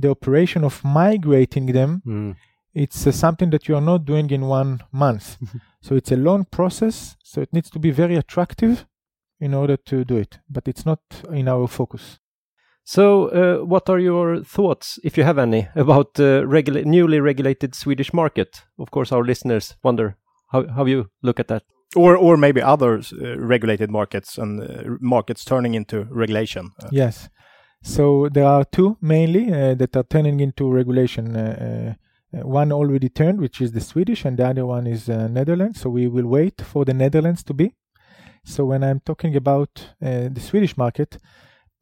the 0.01 0.09
operation 0.09 0.63
of 0.63 0.73
migrating 0.83 1.65
them, 1.73 1.91
it's 2.83 3.05
uh, 3.07 3.11
something 3.11 3.49
that 3.51 3.63
you 3.67 3.75
are 3.75 3.85
not 3.91 4.05
doing 4.05 4.27
in 4.37 4.41
one 4.49 4.71
month. 4.91 5.25
so 5.85 5.95
it's 5.95 6.11
a 6.11 6.15
long 6.29 6.45
process. 6.57 7.17
So 7.23 7.41
it 7.41 7.51
needs 7.55 7.69
to 7.71 7.79
be 7.79 7.91
very 7.91 8.15
attractive 8.15 8.85
in 9.39 9.53
order 9.53 9.77
to 9.89 9.95
do 10.05 10.15
it, 10.17 10.39
but 10.49 10.67
it's 10.67 10.85
not 10.85 10.99
in 11.31 11.47
our 11.47 11.67
focus. 11.67 12.19
So, 12.89 13.27
uh, 13.27 13.65
what 13.65 13.89
are 13.89 13.99
your 13.99 14.43
thoughts, 14.43 14.97
if 15.03 15.17
you 15.17 15.25
have 15.25 15.37
any, 15.37 15.67
about 15.75 16.13
the 16.13 16.47
regula- 16.47 16.85
newly 16.85 17.19
regulated 17.19 17.75
Swedish 17.75 18.13
market? 18.13 18.63
Of 18.79 18.91
course, 18.91 19.11
our 19.11 19.25
listeners 19.25 19.75
wonder 19.83 20.15
how 20.53 20.67
how 20.67 20.85
you 20.87 21.09
look 21.21 21.39
at 21.39 21.47
that. 21.47 21.63
Or, 21.95 22.15
or 22.15 22.37
maybe 22.37 22.61
other 22.61 22.93
uh, 22.99 23.39
regulated 23.39 23.91
markets 23.91 24.37
and 24.37 24.61
uh, 24.61 24.97
markets 25.01 25.43
turning 25.45 25.75
into 25.75 26.05
regulation. 26.09 26.71
Uh, 26.81 26.89
Yes. 26.91 27.29
So 27.81 28.29
there 28.29 28.45
are 28.47 28.63
two 28.63 28.95
mainly 29.01 29.51
uh, 29.51 29.75
that 29.75 29.95
are 29.95 30.07
turning 30.07 30.39
into 30.39 30.71
regulation. 30.71 31.35
Uh, 31.35 31.93
uh, 32.33 32.47
one 32.47 32.71
already 32.71 33.09
turned, 33.09 33.39
which 33.39 33.61
is 33.61 33.71
the 33.71 33.81
Swedish, 33.81 34.25
and 34.25 34.37
the 34.37 34.47
other 34.47 34.65
one 34.65 34.87
is 34.87 35.09
uh, 35.09 35.27
Netherlands. 35.27 35.81
So 35.81 35.89
we 35.89 36.07
will 36.07 36.27
wait 36.27 36.61
for 36.61 36.85
the 36.85 36.93
Netherlands 36.93 37.43
to 37.43 37.53
be. 37.53 37.75
So 38.45 38.63
when 38.65 38.81
I'm 38.83 39.01
talking 39.01 39.35
about 39.35 39.89
uh, 40.01 40.29
the 40.31 40.39
Swedish 40.41 40.77
market, 40.77 41.17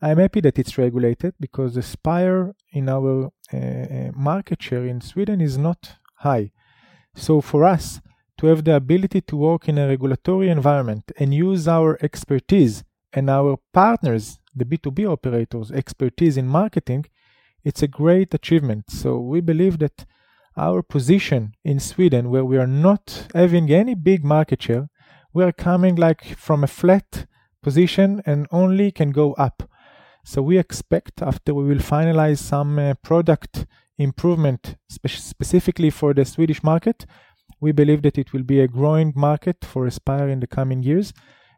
I'm 0.06 0.19
happy 0.19 0.40
that 0.41 0.60
it's 0.60 0.77
regulated 0.77 1.34
because 1.40 1.76
Aspire 1.76 2.53
in 2.69 2.90
our 2.90 3.32
uh, 3.52 3.57
uh, 3.57 4.11
market 4.14 4.61
share 4.61 4.86
in 4.86 5.02
Sweden 5.02 5.41
is 5.41 5.57
not 5.57 5.95
high. 6.18 6.52
So 7.15 7.41
for 7.41 7.64
us 7.64 8.02
to 8.38 8.45
have 8.45 8.65
the 8.65 8.76
ability 8.76 9.22
to 9.22 9.36
work 9.36 9.68
in 9.68 9.80
a 9.80 9.88
regulatory 9.88 10.49
environment 10.49 11.11
and 11.18 11.34
use 11.34 11.68
our 11.68 11.98
expertise 12.03 12.84
and 13.14 13.32
our 13.32 13.57
partners, 13.73 14.38
the 14.56 14.64
B2B 14.64 15.11
operators, 15.11 15.72
expertise 15.72 16.38
in 16.38 16.45
marketing, 16.48 17.06
it's 17.64 17.82
a 17.82 17.88
great 17.88 18.32
achievement. 18.32 18.91
So 18.91 19.18
we 19.18 19.41
believe 19.41 19.80
that 19.80 20.06
our 20.56 20.84
position 20.84 21.56
in 21.64 21.80
Sweden, 21.80 22.30
where 22.30 22.45
we 22.45 22.60
are 22.60 22.68
not 22.68 23.26
having 23.34 23.72
any 23.72 23.95
big 23.95 24.23
market 24.23 24.61
share, 24.61 24.88
we 25.34 25.44
are 25.44 25.52
coming 25.52 25.95
like 25.95 26.38
from 26.38 26.64
a 26.64 26.68
flat 26.68 27.26
position 27.64 28.22
and 28.23 28.45
only 28.52 28.91
can 28.91 29.10
go 29.10 29.34
up. 29.34 29.68
So 30.26 30.41
we 30.41 30.57
expect 30.57 31.22
after 31.22 31.53
we 31.53 31.65
will 31.65 31.84
finalize 31.84 32.39
some 32.39 32.80
uh, 32.80 32.95
product 32.95 33.68
improvement 33.99 34.76
spe- 34.89 35.07
specifically 35.07 35.91
for 35.91 36.15
the 36.15 36.26
Swedish 36.26 36.64
market, 36.64 37.06
we 37.61 37.72
believe 37.72 38.02
that 38.02 38.18
it 38.18 38.34
will 38.34 38.41
be 38.43 38.60
a 38.60 38.68
growing 38.68 39.14
market 39.15 39.64
for 39.64 39.85
Aspire 39.85 40.27
in 40.27 40.39
the 40.39 40.47
coming 40.47 40.81
years. 40.81 41.14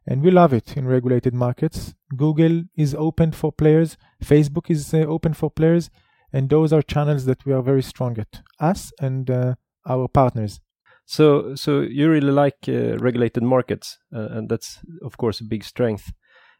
And 0.05 0.21
we 0.21 0.31
love 0.31 0.51
it 0.51 0.75
in 0.75 0.85
regulated 0.85 1.33
markets. 1.33 1.93
Google 2.15 2.63
is 2.75 2.93
open 2.93 3.31
for 3.31 3.53
players, 3.53 3.97
Facebook 4.23 4.69
is 4.69 4.93
uh, 4.93 4.97
open 4.97 5.33
for 5.33 5.49
players, 5.49 5.89
and 6.33 6.49
those 6.49 6.73
are 6.73 6.81
channels 6.81 7.23
that 7.25 7.45
we 7.45 7.53
are 7.53 7.61
very 7.61 7.81
strong 7.81 8.19
at, 8.19 8.41
us 8.59 8.91
and 8.99 9.29
uh, 9.31 9.55
our 9.85 10.09
partners. 10.09 10.59
So, 11.05 11.55
so 11.55 11.79
you 11.81 12.09
really 12.09 12.31
like 12.31 12.57
uh, 12.67 12.97
regulated 12.97 13.43
markets, 13.43 13.97
uh, 14.13 14.27
and 14.31 14.49
that's 14.49 14.79
of 15.01 15.17
course 15.17 15.39
a 15.39 15.45
big 15.45 15.63
strength. 15.63 16.11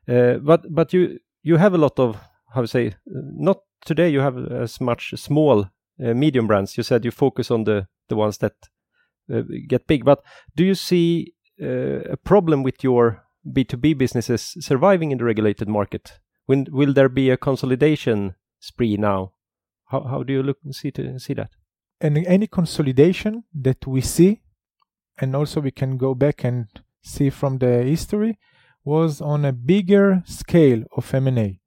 Uh, 0.08 0.36
but 0.36 0.74
but 0.74 0.94
you 0.94 1.20
you 1.48 1.58
have 1.58 1.74
a 1.74 1.78
lot 1.78 2.00
of 2.00 2.18
how 2.54 2.62
to 2.62 2.68
say 2.68 2.96
not 3.50 3.58
today 3.86 4.10
you 4.10 4.22
have 4.22 4.38
as 4.52 4.80
much 4.82 5.14
small 5.16 5.66
uh, 6.04 6.14
medium 6.14 6.48
brands. 6.48 6.78
You 6.78 6.84
said 6.84 7.06
you 7.06 7.12
focus 7.12 7.52
on 7.52 7.64
the 7.64 7.88
the 8.10 8.16
ones 8.16 8.38
that 8.38 8.54
uh, 9.34 9.44
get 9.68 9.88
big. 9.88 10.06
But 10.06 10.20
do 10.56 10.64
you 10.64 10.76
see 10.76 11.34
uh, 11.62 12.14
a 12.14 12.18
problem 12.18 12.64
with 12.64 12.84
your 12.84 13.24
B 13.54 13.64
two 13.64 13.78
B 13.78 13.94
businesses 13.94 14.56
surviving 14.60 15.12
in 15.12 15.18
the 15.18 15.26
regulated 15.26 15.68
market? 15.68 16.20
When 16.46 16.66
will 16.72 16.94
there 16.94 17.10
be 17.10 17.30
a 17.30 17.38
consolidation 17.38 18.36
spree 18.60 18.98
now? 18.98 19.32
How 19.92 20.02
how 20.12 20.24
do 20.24 20.34
you 20.34 20.44
look 20.44 20.58
see 20.72 20.92
to 20.92 21.20
see 21.20 21.36
that? 21.36 21.50
and 22.00 22.18
any 22.28 22.48
consolidation 22.48 23.44
that 23.54 23.88
we 23.88 24.02
see, 24.02 24.42
and 25.20 25.36
also 25.36 25.62
we 25.62 25.72
can 25.72 25.98
go 25.98 26.14
back 26.14 26.44
and 26.44 26.68
see 27.02 27.30
from 27.30 27.58
the 27.58 27.84
history, 27.84 28.38
was 28.88 29.20
on 29.20 29.44
a 29.44 29.52
bigger 29.52 30.24
scale 30.26 30.82
of 30.96 31.14
M&A. 31.14 31.60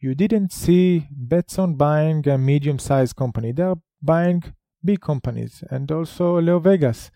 You 0.00 0.14
didn't 0.22 0.52
see 0.52 1.06
Betson 1.30 1.78
buying 1.78 2.28
a 2.28 2.36
medium-sized 2.36 3.14
company; 3.14 3.52
they 3.52 3.62
are 3.62 3.80
buying 4.02 4.42
big 4.84 5.00
companies, 5.00 5.62
and 5.70 5.90
also 5.92 6.40
Leo 6.40 6.58
Vegas 6.58 7.10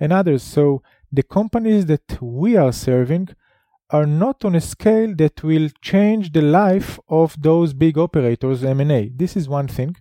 and 0.00 0.12
others. 0.12 0.42
So 0.42 0.82
the 1.18 1.22
companies 1.22 1.86
that 1.86 2.08
we 2.20 2.56
are 2.56 2.72
serving 2.72 3.28
are 3.90 4.06
not 4.06 4.44
on 4.44 4.56
a 4.56 4.60
scale 4.60 5.14
that 5.22 5.44
will 5.44 5.68
change 5.80 6.32
the 6.32 6.42
life 6.42 6.98
of 7.08 7.40
those 7.40 7.72
big 7.74 7.96
operators 7.96 8.64
M&A. 8.64 9.02
This 9.22 9.36
is 9.36 9.48
one 9.48 9.68
thing. 9.68 9.94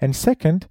And 0.00 0.16
second, 0.16 0.66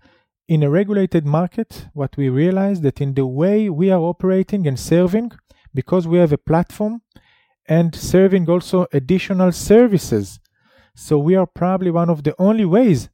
in 0.49 0.63
a 0.63 0.69
regulated 0.69 1.25
market, 1.25 1.87
what 1.93 2.17
we 2.17 2.27
realize 2.27 2.81
that 2.81 2.99
in 2.99 3.13
the 3.13 3.25
way 3.25 3.69
we 3.69 3.89
are 3.89 4.01
operating 4.13 4.67
and 4.67 4.77
serving, 4.77 5.31
because 5.73 6.05
we 6.05 6.17
have 6.17 6.33
a 6.33 6.45
platform 6.51 7.01
and 7.67 7.95
serving 7.95 8.49
also 8.49 8.87
additional 8.91 9.51
services. 9.51 10.39
So 10.95 11.17
we 11.17 11.35
are 11.35 11.47
probably 11.47 11.91
one 11.91 12.09
of 12.09 12.23
the 12.23 12.35
only 12.37 12.65
ways 12.65 13.09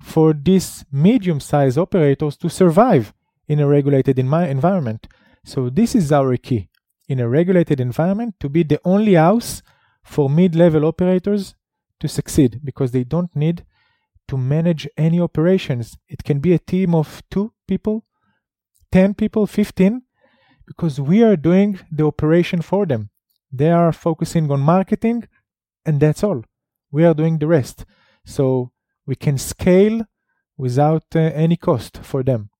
for 0.00 0.32
these 0.32 0.84
medium 0.90 1.40
sized 1.40 1.78
operators 1.78 2.36
to 2.38 2.48
survive 2.48 3.12
in 3.46 3.60
a 3.60 3.68
regulated 3.68 4.18
environment. 4.18 5.08
So 5.44 5.70
this 5.70 5.94
is 5.94 6.10
our 6.12 6.36
key 6.36 6.68
in 7.08 7.20
a 7.20 7.28
regulated 7.28 7.80
environment 7.80 8.34
to 8.40 8.48
be 8.48 8.62
the 8.62 8.80
only 8.84 9.14
house 9.14 9.62
for 10.02 10.28
mid 10.28 10.54
level 10.54 10.84
operators 10.84 11.54
to 12.00 12.08
succeed 12.08 12.60
because 12.64 12.90
they 12.90 13.04
don't 13.04 13.34
need 13.36 13.64
to 14.28 14.36
manage 14.36 14.88
any 14.96 15.20
operations. 15.20 15.96
It 16.08 16.24
can 16.24 16.40
be 16.40 16.52
a 16.52 16.58
team 16.58 16.94
of 16.94 17.22
two 17.30 17.52
people, 17.68 18.04
10 18.90 19.14
people, 19.14 19.46
15, 19.46 20.02
because 20.66 21.00
we 21.00 21.22
are 21.22 21.36
doing 21.36 21.80
the 21.90 22.06
operation 22.06 22.62
for 22.62 22.86
them. 22.86 23.10
They 23.52 23.70
are 23.70 23.92
focusing 23.92 24.50
on 24.50 24.60
marketing, 24.60 25.24
and 25.84 26.00
that's 26.00 26.24
all. 26.24 26.42
We 26.90 27.04
are 27.04 27.14
doing 27.14 27.38
the 27.38 27.46
rest. 27.46 27.84
So 28.24 28.70
we 29.06 29.14
can 29.16 29.38
scale 29.38 30.06
without 30.56 31.04
uh, 31.14 31.18
any 31.34 31.56
cost 31.56 31.98
for 32.02 32.22
them. 32.22 32.50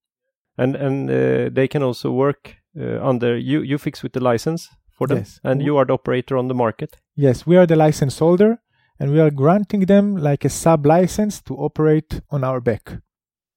And 0.59 0.77
and 0.77 1.11
uh, 1.11 1.49
they 1.55 1.69
can 1.69 1.83
also 1.83 2.11
work 2.13 2.57
uh, 2.79 3.01
under 3.09 3.37
you. 3.39 3.63
You 3.63 3.79
fix 3.79 4.03
with 4.03 4.13
the 4.13 4.21
license 4.33 4.69
for 4.91 5.07
them, 5.07 5.19
Yes. 5.19 5.41
and 5.43 5.63
you 5.63 5.77
are 5.79 5.87
the 5.87 5.95
operator 5.95 6.37
on 6.37 6.49
the 6.49 6.55
market. 6.55 6.97
Yes, 7.17 7.47
we 7.47 7.57
are 7.57 7.67
the 7.67 7.77
license 7.77 8.19
holder, 8.19 8.59
and 8.99 9.11
we 9.13 9.21
are 9.21 9.31
granting 9.31 9.87
them 9.87 10.17
like 10.17 10.45
a 10.47 10.51
sub 10.51 10.85
license 10.87 11.41
to 11.43 11.55
operate 11.57 12.21
on 12.31 12.45
our 12.45 12.61
back. 12.61 12.99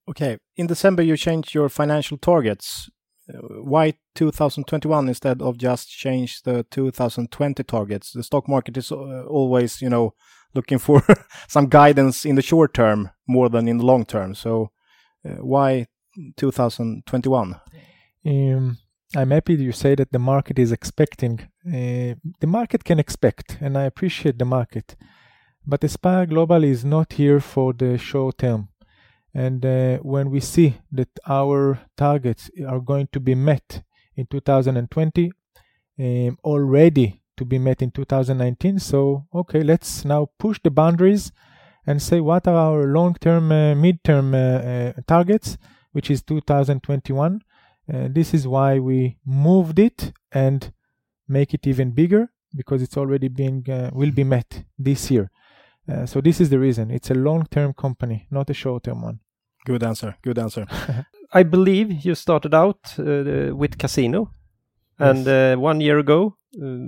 Okay. 0.08 0.38
In 0.56 0.68
December, 0.68 1.04
you 1.04 1.18
changed 1.18 1.54
your 1.54 1.70
financial 1.70 2.18
targets. 2.18 2.90
Why 3.28 3.94
2021 4.14 5.08
instead 5.08 5.42
of 5.42 5.58
just 5.58 5.90
change 5.90 6.44
the 6.44 6.64
2020 6.70 7.64
targets? 7.64 8.12
The 8.12 8.24
stock 8.24 8.48
market 8.48 8.78
is 8.78 8.92
uh, 8.92 9.24
always, 9.28 9.82
you 9.82 9.90
know, 9.90 10.14
looking 10.54 10.78
for 10.78 11.02
some 11.48 11.68
guidance 11.68 12.26
in 12.26 12.36
the 12.36 12.42
short 12.42 12.74
term 12.74 13.10
more 13.28 13.50
than 13.50 13.68
in 13.68 13.78
the 13.78 13.86
long 13.86 14.06
term. 14.06 14.36
So, 14.36 14.72
uh, 15.28 15.44
why 15.44 15.88
2021? 16.38 17.60
Um, 18.28 18.78
I'm 19.16 19.32
happy 19.32 19.54
you 19.56 19.72
say 19.72 19.96
that 19.96 20.12
the 20.12 20.20
market 20.20 20.60
is 20.60 20.72
expecting. 20.72 21.40
Uh, 21.66 22.16
the 22.40 22.48
market 22.48 22.84
can 22.84 23.00
expect, 23.00 23.58
and 23.62 23.78
I 23.78 23.84
appreciate 23.84 24.38
the 24.38 24.46
market. 24.46 24.96
But 25.66 25.84
Aspire 25.84 26.26
Global 26.28 26.64
is 26.64 26.86
not 26.86 27.14
here 27.14 27.40
for 27.40 27.74
the 27.74 27.98
short 27.98 28.38
term. 28.38 28.70
And 29.36 29.66
uh, 29.66 29.98
when 29.98 30.32
we 30.32 30.40
see 30.40 30.78
that 30.94 31.10
our 31.28 31.82
targets 31.98 32.50
are 32.66 32.80
going 32.80 33.10
to 33.12 33.20
be 33.20 33.36
met 33.36 33.84
in 34.16 34.28
2020, 34.28 35.32
um, 36.00 36.38
already 36.42 37.22
to 37.36 37.44
be 37.44 37.60
met 37.60 37.82
in 37.82 37.92
2019, 37.92 38.80
so 38.80 39.26
okay, 39.36 39.62
let's 39.62 40.06
now 40.06 40.30
push 40.40 40.58
the 40.64 40.72
boundaries 40.72 41.34
and 41.86 42.02
say 42.02 42.22
what 42.22 42.48
are 42.48 42.56
our 42.56 42.88
long-term, 42.88 43.52
uh, 43.52 43.76
mid-term 43.76 44.34
uh, 44.34 44.38
uh, 44.38 44.94
targets, 45.06 45.58
which 45.92 46.10
is 46.10 46.24
2021. 46.24 47.42
Uh, 47.94 48.08
this 48.10 48.34
is 48.34 48.48
why 48.48 48.80
we 48.80 49.18
moved 49.26 49.80
it 49.80 50.14
and 50.32 50.72
make 51.28 51.54
it 51.54 51.68
even 51.68 51.92
bigger 51.92 52.32
because 52.56 52.82
it's 52.82 52.96
already 52.96 53.28
being 53.28 53.70
uh, 53.70 53.90
will 53.94 54.12
be 54.12 54.24
met 54.24 54.64
this 54.80 55.12
year. 55.12 55.30
Uh, 55.92 56.06
so 56.06 56.22
this 56.22 56.40
is 56.40 56.50
the 56.50 56.58
reason. 56.58 56.90
It's 56.90 57.12
a 57.12 57.16
long-term 57.16 57.74
company, 57.74 58.28
not 58.32 58.50
a 58.50 58.54
short-term 58.54 59.02
one. 59.02 59.20
Good 59.66 59.84
answer. 59.84 60.16
Good 60.22 60.38
answer. 60.40 60.66
I 61.34 61.44
believe 61.44 62.06
you 62.06 62.16
started 62.16 62.54
out 62.54 62.94
uh, 63.00 63.56
with 63.56 63.78
casino, 63.78 64.32
and 65.00 65.28
uh, 65.28 65.56
one 65.58 65.82
year 65.82 66.00
ago, 66.00 66.38
uh, 66.62 66.88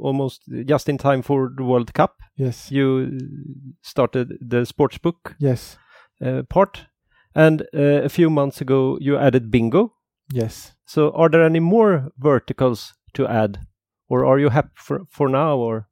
almost 0.00 0.42
just 0.66 0.88
in 0.88 0.98
time 0.98 1.22
for 1.22 1.50
the 1.56 1.62
World 1.64 1.92
Cup, 1.94 2.16
Yes. 2.36 2.70
you 2.70 3.18
started 3.82 4.28
the 4.40 4.64
sportsbook 4.66 5.34
Yes. 5.38 5.78
uh, 6.24 6.42
part, 6.48 6.86
and 7.34 7.62
uh, 7.74 8.02
a 8.04 8.08
few 8.08 8.30
months 8.30 8.60
ago 8.60 8.98
you 9.00 9.16
added 9.18 9.50
bingo. 9.50 9.92
Yes. 10.32 10.72
So, 10.86 11.10
are 11.12 11.28
there 11.28 11.44
any 11.44 11.60
more 11.60 12.10
verticals 12.18 12.94
to 13.12 13.26
add, 13.28 13.58
or 14.08 14.24
are 14.24 14.38
you 14.40 14.48
happy 14.50 14.70
for, 14.74 15.02
for 15.10 15.28
now? 15.28 15.56
Or 15.58 15.86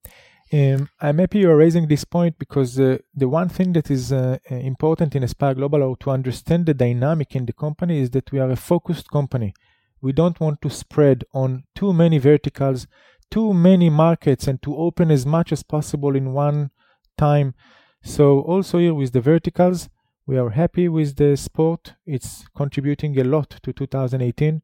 Um, 0.54 0.90
I'm 1.00 1.18
happy 1.18 1.38
you're 1.38 1.56
raising 1.56 1.88
this 1.88 2.04
point 2.04 2.38
because 2.38 2.78
uh, 2.78 2.98
the 3.14 3.26
one 3.26 3.48
thing 3.48 3.72
that 3.72 3.90
is 3.90 4.12
uh, 4.12 4.36
uh, 4.50 4.54
important 4.54 5.14
in 5.14 5.22
Aspire 5.22 5.54
Global 5.54 5.82
or 5.82 5.96
to 5.98 6.10
understand 6.10 6.66
the 6.66 6.74
dynamic 6.74 7.34
in 7.34 7.46
the 7.46 7.54
company 7.54 8.00
is 8.00 8.10
that 8.10 8.30
we 8.30 8.38
are 8.38 8.50
a 8.50 8.56
focused 8.56 9.10
company. 9.10 9.54
We 10.02 10.12
don't 10.12 10.38
want 10.40 10.60
to 10.60 10.68
spread 10.68 11.24
on 11.32 11.64
too 11.74 11.94
many 11.94 12.18
verticals, 12.18 12.86
too 13.30 13.54
many 13.54 13.88
markets, 13.88 14.46
and 14.46 14.60
to 14.60 14.76
open 14.76 15.10
as 15.10 15.24
much 15.24 15.52
as 15.52 15.62
possible 15.62 16.14
in 16.14 16.34
one 16.34 16.70
time. 17.16 17.54
So, 18.02 18.40
also 18.40 18.76
here 18.76 18.92
with 18.92 19.12
the 19.12 19.22
verticals, 19.22 19.88
we 20.26 20.36
are 20.36 20.50
happy 20.50 20.86
with 20.86 21.16
the 21.16 21.34
sport. 21.38 21.94
It's 22.04 22.44
contributing 22.54 23.18
a 23.18 23.24
lot 23.24 23.48
to 23.62 23.72
2018. 23.72 24.60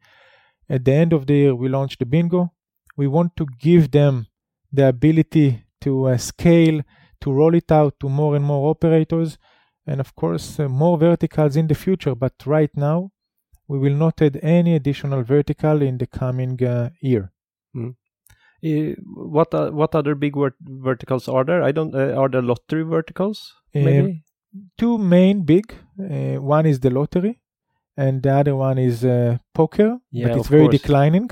At 0.69 0.85
the 0.85 0.93
end 0.93 1.15
of 1.15 1.27
the 1.27 1.35
year, 1.35 1.55
we 1.55 1.69
launched 1.69 2.01
the 2.01 2.05
bingo. 2.05 2.52
We 2.94 3.06
want 3.06 3.36
to 3.36 3.47
give 3.59 3.90
them 3.90 4.27
the 4.70 4.89
ability 4.89 5.65
to 5.89 5.94
uh, 6.09 6.16
scale, 6.31 6.81
to 7.23 7.32
roll 7.32 7.55
it 7.55 7.70
out 7.73 7.94
to 8.01 8.09
more 8.09 8.36
and 8.36 8.44
more 8.44 8.70
operators, 8.70 9.39
and 9.86 10.01
of 10.01 10.15
course, 10.15 10.47
uh, 10.60 10.69
more 10.69 10.97
verticals 10.98 11.56
in 11.56 11.66
the 11.69 11.74
future. 11.85 12.15
But 12.15 12.35
right 12.47 12.70
now, 12.77 12.98
we 13.69 13.78
will 13.78 13.97
not 14.05 14.23
add 14.23 14.39
any 14.43 14.74
additional 14.74 15.23
vertical 15.23 15.82
in 15.82 15.98
the 15.98 16.06
coming 16.06 16.62
uh, 16.65 16.90
year. 17.01 17.24
uh, 18.65 18.94
what 19.35 19.55
uh, 19.55 19.70
what 19.70 19.94
other 19.94 20.15
big 20.15 20.35
vert- 20.36 20.56
verticals 20.86 21.28
are 21.28 21.44
there? 21.44 21.62
I 21.62 21.73
don't. 21.73 21.94
Uh, 21.94 22.15
are 22.23 22.28
there 22.28 22.43
lottery 22.43 22.82
verticals? 22.97 23.43
Maybe. 23.74 24.24
Two 24.78 24.97
main 24.98 25.43
big 25.44 25.74
uh, 26.01 26.36
one 26.56 26.66
is 26.66 26.81
the 26.81 26.90
lottery, 26.90 27.40
and 27.97 28.23
the 28.23 28.32
other 28.35 28.56
one 28.56 28.78
is 28.78 29.05
uh, 29.05 29.36
poker, 29.55 29.98
Yeah, 30.10 30.28
but 30.28 30.39
it's 30.39 30.48
very 30.48 30.65
course. 30.69 30.81
declining. 30.81 31.28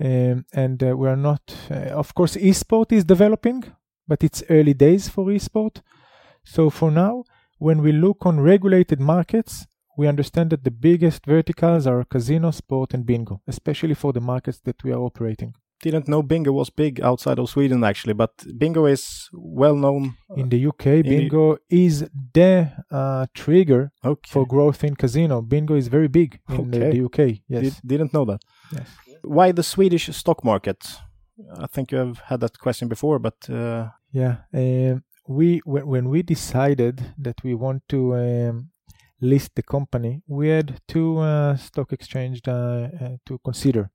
Um, 0.00 0.44
and 0.52 0.82
uh, 0.82 0.96
we 0.96 1.08
are 1.08 1.16
not, 1.16 1.54
uh, 1.70 1.74
of 2.00 2.14
course, 2.14 2.36
esport 2.36 2.92
is 2.92 3.04
developing, 3.04 3.62
but 4.08 4.24
it's 4.24 4.42
early 4.50 4.74
days 4.74 5.08
for 5.08 5.26
esport. 5.26 5.82
So 6.44 6.68
for 6.70 6.90
now, 6.90 7.24
when 7.58 7.80
we 7.82 7.92
look 7.92 8.26
on 8.26 8.40
regulated 8.40 9.00
markets, 9.00 9.66
we 9.96 10.08
understand 10.08 10.50
that 10.50 10.64
the 10.64 10.72
biggest 10.72 11.24
verticals 11.26 11.86
are 11.86 12.04
casino, 12.04 12.50
sport, 12.50 12.94
and 12.94 13.06
bingo, 13.06 13.40
especially 13.46 13.94
for 13.94 14.12
the 14.12 14.20
markets 14.20 14.60
that 14.64 14.82
we 14.82 14.90
are 14.92 15.00
operating. 15.00 15.54
Didn't 15.82 16.08
know 16.08 16.22
bingo 16.22 16.50
was 16.50 16.70
big 16.70 17.00
outside 17.00 17.38
of 17.38 17.48
Sweden 17.50 17.84
actually, 17.84 18.14
but 18.14 18.30
bingo 18.58 18.86
is 18.86 19.28
well 19.32 19.76
known. 19.76 20.14
In 20.36 20.48
the 20.48 20.66
UK, 20.66 21.02
bingo 21.04 21.58
is 21.68 22.08
the 22.32 22.72
uh, 22.90 23.26
trigger 23.34 23.92
Okay. 24.04 24.30
for 24.30 24.46
growth 24.46 24.82
in 24.82 24.96
casino. 24.96 25.42
Bingo 25.42 25.74
is 25.74 25.88
very 25.88 26.08
big 26.08 26.40
in 26.48 26.70
the- 26.70 26.78
Okay. 26.86 26.90
the 26.98 27.04
UK. 27.04 27.18
Yes. 27.48 27.62
Did, 27.62 27.74
didn't 27.86 28.12
know 28.14 28.24
that. 28.24 28.40
yes. 28.72 28.88
Why 29.24 29.52
the 29.52 29.62
Swedish 29.62 30.14
stock 30.16 30.44
market? 30.44 30.84
I 31.58 31.66
think 31.66 31.92
you 31.92 31.98
have 31.98 32.18
had 32.18 32.40
that 32.40 32.58
question 32.58 32.88
before, 32.88 33.18
but 33.18 33.50
uh, 33.50 33.88
Yeah, 34.12 34.36
um, 34.54 35.02
we 35.26 35.60
when, 35.64 35.86
when 35.86 36.08
we 36.08 36.22
decided 36.22 37.14
that 37.18 37.42
we 37.42 37.54
want 37.54 37.82
to 37.88 38.14
um, 38.14 38.70
list 39.20 39.56
the 39.56 39.62
company, 39.62 40.22
we 40.28 40.48
had 40.48 40.80
two 40.86 41.18
uh, 41.18 41.56
stock 41.56 41.92
exchange 41.92 42.40
uh, 42.46 42.52
uh, 42.52 43.16
to 43.26 43.38
consider. 43.38 43.90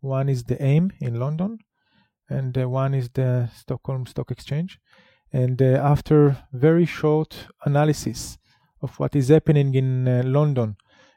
One 0.00 0.28
is 0.28 0.44
the 0.44 0.62
AIM 0.62 0.92
in 1.00 1.18
London, 1.20 1.58
and 2.30 2.56
uh, 2.56 2.68
one 2.68 2.94
is 2.94 3.10
the 3.10 3.50
Stockholm 3.54 4.06
Stock 4.06 4.30
Exchange. 4.30 4.78
And 5.32 5.60
uh, 5.60 5.80
after 5.82 6.36
very 6.52 6.86
short 6.86 7.48
analysis 7.64 8.38
of 8.80 8.98
what 8.98 9.14
is 9.14 9.28
happening 9.28 9.74
in 9.74 10.08
uh, 10.08 10.22
London, 10.24 10.76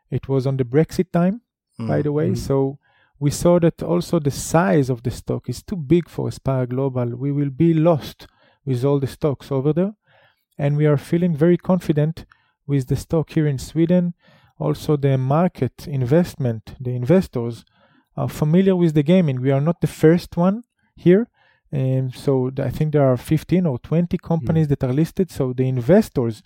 it 0.10 0.28
was 0.28 0.46
on 0.46 0.58
the 0.58 0.66
Brexit 0.66 1.12
time 1.12 1.42
by 1.80 2.00
mm, 2.00 2.04
the 2.04 2.12
way. 2.12 2.32
mm. 2.32 2.38
So 2.38 2.80
we 3.22 3.30
saw 3.30 3.60
that 3.60 3.84
also 3.84 4.18
the 4.18 4.32
size 4.32 4.90
of 4.90 5.04
the 5.04 5.12
stock 5.12 5.48
is 5.48 5.62
too 5.62 5.76
big 5.76 6.10
for 6.10 6.28
Aspire 6.28 6.66
Global. 6.66 7.16
We 7.16 7.32
will 7.32 7.52
be 7.52 7.72
lost 7.72 8.26
with 8.66 8.84
all 8.84 9.00
the 9.00 9.06
stocks 9.06 9.52
over 9.52 9.72
there. 9.72 9.94
And 10.58 10.76
we 10.76 10.88
are 10.88 10.98
feeling 10.98 11.36
very 11.36 11.56
confident 11.56 12.26
with 12.66 12.88
the 12.88 12.96
stock 12.96 13.30
here 13.30 13.46
in 13.46 13.60
Sweden. 13.60 14.16
Also, 14.58 14.98
the 14.98 15.20
market 15.20 15.88
investment, 15.88 16.74
the 16.80 16.96
investors 16.96 17.64
are 18.18 18.28
familiar 18.28 18.76
with 18.76 18.96
the 18.96 19.04
gaming. 19.04 19.40
We 19.40 19.52
are 19.52 19.62
not 19.62 19.82
the 19.82 19.94
first 20.04 20.36
one 20.36 20.64
here. 20.96 21.28
And 21.72 22.16
so 22.16 22.50
I 22.58 22.72
think 22.72 22.92
there 22.92 23.08
are 23.08 23.18
15 23.18 23.68
or 23.68 23.78
20 23.78 24.18
companies 24.18 24.68
that 24.70 24.84
are 24.84 24.94
listed. 24.94 25.30
So 25.30 25.54
the 25.54 25.68
investors, 25.68 26.42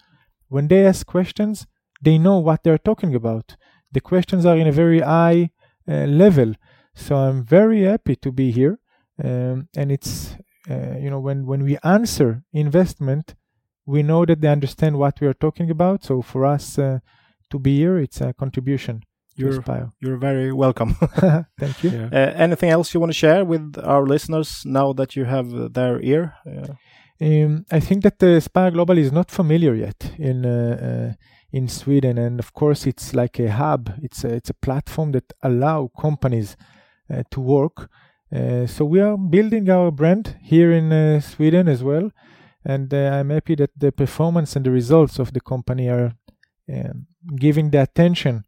when 0.49 0.67
they 0.67 0.85
ask 0.85 1.07
questions, 1.07 1.67
they 2.01 2.17
know 2.17 2.39
what 2.39 2.63
they're 2.63 2.77
talking 2.77 3.15
about. 3.15 3.55
The 3.93 4.01
questions 4.01 4.45
are 4.45 4.57
in 4.57 4.67
a 4.67 4.73
very 4.73 4.99
high 4.99 5.51
uh, 5.87 6.05
level. 6.05 6.55
So 6.95 7.15
I'm 7.15 7.43
very 7.43 7.83
happy 7.83 8.15
to 8.17 8.31
be 8.31 8.51
here. 8.51 8.79
Um, 9.23 9.67
and 9.77 9.91
it's, 9.91 10.35
uh, 10.69 10.97
you 10.99 11.09
know, 11.09 11.19
when, 11.19 11.45
when 11.45 11.63
we 11.63 11.77
answer 11.83 12.43
investment, 12.53 13.35
we 13.85 14.01
know 14.03 14.25
that 14.25 14.41
they 14.41 14.47
understand 14.47 14.97
what 14.97 15.21
we 15.21 15.27
are 15.27 15.33
talking 15.33 15.69
about. 15.69 16.03
So 16.03 16.21
for 16.21 16.45
us 16.45 16.79
uh, 16.79 16.99
to 17.51 17.59
be 17.59 17.77
here, 17.77 17.97
it's 17.99 18.21
a 18.21 18.33
contribution 18.33 19.03
You're- 19.37 19.51
You're 20.01 20.17
very 20.17 20.51
welcome. 20.53 20.95
Thank 21.59 21.83
you. 21.83 21.89
Yeah. 21.91 22.09
Uh, 22.11 22.33
anything 22.45 22.69
else 22.71 22.93
you 22.93 22.99
want 23.01 23.11
to 23.11 23.17
share 23.17 23.43
with 23.45 23.75
our 23.83 24.05
listeners 24.07 24.63
now 24.65 24.93
that 24.93 25.15
you 25.15 25.25
have 25.25 25.53
uh, 25.53 25.67
their 25.71 25.99
ear? 26.01 26.33
Um, 27.21 27.65
I 27.71 27.79
think 27.79 28.03
that 28.03 28.19
the 28.19 28.39
Spire 28.41 28.71
Global 28.71 28.97
is 28.97 29.11
not 29.11 29.31
familiar 29.31 29.73
yet 29.75 30.11
in 30.17 30.45
uh, 30.45 30.77
uh, 30.87 31.13
in 31.51 31.67
Sweden, 31.69 32.17
and 32.17 32.39
of 32.39 32.51
course, 32.53 32.85
it's 32.89 33.13
like 33.13 33.39
a 33.39 33.49
hub. 33.51 33.89
It's 34.03 34.23
a, 34.25 34.33
it's 34.35 34.49
a 34.49 34.53
platform 34.65 35.11
that 35.13 35.31
allow 35.41 35.89
companies 35.99 36.57
to 37.31 37.39
work. 37.39 37.89
Uh, 38.33 38.65
so 38.65 38.83
we 38.83 38.99
are 38.99 39.17
building 39.17 39.69
our 39.69 39.91
brand 39.91 40.37
here 40.41 40.71
in 40.71 40.91
uh, 40.91 41.19
Sweden 41.21 41.67
as 41.67 41.83
well, 41.83 42.11
and 42.65 42.93
uh, 42.93 42.97
I'm 42.97 43.29
happy 43.29 43.55
that 43.55 43.71
the 43.77 43.91
performance 43.91 44.55
and 44.55 44.65
the 44.65 44.71
results 44.71 45.19
of 45.19 45.31
the 45.33 45.41
company 45.41 45.89
are 45.89 46.13
um, 46.73 47.05
giving 47.39 47.69
the 47.69 47.81
attention 47.81 48.43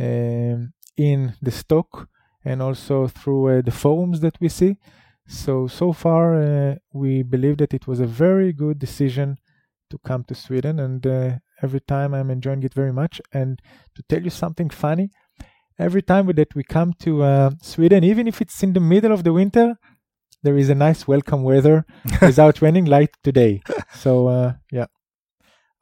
um, 0.00 0.72
in 0.96 1.34
the 1.42 1.50
stock 1.50 2.08
and 2.44 2.62
also 2.62 3.06
through 3.06 3.62
the 3.62 3.70
forums 3.70 4.20
that 4.20 4.40
we 4.40 4.48
see. 4.48 4.78
So, 5.26 5.66
so 5.66 5.92
far, 5.92 6.42
uh, 6.42 6.76
we 6.92 7.22
believe 7.22 7.58
that 7.58 7.74
it 7.74 7.86
was 7.86 8.00
a 8.00 8.06
very 8.06 8.52
good 8.54 8.78
decision 8.78 9.36
to 9.90 9.98
come 9.98 10.24
to 10.24 10.34
Sweden, 10.34 10.80
and 10.80 11.06
uh, 11.06 11.32
every 11.62 11.80
time 11.80 12.14
I'm 12.14 12.30
enjoying 12.30 12.62
it 12.62 12.72
very 12.72 12.92
much. 12.92 13.20
And 13.32 13.60
to 13.94 14.02
tell 14.08 14.22
you 14.22 14.30
something 14.30 14.70
funny, 14.70 15.10
every 15.78 16.02
time 16.02 16.26
that 16.32 16.54
we 16.54 16.62
come 16.62 16.92
to 17.00 17.22
uh, 17.22 17.50
Sweden, 17.62 18.04
even 18.04 18.26
if 18.26 18.40
it's 18.40 18.62
in 18.62 18.72
the 18.72 18.80
middle 18.80 19.12
of 19.12 19.24
the 19.24 19.32
winter, 19.32 19.76
there 20.42 20.56
is 20.56 20.68
a 20.68 20.74
nice 20.74 21.06
welcome 21.06 21.42
weather 21.42 21.84
without 22.22 22.60
raining 22.62 22.84
like 22.84 23.12
today. 23.22 23.60
So, 23.94 24.28
uh, 24.28 24.52
yeah. 24.70 24.86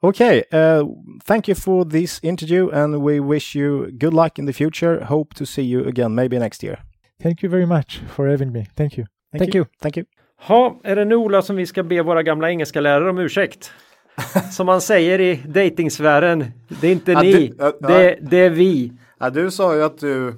Okay, 0.03 0.43
uh, 0.51 0.83
thank 1.25 1.47
you 1.47 1.55
for 1.55 1.83
this 1.83 2.19
interview, 2.21 2.69
and 2.69 3.01
we 3.01 3.19
wish 3.19 3.55
you 3.55 3.91
good 3.97 4.13
luck 4.13 4.37
in 4.37 4.45
the 4.45 4.53
future. 4.53 5.03
Hope 5.03 5.33
to 5.35 5.45
see 5.45 5.63
you 5.63 5.85
again, 5.85 6.13
maybe 6.13 6.37
next 6.37 6.61
year. 6.63 6.77
Thank 7.19 7.41
you 7.41 7.49
very 7.49 7.65
much 7.65 7.99
for 8.15 8.27
having 8.27 8.51
me. 8.51 8.67
Thank 8.75 8.97
you. 8.97 9.05
Thank, 9.31 9.41
Thank 9.41 9.55
you. 9.55 9.61
you. 9.61 9.67
Thank 9.81 9.97
you. 9.97 10.05
Ha, 10.39 10.79
är 10.83 10.95
det 10.95 11.05
nu 11.05 11.15
Ola 11.15 11.41
som 11.41 11.55
vi 11.55 11.65
ska 11.65 11.83
be 11.83 12.01
våra 12.01 12.23
gamla 12.23 12.49
engelska 12.49 12.81
lärare 12.81 13.09
om 13.09 13.17
ursäkt? 13.17 13.71
Som 14.51 14.65
man 14.65 14.81
säger 14.81 15.21
i 15.21 15.39
dejtingsfären, 15.47 16.45
det 16.81 16.87
är 16.87 16.91
inte 16.91 17.11
ja, 17.11 17.21
ni, 17.21 17.53
det, 17.79 18.17
det, 18.21 18.37
är 18.37 18.49
vi. 18.49 18.91
Ja, 19.19 19.29
du 19.29 19.51
sa 19.51 19.75
ju 19.75 19.83
att 19.83 19.97
du 19.97 20.35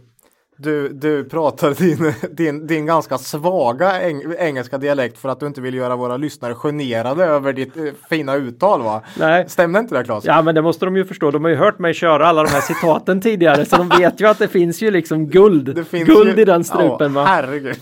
du, 0.61 0.89
du 0.89 1.23
pratar 1.23 1.73
din, 1.73 2.13
din, 2.31 2.67
din 2.67 2.85
ganska 2.85 3.17
svaga 3.17 4.01
eng, 4.01 4.23
engelska 4.39 4.77
dialekt 4.77 5.17
för 5.17 5.29
att 5.29 5.39
du 5.39 5.47
inte 5.47 5.61
vill 5.61 5.73
göra 5.73 5.95
våra 5.95 6.17
lyssnare 6.17 6.53
generade 6.53 7.25
över 7.25 7.53
ditt 7.53 7.77
eh, 7.77 7.83
fina 8.09 8.35
uttal 8.35 8.81
va? 8.81 9.01
Nej. 9.19 9.49
Stämde 9.49 9.79
inte 9.79 9.97
det 9.97 10.03
Claes? 10.03 10.25
Ja 10.25 10.41
men 10.41 10.55
det 10.55 10.61
måste 10.61 10.85
de 10.85 10.97
ju 10.97 11.05
förstå. 11.05 11.31
De 11.31 11.43
har 11.43 11.51
ju 11.51 11.57
hört 11.57 11.79
mig 11.79 11.93
köra 11.93 12.27
alla 12.27 12.43
de 12.43 12.49
här 12.49 12.61
citaten 12.61 13.21
tidigare 13.29 13.65
så 13.65 13.77
de 13.77 13.89
vet 13.89 14.21
ju 14.21 14.27
att 14.27 14.39
det 14.39 14.47
finns 14.47 14.81
ju 14.81 14.91
liksom 14.91 15.27
guld. 15.27 15.85
guld 15.91 16.37
ju, 16.37 16.41
i 16.41 16.45
den 16.45 16.63
strupen 16.63 17.13
ja, 17.13 17.21
va? 17.21 17.25
Herregud. 17.25 17.75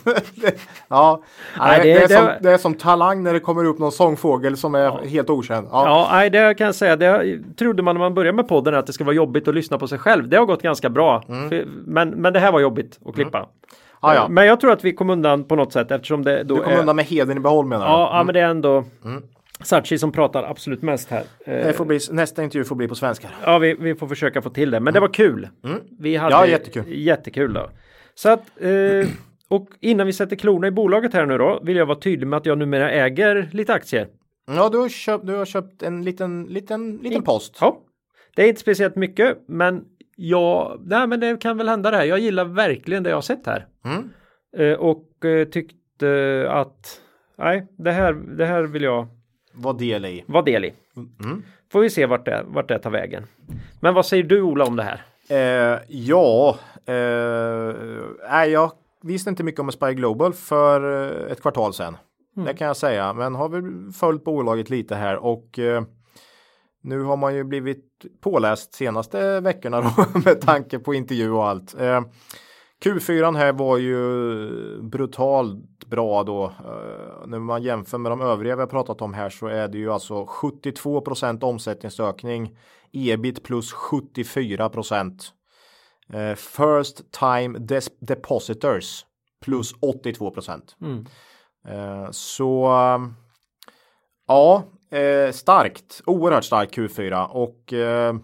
ja, 0.88 1.24
nej, 1.60 1.80
det, 1.84 1.84
det, 1.84 2.04
är 2.04 2.08
det, 2.08 2.16
som, 2.16 2.30
det 2.42 2.52
är 2.52 2.58
som 2.58 2.74
talang 2.74 3.24
när 3.24 3.34
det 3.34 3.40
kommer 3.40 3.66
upp 3.66 3.80
någon 3.80 3.92
sångfågel 3.92 4.58
som 4.58 4.76
är 4.76 4.80
ja. 4.80 5.02
helt 5.06 5.30
okänd. 5.30 5.68
Ja. 5.72 5.86
ja, 5.86 6.08
nej 6.12 6.30
det 6.30 6.54
kan 6.54 6.66
jag 6.66 6.76
säga. 6.76 6.96
Det 6.96 7.40
trodde 7.58 7.84
man 7.84 7.96
när 7.96 8.00
man 8.00 8.14
började 8.14 8.36
med 8.36 8.48
podden 8.48 8.76
att 8.76 8.88
det 8.88 8.94
skulle 8.94 9.06
vara 9.06 9.16
jobbigt 9.16 9.48
att 9.48 9.56
lyssna 9.56 9.78
på 9.78 9.88
sig 9.88 10.00
själv. 10.00 10.30
Det 10.30 10.38
har 10.38 10.46
gått 10.46 10.62
ganska 10.62 10.90
bra. 10.90 11.24
Mm. 11.30 11.68
Men, 11.86 12.10
men 12.10 12.34
det 12.34 12.40
här 12.40 12.52
var 12.52 12.67
jobbigt 12.68 13.00
att 13.06 13.16
klippa. 13.16 13.38
Mm. 13.38 13.50
Ah, 14.00 14.16
ja. 14.16 14.28
Men 14.30 14.46
jag 14.46 14.60
tror 14.60 14.72
att 14.72 14.84
vi 14.84 14.94
kom 14.94 15.10
undan 15.10 15.44
på 15.44 15.56
något 15.56 15.74
sätt 15.74 15.92
eftersom 15.92 16.24
det 16.24 16.44
då 16.44 16.56
Du 16.56 16.62
kom 16.62 16.74
är... 16.74 16.80
undan 16.80 16.96
med 16.96 17.06
heden 17.06 17.38
i 17.38 17.40
behåll 17.40 17.66
menar 17.66 17.86
du? 17.86 17.92
Ja, 17.92 18.08
mm. 18.08 18.18
ja 18.18 18.24
men 18.24 18.34
det 18.34 18.40
är 18.40 18.50
ändå 18.50 18.84
mm. 19.06 19.24
Sachi 19.64 19.98
som 19.98 20.12
pratar 20.12 20.44
absolut 20.44 20.82
mest 20.82 21.10
här. 21.10 21.24
Det 21.46 21.78
får 21.78 21.86
bli, 21.86 22.00
nästa 22.12 22.44
intervju 22.44 22.66
får 22.66 22.76
bli 22.76 22.88
på 22.88 22.96
svenska. 22.96 23.28
Ja, 23.46 23.58
vi, 23.58 23.74
vi 23.74 23.96
får 23.96 24.08
försöka 24.08 24.42
få 24.42 24.50
till 24.50 24.72
det. 24.72 24.80
Men 24.80 24.94
det 24.94 25.00
var 25.00 25.14
kul. 25.14 25.50
Mm. 25.64 25.80
Vi 26.00 26.16
hade 26.16 26.36
ja, 26.36 26.48
jättekul. 26.48 26.84
Jättekul 26.88 27.54
då. 27.54 27.70
Så 28.16 28.30
att, 28.30 28.62
eh, 28.62 29.10
och 29.50 29.70
innan 29.80 30.08
vi 30.08 30.14
sätter 30.14 30.36
klorna 30.36 30.68
i 30.68 30.72
bolaget 30.72 31.14
här 31.14 31.26
nu 31.26 31.38
då, 31.38 31.60
vill 31.64 31.78
jag 31.78 31.86
vara 31.86 32.00
tydlig 32.00 32.28
med 32.28 32.38
att 32.38 32.46
jag 32.46 32.58
numera 32.58 32.92
äger 32.92 33.50
lite 33.52 33.74
aktier. 33.74 34.08
Ja, 34.48 34.70
du 34.70 34.78
har 34.78 34.90
köpt, 34.90 35.28
du 35.28 35.36
har 35.36 35.46
köpt 35.46 35.84
en 35.84 36.04
liten, 36.04 36.44
liten, 36.44 36.98
liten 36.98 37.24
post. 37.24 37.58
Ja, 37.62 37.78
det 38.36 38.44
är 38.44 38.48
inte 38.48 38.62
speciellt 38.62 38.96
mycket, 38.96 39.38
men 39.48 39.84
Ja, 40.20 40.78
nej 40.86 41.08
men 41.08 41.20
det 41.20 41.42
kan 41.42 41.58
väl 41.58 41.70
hända 41.70 41.92
det 41.92 41.98
här. 41.98 42.06
Jag 42.06 42.20
gillar 42.20 42.46
verkligen 42.46 43.04
det 43.04 43.10
jag 43.10 43.18
har 43.18 43.22
sett 43.22 43.46
här. 43.46 43.66
Mm. 43.86 44.10
Eh, 44.58 44.78
och 44.78 45.26
eh, 45.26 45.48
tyckte 45.48 46.48
att 46.50 47.02
nej, 47.38 47.68
det 47.78 47.92
här, 47.92 48.14
det 48.14 48.46
här 48.46 48.64
vill 48.64 48.84
jag 48.84 49.08
vara 49.54 49.74
del 49.74 50.06
i. 50.06 50.24
Var 50.28 50.44
del 50.44 50.66
i. 50.66 50.74
Mm. 50.96 51.44
Får 51.72 51.80
vi 51.80 51.90
se 51.90 52.06
vart 52.06 52.26
det, 52.26 52.44
vart 52.48 52.68
det 52.68 52.80
tar 52.80 52.90
vägen. 52.90 53.24
Men 53.80 53.94
vad 53.94 54.06
säger 54.06 54.24
du 54.24 54.42
Ola 54.42 54.66
om 54.66 54.76
det 54.76 54.84
här? 54.84 55.02
Eh, 55.30 55.80
ja, 55.88 56.58
eh, 56.86 58.44
jag 58.52 58.72
visste 59.02 59.30
inte 59.30 59.44
mycket 59.44 59.60
om 59.60 59.72
Spy 59.72 59.94
Global 59.94 60.34
för 60.34 61.06
eh, 61.26 61.32
ett 61.32 61.42
kvartal 61.42 61.74
sedan. 61.74 61.98
Mm. 62.36 62.48
Det 62.48 62.54
kan 62.54 62.68
jag 62.68 62.78
säga, 62.78 63.14
men 63.14 63.36
har 63.36 63.50
väl 63.50 63.92
följt 63.92 64.24
bolaget 64.24 64.70
lite 64.70 64.96
här 64.96 65.16
och 65.16 65.60
eh, 65.60 65.84
nu 66.88 67.04
har 67.04 67.18
man 67.18 67.36
ju 67.36 67.44
blivit 67.44 68.06
påläst 68.22 68.74
senaste 68.74 69.40
veckorna 69.40 69.82
då, 69.82 70.20
med 70.26 70.42
tanke 70.42 70.80
på 70.80 70.94
intervju 70.94 71.32
och 71.32 71.48
allt. 71.48 71.76
Eh, 71.80 72.02
Q4 72.84 73.36
här 73.36 73.54
var 73.54 73.78
ju 73.78 74.82
brutalt 74.82 75.86
bra 75.86 76.24
då. 76.24 76.46
Eh, 76.46 77.28
när 77.28 77.40
man 77.40 77.64
jämför 77.64 77.98
med 77.98 78.12
de 78.12 78.22
övriga 78.22 78.56
vi 78.56 78.62
har 78.62 78.68
pratat 78.68 79.02
om 79.02 79.14
här 79.14 79.30
så 79.30 79.48
är 79.48 79.68
det 79.68 79.78
ju 79.78 79.92
alltså 79.92 80.14
72% 80.14 81.44
omsättningsökning. 81.44 82.58
Ebit 82.94 83.44
plus 83.44 83.72
74 83.72 84.72
eh, 86.14 86.36
First 86.36 87.12
time 87.12 87.60
depositors 88.00 89.06
plus 89.42 89.74
82 89.80 90.34
Mm. 90.82 91.06
Eh, 91.68 92.12
så 92.12 92.70
ja, 94.28 94.64
Eh, 94.90 95.32
starkt, 95.32 96.02
oerhört 96.06 96.44
starkt 96.44 96.78
Q4 96.78 97.28
och 97.28 97.74
eh, 97.74 98.16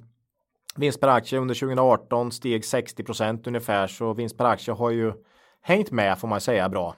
vinst 0.75 1.01
per 1.01 1.07
aktie 1.07 1.39
under 1.39 1.55
2018 1.55 2.31
steg 2.31 2.65
60 2.65 3.03
ungefär 3.47 3.87
så 3.87 4.13
vinst 4.13 4.37
per 4.37 4.45
aktie 4.45 4.73
har 4.73 4.89
ju 4.91 5.13
hängt 5.61 5.91
med 5.91 6.19
får 6.19 6.27
man 6.27 6.41
säga 6.41 6.69
bra. 6.69 6.95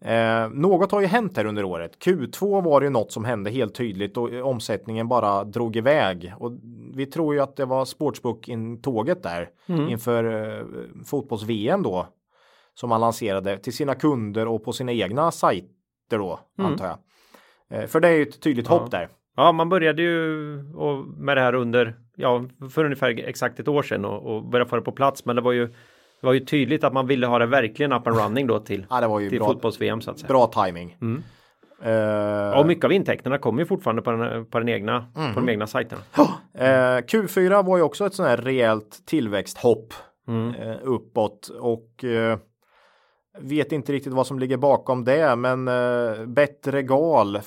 Eh, 0.00 0.48
något 0.48 0.92
har 0.92 1.00
ju 1.00 1.06
hänt 1.06 1.36
här 1.36 1.46
under 1.46 1.64
året. 1.64 2.04
Q2 2.04 2.62
var 2.62 2.80
det 2.80 2.84
ju 2.86 2.90
något 2.90 3.12
som 3.12 3.24
hände 3.24 3.50
helt 3.50 3.74
tydligt 3.74 4.16
och 4.16 4.32
omsättningen 4.32 5.08
bara 5.08 5.44
drog 5.44 5.76
iväg. 5.76 6.34
Och 6.38 6.52
vi 6.94 7.06
tror 7.06 7.34
ju 7.34 7.40
att 7.40 7.56
det 7.56 7.64
var 7.64 7.84
Sportsbook-tåget 7.84 9.22
där 9.22 9.50
mm. 9.66 9.88
inför 9.88 10.24
eh, 10.24 10.64
fotbolls-VM 11.06 11.82
då. 11.82 12.06
Som 12.74 12.88
man 12.88 13.00
lanserade 13.00 13.58
till 13.58 13.72
sina 13.72 13.94
kunder 13.94 14.48
och 14.48 14.64
på 14.64 14.72
sina 14.72 14.92
egna 14.92 15.30
sajter 15.30 15.68
då 16.18 16.40
mm. 16.58 16.72
antar 16.72 16.86
jag. 16.86 16.98
Eh, 17.74 17.86
för 17.86 18.00
det 18.00 18.08
är 18.08 18.12
ju 18.12 18.22
ett 18.22 18.40
tydligt 18.40 18.66
ja. 18.68 18.78
hopp 18.78 18.90
där. 18.90 19.08
Ja, 19.36 19.52
man 19.52 19.68
började 19.68 20.02
ju 20.02 20.18
med 21.16 21.36
det 21.36 21.40
här 21.40 21.54
under, 21.54 21.94
ja, 22.16 22.44
för 22.70 22.84
ungefär 22.84 23.28
exakt 23.28 23.60
ett 23.60 23.68
år 23.68 23.82
sedan 23.82 24.04
och, 24.04 24.36
och 24.36 24.44
började 24.44 24.70
få 24.70 24.76
det 24.76 24.82
på 24.82 24.92
plats. 24.92 25.24
Men 25.24 25.36
det 25.36 25.42
var 25.42 25.52
ju, 25.52 25.66
det 26.20 26.26
var 26.26 26.32
ju 26.32 26.40
tydligt 26.40 26.84
att 26.84 26.92
man 26.92 27.06
ville 27.06 27.26
ha 27.26 27.38
det 27.38 27.46
verkligen 27.46 27.92
up 27.92 28.06
and 28.06 28.16
running 28.16 28.46
då 28.46 28.58
till, 28.58 28.86
ja, 28.90 29.18
till 29.18 29.40
fotbolls-VM 29.40 30.00
så 30.00 30.10
att 30.10 30.18
säga. 30.18 30.28
Bra 30.28 30.46
timing. 30.46 30.96
Mm. 31.00 31.22
Uh, 31.86 32.58
och 32.58 32.66
mycket 32.66 32.84
av 32.84 32.92
intäkterna 32.92 33.38
kommer 33.38 33.62
ju 33.62 33.66
fortfarande 33.66 34.02
på 34.02 34.10
den, 34.10 34.46
på 34.46 34.58
den 34.58 34.68
egna, 34.68 34.96
mm. 34.96 35.28
på 35.28 35.34
de 35.34 35.38
mm. 35.38 35.48
egna 35.48 35.66
sajterna. 35.66 36.02
Uh, 36.18 37.00
Q4 37.00 37.66
var 37.66 37.76
ju 37.76 37.82
också 37.82 38.06
ett 38.06 38.14
sånt 38.14 38.28
här 38.28 38.36
rejält 38.36 39.06
tillväxthopp 39.06 39.94
mm. 40.28 40.54
uh, 40.54 40.76
uppåt 40.82 41.50
och 41.60 42.04
Vet 43.38 43.72
inte 43.72 43.92
riktigt 43.92 44.12
vad 44.12 44.26
som 44.26 44.38
ligger 44.38 44.56
bakom 44.56 45.04
det, 45.04 45.36
men 45.36 45.68
eh, 45.68 46.26
bättre 46.26 46.82
gal 46.82 47.40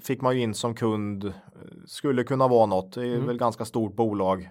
fick 0.00 0.20
man 0.20 0.36
ju 0.36 0.42
in 0.42 0.54
som 0.54 0.74
kund. 0.74 1.32
Skulle 1.86 2.24
kunna 2.24 2.48
vara 2.48 2.66
något. 2.66 2.92
Det 2.92 3.00
är 3.00 3.14
mm. 3.14 3.26
väl 3.26 3.38
ganska 3.38 3.64
stort 3.64 3.96
bolag. 3.96 4.50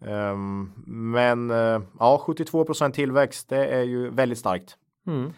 Um, 0.00 0.72
men 0.86 1.50
uh, 1.50 1.82
ja, 1.98 2.22
72% 2.26 2.92
tillväxt. 2.92 3.48
Det 3.48 3.66
är 3.66 3.82
ju 3.82 4.10
väldigt 4.10 4.38
starkt. 4.38 4.76
Mm. 5.06 5.32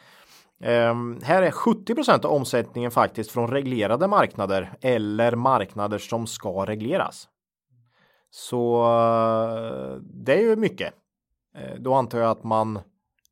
Um, 0.91 1.21
här 1.23 1.43
är 1.43 1.51
70% 1.51 2.27
av 2.27 2.33
omsättningen 2.33 2.91
faktiskt 2.91 3.31
från 3.31 3.51
reglerade 3.51 4.09
marknader 4.09 4.73
eller 4.81 5.37
marknader 5.37 5.99
som 5.99 6.27
ska 6.27 6.67
regleras. 6.67 7.29
Så 8.31 8.83
uh, 8.83 9.97
det 10.03 10.35
är 10.35 10.43
ju 10.43 10.57
mycket. 10.57 10.95
Uh, 11.57 11.81
då 11.81 11.95
antar 11.95 12.19
jag 12.19 12.31
att 12.31 12.45
man 12.45 12.79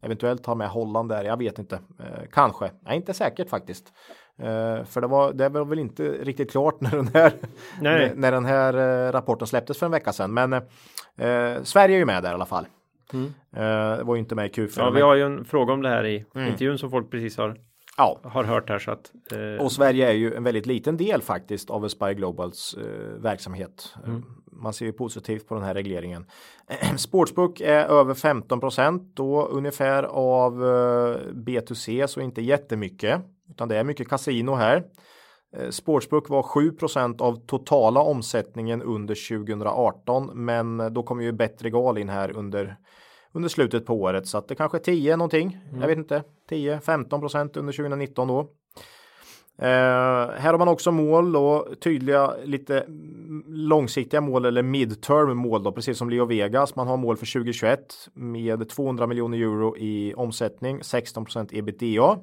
Eventuellt 0.02 0.46
ha 0.46 0.54
med 0.54 0.68
Holland 0.68 1.08
där, 1.08 1.24
jag 1.24 1.36
vet 1.36 1.58
inte. 1.58 1.80
Eh, 2.00 2.28
kanske, 2.32 2.70
nej 2.80 2.96
inte 2.96 3.14
säkert 3.14 3.48
faktiskt. 3.48 3.92
Eh, 4.38 4.84
för 4.84 5.00
det 5.00 5.06
var, 5.06 5.32
det 5.32 5.48
var 5.48 5.64
väl 5.64 5.78
inte 5.78 6.02
riktigt 6.02 6.50
klart 6.50 6.76
när 6.80 6.90
den 6.90 7.08
här, 7.14 7.32
när, 7.80 8.32
den 8.32 8.44
här 8.44 8.74
eh, 8.74 9.12
rapporten 9.12 9.46
släpptes 9.46 9.78
för 9.78 9.86
en 9.86 9.92
vecka 9.92 10.12
sedan. 10.12 10.34
Men 10.34 10.62
Sverige 11.62 11.96
är 11.96 11.98
ju 11.98 12.04
med 12.04 12.22
där 12.22 12.30
i 12.30 12.34
alla 12.34 12.46
fall. 12.46 12.66
Mm. 13.12 13.34
Det 13.50 14.02
var 14.04 14.14
ju 14.14 14.20
inte 14.20 14.34
med 14.34 14.46
i 14.46 14.48
Q4. 14.48 14.72
Ja, 14.76 14.90
vi 14.90 15.00
har 15.00 15.14
ju 15.14 15.22
en 15.22 15.44
fråga 15.44 15.72
om 15.72 15.82
det 15.82 15.88
här 15.88 16.06
i 16.06 16.24
mm. 16.34 16.48
intervjun 16.48 16.78
som 16.78 16.90
folk 16.90 17.10
precis 17.10 17.36
har 17.36 17.56
ja. 17.98 18.20
har 18.22 18.44
hört 18.44 18.68
här 18.68 18.78
så 18.78 18.90
att. 18.90 19.12
Eh... 19.32 19.64
Och 19.64 19.72
Sverige 19.72 20.08
är 20.08 20.12
ju 20.12 20.34
en 20.34 20.44
väldigt 20.44 20.66
liten 20.66 20.96
del 20.96 21.22
faktiskt 21.22 21.70
av 21.70 21.84
Aspire 21.84 22.14
Globals 22.14 22.74
eh, 22.74 23.22
verksamhet. 23.22 23.94
Mm. 24.06 24.24
Man 24.58 24.72
ser 24.72 24.86
ju 24.86 24.92
positivt 24.92 25.48
på 25.48 25.54
den 25.54 25.64
här 25.64 25.74
regleringen. 25.74 26.26
Sportsbook 26.96 27.60
är 27.60 27.84
över 27.84 28.14
15 28.14 28.60
då 29.14 29.46
ungefär 29.46 30.02
av 30.02 30.64
eh, 30.64 31.16
B2C 31.32 32.06
så 32.06 32.20
inte 32.20 32.42
jättemycket 32.42 33.20
utan 33.50 33.68
det 33.68 33.76
är 33.76 33.84
mycket 33.84 34.08
kasino 34.08 34.54
här. 34.54 34.84
Eh, 35.56 35.70
Sportsbook 35.70 36.28
var 36.28 36.42
7% 36.42 37.22
av 37.22 37.46
totala 37.46 38.00
omsättningen 38.00 38.82
under 38.82 39.28
2018, 39.28 40.30
men 40.34 40.94
då 40.94 41.02
kommer 41.02 41.22
ju 41.22 41.32
bättre 41.32 41.70
gal 41.70 41.98
in 41.98 42.08
här 42.08 42.36
under 42.36 42.76
under 43.32 43.48
slutet 43.48 43.86
på 43.86 43.94
året 43.94 44.26
så 44.26 44.38
att 44.38 44.48
det 44.48 44.54
kanske 44.54 44.78
är 44.78 44.82
10 44.82 45.16
någonting. 45.16 45.58
Mm. 45.68 45.80
Jag 45.80 45.88
vet 45.88 45.98
inte 45.98 46.22
10 46.48 46.78
15% 46.78 47.58
under 47.58 47.72
2019 47.72 48.28
då. 48.28 48.48
Eh, 49.62 50.30
här 50.38 50.50
har 50.50 50.58
man 50.58 50.68
också 50.68 50.92
mål 50.92 51.36
och 51.36 51.80
tydliga 51.80 52.34
lite 52.44 52.84
långsiktiga 53.46 54.20
mål 54.20 54.44
eller 54.44 54.62
midterm 54.62 55.36
mål 55.38 55.62
då, 55.62 55.72
precis 55.72 55.98
som 55.98 56.10
Leo 56.10 56.24
Vegas. 56.24 56.76
Man 56.76 56.86
har 56.86 56.96
mål 56.96 57.16
för 57.16 57.32
2021 57.32 57.80
med 58.14 58.68
200 58.68 59.06
miljoner 59.06 59.38
euro 59.38 59.76
i 59.76 60.14
omsättning, 60.14 60.82
16 60.82 61.26
ebitda. 61.50 62.18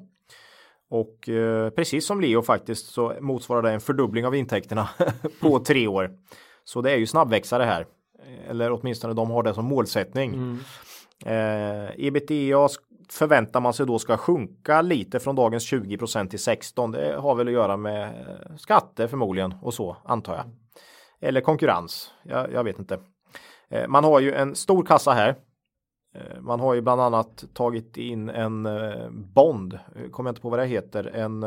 Och 0.90 1.28
eh, 1.28 1.70
precis 1.70 2.06
som 2.06 2.20
Leo 2.20 2.42
faktiskt 2.42 2.86
så 2.86 3.12
motsvarar 3.20 3.62
det 3.62 3.70
en 3.70 3.80
fördubbling 3.80 4.26
av 4.26 4.34
intäkterna 4.34 4.88
på 5.40 5.58
tre 5.58 5.86
år. 5.86 6.10
Så 6.64 6.80
det 6.80 6.92
är 6.92 6.96
ju 6.96 7.06
snabbväxare 7.06 7.62
här. 7.62 7.86
Eller 8.48 8.72
åtminstone 8.72 9.14
de 9.14 9.30
har 9.30 9.42
det 9.42 9.54
som 9.54 9.64
målsättning. 9.64 10.34
Mm. 10.34 10.58
Eh, 11.24 12.06
ebitda 12.06 12.68
förväntar 13.08 13.60
man 13.60 13.72
sig 13.72 13.86
då 13.86 13.98
ska 13.98 14.16
sjunka 14.16 14.82
lite 14.82 15.20
från 15.20 15.36
dagens 15.36 15.72
20% 15.72 16.28
till 16.28 16.38
16. 16.38 16.90
Det 16.90 17.16
har 17.16 17.34
väl 17.34 17.46
att 17.46 17.52
göra 17.52 17.76
med 17.76 18.04
eh, 18.04 18.56
skatter 18.56 19.06
förmodligen 19.06 19.54
och 19.62 19.74
så 19.74 19.96
antar 20.04 20.34
jag. 20.34 20.44
Eller 21.28 21.40
konkurrens. 21.40 22.12
Jag, 22.22 22.52
jag 22.52 22.64
vet 22.64 22.78
inte. 22.78 22.98
Eh, 23.68 23.88
man 23.88 24.04
har 24.04 24.20
ju 24.20 24.32
en 24.32 24.54
stor 24.54 24.84
kassa 24.84 25.12
här. 25.12 25.36
Eh, 26.14 26.40
man 26.40 26.60
har 26.60 26.74
ju 26.74 26.80
bland 26.80 27.00
annat 27.00 27.44
tagit 27.54 27.96
in 27.96 28.28
en 28.28 28.68
bond. 29.34 29.78
Kommer 30.10 30.28
jag 30.28 30.32
inte 30.32 30.42
på 30.42 30.50
vad 30.50 30.58
det 30.58 30.66
heter. 30.66 31.04
En 31.04 31.44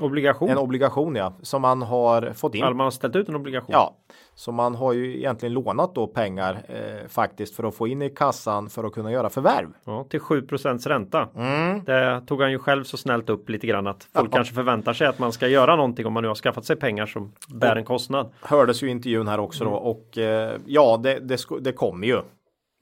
Obligation. 0.00 0.50
En 0.50 0.58
obligation 0.58 1.16
ja, 1.16 1.32
som 1.42 1.62
man 1.62 1.82
har 1.82 2.32
fått 2.32 2.54
in. 2.54 2.62
Alltså 2.62 2.76
man 2.76 2.84
har 2.84 2.90
ställt 2.90 3.16
ut 3.16 3.28
en 3.28 3.36
obligation. 3.36 3.70
Ja, 3.72 3.96
så 4.34 4.52
man 4.52 4.74
har 4.74 4.92
ju 4.92 5.16
egentligen 5.16 5.52
lånat 5.52 5.94
då 5.94 6.06
pengar 6.06 6.62
eh, 6.68 7.08
faktiskt 7.08 7.56
för 7.56 7.64
att 7.64 7.74
få 7.74 7.88
in 7.88 8.02
i 8.02 8.10
kassan 8.10 8.70
för 8.70 8.84
att 8.84 8.92
kunna 8.92 9.12
göra 9.12 9.30
förvärv. 9.30 9.68
Ja, 9.84 10.04
till 10.04 10.20
7 10.20 10.46
ränta. 10.86 11.28
Mm. 11.36 11.84
Det 11.84 12.22
tog 12.26 12.42
han 12.42 12.50
ju 12.50 12.58
själv 12.58 12.84
så 12.84 12.96
snällt 12.96 13.30
upp 13.30 13.48
lite 13.50 13.66
grann 13.66 13.86
att 13.86 14.08
folk 14.14 14.28
ja. 14.32 14.36
kanske 14.36 14.54
förväntar 14.54 14.92
sig 14.92 15.06
att 15.06 15.18
man 15.18 15.32
ska 15.32 15.48
göra 15.48 15.76
någonting 15.76 16.06
om 16.06 16.12
man 16.12 16.22
nu 16.22 16.28
har 16.28 16.34
skaffat 16.34 16.64
sig 16.64 16.76
pengar 16.76 17.06
som 17.06 17.32
bär 17.48 17.76
en 17.76 17.84
kostnad. 17.84 18.32
Hördes 18.42 18.82
ju 18.82 18.88
i 18.88 18.90
intervjun 18.90 19.28
här 19.28 19.40
också 19.40 19.64
mm. 19.64 19.74
då 19.74 19.80
och 19.80 20.18
eh, 20.18 20.60
ja, 20.66 21.00
det, 21.02 21.18
det, 21.18 21.38
det 21.60 21.72
kommer 21.72 22.06
ju. 22.06 22.22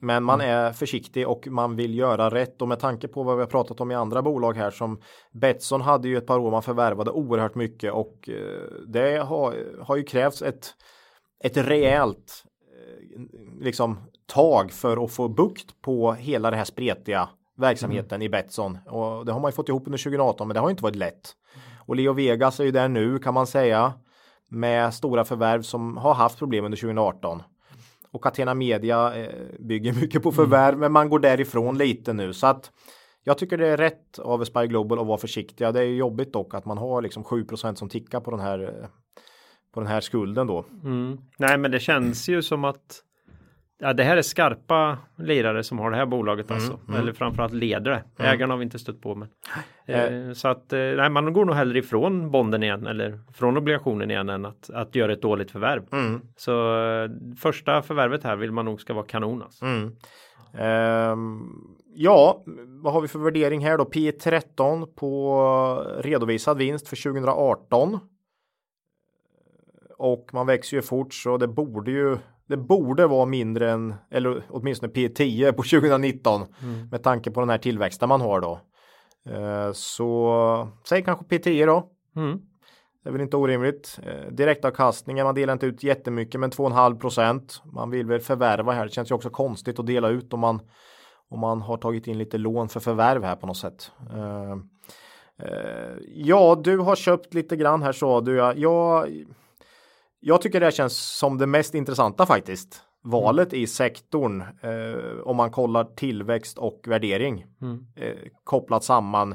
Men 0.00 0.24
man 0.24 0.40
är 0.40 0.72
försiktig 0.72 1.28
och 1.28 1.46
man 1.46 1.76
vill 1.76 1.98
göra 1.98 2.30
rätt 2.30 2.62
och 2.62 2.68
med 2.68 2.80
tanke 2.80 3.08
på 3.08 3.22
vad 3.22 3.36
vi 3.36 3.42
har 3.42 3.50
pratat 3.50 3.80
om 3.80 3.90
i 3.90 3.94
andra 3.94 4.22
bolag 4.22 4.56
här 4.56 4.70
som 4.70 5.00
Betsson 5.32 5.80
hade 5.80 6.08
ju 6.08 6.16
ett 6.16 6.26
par 6.26 6.38
år 6.38 6.50
man 6.50 6.62
förvärvade 6.62 7.10
oerhört 7.10 7.54
mycket 7.54 7.92
och 7.92 8.28
eh, 8.28 8.70
det 8.86 9.16
har, 9.16 9.56
har 9.82 9.96
ju 9.96 10.02
krävts 10.02 10.42
ett, 10.42 10.74
ett 11.44 11.56
rejält 11.56 12.44
eh, 12.72 13.20
liksom 13.60 13.98
tag 14.26 14.72
för 14.72 15.04
att 15.04 15.12
få 15.12 15.28
bukt 15.28 15.82
på 15.82 16.12
hela 16.12 16.50
det 16.50 16.56
här 16.56 16.64
spretiga 16.64 17.28
verksamheten 17.56 18.16
mm. 18.16 18.26
i 18.26 18.28
Betsson 18.28 18.78
och 18.86 19.26
det 19.26 19.32
har 19.32 19.40
man 19.40 19.48
ju 19.48 19.54
fått 19.54 19.68
ihop 19.68 19.86
under 19.86 19.98
2018 19.98 20.48
men 20.48 20.54
det 20.54 20.60
har 20.60 20.70
inte 20.70 20.82
varit 20.82 20.96
lätt. 20.96 21.34
Och 21.86 21.96
Leo 21.96 22.12
Vegas 22.12 22.60
är 22.60 22.64
ju 22.64 22.70
där 22.70 22.88
nu 22.88 23.18
kan 23.18 23.34
man 23.34 23.46
säga 23.46 23.92
med 24.48 24.94
stora 24.94 25.24
förvärv 25.24 25.62
som 25.62 25.96
har 25.96 26.14
haft 26.14 26.38
problem 26.38 26.64
under 26.64 26.78
2018 26.78 27.42
och 28.12 28.24
Catena 28.24 28.54
Media 28.54 29.14
eh, 29.14 29.34
bygger 29.58 29.92
mycket 30.00 30.22
på 30.22 30.32
förvärv, 30.32 30.68
mm. 30.68 30.80
men 30.80 30.92
man 30.92 31.08
går 31.08 31.18
därifrån 31.18 31.78
lite 31.78 32.12
nu 32.12 32.32
så 32.32 32.46
att 32.46 32.72
jag 33.24 33.38
tycker 33.38 33.58
det 33.58 33.68
är 33.68 33.76
rätt 33.76 34.18
av 34.18 34.44
Spy 34.44 34.66
Global 34.66 34.98
att 34.98 35.06
vara 35.06 35.18
försiktiga. 35.18 35.72
Det 35.72 35.80
är 35.80 35.84
jobbigt 35.84 36.32
dock 36.32 36.54
att 36.54 36.64
man 36.64 36.78
har 36.78 37.02
liksom 37.02 37.24
7% 37.24 37.74
som 37.74 37.88
tickar 37.88 38.20
på 38.20 38.30
den 38.30 38.40
här 38.40 38.62
eh, 38.62 38.88
på 39.74 39.80
den 39.80 39.86
här 39.86 40.00
skulden 40.00 40.46
då. 40.46 40.64
Mm. 40.84 41.18
Nej, 41.38 41.58
men 41.58 41.70
det 41.70 41.80
känns 41.80 42.28
ju 42.28 42.42
som 42.42 42.64
att 42.64 43.02
Ja, 43.80 43.92
det 43.92 44.02
här 44.02 44.16
är 44.16 44.22
skarpa 44.22 44.98
lirare 45.16 45.62
som 45.62 45.78
har 45.78 45.90
det 45.90 45.96
här 45.96 46.06
bolaget 46.06 46.50
mm, 46.50 46.62
alltså. 46.62 46.78
Mm. 46.88 47.00
Eller 47.00 47.12
framförallt 47.12 47.52
ledare. 47.52 48.04
Mm. 48.18 48.32
Ägarna 48.32 48.54
har 48.54 48.58
vi 48.58 48.64
inte 48.64 48.78
stött 48.78 49.00
på. 49.00 49.14
Men. 49.14 49.28
Eh, 49.86 50.32
så 50.32 50.48
att 50.48 50.72
eh, 50.72 50.78
nej, 50.78 51.10
man 51.10 51.32
går 51.32 51.44
nog 51.44 51.54
hellre 51.54 51.78
ifrån 51.78 52.30
bonden 52.30 52.62
igen 52.62 52.86
eller 52.86 53.20
från 53.34 53.56
obligationen 53.56 54.10
igen 54.10 54.28
än 54.28 54.44
att, 54.44 54.70
att 54.70 54.94
göra 54.94 55.12
ett 55.12 55.22
dåligt 55.22 55.50
förvärv. 55.50 55.82
Mm. 55.92 56.20
Så 56.36 56.84
eh, 56.84 57.10
första 57.38 57.82
förvärvet 57.82 58.24
här 58.24 58.36
vill 58.36 58.52
man 58.52 58.64
nog 58.64 58.80
ska 58.80 58.94
vara 58.94 59.06
kanon. 59.06 59.42
Alltså. 59.42 59.64
Um, 60.52 61.76
ja, 61.94 62.42
vad 62.66 62.92
har 62.92 63.00
vi 63.00 63.08
för 63.08 63.18
värdering 63.18 63.64
här 63.64 63.78
då? 63.78 63.84
P 63.84 64.12
13 64.12 64.94
på 64.94 66.00
redovisad 66.00 66.58
vinst 66.58 66.88
för 66.88 67.02
2018. 67.02 67.98
Och 69.98 70.30
man 70.32 70.46
växer 70.46 70.76
ju 70.76 70.82
fort 70.82 71.14
så 71.14 71.36
det 71.36 71.48
borde 71.48 71.90
ju 71.90 72.18
det 72.48 72.56
borde 72.56 73.06
vara 73.06 73.26
mindre 73.26 73.70
än, 73.70 73.94
eller 74.10 74.42
åtminstone 74.50 74.92
P10 74.92 75.52
på 75.52 75.62
2019 75.80 76.42
mm. 76.62 76.88
med 76.88 77.02
tanke 77.02 77.30
på 77.30 77.40
den 77.40 77.48
här 77.48 77.58
tillväxten 77.58 78.08
man 78.08 78.20
har 78.20 78.40
då. 78.40 78.60
Eh, 79.30 79.72
så 79.72 80.68
säg 80.88 81.04
kanske 81.04 81.24
P10 81.24 81.66
då. 81.66 81.90
Mm. 82.16 82.38
Det 83.02 83.08
är 83.08 83.12
väl 83.12 83.22
inte 83.22 83.36
orimligt. 83.36 84.00
Eh, 84.02 84.32
direktavkastningen, 84.32 85.26
man 85.26 85.34
delar 85.34 85.52
inte 85.52 85.66
ut 85.66 85.82
jättemycket 85.82 86.40
men 86.40 86.50
2,5 86.50 86.98
procent. 86.98 87.62
Man 87.72 87.90
vill 87.90 88.06
väl 88.06 88.20
förvärva 88.20 88.72
här. 88.72 88.84
Det 88.84 88.90
känns 88.90 89.10
ju 89.10 89.14
också 89.14 89.30
konstigt 89.30 89.78
att 89.78 89.86
dela 89.86 90.08
ut 90.08 90.32
om 90.32 90.40
man 90.40 90.60
om 91.30 91.40
man 91.40 91.62
har 91.62 91.76
tagit 91.76 92.06
in 92.06 92.18
lite 92.18 92.38
lån 92.38 92.68
för 92.68 92.80
förvärv 92.80 93.24
här 93.24 93.36
på 93.36 93.46
något 93.46 93.56
sätt. 93.56 93.90
Eh, 94.10 94.56
ja, 96.14 96.60
du 96.64 96.78
har 96.78 96.96
köpt 96.96 97.34
lite 97.34 97.56
grann 97.56 97.82
här 97.82 97.92
sa 97.92 98.20
du. 98.20 98.36
Ja. 98.36 98.54
Jag, 98.56 99.08
jag 100.20 100.42
tycker 100.42 100.60
det 100.60 100.72
känns 100.72 101.18
som 101.18 101.38
det 101.38 101.46
mest 101.46 101.74
intressanta 101.74 102.26
faktiskt. 102.26 102.82
Valet 103.04 103.52
mm. 103.52 103.62
i 103.62 103.66
sektorn 103.66 104.40
eh, 104.40 105.20
om 105.24 105.36
man 105.36 105.50
kollar 105.50 105.84
tillväxt 105.84 106.58
och 106.58 106.80
värdering 106.86 107.46
mm. 107.62 107.86
eh, 107.96 108.16
kopplat 108.44 108.84
samman. 108.84 109.32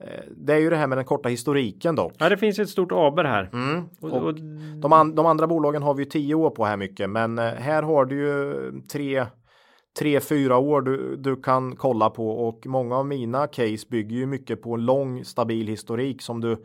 Eh, 0.00 0.24
det 0.36 0.52
är 0.54 0.58
ju 0.58 0.70
det 0.70 0.76
här 0.76 0.86
med 0.86 0.98
den 0.98 1.04
korta 1.04 1.28
historiken 1.28 1.94
dock. 1.94 2.12
Ja, 2.18 2.28
det 2.28 2.36
finns 2.36 2.58
ett 2.58 2.68
stort 2.68 2.92
aber 2.92 3.24
här. 3.24 3.50
Mm. 3.52 3.84
Och, 4.00 4.12
och 4.12 4.34
de, 4.80 4.92
an 4.92 5.14
de, 5.14 5.26
andra 5.26 5.46
bolagen 5.46 5.82
har 5.82 5.94
vi 5.94 6.02
ju 6.02 6.10
tio 6.10 6.34
år 6.34 6.50
på 6.50 6.64
här 6.64 6.76
mycket, 6.76 7.10
men 7.10 7.38
eh, 7.38 7.44
här 7.44 7.82
har 7.82 8.04
du 8.04 8.16
ju 8.16 8.72
tre 8.92 9.26
tre, 9.98 10.20
fyra 10.20 10.58
år 10.58 10.82
du, 10.82 11.16
du 11.16 11.36
kan 11.36 11.76
kolla 11.76 12.10
på 12.10 12.30
och 12.48 12.66
många 12.66 12.96
av 12.96 13.06
mina 13.06 13.46
case 13.46 13.86
bygger 13.90 14.16
ju 14.16 14.26
mycket 14.26 14.62
på 14.62 14.76
lång 14.76 15.24
stabil 15.24 15.68
historik 15.68 16.22
som 16.22 16.40
du 16.40 16.64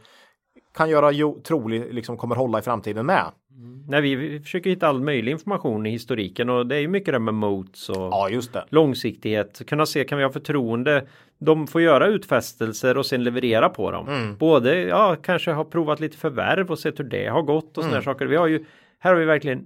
kan 0.74 0.90
göra 0.90 1.34
trolig 1.48 1.94
liksom 1.94 2.18
kommer 2.18 2.36
hålla 2.36 2.60
i 2.60 2.62
framtiden 2.62 3.06
med. 3.06 3.26
Mm. 3.60 3.84
Nej, 3.88 4.02
vi 4.02 4.40
försöker 4.40 4.70
hitta 4.70 4.88
all 4.88 5.02
möjlig 5.02 5.32
information 5.32 5.86
i 5.86 5.90
historiken 5.90 6.50
och 6.50 6.68
det 6.68 6.76
är 6.76 6.80
ju 6.80 6.88
mycket 6.88 7.14
det 7.14 7.20
med 7.20 7.34
mots 7.34 7.90
och 7.90 7.96
ja, 7.96 8.30
just 8.30 8.54
det. 8.54 8.66
långsiktighet. 8.70 9.62
Kunna 9.68 9.86
se, 9.86 10.04
kan 10.04 10.18
vi 10.18 10.24
ha 10.24 10.32
förtroende? 10.32 11.08
De 11.40 11.68
får 11.68 11.82
göra 11.82 12.08
utfästelser 12.08 12.98
och 12.98 13.06
sen 13.06 13.24
leverera 13.24 13.70
på 13.70 13.92
dem. 13.92 14.08
Mm. 14.08 14.38
Både, 14.38 14.82
ja, 14.82 15.16
kanske 15.24 15.52
ha 15.52 15.64
provat 15.64 16.00
lite 16.00 16.18
förvärv 16.18 16.72
och 16.72 16.80
sett 16.80 17.00
hur 17.00 17.04
det 17.04 17.28
har 17.28 17.42
gått 17.42 17.78
och 17.78 17.84
mm. 17.84 17.92
sådana 17.92 18.04
saker. 18.04 18.26
Vi 18.26 18.36
har 18.36 18.48
ju, 18.48 18.66
här 19.00 19.12
har 19.12 19.20
vi 19.20 19.26
verkligen 19.26 19.66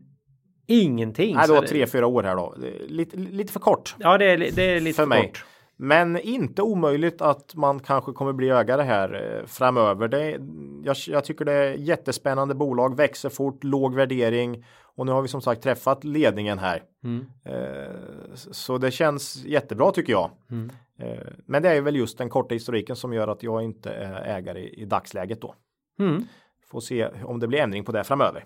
ingenting. 0.68 1.36
Nej, 1.36 1.48
det 1.48 1.54
var 1.54 1.62
tre, 1.62 1.88
fyra 1.88 2.08
år 2.08 2.24
här 2.24 2.36
då. 2.36 2.56
Lite, 2.88 3.18
lite 3.18 3.54
för 3.54 3.60
kort. 3.60 3.96
Ja, 4.00 4.18
det 4.18 4.26
är, 4.26 4.38
det 4.38 4.64
är 4.64 4.80
lite 4.80 4.96
för, 4.96 5.04
för 5.04 5.08
mig. 5.08 5.22
kort. 5.22 5.46
Men 5.78 6.20
inte 6.20 6.62
omöjligt 6.62 7.22
att 7.22 7.56
man 7.56 7.80
kanske 7.80 8.12
kommer 8.12 8.34
bli 8.34 8.50
ägare 8.50 8.82
här 8.82 9.38
eh, 9.40 9.46
framöver. 9.46 10.08
Det, 10.08 10.40
jag, 10.84 10.96
jag, 11.08 11.24
tycker 11.24 11.46
det 11.46 11.54
är 11.54 11.74
jättespännande 11.74 12.56
bolag, 12.56 12.98
växer 12.98 13.30
fort, 13.30 13.64
låg 13.64 13.96
värdering 13.96 14.66
och 14.96 15.06
nu 15.06 15.12
har 15.12 15.22
vi 15.22 15.28
som 15.28 15.42
sagt 15.42 15.64
träffat 15.64 16.04
ledningen 16.04 16.60
här. 16.60 16.84
Mm. 17.04 17.26
Eh, 17.46 18.34
så 18.34 18.78
det 18.78 18.92
känns 18.92 19.46
jättebra 19.46 19.92
tycker 19.92 20.14
jag. 20.14 20.32
Mm. 20.52 20.72
Eh, 21.00 21.28
men 21.46 21.64
det 21.64 21.70
är 21.70 21.82
väl 21.82 21.96
just 21.96 22.18
den 22.18 22.30
korta 22.30 22.54
historiken 22.54 22.96
som 22.96 23.14
gör 23.14 23.28
att 23.28 23.44
jag 23.44 23.64
inte 23.64 23.92
är 23.92 24.38
ägare 24.38 24.60
i, 24.60 24.86
dagsläget 24.86 25.42
då. 25.42 25.56
Mm. 26.00 26.24
Får 26.72 26.80
se 26.80 27.08
om 27.24 27.40
det 27.40 27.48
blir 27.48 27.60
ändring 27.60 27.86
på 27.86 27.92
det 27.92 28.04
framöver. 28.04 28.46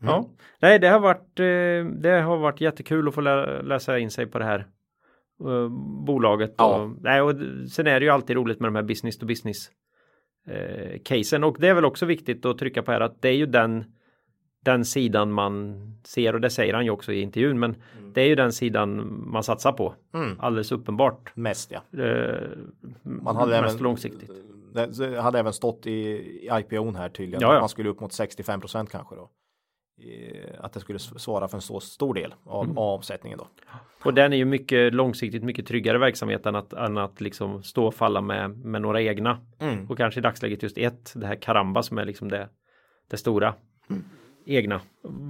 Ja, 0.00 0.28
nej, 0.60 0.78
det 0.78 0.88
har 0.88 1.00
varit. 1.00 1.36
Det 2.02 2.20
har 2.20 2.36
varit 2.36 2.60
jättekul 2.60 3.08
att 3.08 3.14
få 3.14 3.20
lä 3.20 3.62
läsa 3.62 3.98
in 3.98 4.10
sig 4.10 4.26
på 4.26 4.38
det 4.38 4.44
här 4.44 4.66
uh, 5.44 5.68
bolaget. 6.06 6.54
Ja. 6.58 6.82
Och, 6.82 6.90
nej, 7.00 7.22
och 7.22 7.34
sen 7.70 7.86
är 7.86 8.00
det 8.00 8.06
ju 8.06 8.10
alltid 8.10 8.36
roligt 8.36 8.60
med 8.60 8.68
de 8.68 8.74
här 8.74 8.82
business 8.82 9.18
to 9.18 9.26
business 9.26 9.70
uh, 10.48 10.98
casen 11.04 11.44
och 11.44 11.56
det 11.58 11.68
är 11.68 11.74
väl 11.74 11.84
också 11.84 12.06
viktigt 12.06 12.44
att 12.44 12.58
trycka 12.58 12.82
på 12.82 12.92
här 12.92 13.00
att 13.00 13.22
det 13.22 13.28
är 13.28 13.36
ju 13.36 13.46
den 13.46 13.84
den 14.64 14.84
sidan 14.84 15.32
man 15.32 15.78
ser 16.04 16.34
och 16.34 16.40
det 16.40 16.50
säger 16.50 16.74
han 16.74 16.84
ju 16.84 16.90
också 16.90 17.12
i 17.12 17.20
intervjun 17.20 17.58
men 17.58 17.76
mm. 17.98 18.12
det 18.12 18.20
är 18.22 18.26
ju 18.26 18.34
den 18.34 18.52
sidan 18.52 19.22
man 19.30 19.42
satsar 19.42 19.72
på. 19.72 19.94
Mm. 20.14 20.40
Alldeles 20.40 20.72
uppenbart. 20.72 21.36
Mest 21.36 21.70
ja. 21.70 22.02
Uh, 22.02 22.48
man 23.02 23.36
hade 23.36 23.60
mest 23.62 23.74
även, 23.74 23.82
långsiktigt. 23.82 24.30
Det 24.72 25.20
hade 25.20 25.38
även 25.38 25.52
stått 25.52 25.86
i, 25.86 25.90
i 25.90 26.50
IPOn 26.52 26.96
här 26.96 27.08
tydligen. 27.08 27.40
Ja, 27.40 27.54
ja. 27.54 27.60
Man 27.60 27.68
skulle 27.68 27.88
upp 27.88 28.00
mot 28.00 28.10
65% 28.10 28.86
kanske 28.86 29.14
då. 29.14 29.30
Eh, 29.98 30.64
att 30.64 30.72
det 30.72 30.80
skulle 30.80 30.98
svara 30.98 31.48
för 31.48 31.56
en 31.56 31.62
så 31.62 31.80
stor 31.80 32.14
del 32.14 32.34
av 32.44 32.64
mm. 32.64 32.78
avsättningen 32.78 33.38
då. 33.38 33.48
Och 34.04 34.14
den 34.14 34.32
är 34.32 34.36
ju 34.36 34.44
mycket 34.44 34.94
långsiktigt 34.94 35.42
mycket 35.42 35.66
tryggare 35.66 35.98
verksamhet 35.98 36.46
än 36.46 36.54
att, 36.54 36.72
än 36.72 36.98
att 36.98 37.20
liksom 37.20 37.62
stå 37.62 37.86
och 37.86 37.94
falla 37.94 38.20
med, 38.20 38.58
med 38.58 38.82
några 38.82 39.02
egna. 39.02 39.38
Mm. 39.58 39.86
Och 39.90 39.96
kanske 39.96 40.20
i 40.20 40.22
dagsläget 40.22 40.62
just 40.62 40.78
ett, 40.78 41.12
det 41.14 41.26
här 41.26 41.34
Karamba 41.34 41.82
som 41.82 41.98
är 41.98 42.04
liksom 42.04 42.28
det, 42.28 42.48
det 43.10 43.16
stora 43.16 43.54
mm. 43.90 44.04
egna 44.46 44.80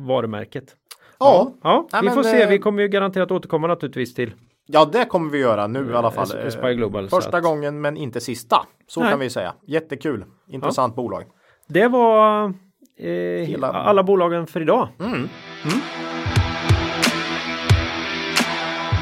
varumärket. 0.06 0.76
Ja, 1.18 1.52
ja, 1.62 1.88
ja 1.92 2.00
vi 2.02 2.10
får 2.10 2.22
se. 2.22 2.46
Vi 2.46 2.54
eh, 2.54 2.60
kommer 2.60 2.82
ju 2.82 2.88
garanterat 2.88 3.30
återkomma 3.30 3.66
naturligtvis 3.66 4.14
till 4.14 4.32
Ja, 4.70 4.84
det 4.84 5.04
kommer 5.04 5.30
vi 5.30 5.38
göra 5.38 5.66
nu 5.66 5.90
i 5.90 5.94
alla 5.94 6.10
fall. 6.10 6.26
Spy 6.26 6.74
Global, 6.74 7.08
Första 7.08 7.36
att... 7.36 7.42
gången 7.42 7.80
men 7.80 7.96
inte 7.96 8.20
sista. 8.20 8.66
Så 8.86 9.00
Nej. 9.00 9.10
kan 9.10 9.20
vi 9.20 9.30
säga. 9.30 9.54
Jättekul. 9.66 10.24
Intressant 10.48 10.92
ja. 10.96 11.02
bolag. 11.02 11.24
Det 11.68 11.88
var 11.88 12.54
eh, 12.98 13.62
alla 13.62 14.02
bolagen 14.02 14.46
för 14.46 14.60
idag. 14.60 14.88
Mm. 15.00 15.12
Mm. 15.14 15.28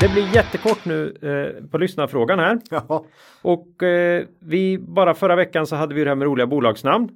Det 0.01 0.09
blir 0.09 0.35
jättekort 0.35 0.85
nu 0.85 1.17
eh, 1.23 1.69
på 1.71 1.79
lyssnarfrågan 1.79 2.39
här. 2.39 2.59
Ja. 2.71 3.05
Och 3.43 3.83
eh, 3.83 4.25
vi 4.41 4.79
bara 4.79 5.15
förra 5.15 5.37
veckan 5.37 5.67
så 5.67 5.77
hade 5.77 5.95
vi 5.95 6.05
det 6.05 6.11
här 6.11 6.15
med 6.15 6.27
roliga 6.27 6.47
bolagsnamn. 6.47 7.09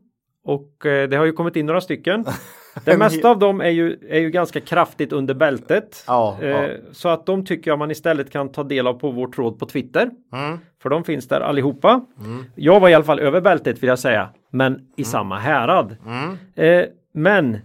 Och 0.45 0.87
eh, 0.87 1.09
det 1.09 1.17
har 1.17 1.25
ju 1.25 1.33
kommit 1.33 1.57
in 1.57 1.67
några 1.67 1.81
stycken. 1.81 2.25
Det 2.85 2.97
mesta 2.97 3.31
av 3.31 3.39
dem 3.39 3.61
är 3.61 3.69
ju, 3.69 3.99
är 4.09 4.21
ju 4.21 4.31
ganska 4.31 4.61
kraftigt 4.61 5.13
under 5.13 5.35
bältet. 5.35 6.05
Ja, 6.07 6.39
eh, 6.43 6.49
ja. 6.49 6.69
Så 6.93 7.09
att 7.09 7.27
de 7.27 7.47
tycker 7.47 7.71
jag 7.71 7.79
man 7.79 7.91
istället 7.91 8.31
kan 8.31 8.53
ta 8.53 8.63
del 8.63 8.87
av 8.87 8.95
på 8.95 9.11
vår 9.11 9.29
tråd 9.29 9.59
på 9.59 9.67
Twitter. 9.67 10.11
Mm. 10.33 10.59
För 10.83 10.91
de 10.91 11.05
finns 11.05 11.29
där 11.29 11.41
allihopa. 11.41 12.01
Mm. 12.19 12.45
Jag 12.55 12.81
var 12.81 12.89
i 12.89 12.95
alla 12.95 13.05
fall 13.05 13.21
över 13.21 13.41
bältet 13.41 13.83
vill 13.83 13.89
jag 13.89 13.99
säga. 13.99 14.29
Men 14.51 14.73
i 14.75 14.77
mm. 14.77 15.05
samma 15.05 15.39
härad. 15.39 15.97
Mm. 16.07 16.39
Eh, 16.55 16.89
men 17.15 17.59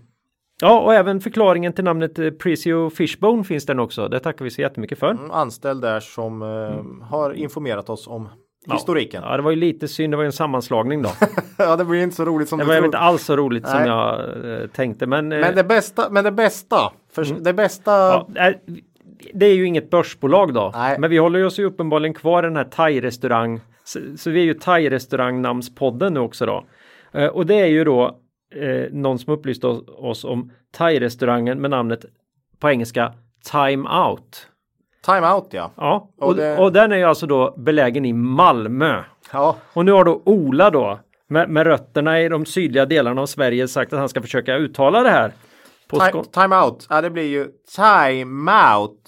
Ja, 0.62 0.80
och 0.80 0.94
även 0.94 1.22
förklaringen 1.22 1.74
till 1.74 1.84
namnet 1.84 2.20
eh, 2.20 2.30
Prezio 2.30 2.90
Fishbone 2.90 3.44
finns 3.44 3.66
den 3.66 3.80
också. 3.80 4.08
Det 4.08 4.20
tackar 4.20 4.46
vi 4.46 4.52
så 4.52 4.62
jättemycket 4.62 5.00
för. 5.00 5.12
Mm, 5.12 5.32
anställd 5.32 5.82
där 5.82 6.00
som 6.00 6.42
eh, 6.42 7.08
har 7.08 7.34
informerat 7.34 7.90
oss 7.90 8.08
om 8.08 8.30
historiken. 8.74 9.24
Ja, 9.26 9.38
det 9.38 9.44
var 9.44 9.52
ju 9.52 9.58
lite 9.58 9.88
synd, 9.88 10.14
det 10.14 10.18
var 10.18 10.24
ju 10.24 10.28
en 10.28 10.34
sammanslagning 10.34 11.02
då. 11.02 11.10
ja, 11.58 11.76
det 11.76 11.86
blir 11.86 12.04
inte 12.04 12.16
så 12.16 12.26
roligt 12.26 12.50
som 12.50 12.60
det 12.60 12.66
du 12.66 12.68
var 12.68 12.76
trodde. 12.76 12.86
inte 12.86 12.98
alls 12.98 13.26
så 13.26 13.36
roligt 13.36 13.64
Nej. 13.64 13.72
som 13.72 13.86
jag 13.86 14.20
eh, 14.62 14.68
tänkte. 14.68 15.06
Men, 15.06 15.32
eh, 15.32 15.40
men 15.40 15.56
det 15.56 15.64
bästa, 15.64 16.10
men 16.10 16.24
det 16.24 16.32
bästa, 16.32 16.92
för, 17.16 17.32
mm. 17.32 17.44
det 17.44 17.54
bästa. 17.54 17.92
Ja, 17.92 18.54
det 19.34 19.46
är 19.46 19.54
ju 19.54 19.66
inget 19.66 19.90
börsbolag 19.90 20.54
då, 20.54 20.72
Nej. 20.76 21.00
men 21.00 21.10
vi 21.10 21.18
håller 21.18 21.46
oss 21.46 21.60
ju 21.60 21.66
uppenbarligen 21.66 22.14
kvar 22.14 22.44
i 22.44 22.46
den 22.46 22.56
här 22.56 22.64
thai-restaurang. 22.64 23.60
Så, 23.84 24.00
så, 24.18 24.30
vi 24.30 24.40
är 24.40 24.44
ju 24.44 24.54
thai-restaurangnamnspodden 24.54 26.14
nu 26.14 26.20
också 26.20 26.46
då. 26.46 26.66
Eh, 27.16 27.28
och 27.28 27.46
det 27.46 27.56
är 27.56 27.66
ju 27.66 27.84
då 27.84 28.20
eh, 28.56 28.92
någon 28.92 29.20
som 29.20 29.34
upplyst 29.34 29.64
oss, 29.64 29.84
oss 29.88 30.24
om 30.24 30.52
thai-restaurangen 30.78 31.56
med 31.56 31.70
namnet 31.70 32.06
på 32.60 32.70
engelska 32.70 33.14
Time 33.52 33.90
Out. 33.90 34.48
Time 35.06 35.34
Out 35.34 35.48
ja. 35.52 35.72
Ja, 35.76 36.10
och, 36.18 36.28
och, 36.28 36.36
det... 36.36 36.58
och 36.58 36.74
den 36.74 36.92
är 36.92 36.98
ju 36.98 37.04
alltså 37.04 37.28
då 37.28 37.54
belägen 37.58 38.06
i 38.06 38.14
Malmö. 38.14 39.04
Ja. 39.32 39.56
Och 39.74 39.86
nu 39.86 39.92
har 39.92 40.04
då 40.06 40.22
Ola 40.26 40.70
då 40.70 41.00
med, 41.28 41.50
med 41.50 41.68
rötterna 41.68 42.22
i 42.22 42.30
de 42.30 42.46
sydliga 42.46 42.86
delarna 42.86 43.22
av 43.22 43.26
Sverige 43.26 43.68
sagt 43.68 43.94
att 43.94 44.00
han 44.00 44.10
ska 44.10 44.22
försöka 44.22 44.56
uttala 44.56 45.04
det 45.04 45.10
här. 45.10 45.32
Time, 45.90 46.24
time 46.24 46.56
out, 46.56 46.88
ja 46.90 47.02
det 47.02 47.10
blir 47.10 47.28
ju 47.28 47.48
time 47.76 48.52
out. 48.78 49.02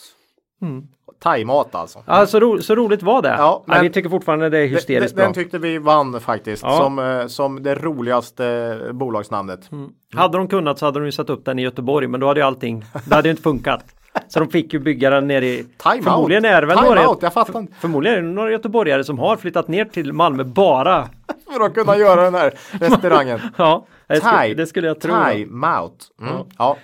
Mm. 0.61 0.87
Thaimat 1.19 1.75
alltså. 1.75 2.03
Ja, 2.05 2.25
så, 2.25 2.39
ro, 2.39 2.61
så 2.61 2.75
roligt 2.75 3.03
var 3.03 3.21
det. 3.21 3.35
Ja, 3.37 3.63
men, 3.67 3.81
vi 3.81 3.89
tycker 3.89 4.09
fortfarande 4.09 4.49
det 4.49 4.59
är 4.59 4.67
hysteriskt 4.67 5.15
bra. 5.15 5.25
Den 5.25 5.33
tyckte 5.33 5.57
vi 5.57 5.77
vann 5.77 6.19
faktiskt 6.19 6.63
ja. 6.63 6.77
som, 6.77 6.99
eh, 6.99 7.27
som 7.27 7.63
det 7.63 7.75
roligaste 7.75 8.77
bolagsnamnet. 8.93 9.71
Mm. 9.71 9.89
Hade 10.15 10.37
de 10.37 10.47
kunnat 10.47 10.79
så 10.79 10.85
hade 10.85 10.99
de 10.99 11.05
ju 11.05 11.11
satt 11.11 11.29
upp 11.29 11.45
den 11.45 11.59
i 11.59 11.61
Göteborg 11.61 12.07
men 12.07 12.19
då 12.19 12.27
hade 12.27 12.39
ju 12.39 12.45
allting, 12.45 12.85
det 13.05 13.15
hade 13.15 13.27
ju 13.27 13.31
inte 13.31 13.43
funkat. 13.43 13.85
Så 14.27 14.39
de 14.39 14.49
fick 14.49 14.73
ju 14.73 14.79
bygga 14.79 15.09
den 15.09 15.27
nere 15.27 15.45
i... 15.45 15.65
Time 15.77 16.03
förmodligen 16.03 16.45
out. 16.45 16.51
är 16.51 16.61
det 16.61 16.67
väl 16.67 16.77
Time 16.77 16.89
några, 16.89 17.09
out, 17.09 17.21
jag 17.21 17.33
fattar 17.33 17.59
inte. 17.59 17.73
Förmodligen 17.75 18.17
är 18.17 18.21
det 18.21 18.27
några 18.27 18.51
göteborgare 18.51 19.03
som 19.03 19.19
har 19.19 19.35
flyttat 19.37 19.67
ner 19.67 19.85
till 19.85 20.13
Malmö 20.13 20.43
bara 20.43 21.09
för 21.53 21.65
att 21.65 21.73
kunna 21.73 21.97
göra 21.97 22.21
den 22.21 22.35
här 22.35 22.53
restaurangen. 22.71 23.39
ja, 23.57 23.85
det 24.07 24.15
skulle, 24.15 24.53
det 24.53 24.67
skulle 24.67 24.87
jag 24.87 24.99
tro. 24.99 25.13
Time 25.31 25.67
out. 25.79 26.07
Mm. 26.21 26.33
Ja. 26.33 26.45
ja. 26.57 26.77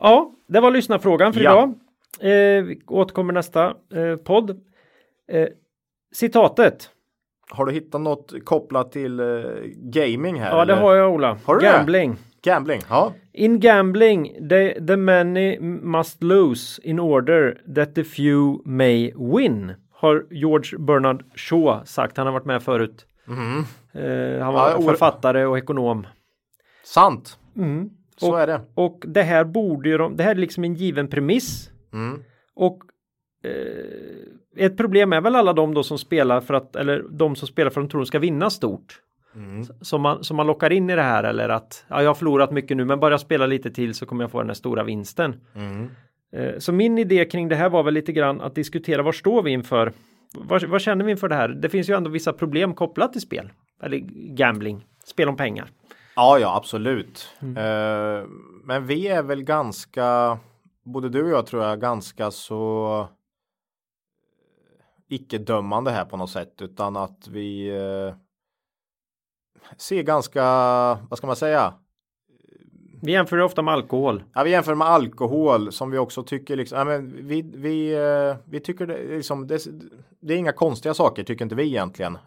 ja, 0.00 0.30
det 0.48 0.60
var 0.60 0.70
lyssnarfrågan 0.70 1.32
för 1.32 1.40
ja. 1.40 1.52
idag. 1.52 1.74
Eh, 2.20 2.62
vi 2.64 2.80
återkommer 2.86 3.32
nästa 3.32 3.74
eh, 3.94 4.16
podd. 4.16 4.50
Eh, 5.28 5.48
citatet. 6.14 6.90
Har 7.50 7.66
du 7.66 7.72
hittat 7.72 8.00
något 8.00 8.44
kopplat 8.44 8.92
till 8.92 9.20
eh, 9.20 9.26
gaming 9.74 10.40
här? 10.40 10.50
Ja, 10.50 10.62
eller? 10.62 10.74
det 10.74 10.80
har 10.80 10.94
jag 10.94 11.14
Ola. 11.14 11.38
Har 11.44 11.54
du 11.54 11.60
Gambling. 11.60 12.10
Det? 12.10 12.50
Gambling, 12.50 12.80
ja. 12.88 13.12
In 13.32 13.60
gambling, 13.60 14.48
the, 14.48 14.86
the 14.86 14.96
many 14.96 15.58
must 15.60 16.22
lose 16.22 16.82
in 16.82 17.00
order 17.00 17.62
that 17.74 17.94
the 17.94 18.04
few 18.04 18.62
may 18.64 19.12
win. 19.16 19.72
Har 19.90 20.26
George 20.30 20.78
Bernard 20.78 21.24
Shaw 21.34 21.84
sagt. 21.84 22.16
Han 22.16 22.26
har 22.26 22.32
varit 22.32 22.44
med 22.44 22.62
förut. 22.62 23.06
Mm. 23.28 23.64
Han 24.42 24.54
var 24.54 24.70
ja, 24.70 24.82
författare 24.82 25.44
och 25.44 25.58
ekonom. 25.58 26.06
Sant. 26.84 27.38
Mm. 27.56 27.90
Så 28.16 28.32
och, 28.32 28.40
är 28.40 28.46
det. 28.46 28.60
Och 28.74 29.04
det 29.06 29.22
här 29.22 29.44
borde 29.44 29.88
ju 29.88 29.98
de, 29.98 30.16
det 30.16 30.24
här 30.24 30.30
är 30.30 30.34
liksom 30.34 30.64
en 30.64 30.74
given 30.74 31.08
premiss. 31.08 31.70
Mm. 31.96 32.22
Och 32.54 32.82
eh, 33.44 34.64
ett 34.64 34.76
problem 34.76 35.12
är 35.12 35.20
väl 35.20 35.36
alla 35.36 35.52
de 35.52 35.74
då 35.74 35.82
som 35.82 35.98
spelar 35.98 36.40
för 36.40 36.54
att, 36.54 36.76
eller 36.76 37.04
de 37.10 37.36
som 37.36 37.48
spelar 37.48 37.70
för 37.70 37.80
att 37.80 37.86
de 37.86 37.90
tror 37.90 38.00
de 38.00 38.06
ska 38.06 38.18
vinna 38.18 38.50
stort. 38.50 39.00
Mm. 39.34 39.64
Som, 39.64 40.02
man, 40.02 40.24
som 40.24 40.36
man 40.36 40.46
lockar 40.46 40.72
in 40.72 40.90
i 40.90 40.96
det 40.96 41.02
här 41.02 41.24
eller 41.24 41.48
att 41.48 41.84
ja, 41.88 42.02
jag 42.02 42.10
har 42.10 42.14
förlorat 42.14 42.50
mycket 42.50 42.76
nu 42.76 42.84
men 42.84 43.00
bara 43.00 43.10
jag 43.10 43.20
spela 43.20 43.46
lite 43.46 43.70
till 43.70 43.94
så 43.94 44.06
kommer 44.06 44.24
jag 44.24 44.30
få 44.30 44.38
den 44.38 44.48
här 44.48 44.54
stora 44.54 44.84
vinsten. 44.84 45.40
Mm. 45.54 45.90
Eh, 46.32 46.58
så 46.58 46.72
min 46.72 46.98
idé 46.98 47.24
kring 47.24 47.48
det 47.48 47.56
här 47.56 47.68
var 47.68 47.82
väl 47.82 47.94
lite 47.94 48.12
grann 48.12 48.40
att 48.40 48.54
diskutera 48.54 49.02
var 49.02 49.12
står 49.12 49.42
vi 49.42 49.50
inför 49.50 49.92
vad, 50.34 50.64
vad, 50.64 50.80
känner 50.80 51.04
vi 51.04 51.10
inför 51.10 51.28
det 51.28 51.34
här? 51.34 51.48
Det 51.48 51.68
finns 51.68 51.90
ju 51.90 51.96
ändå 51.96 52.10
vissa 52.10 52.32
problem 52.32 52.74
kopplat 52.74 53.12
till 53.12 53.20
spel 53.20 53.50
eller 53.82 53.98
gambling, 54.36 54.86
spel 55.04 55.28
om 55.28 55.36
pengar. 55.36 55.70
Ja, 56.16 56.38
ja, 56.38 56.56
absolut. 56.56 57.28
Mm. 57.40 57.56
Uh, 57.56 58.26
men 58.64 58.86
vi 58.86 59.08
är 59.08 59.22
väl 59.22 59.42
ganska, 59.42 60.38
både 60.86 61.08
du 61.08 61.22
och 61.22 61.30
jag 61.30 61.46
tror 61.46 61.62
jag, 61.62 61.80
ganska 61.80 62.30
så 62.30 63.08
icke-dömande 65.08 65.90
här 65.90 66.04
på 66.04 66.16
något 66.16 66.30
sätt, 66.30 66.62
utan 66.62 66.96
att 66.96 67.28
vi 67.28 67.70
uh, 67.70 68.14
ser 69.76 70.02
ganska, 70.02 70.42
vad 71.10 71.18
ska 71.18 71.26
man 71.26 71.36
säga? 71.36 71.74
Vi 73.02 73.12
jämför 73.12 73.38
ofta 73.38 73.62
med 73.62 73.74
alkohol. 73.74 74.24
Ja, 74.34 74.42
vi 74.42 74.50
jämför 74.50 74.74
med 74.74 74.88
alkohol 74.88 75.72
som 75.72 75.90
vi 75.90 75.98
också 75.98 76.22
tycker 76.22 76.56
liksom, 76.56 76.78
ja, 76.78 76.84
men 76.84 77.26
vi, 77.26 77.42
vi, 77.42 77.96
uh, 77.96 78.36
vi 78.44 78.60
tycker 78.60 78.86
det, 78.86 79.16
liksom, 79.16 79.46
det, 79.46 79.66
det, 80.20 80.34
är 80.34 80.38
inga 80.38 80.52
konstiga 80.52 80.94
saker 80.94 81.24
tycker 81.24 81.44
inte 81.44 81.54
vi 81.54 81.66
egentligen. 81.66 82.18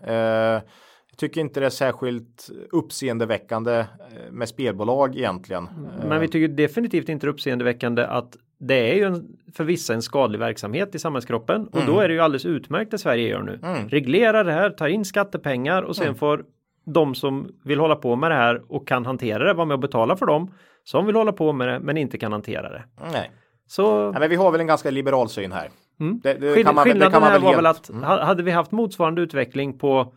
Tycker 1.17 1.41
inte 1.41 1.59
det 1.59 1.65
är 1.65 1.69
särskilt 1.69 2.49
uppseendeväckande 2.71 3.79
eh, 3.79 3.85
med 4.31 4.49
spelbolag 4.49 5.17
egentligen. 5.17 5.69
Men 6.07 6.21
vi 6.21 6.27
tycker 6.27 6.47
definitivt 6.47 7.09
inte 7.09 7.25
det 7.25 7.29
är 7.29 7.33
uppseendeväckande 7.33 8.03
att 8.03 8.37
det 8.59 8.91
är 8.91 8.95
ju 8.95 9.03
en, 9.03 9.27
för 9.53 9.63
vissa 9.63 9.93
en 9.93 10.01
skadlig 10.01 10.39
verksamhet 10.39 10.95
i 10.95 10.99
samhällskroppen 10.99 11.67
och 11.67 11.81
mm. 11.81 11.93
då 11.93 11.99
är 11.99 12.07
det 12.07 12.13
ju 12.13 12.19
alldeles 12.19 12.45
utmärkt 12.45 12.91
det 12.91 12.97
Sverige 12.97 13.27
gör 13.27 13.41
nu. 13.41 13.59
Mm. 13.63 13.89
Reglerar 13.89 14.43
det 14.43 14.51
här, 14.51 14.69
tar 14.69 14.87
in 14.87 15.05
skattepengar 15.05 15.81
och 15.81 15.95
sen 15.95 16.05
mm. 16.05 16.15
får 16.15 16.43
de 16.85 17.15
som 17.15 17.49
vill 17.63 17.79
hålla 17.79 17.95
på 17.95 18.15
med 18.15 18.31
det 18.31 18.35
här 18.35 18.61
och 18.67 18.87
kan 18.87 19.05
hantera 19.05 19.43
det 19.43 19.53
vara 19.53 19.65
med 19.65 19.73
och 19.73 19.79
betala 19.79 20.15
för 20.15 20.25
dem 20.25 20.51
som 20.83 21.05
vill 21.05 21.15
hålla 21.15 21.31
på 21.31 21.53
med 21.53 21.67
det 21.67 21.79
men 21.79 21.97
inte 21.97 22.17
kan 22.17 22.31
hantera 22.31 22.69
det. 22.69 22.83
Nej. 23.11 23.31
Så... 23.67 24.11
Ja, 24.13 24.19
men 24.19 24.29
vi 24.29 24.35
har 24.35 24.51
väl 24.51 24.61
en 24.61 24.67
ganska 24.67 24.91
liberal 24.91 25.29
syn 25.29 25.51
här. 25.51 25.69
Mm. 25.99 26.19
Det, 26.23 26.33
det 26.33 26.63
kan 26.63 26.75
man, 26.75 26.83
Skillnaden 26.83 27.23
här 27.23 27.39
var 27.39 27.47
helt... 27.47 27.57
väl 27.57 27.65
att 27.65 27.89
mm. 27.89 28.03
hade 28.03 28.43
vi 28.43 28.51
haft 28.51 28.71
motsvarande 28.71 29.21
utveckling 29.21 29.77
på 29.77 30.13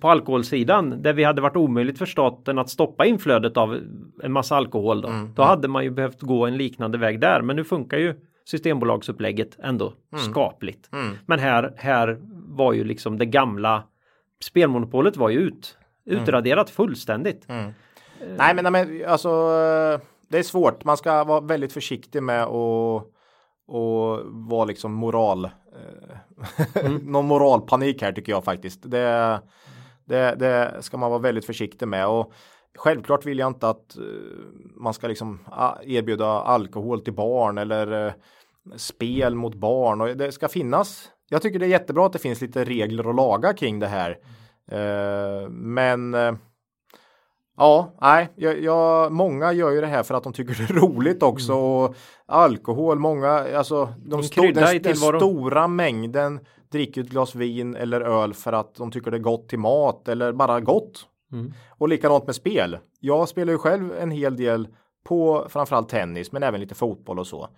på 0.00 0.08
alkoholsidan 0.08 1.02
där 1.02 1.12
vi 1.12 1.24
hade 1.24 1.42
varit 1.42 1.56
omöjligt 1.56 1.98
för 1.98 2.06
staten 2.06 2.58
att 2.58 2.70
stoppa 2.70 3.06
inflödet 3.06 3.56
av 3.56 3.80
en 4.22 4.32
massa 4.32 4.56
alkohol 4.56 5.00
då. 5.00 5.08
Mm. 5.08 5.34
Då 5.34 5.42
hade 5.42 5.68
man 5.68 5.84
ju 5.84 5.90
behövt 5.90 6.20
gå 6.20 6.46
en 6.46 6.56
liknande 6.56 6.98
väg 6.98 7.20
där 7.20 7.42
men 7.42 7.56
nu 7.56 7.64
funkar 7.64 7.98
ju 7.98 8.14
Systembolagsupplägget 8.44 9.58
ändå 9.62 9.92
mm. 10.12 10.24
skapligt. 10.24 10.88
Mm. 10.92 11.16
Men 11.26 11.38
här, 11.38 11.74
här 11.76 12.18
var 12.46 12.72
ju 12.72 12.84
liksom 12.84 13.18
det 13.18 13.26
gamla 13.26 13.82
spelmonopolet 14.44 15.16
var 15.16 15.30
ju 15.30 15.38
ut, 15.38 15.78
mm. 16.06 16.22
utraderat 16.22 16.70
fullständigt. 16.70 17.48
Mm. 17.48 17.72
Nej 18.36 18.54
men, 18.54 18.72
men 18.72 19.04
alltså 19.06 19.28
det 20.28 20.38
är 20.38 20.42
svårt. 20.42 20.84
Man 20.84 20.96
ska 20.96 21.24
vara 21.24 21.40
väldigt 21.40 21.72
försiktig 21.72 22.22
med 22.22 22.42
att 22.42 23.06
och 23.72 24.20
vara 24.24 24.64
liksom 24.64 24.92
moral. 24.92 25.44
Eh, 25.44 26.76
mm. 26.84 26.96
någon 26.96 27.26
moralpanik 27.26 28.02
här 28.02 28.12
tycker 28.12 28.32
jag 28.32 28.44
faktiskt. 28.44 28.90
Det, 28.90 29.40
det, 30.04 30.34
det 30.38 30.76
ska 30.80 30.96
man 30.96 31.10
vara 31.10 31.20
väldigt 31.20 31.44
försiktig 31.44 31.88
med 31.88 32.06
och 32.06 32.32
självklart 32.78 33.26
vill 33.26 33.38
jag 33.38 33.50
inte 33.50 33.68
att 33.68 33.96
eh, 33.96 34.04
man 34.76 34.94
ska 34.94 35.08
liksom 35.08 35.38
erbjuda 35.82 36.26
alkohol 36.26 37.00
till 37.00 37.12
barn 37.12 37.58
eller 37.58 38.06
eh, 38.06 38.12
spel 38.76 39.34
mot 39.34 39.54
barn 39.54 40.00
och 40.00 40.16
det 40.16 40.32
ska 40.32 40.48
finnas. 40.48 41.10
Jag 41.28 41.42
tycker 41.42 41.58
det 41.58 41.66
är 41.66 41.70
jättebra 41.70 42.06
att 42.06 42.12
det 42.12 42.18
finns 42.18 42.40
lite 42.40 42.64
regler 42.64 43.06
och 43.06 43.14
lagar 43.14 43.52
kring 43.52 43.78
det 43.78 43.86
här. 43.86 44.18
Men 45.48 46.14
Ja, 47.62 47.92
nej, 48.00 48.28
jag, 48.36 48.60
jag, 48.60 49.12
många 49.12 49.52
gör 49.52 49.70
ju 49.70 49.80
det 49.80 49.86
här 49.86 50.02
för 50.02 50.14
att 50.14 50.24
de 50.24 50.32
tycker 50.32 50.54
det 50.54 50.74
är 50.74 50.80
roligt 50.80 51.22
också. 51.22 51.52
Mm. 51.52 51.64
Och 51.64 51.94
alkohol, 52.26 52.98
många, 52.98 53.28
alltså 53.28 53.94
de 54.04 54.22
sto, 54.22 54.42
den, 54.42 54.82
den 54.82 54.96
stora 54.96 55.68
mängden 55.68 56.40
dricker 56.72 57.00
ett 57.00 57.08
glas 57.08 57.34
vin 57.34 57.76
eller 57.76 58.00
öl 58.00 58.34
för 58.34 58.52
att 58.52 58.74
de 58.74 58.90
tycker 58.90 59.10
det 59.10 59.16
är 59.16 59.18
gott 59.18 59.48
till 59.48 59.58
mat 59.58 60.08
eller 60.08 60.32
bara 60.32 60.60
gott. 60.60 61.06
Mm. 61.32 61.52
Och 61.78 61.88
likadant 61.88 62.26
med 62.26 62.34
spel. 62.34 62.78
Jag 63.00 63.28
spelar 63.28 63.52
ju 63.52 63.58
själv 63.58 63.92
en 63.92 64.10
hel 64.10 64.36
del 64.36 64.68
på 65.04 65.46
framförallt 65.48 65.88
tennis 65.88 66.32
men 66.32 66.42
även 66.42 66.60
lite 66.60 66.74
fotboll 66.74 67.18
och 67.18 67.26
så. 67.26 67.48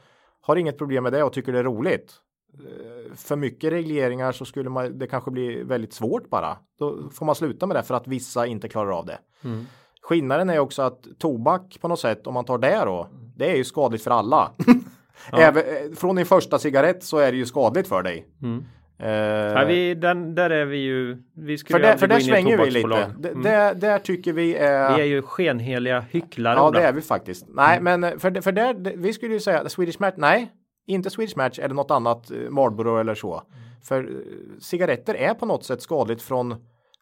Har 0.40 0.56
inget 0.56 0.78
problem 0.78 1.02
med 1.02 1.12
det 1.12 1.22
och 1.22 1.32
tycker 1.32 1.52
det 1.52 1.58
är 1.58 1.64
roligt. 1.64 2.12
Eh, 2.54 3.14
För 3.14 3.36
mycket 3.36 3.72
regleringar 3.72 4.32
så 4.32 4.44
skulle 4.44 4.70
man, 4.70 4.98
det 4.98 5.06
kanske 5.06 5.30
bli 5.30 5.62
väldigt 5.62 5.92
svårt 5.92 6.30
bara. 6.30 6.56
Då 6.78 7.10
får 7.12 7.26
man 7.26 7.34
sluta 7.34 7.66
med 7.66 7.76
det 7.76 7.82
för 7.82 7.94
att 7.94 8.06
vissa 8.06 8.46
inte 8.46 8.68
klarar 8.68 8.98
av 8.98 9.06
det. 9.06 9.18
Mm. 9.44 9.66
Skillnaden 10.08 10.50
är 10.50 10.58
också 10.58 10.82
att 10.82 11.00
tobak 11.18 11.78
på 11.80 11.88
något 11.88 12.00
sätt, 12.00 12.26
om 12.26 12.34
man 12.34 12.44
tar 12.44 12.58
det 12.58 12.82
då, 12.84 13.08
det 13.36 13.50
är 13.50 13.56
ju 13.56 13.64
skadligt 13.64 14.04
för 14.04 14.10
alla. 14.10 14.50
Ja. 15.32 15.38
Även, 15.38 15.62
eh, 15.62 15.96
från 15.96 16.16
din 16.16 16.26
första 16.26 16.58
cigarett 16.58 17.02
så 17.04 17.18
är 17.18 17.32
det 17.32 17.38
ju 17.38 17.46
skadligt 17.46 17.88
för 17.88 18.02
dig. 18.02 18.26
Mm. 18.42 18.64
Eh, 18.98 19.08
Ja, 19.60 19.64
vi, 19.68 19.94
den, 19.94 20.34
där 20.34 20.50
är 20.50 20.64
vi 20.64 20.76
ju. 20.76 21.22
Vi 21.36 21.58
skulle 21.58 21.78
för 21.78 21.86
där, 21.86 21.96
för 21.96 22.06
där 22.06 22.20
svänger 22.20 22.58
vi 22.58 22.70
lite. 22.70 23.28
Mm. 23.28 23.42
Där, 23.42 23.74
där 23.74 23.98
tycker 23.98 24.32
vi 24.32 24.54
är... 24.56 24.96
Vi 24.96 25.02
är 25.02 25.06
ju 25.06 25.22
skenheliga 25.22 26.00
hycklare. 26.00 26.54
Ja, 26.54 26.70
det 26.70 26.82
är 26.82 26.92
vi 26.92 27.00
faktiskt. 27.00 27.46
Nej, 27.48 27.80
men 27.80 28.04
eh, 28.04 28.10
för, 28.18 28.40
för 28.40 28.52
där, 28.52 28.74
det- 28.74 28.92
vi 28.96 29.12
skulle 29.12 29.32
ju 29.34 29.40
säga 29.40 29.68
Swedish 29.68 30.00
Match. 30.00 30.14
Nej, 30.16 30.52
inte 30.86 31.10
Swedish 31.10 31.36
Match 31.36 31.58
eller 31.58 31.74
något 31.74 31.90
annat 31.90 32.30
Marlboro 32.50 32.96
eller 33.00 33.14
så. 33.14 33.42
För 33.84 34.00
eh, 34.02 34.08
cigaretter 34.60 35.14
är 35.14 35.34
på 35.34 35.46
något 35.46 35.64
sätt 35.64 35.82
skadligt 35.82 36.22
från 36.22 36.54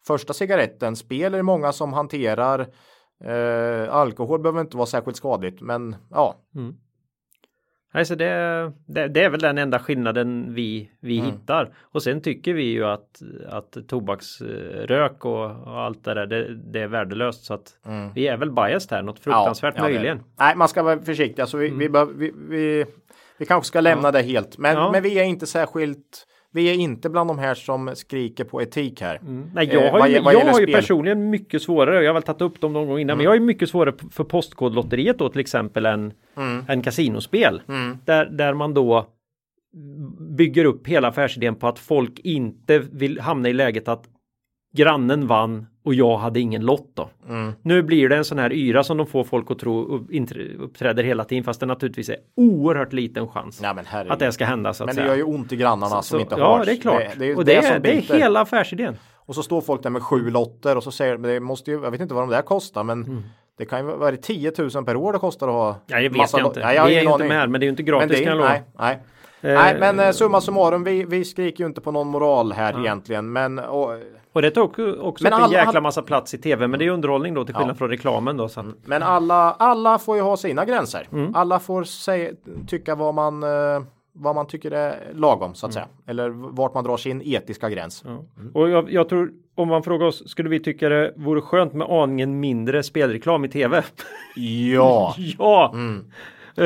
första 0.07 0.33
cigaretten. 0.33 0.95
Spel 0.95 1.33
är 1.33 1.37
det 1.37 1.43
många 1.43 1.71
som 1.71 1.93
hanterar. 1.93 2.59
Eh, 3.25 3.93
alkohol 3.95 4.39
behöver 4.41 4.61
inte 4.61 4.77
vara 4.77 4.85
särskilt 4.85 5.17
skadligt, 5.17 5.61
men 5.61 5.95
ja, 6.11 6.35
Nej, 7.95 8.05
så 8.05 8.15
det, 8.15 8.25
det, 8.87 9.07
det 9.07 9.23
är 9.23 9.29
väl 9.29 9.39
den 9.41 9.57
enda 9.57 9.79
skillnaden 9.79 10.53
vi, 10.53 10.91
vi 11.01 11.19
Mm. 11.19 11.31
hittar. 11.31 11.75
Och 11.81 12.03
sen 12.03 12.21
tycker 12.21 12.53
vi 12.53 12.63
ju 12.63 12.85
att, 12.85 13.21
att 13.49 13.77
tobaksrök 13.87 15.25
och, 15.25 15.45
och 15.45 15.79
allt 15.79 16.03
det 16.03 16.13
där, 16.13 16.25
det, 16.25 16.55
det 16.71 16.79
är 16.81 16.87
värdelöst. 16.87 17.43
Så 17.45 17.53
att 17.53 17.73
vi 18.15 18.27
är 18.27 18.37
väl 18.37 18.51
biased 18.51 18.91
här, 18.91 19.01
något 19.03 19.19
fruktansvärt 19.19 19.73
Mm. 19.77 19.83
Ja, 19.83 19.89
ja, 19.89 19.93
det- 19.93 19.93
möjligen. 19.99 20.23
Nej, 20.39 20.55
man 20.55 20.67
ska 20.67 20.83
vara 20.83 21.01
försiktig. 21.01 21.41
Alltså, 21.41 21.57
vi, 21.57 21.69
vi, 21.69 21.89
behöver- 21.89 22.13
vi, 22.13 22.31
vi, 22.49 22.85
vi 23.37 23.45
kanske 23.45 23.67
ska 23.67 23.81
lämna 23.81 24.11
det 24.11 24.21
helt. 24.21 24.57
Men, 24.57 24.75
Ja. 24.75 24.91
men 24.91 25.03
vi 25.03 25.19
är 25.19 25.23
inte 25.23 25.47
särskilt. 25.47 26.27
Vi 26.53 26.69
är 26.69 26.73
inte 26.73 27.09
bland 27.09 27.29
de 27.29 27.39
här 27.39 27.53
som 27.55 27.91
skriker 27.95 28.43
på 28.43 28.61
etik 28.61 29.01
här. 29.01 29.19
Nej, 29.53 29.69
jag 29.73 29.85
Eh, 29.85 29.91
har 29.91 29.99
vad 29.99 30.07
ju, 30.09 30.13
ge- 30.15 30.21
vad 30.21 30.33
jag 30.33 30.39
gäller 30.39 30.51
har 30.51 30.59
ju. 30.59 30.65
Mm. 30.65 30.75
personligen 30.79 31.29
mycket 31.29 31.61
svårare, 31.61 32.03
jag 32.03 32.09
har 32.09 32.13
väl 32.13 32.23
tagit 32.23 32.41
upp 32.41 32.61
dem 32.61 32.73
någon 32.73 32.87
gång 32.87 32.99
innan, 32.99 33.17
men 33.17 33.23
jag 33.23 33.33
ju 33.35 33.39
mycket 33.41 33.69
svårare 33.69 33.93
för 34.11 34.23
Postkodlotteriet 34.23 35.19
då 35.19 35.29
till 35.29 35.41
exempel 35.41 35.85
än, 35.85 36.13
Mm. 36.37 36.65
än 36.67 36.81
kasinospel. 36.81 37.61
Där, 38.05 38.25
där 38.25 38.53
man 38.53 38.73
då 38.73 39.07
bygger 40.37 40.65
upp 40.65 40.87
hela 40.87 41.07
affärsidén 41.07 41.55
på 41.55 41.67
att 41.67 41.79
folk 41.79 42.19
inte 42.19 42.79
vill 42.79 43.19
hamna 43.19 43.49
i 43.49 43.53
läget 43.53 43.87
att 43.87 44.03
grannen 44.73 45.27
vann 45.27 45.67
och 45.85 45.93
jag 45.93 46.17
hade 46.17 46.39
ingen 46.39 46.65
lott 46.65 46.91
då. 46.93 47.09
Mm. 47.29 47.53
Nu 47.61 47.83
blir 47.83 48.09
det 48.09 48.15
en 48.17 48.25
sån 48.25 48.39
här 48.39 48.53
yra 48.53 48.83
som 48.83 48.97
de 48.97 49.07
får 49.07 49.23
folk 49.23 49.51
att 49.51 49.59
tro 49.59 50.01
uppträder 50.59 51.03
hela 51.03 51.23
tiden 51.23 51.43
fast 51.43 51.59
det 51.59 51.65
naturligtvis 51.65 52.09
är 52.09 52.15
oerhört 52.37 52.93
liten 52.93 53.27
chans 53.27 53.61
herregud. 53.63 54.11
att 54.11 54.19
det 54.19 54.31
ska 54.31 54.45
hända 54.45 54.73
så 54.73 54.83
att 54.83 54.87
Men 54.87 54.95
det 54.95 55.01
säga. 55.01 55.07
gör 55.07 55.15
ju 55.15 55.23
ont 55.23 55.51
i 55.51 55.55
grannarna 55.55 55.89
som 55.89 56.03
Så- 56.03 56.19
inte 56.19 56.35
ja, 56.37 56.57
hörs. 56.57 56.65
det 56.65 56.71
är 56.71 56.75
klart. 56.81 56.99
Det, 56.99 57.19
det 57.19 57.25
är 57.31 57.37
och 57.37 57.45
det, 57.45 57.65
som 57.65 57.75
är, 57.75 57.79
det 57.79 57.97
är 57.97 58.01
hela 58.01 58.41
affärsidén. 58.41 58.95
Och 59.15 59.35
så 59.35 59.43
står 59.43 59.61
folk 59.61 59.83
där 59.83 59.89
med 59.89 60.01
sju 60.03 60.29
lotter 60.29 60.77
och 60.77 60.83
så 60.83 60.91
säger 60.91 61.17
de, 61.17 61.21
det 61.21 61.39
måste 61.39 61.71
ju, 61.71 61.83
jag 61.83 61.91
vet 61.91 62.01
inte 62.01 62.13
vad 62.13 62.23
de 62.23 62.29
där 62.29 62.41
kostar, 62.41 62.83
men 62.83 63.23
det 63.57 63.65
kan 63.65 63.79
ju 63.79 63.85
vara, 63.85 63.95
vad 63.97 64.07
är 64.07 64.11
det 64.11 64.17
10 64.17 64.51
000 64.75 64.85
per 64.85 64.95
år 64.95 65.13
det 65.13 65.19
kostar 65.19 65.47
att 65.47 65.53
ha. 65.53 65.67
Mm. 65.69 65.79
Ja, 65.87 65.97
det 65.97 66.09
vet 66.09 66.17
massa 66.17 66.37
jag 66.39 66.47
inte. 66.47 66.59
Nej, 66.59 66.75
jag 66.75 66.87
vi 66.87 66.95
är 66.95 67.11
inte 67.11 67.23
med 67.27 67.37
här, 67.37 67.47
men 67.47 67.59
det 67.61 67.63
är 67.63 67.67
ju 67.67 67.69
inte 67.69 67.83
Men 67.83 67.91
gratis 67.99 68.17
det 68.17 68.23
kan 68.23 68.27
jag 68.31 68.37
lova. 68.37 68.49
nej, 68.49 68.63
nej. 68.79 68.99
Eh, 69.41 69.53
nej, 69.59 69.75
men 69.79 69.99
eh, 69.99 70.11
summa 70.11 70.41
summarum, 70.41 70.83
vi, 70.83 71.03
vi 71.03 71.25
skriker 71.25 71.63
ju 71.63 71.67
inte 71.67 71.81
på 71.81 71.91
någon 71.91 72.07
moral 72.07 72.51
här 72.51 72.79
egentligen, 72.79 73.31
men 73.31 73.59
och, 73.59 73.89
Och 74.33 74.41
det 74.41 74.51
tar 74.51 74.61
också, 74.61 74.81
Men 74.81 74.93
upp 74.99 75.21
en 75.21 75.33
alla- 75.33 75.53
jäkla 75.53 75.69
alla- 75.69 75.81
massa 75.81 76.01
plats 76.01 76.33
i 76.33 76.37
tv, 76.37 76.67
men 76.67 76.79
det 76.79 76.85
är 76.85 76.89
underhållning 76.89 77.33
då 77.33 77.45
till 77.45 77.55
skillnad 77.55 77.73
Ja. 77.75 77.77
från 77.77 77.89
reklamen 77.89 78.37
då. 78.37 78.49
Så 78.49 78.59
att, 78.59 78.65
Men 78.85 79.03
alla, 79.03 79.51
alla 79.51 79.99
får 79.99 80.15
ju 80.15 80.21
ha 80.21 80.37
sina 80.37 80.65
gränser. 80.65 81.07
Mm. 81.11 81.35
Alla 81.35 81.59
får 81.59 81.83
säga, 81.83 82.31
tycka 82.67 82.95
vad 82.95 83.13
man, 83.13 83.43
eh, 83.43 83.83
vad 84.13 84.35
man 84.35 84.47
tycker 84.47 84.71
är 84.71 85.11
lagom 85.13 85.55
så 85.55 85.65
att 85.65 85.75
Mm. 85.75 85.83
säga. 85.83 85.87
Eller 86.07 86.29
vart 86.29 86.73
man 86.73 86.83
drar 86.83 86.97
sin 86.97 87.21
etiska 87.25 87.69
gräns. 87.69 88.03
ja. 88.05 88.23
Och 88.53 88.69
jag, 88.69 88.91
jag 88.91 89.09
tror, 89.09 89.31
om 89.55 89.67
man 89.67 89.83
frågar 89.83 90.05
oss, 90.05 90.29
skulle 90.29 90.49
vi 90.49 90.59
tycka 90.59 90.89
det 90.89 91.13
vore 91.15 91.41
skönt 91.41 91.73
med 91.73 91.87
aningen 91.89 92.39
mindre 92.39 92.83
spelreklam 92.83 93.45
i 93.45 93.49
tv? 93.49 93.83
Ja, 94.35 95.15
ja! 95.37 95.71
Mm. 95.73 96.05
Eh, 96.57 96.63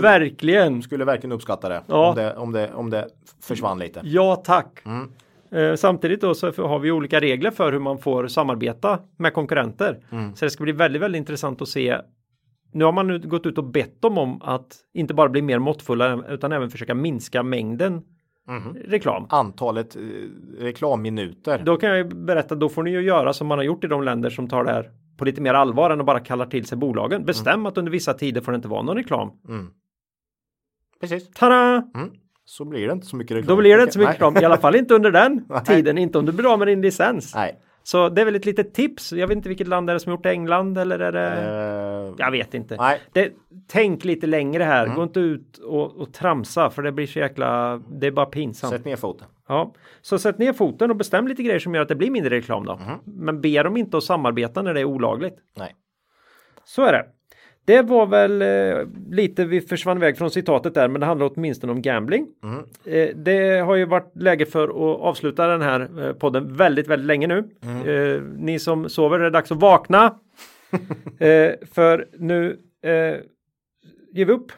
verkligen! 0.00 0.82
skulle 0.82 1.04
verkligen 1.04 1.32
uppskatta 1.32 1.68
det, 1.68 1.82
Ja. 1.86 2.08
om 2.08 2.14
det. 2.16 2.34
Om 2.36 2.52
det 2.52 2.72
om 2.74 2.90
det 2.90 3.08
försvann 3.42 3.78
lite. 3.78 4.00
Ja 4.04 4.36
tack! 4.36 4.82
Mm. 5.50 5.70
Eh, 5.70 5.76
samtidigt 5.76 6.20
då 6.20 6.34
så 6.34 6.46
har 6.66 6.78
vi 6.78 6.90
olika 6.90 7.20
regler 7.20 7.50
för 7.50 7.72
hur 7.72 7.78
man 7.80 7.98
får 7.98 8.26
samarbeta 8.26 8.98
med 9.16 9.34
konkurrenter. 9.34 9.98
Mm. 10.12 10.34
Så 10.36 10.44
det 10.44 10.50
ska 10.50 10.64
bli 10.64 10.72
väldigt, 10.72 11.02
väldigt 11.02 11.18
intressant 11.18 11.62
att 11.62 11.68
se. 11.68 11.98
Nu 12.72 12.84
har 12.84 12.92
man 12.92 13.06
nu 13.06 13.18
gått 13.18 13.46
ut 13.46 13.58
och 13.58 13.64
bett 13.64 14.02
dem 14.02 14.18
om 14.18 14.42
att 14.42 14.76
inte 14.94 15.14
bara 15.14 15.28
bli 15.28 15.42
mer 15.42 15.58
måttfulla 15.58 16.22
utan 16.28 16.52
även 16.52 16.70
försöka 16.70 16.94
minska 16.94 17.42
mängden 17.42 18.02
Mhm. 18.48 18.76
reklam. 18.88 19.26
Antalet 19.28 19.96
eh, 19.96 20.00
reklamminuter. 20.58 21.62
Då 21.64 21.76
kan 21.76 21.88
jag 21.88 21.98
ju 21.98 22.04
berätta, 22.04 22.54
då 22.54 22.68
får 22.68 22.82
ni 22.82 22.90
ju 22.90 23.00
göra 23.00 23.32
som 23.32 23.46
man 23.46 23.58
har 23.58 23.64
gjort 23.64 23.84
i 23.84 23.86
de 23.86 24.02
länder 24.02 24.30
som 24.30 24.48
tar 24.48 24.64
det 24.64 24.70
här 24.72 24.90
på 25.16 25.24
lite 25.24 25.40
mer 25.40 25.54
allvar 25.54 25.90
än 25.90 26.00
att 26.00 26.06
bara 26.06 26.20
kallar 26.20 26.46
till 26.46 26.66
sig 26.66 26.78
bolagen. 26.78 27.24
Bestäm 27.24 27.54
Mm. 27.54 27.66
att 27.66 27.78
under 27.78 27.92
vissa 27.92 28.14
tider 28.14 28.40
får 28.40 28.52
det 28.52 28.56
inte 28.56 28.68
vara 28.68 28.82
någon 28.82 28.96
reklam. 28.96 29.30
Precis. 31.00 31.30
Tada! 31.30 31.82
Så 32.48 32.64
blir 32.64 32.86
det 32.86 32.92
inte 32.92 33.06
så 33.06 33.16
mycket 33.16 33.36
reklam. 33.36 33.56
Då 33.56 33.60
blir 33.62 33.76
det 33.76 33.82
inte 33.82 33.92
så 33.92 33.98
mycket 33.98 34.14
reklam, 34.14 34.36
i 34.36 34.44
alla 34.44 34.56
fall 34.56 34.76
inte 34.76 34.94
under 34.94 35.10
den 35.10 35.44
tiden, 35.64 35.98
inte 35.98 36.18
om 36.18 36.26
du 36.26 36.32
blir 36.32 36.52
av 36.52 36.58
med 36.58 36.68
din 36.68 36.82
licens. 36.82 37.34
Nej. 37.34 37.60
Så 37.82 38.08
det 38.08 38.20
är 38.20 38.24
väl 38.24 38.36
ett 38.36 38.44
litet 38.46 38.74
tips. 38.74 39.12
Jag 39.12 39.26
vet 39.26 39.36
inte 39.36 39.48
vilket 39.48 39.68
land 39.68 39.90
är 39.90 39.94
det 39.94 40.00
som 40.00 40.10
har 40.10 40.16
gjort 40.16 40.22
det, 40.22 40.30
England 40.30 40.78
eller 40.78 40.98
är 40.98 41.12
det? 41.12 42.08
Eh, 42.08 42.14
Jag 42.18 42.30
vet 42.30 42.54
inte. 42.54 42.76
Nej. 42.76 43.00
Det, 43.12 43.32
tänk 43.68 44.04
lite 44.04 44.26
längre 44.26 44.62
här, 44.62 44.84
Mm. 44.84 44.96
gå 44.96 45.02
inte 45.02 45.20
ut 45.20 45.58
och, 45.58 45.96
och 45.96 46.12
tramsa 46.12 46.70
för 46.70 46.82
det 46.82 46.92
blir 46.92 47.06
så 47.06 47.18
jäkla, 47.18 47.80
det 47.90 48.06
är 48.06 48.10
bara 48.10 48.26
pinsamt. 48.26 48.72
Sätt 48.72 48.84
ner 48.84 48.96
foten. 48.96 49.26
Ja, 49.48 49.74
så 50.00 50.18
sätt 50.18 50.38
ner 50.38 50.52
foten 50.52 50.90
och 50.90 50.96
bestäm 50.96 51.28
lite 51.28 51.42
grejer 51.42 51.58
som 51.58 51.74
gör 51.74 51.82
att 51.82 51.88
det 51.88 51.94
blir 51.94 52.10
mindre 52.10 52.36
reklam 52.36 52.64
då. 52.64 52.76
Mhm. 52.76 52.98
Men 53.04 53.40
be 53.40 53.62
dem 53.62 53.76
inte 53.76 53.96
att 53.96 54.04
samarbeta 54.04 54.62
när 54.62 54.74
det 54.74 54.80
är 54.80 54.84
olagligt. 54.84 55.36
Nej. 55.56 55.74
Så 56.64 56.84
är 56.84 56.92
det. 56.92 57.04
Det 57.66 57.82
var 57.82 58.06
väl 58.06 58.42
eh, 58.42 58.86
lite, 59.10 59.44
vi 59.44 59.60
försvann 59.60 59.96
iväg 59.96 60.18
från 60.18 60.30
citatet 60.30 60.74
där, 60.74 60.88
men 60.88 61.00
det 61.00 61.06
handlar 61.06 61.30
åtminstone 61.34 61.72
om 61.72 61.82
gambling. 61.82 62.26
Mm. 62.42 62.58
Eh, 62.84 63.16
det 63.16 63.58
har 63.58 63.74
ju 63.74 63.84
varit 63.84 64.16
läge 64.16 64.46
för 64.46 64.68
att 64.68 65.00
avsluta 65.00 65.46
den 65.46 65.62
här 65.62 66.06
eh, 66.06 66.12
podden 66.12 66.56
väldigt, 66.56 66.88
väldigt 66.88 67.06
länge 67.06 67.26
nu. 67.26 67.44
Mm. 67.62 67.88
Eh, 67.88 68.22
ni 68.22 68.58
som 68.58 68.88
sover, 68.88 69.18
det 69.18 69.26
är 69.26 69.30
dags 69.30 69.52
att 69.52 69.60
vakna. 69.60 70.04
eh, 71.18 71.50
för 71.72 72.08
nu 72.18 72.58
eh, 72.82 72.90
ger 74.12 74.24
vi 74.24 74.32
upp. 74.32 74.52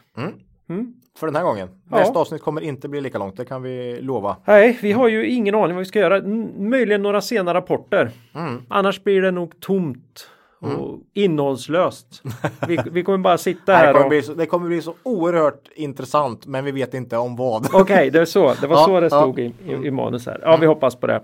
För 1.19 1.27
den 1.27 1.35
här 1.35 1.43
gången. 1.43 1.67
Ja. 1.91 1.97
Nästa 1.97 2.19
avsnitt 2.19 2.41
kommer 2.41 2.61
inte 2.61 2.87
bli 2.89 3.01
lika 3.01 3.17
långt, 3.17 3.37
det 3.37 3.45
kan 3.45 3.61
vi 3.61 4.01
lova. 4.01 4.37
Nej, 4.45 4.79
vi 4.81 4.91
har 4.91 5.07
ju 5.07 5.27
ingen 5.27 5.55
aning 5.55 5.75
vad 5.75 5.79
vi 5.79 5.85
ska 5.85 5.99
göra. 5.99 6.17
N- 6.17 6.51
möjligen 6.69 7.01
några 7.01 7.21
sena 7.21 7.53
rapporter. 7.53 8.11
Mm. 8.35 8.61
Annars 8.67 9.03
blir 9.03 9.21
det 9.21 9.31
nog 9.31 9.59
tomt 9.59 10.29
och 10.59 10.99
innehållslöst. 11.13 12.21
Vi, 12.67 12.79
vi 12.91 13.03
kommer 13.03 13.17
bara 13.17 13.37
sitta 13.37 13.73
här 13.77 13.87
det, 13.87 13.93
kommer 13.93 14.05
och... 14.05 14.09
bli 14.09 14.21
så, 14.21 14.33
det 14.33 14.45
kommer 14.45 14.67
bli 14.67 14.81
så 14.81 14.93
oerhört 15.03 15.69
intressant, 15.75 16.45
men 16.45 16.65
vi 16.65 16.71
vet 16.71 16.93
inte 16.93 17.17
om 17.17 17.35
vad. 17.35 17.67
Okej, 17.73 18.09
det 18.09 18.19
är 18.19 18.25
så. 18.25 18.53
Det 18.61 18.67
var 18.67 18.75
Ja, 18.75 18.85
så 18.85 18.99
det 18.99 19.07
ja. 19.11 19.21
stod 19.21 19.39
i, 19.39 19.53
i, 19.67 19.71
i 19.71 19.91
manus 19.91 20.25
här. 20.25 20.39
Ja, 20.43 20.57
vi 20.57 20.65
hoppas 20.65 20.95
på 20.95 21.07
det. 21.07 21.21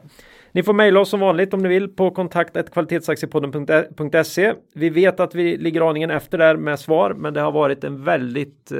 Ni 0.51 0.63
får 0.63 0.73
mejla 0.73 0.99
oss 0.99 1.09
som 1.09 1.19
vanligt 1.19 1.53
om 1.53 1.61
ni 1.63 1.69
vill 1.69 1.87
på 1.87 2.11
kontakt.kvalitetsaktiepodden.se. 2.11 4.53
Vi 4.75 4.89
vet 4.89 5.19
att 5.19 5.35
vi 5.35 5.57
ligger 5.57 5.89
aningen 5.89 6.11
efter 6.11 6.37
där 6.37 6.57
med 6.57 6.79
svar, 6.79 7.13
men 7.13 7.33
det 7.33 7.41
har 7.41 7.51
varit 7.51 7.83
en 7.83 8.03
väldigt 8.03 8.71
eh, 8.71 8.79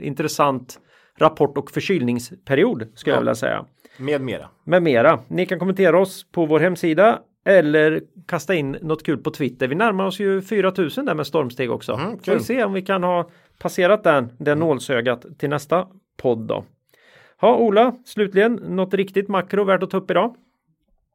intressant 0.00 0.78
rapport 1.18 1.58
och 1.58 1.70
förkylningsperiod 1.70 2.88
skulle 2.94 3.12
jag 3.12 3.16
Ja. 3.16 3.20
vilja 3.20 3.34
säga. 3.34 3.64
Med 3.96 4.20
mera. 4.20 4.48
Med 4.64 4.82
mera. 4.82 5.18
Ni 5.28 5.46
kan 5.46 5.58
kommentera 5.58 6.00
oss 6.00 6.26
på 6.32 6.46
vår 6.46 6.60
hemsida 6.60 7.18
eller 7.44 8.00
kasta 8.26 8.54
in 8.54 8.78
något 8.82 9.02
kul 9.02 9.18
på 9.18 9.30
Twitter. 9.30 9.68
Vi 9.68 9.74
närmar 9.74 10.06
oss 10.06 10.20
ju 10.20 10.42
4000 10.42 11.04
där 11.04 11.14
med 11.14 11.26
stormsteg 11.26 11.70
också. 11.70 11.92
Mm, 11.92 12.18
Får 12.18 12.32
vi 12.32 12.40
se 12.40 12.64
om 12.64 12.72
vi 12.72 12.82
kan 12.82 13.02
ha 13.02 13.28
passerat 13.58 14.04
den, 14.04 14.32
det 14.38 14.54
nålsögat 14.54 15.26
till 15.38 15.48
nästa 15.50 15.86
podd 16.16 16.38
då. 16.38 16.64
Ja, 17.40 17.56
Ola, 17.56 17.94
slutligen 18.04 18.54
något 18.54 18.94
riktigt 18.94 19.28
makro 19.28 19.64
värt 19.64 19.82
att 19.82 19.90
ta 19.90 19.96
upp 19.96 20.10
idag? 20.10 20.34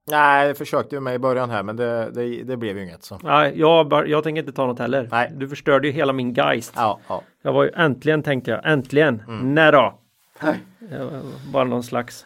Nej, 0.09 0.47
jag 0.47 0.57
försökte 0.57 0.95
ju 0.95 1.01
med 1.01 1.15
i 1.15 1.19
början 1.19 1.49
här, 1.49 1.63
men 1.63 1.75
det, 1.75 2.11
det, 2.11 2.43
det 2.43 2.57
blev 2.57 2.77
ju 2.77 2.83
inget. 2.83 3.03
Så. 3.03 3.19
Nej, 3.23 3.53
jag, 3.55 4.09
jag 4.09 4.23
tänker 4.23 4.39
inte 4.39 4.51
ta 4.51 4.65
något 4.65 4.79
heller. 4.79 5.07
Nej. 5.11 5.31
Du 5.35 5.49
förstörde 5.49 5.87
ju 5.87 5.93
hela 5.93 6.13
min 6.13 6.33
geist. 6.33 6.73
Ja, 6.75 6.99
ja. 7.07 7.21
Jag 7.41 7.53
var 7.53 7.63
ju 7.63 7.71
äntligen 7.75 8.23
tänkte 8.23 8.51
jag, 8.51 8.71
äntligen. 8.71 9.23
Mm. 9.27 9.55
När 9.55 9.71
då? 9.71 9.99
Var 10.41 11.21
Bara 11.51 11.63
någon 11.63 11.83
slags 11.83 12.25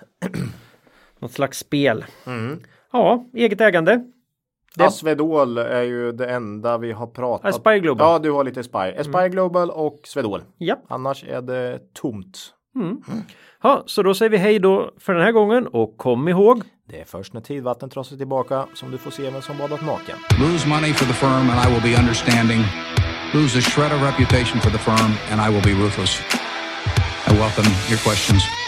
något 1.19 1.31
slags 1.31 1.57
spel. 1.57 2.05
Mm. 2.25 2.59
Ja, 2.91 3.25
eget 3.33 3.61
ägande. 3.61 4.03
Det... 4.75 4.85
Asvedol 4.85 5.57
är 5.57 5.81
ju 5.81 6.11
det 6.11 6.25
enda 6.25 6.77
vi 6.77 6.91
har 6.91 7.07
pratat 7.07 7.55
Aspire 7.55 7.79
Global. 7.79 8.07
Ja, 8.07 8.19
du 8.19 8.31
har 8.31 8.43
lite 8.43 8.59
Aspire. 8.59 8.99
Aspire 8.99 9.19
mm. 9.19 9.31
Global 9.31 9.69
och 9.69 9.99
Svedol. 10.03 10.41
Ja. 10.57 10.75
Annars 10.87 11.23
är 11.23 11.41
det 11.41 11.79
tomt. 11.93 12.37
Mm. 12.75 12.87
Mm. 12.87 13.21
Ja, 13.63 13.83
så 13.85 14.03
då 14.03 14.13
säger 14.13 14.29
vi 14.29 14.37
hej 14.37 14.59
då 14.59 14.91
för 14.97 15.13
den 15.13 15.23
här 15.23 15.31
gången 15.31 15.67
och 15.67 15.97
kom 15.97 16.27
ihåg. 16.27 16.63
Det 16.89 17.01
är 17.01 17.05
först 17.05 17.33
när 17.33 17.41
tidvattnet 17.41 17.91
drar 17.91 18.03
sig 18.03 18.17
tillbaka 18.17 18.65
som 18.73 18.91
du 18.91 18.97
får 18.97 19.11
se 19.11 19.29
vem 19.29 19.41
som 19.41 19.57
badat 19.57 19.85
naken. 19.85 20.15
Lose 20.39 20.69
money 20.69 20.93
for 20.93 21.05
the 21.05 21.13
firm 21.13 21.49
and 21.49 21.59
I 21.67 21.73
will 21.73 21.91
be 21.91 21.99
understanding. 22.01 22.59
Lose 23.33 23.59
a 23.59 23.61
shred 23.61 23.91
of 23.91 24.01
reputation 24.03 24.61
for 24.61 24.69
the 24.69 24.77
firm 24.77 25.11
and 25.31 25.41
I 25.41 25.53
will 25.53 25.63
be 25.63 25.83
ruthless. 25.83 26.21
I 27.27 27.33
welcome 27.33 27.69
your 27.89 27.99
questions. 28.07 28.60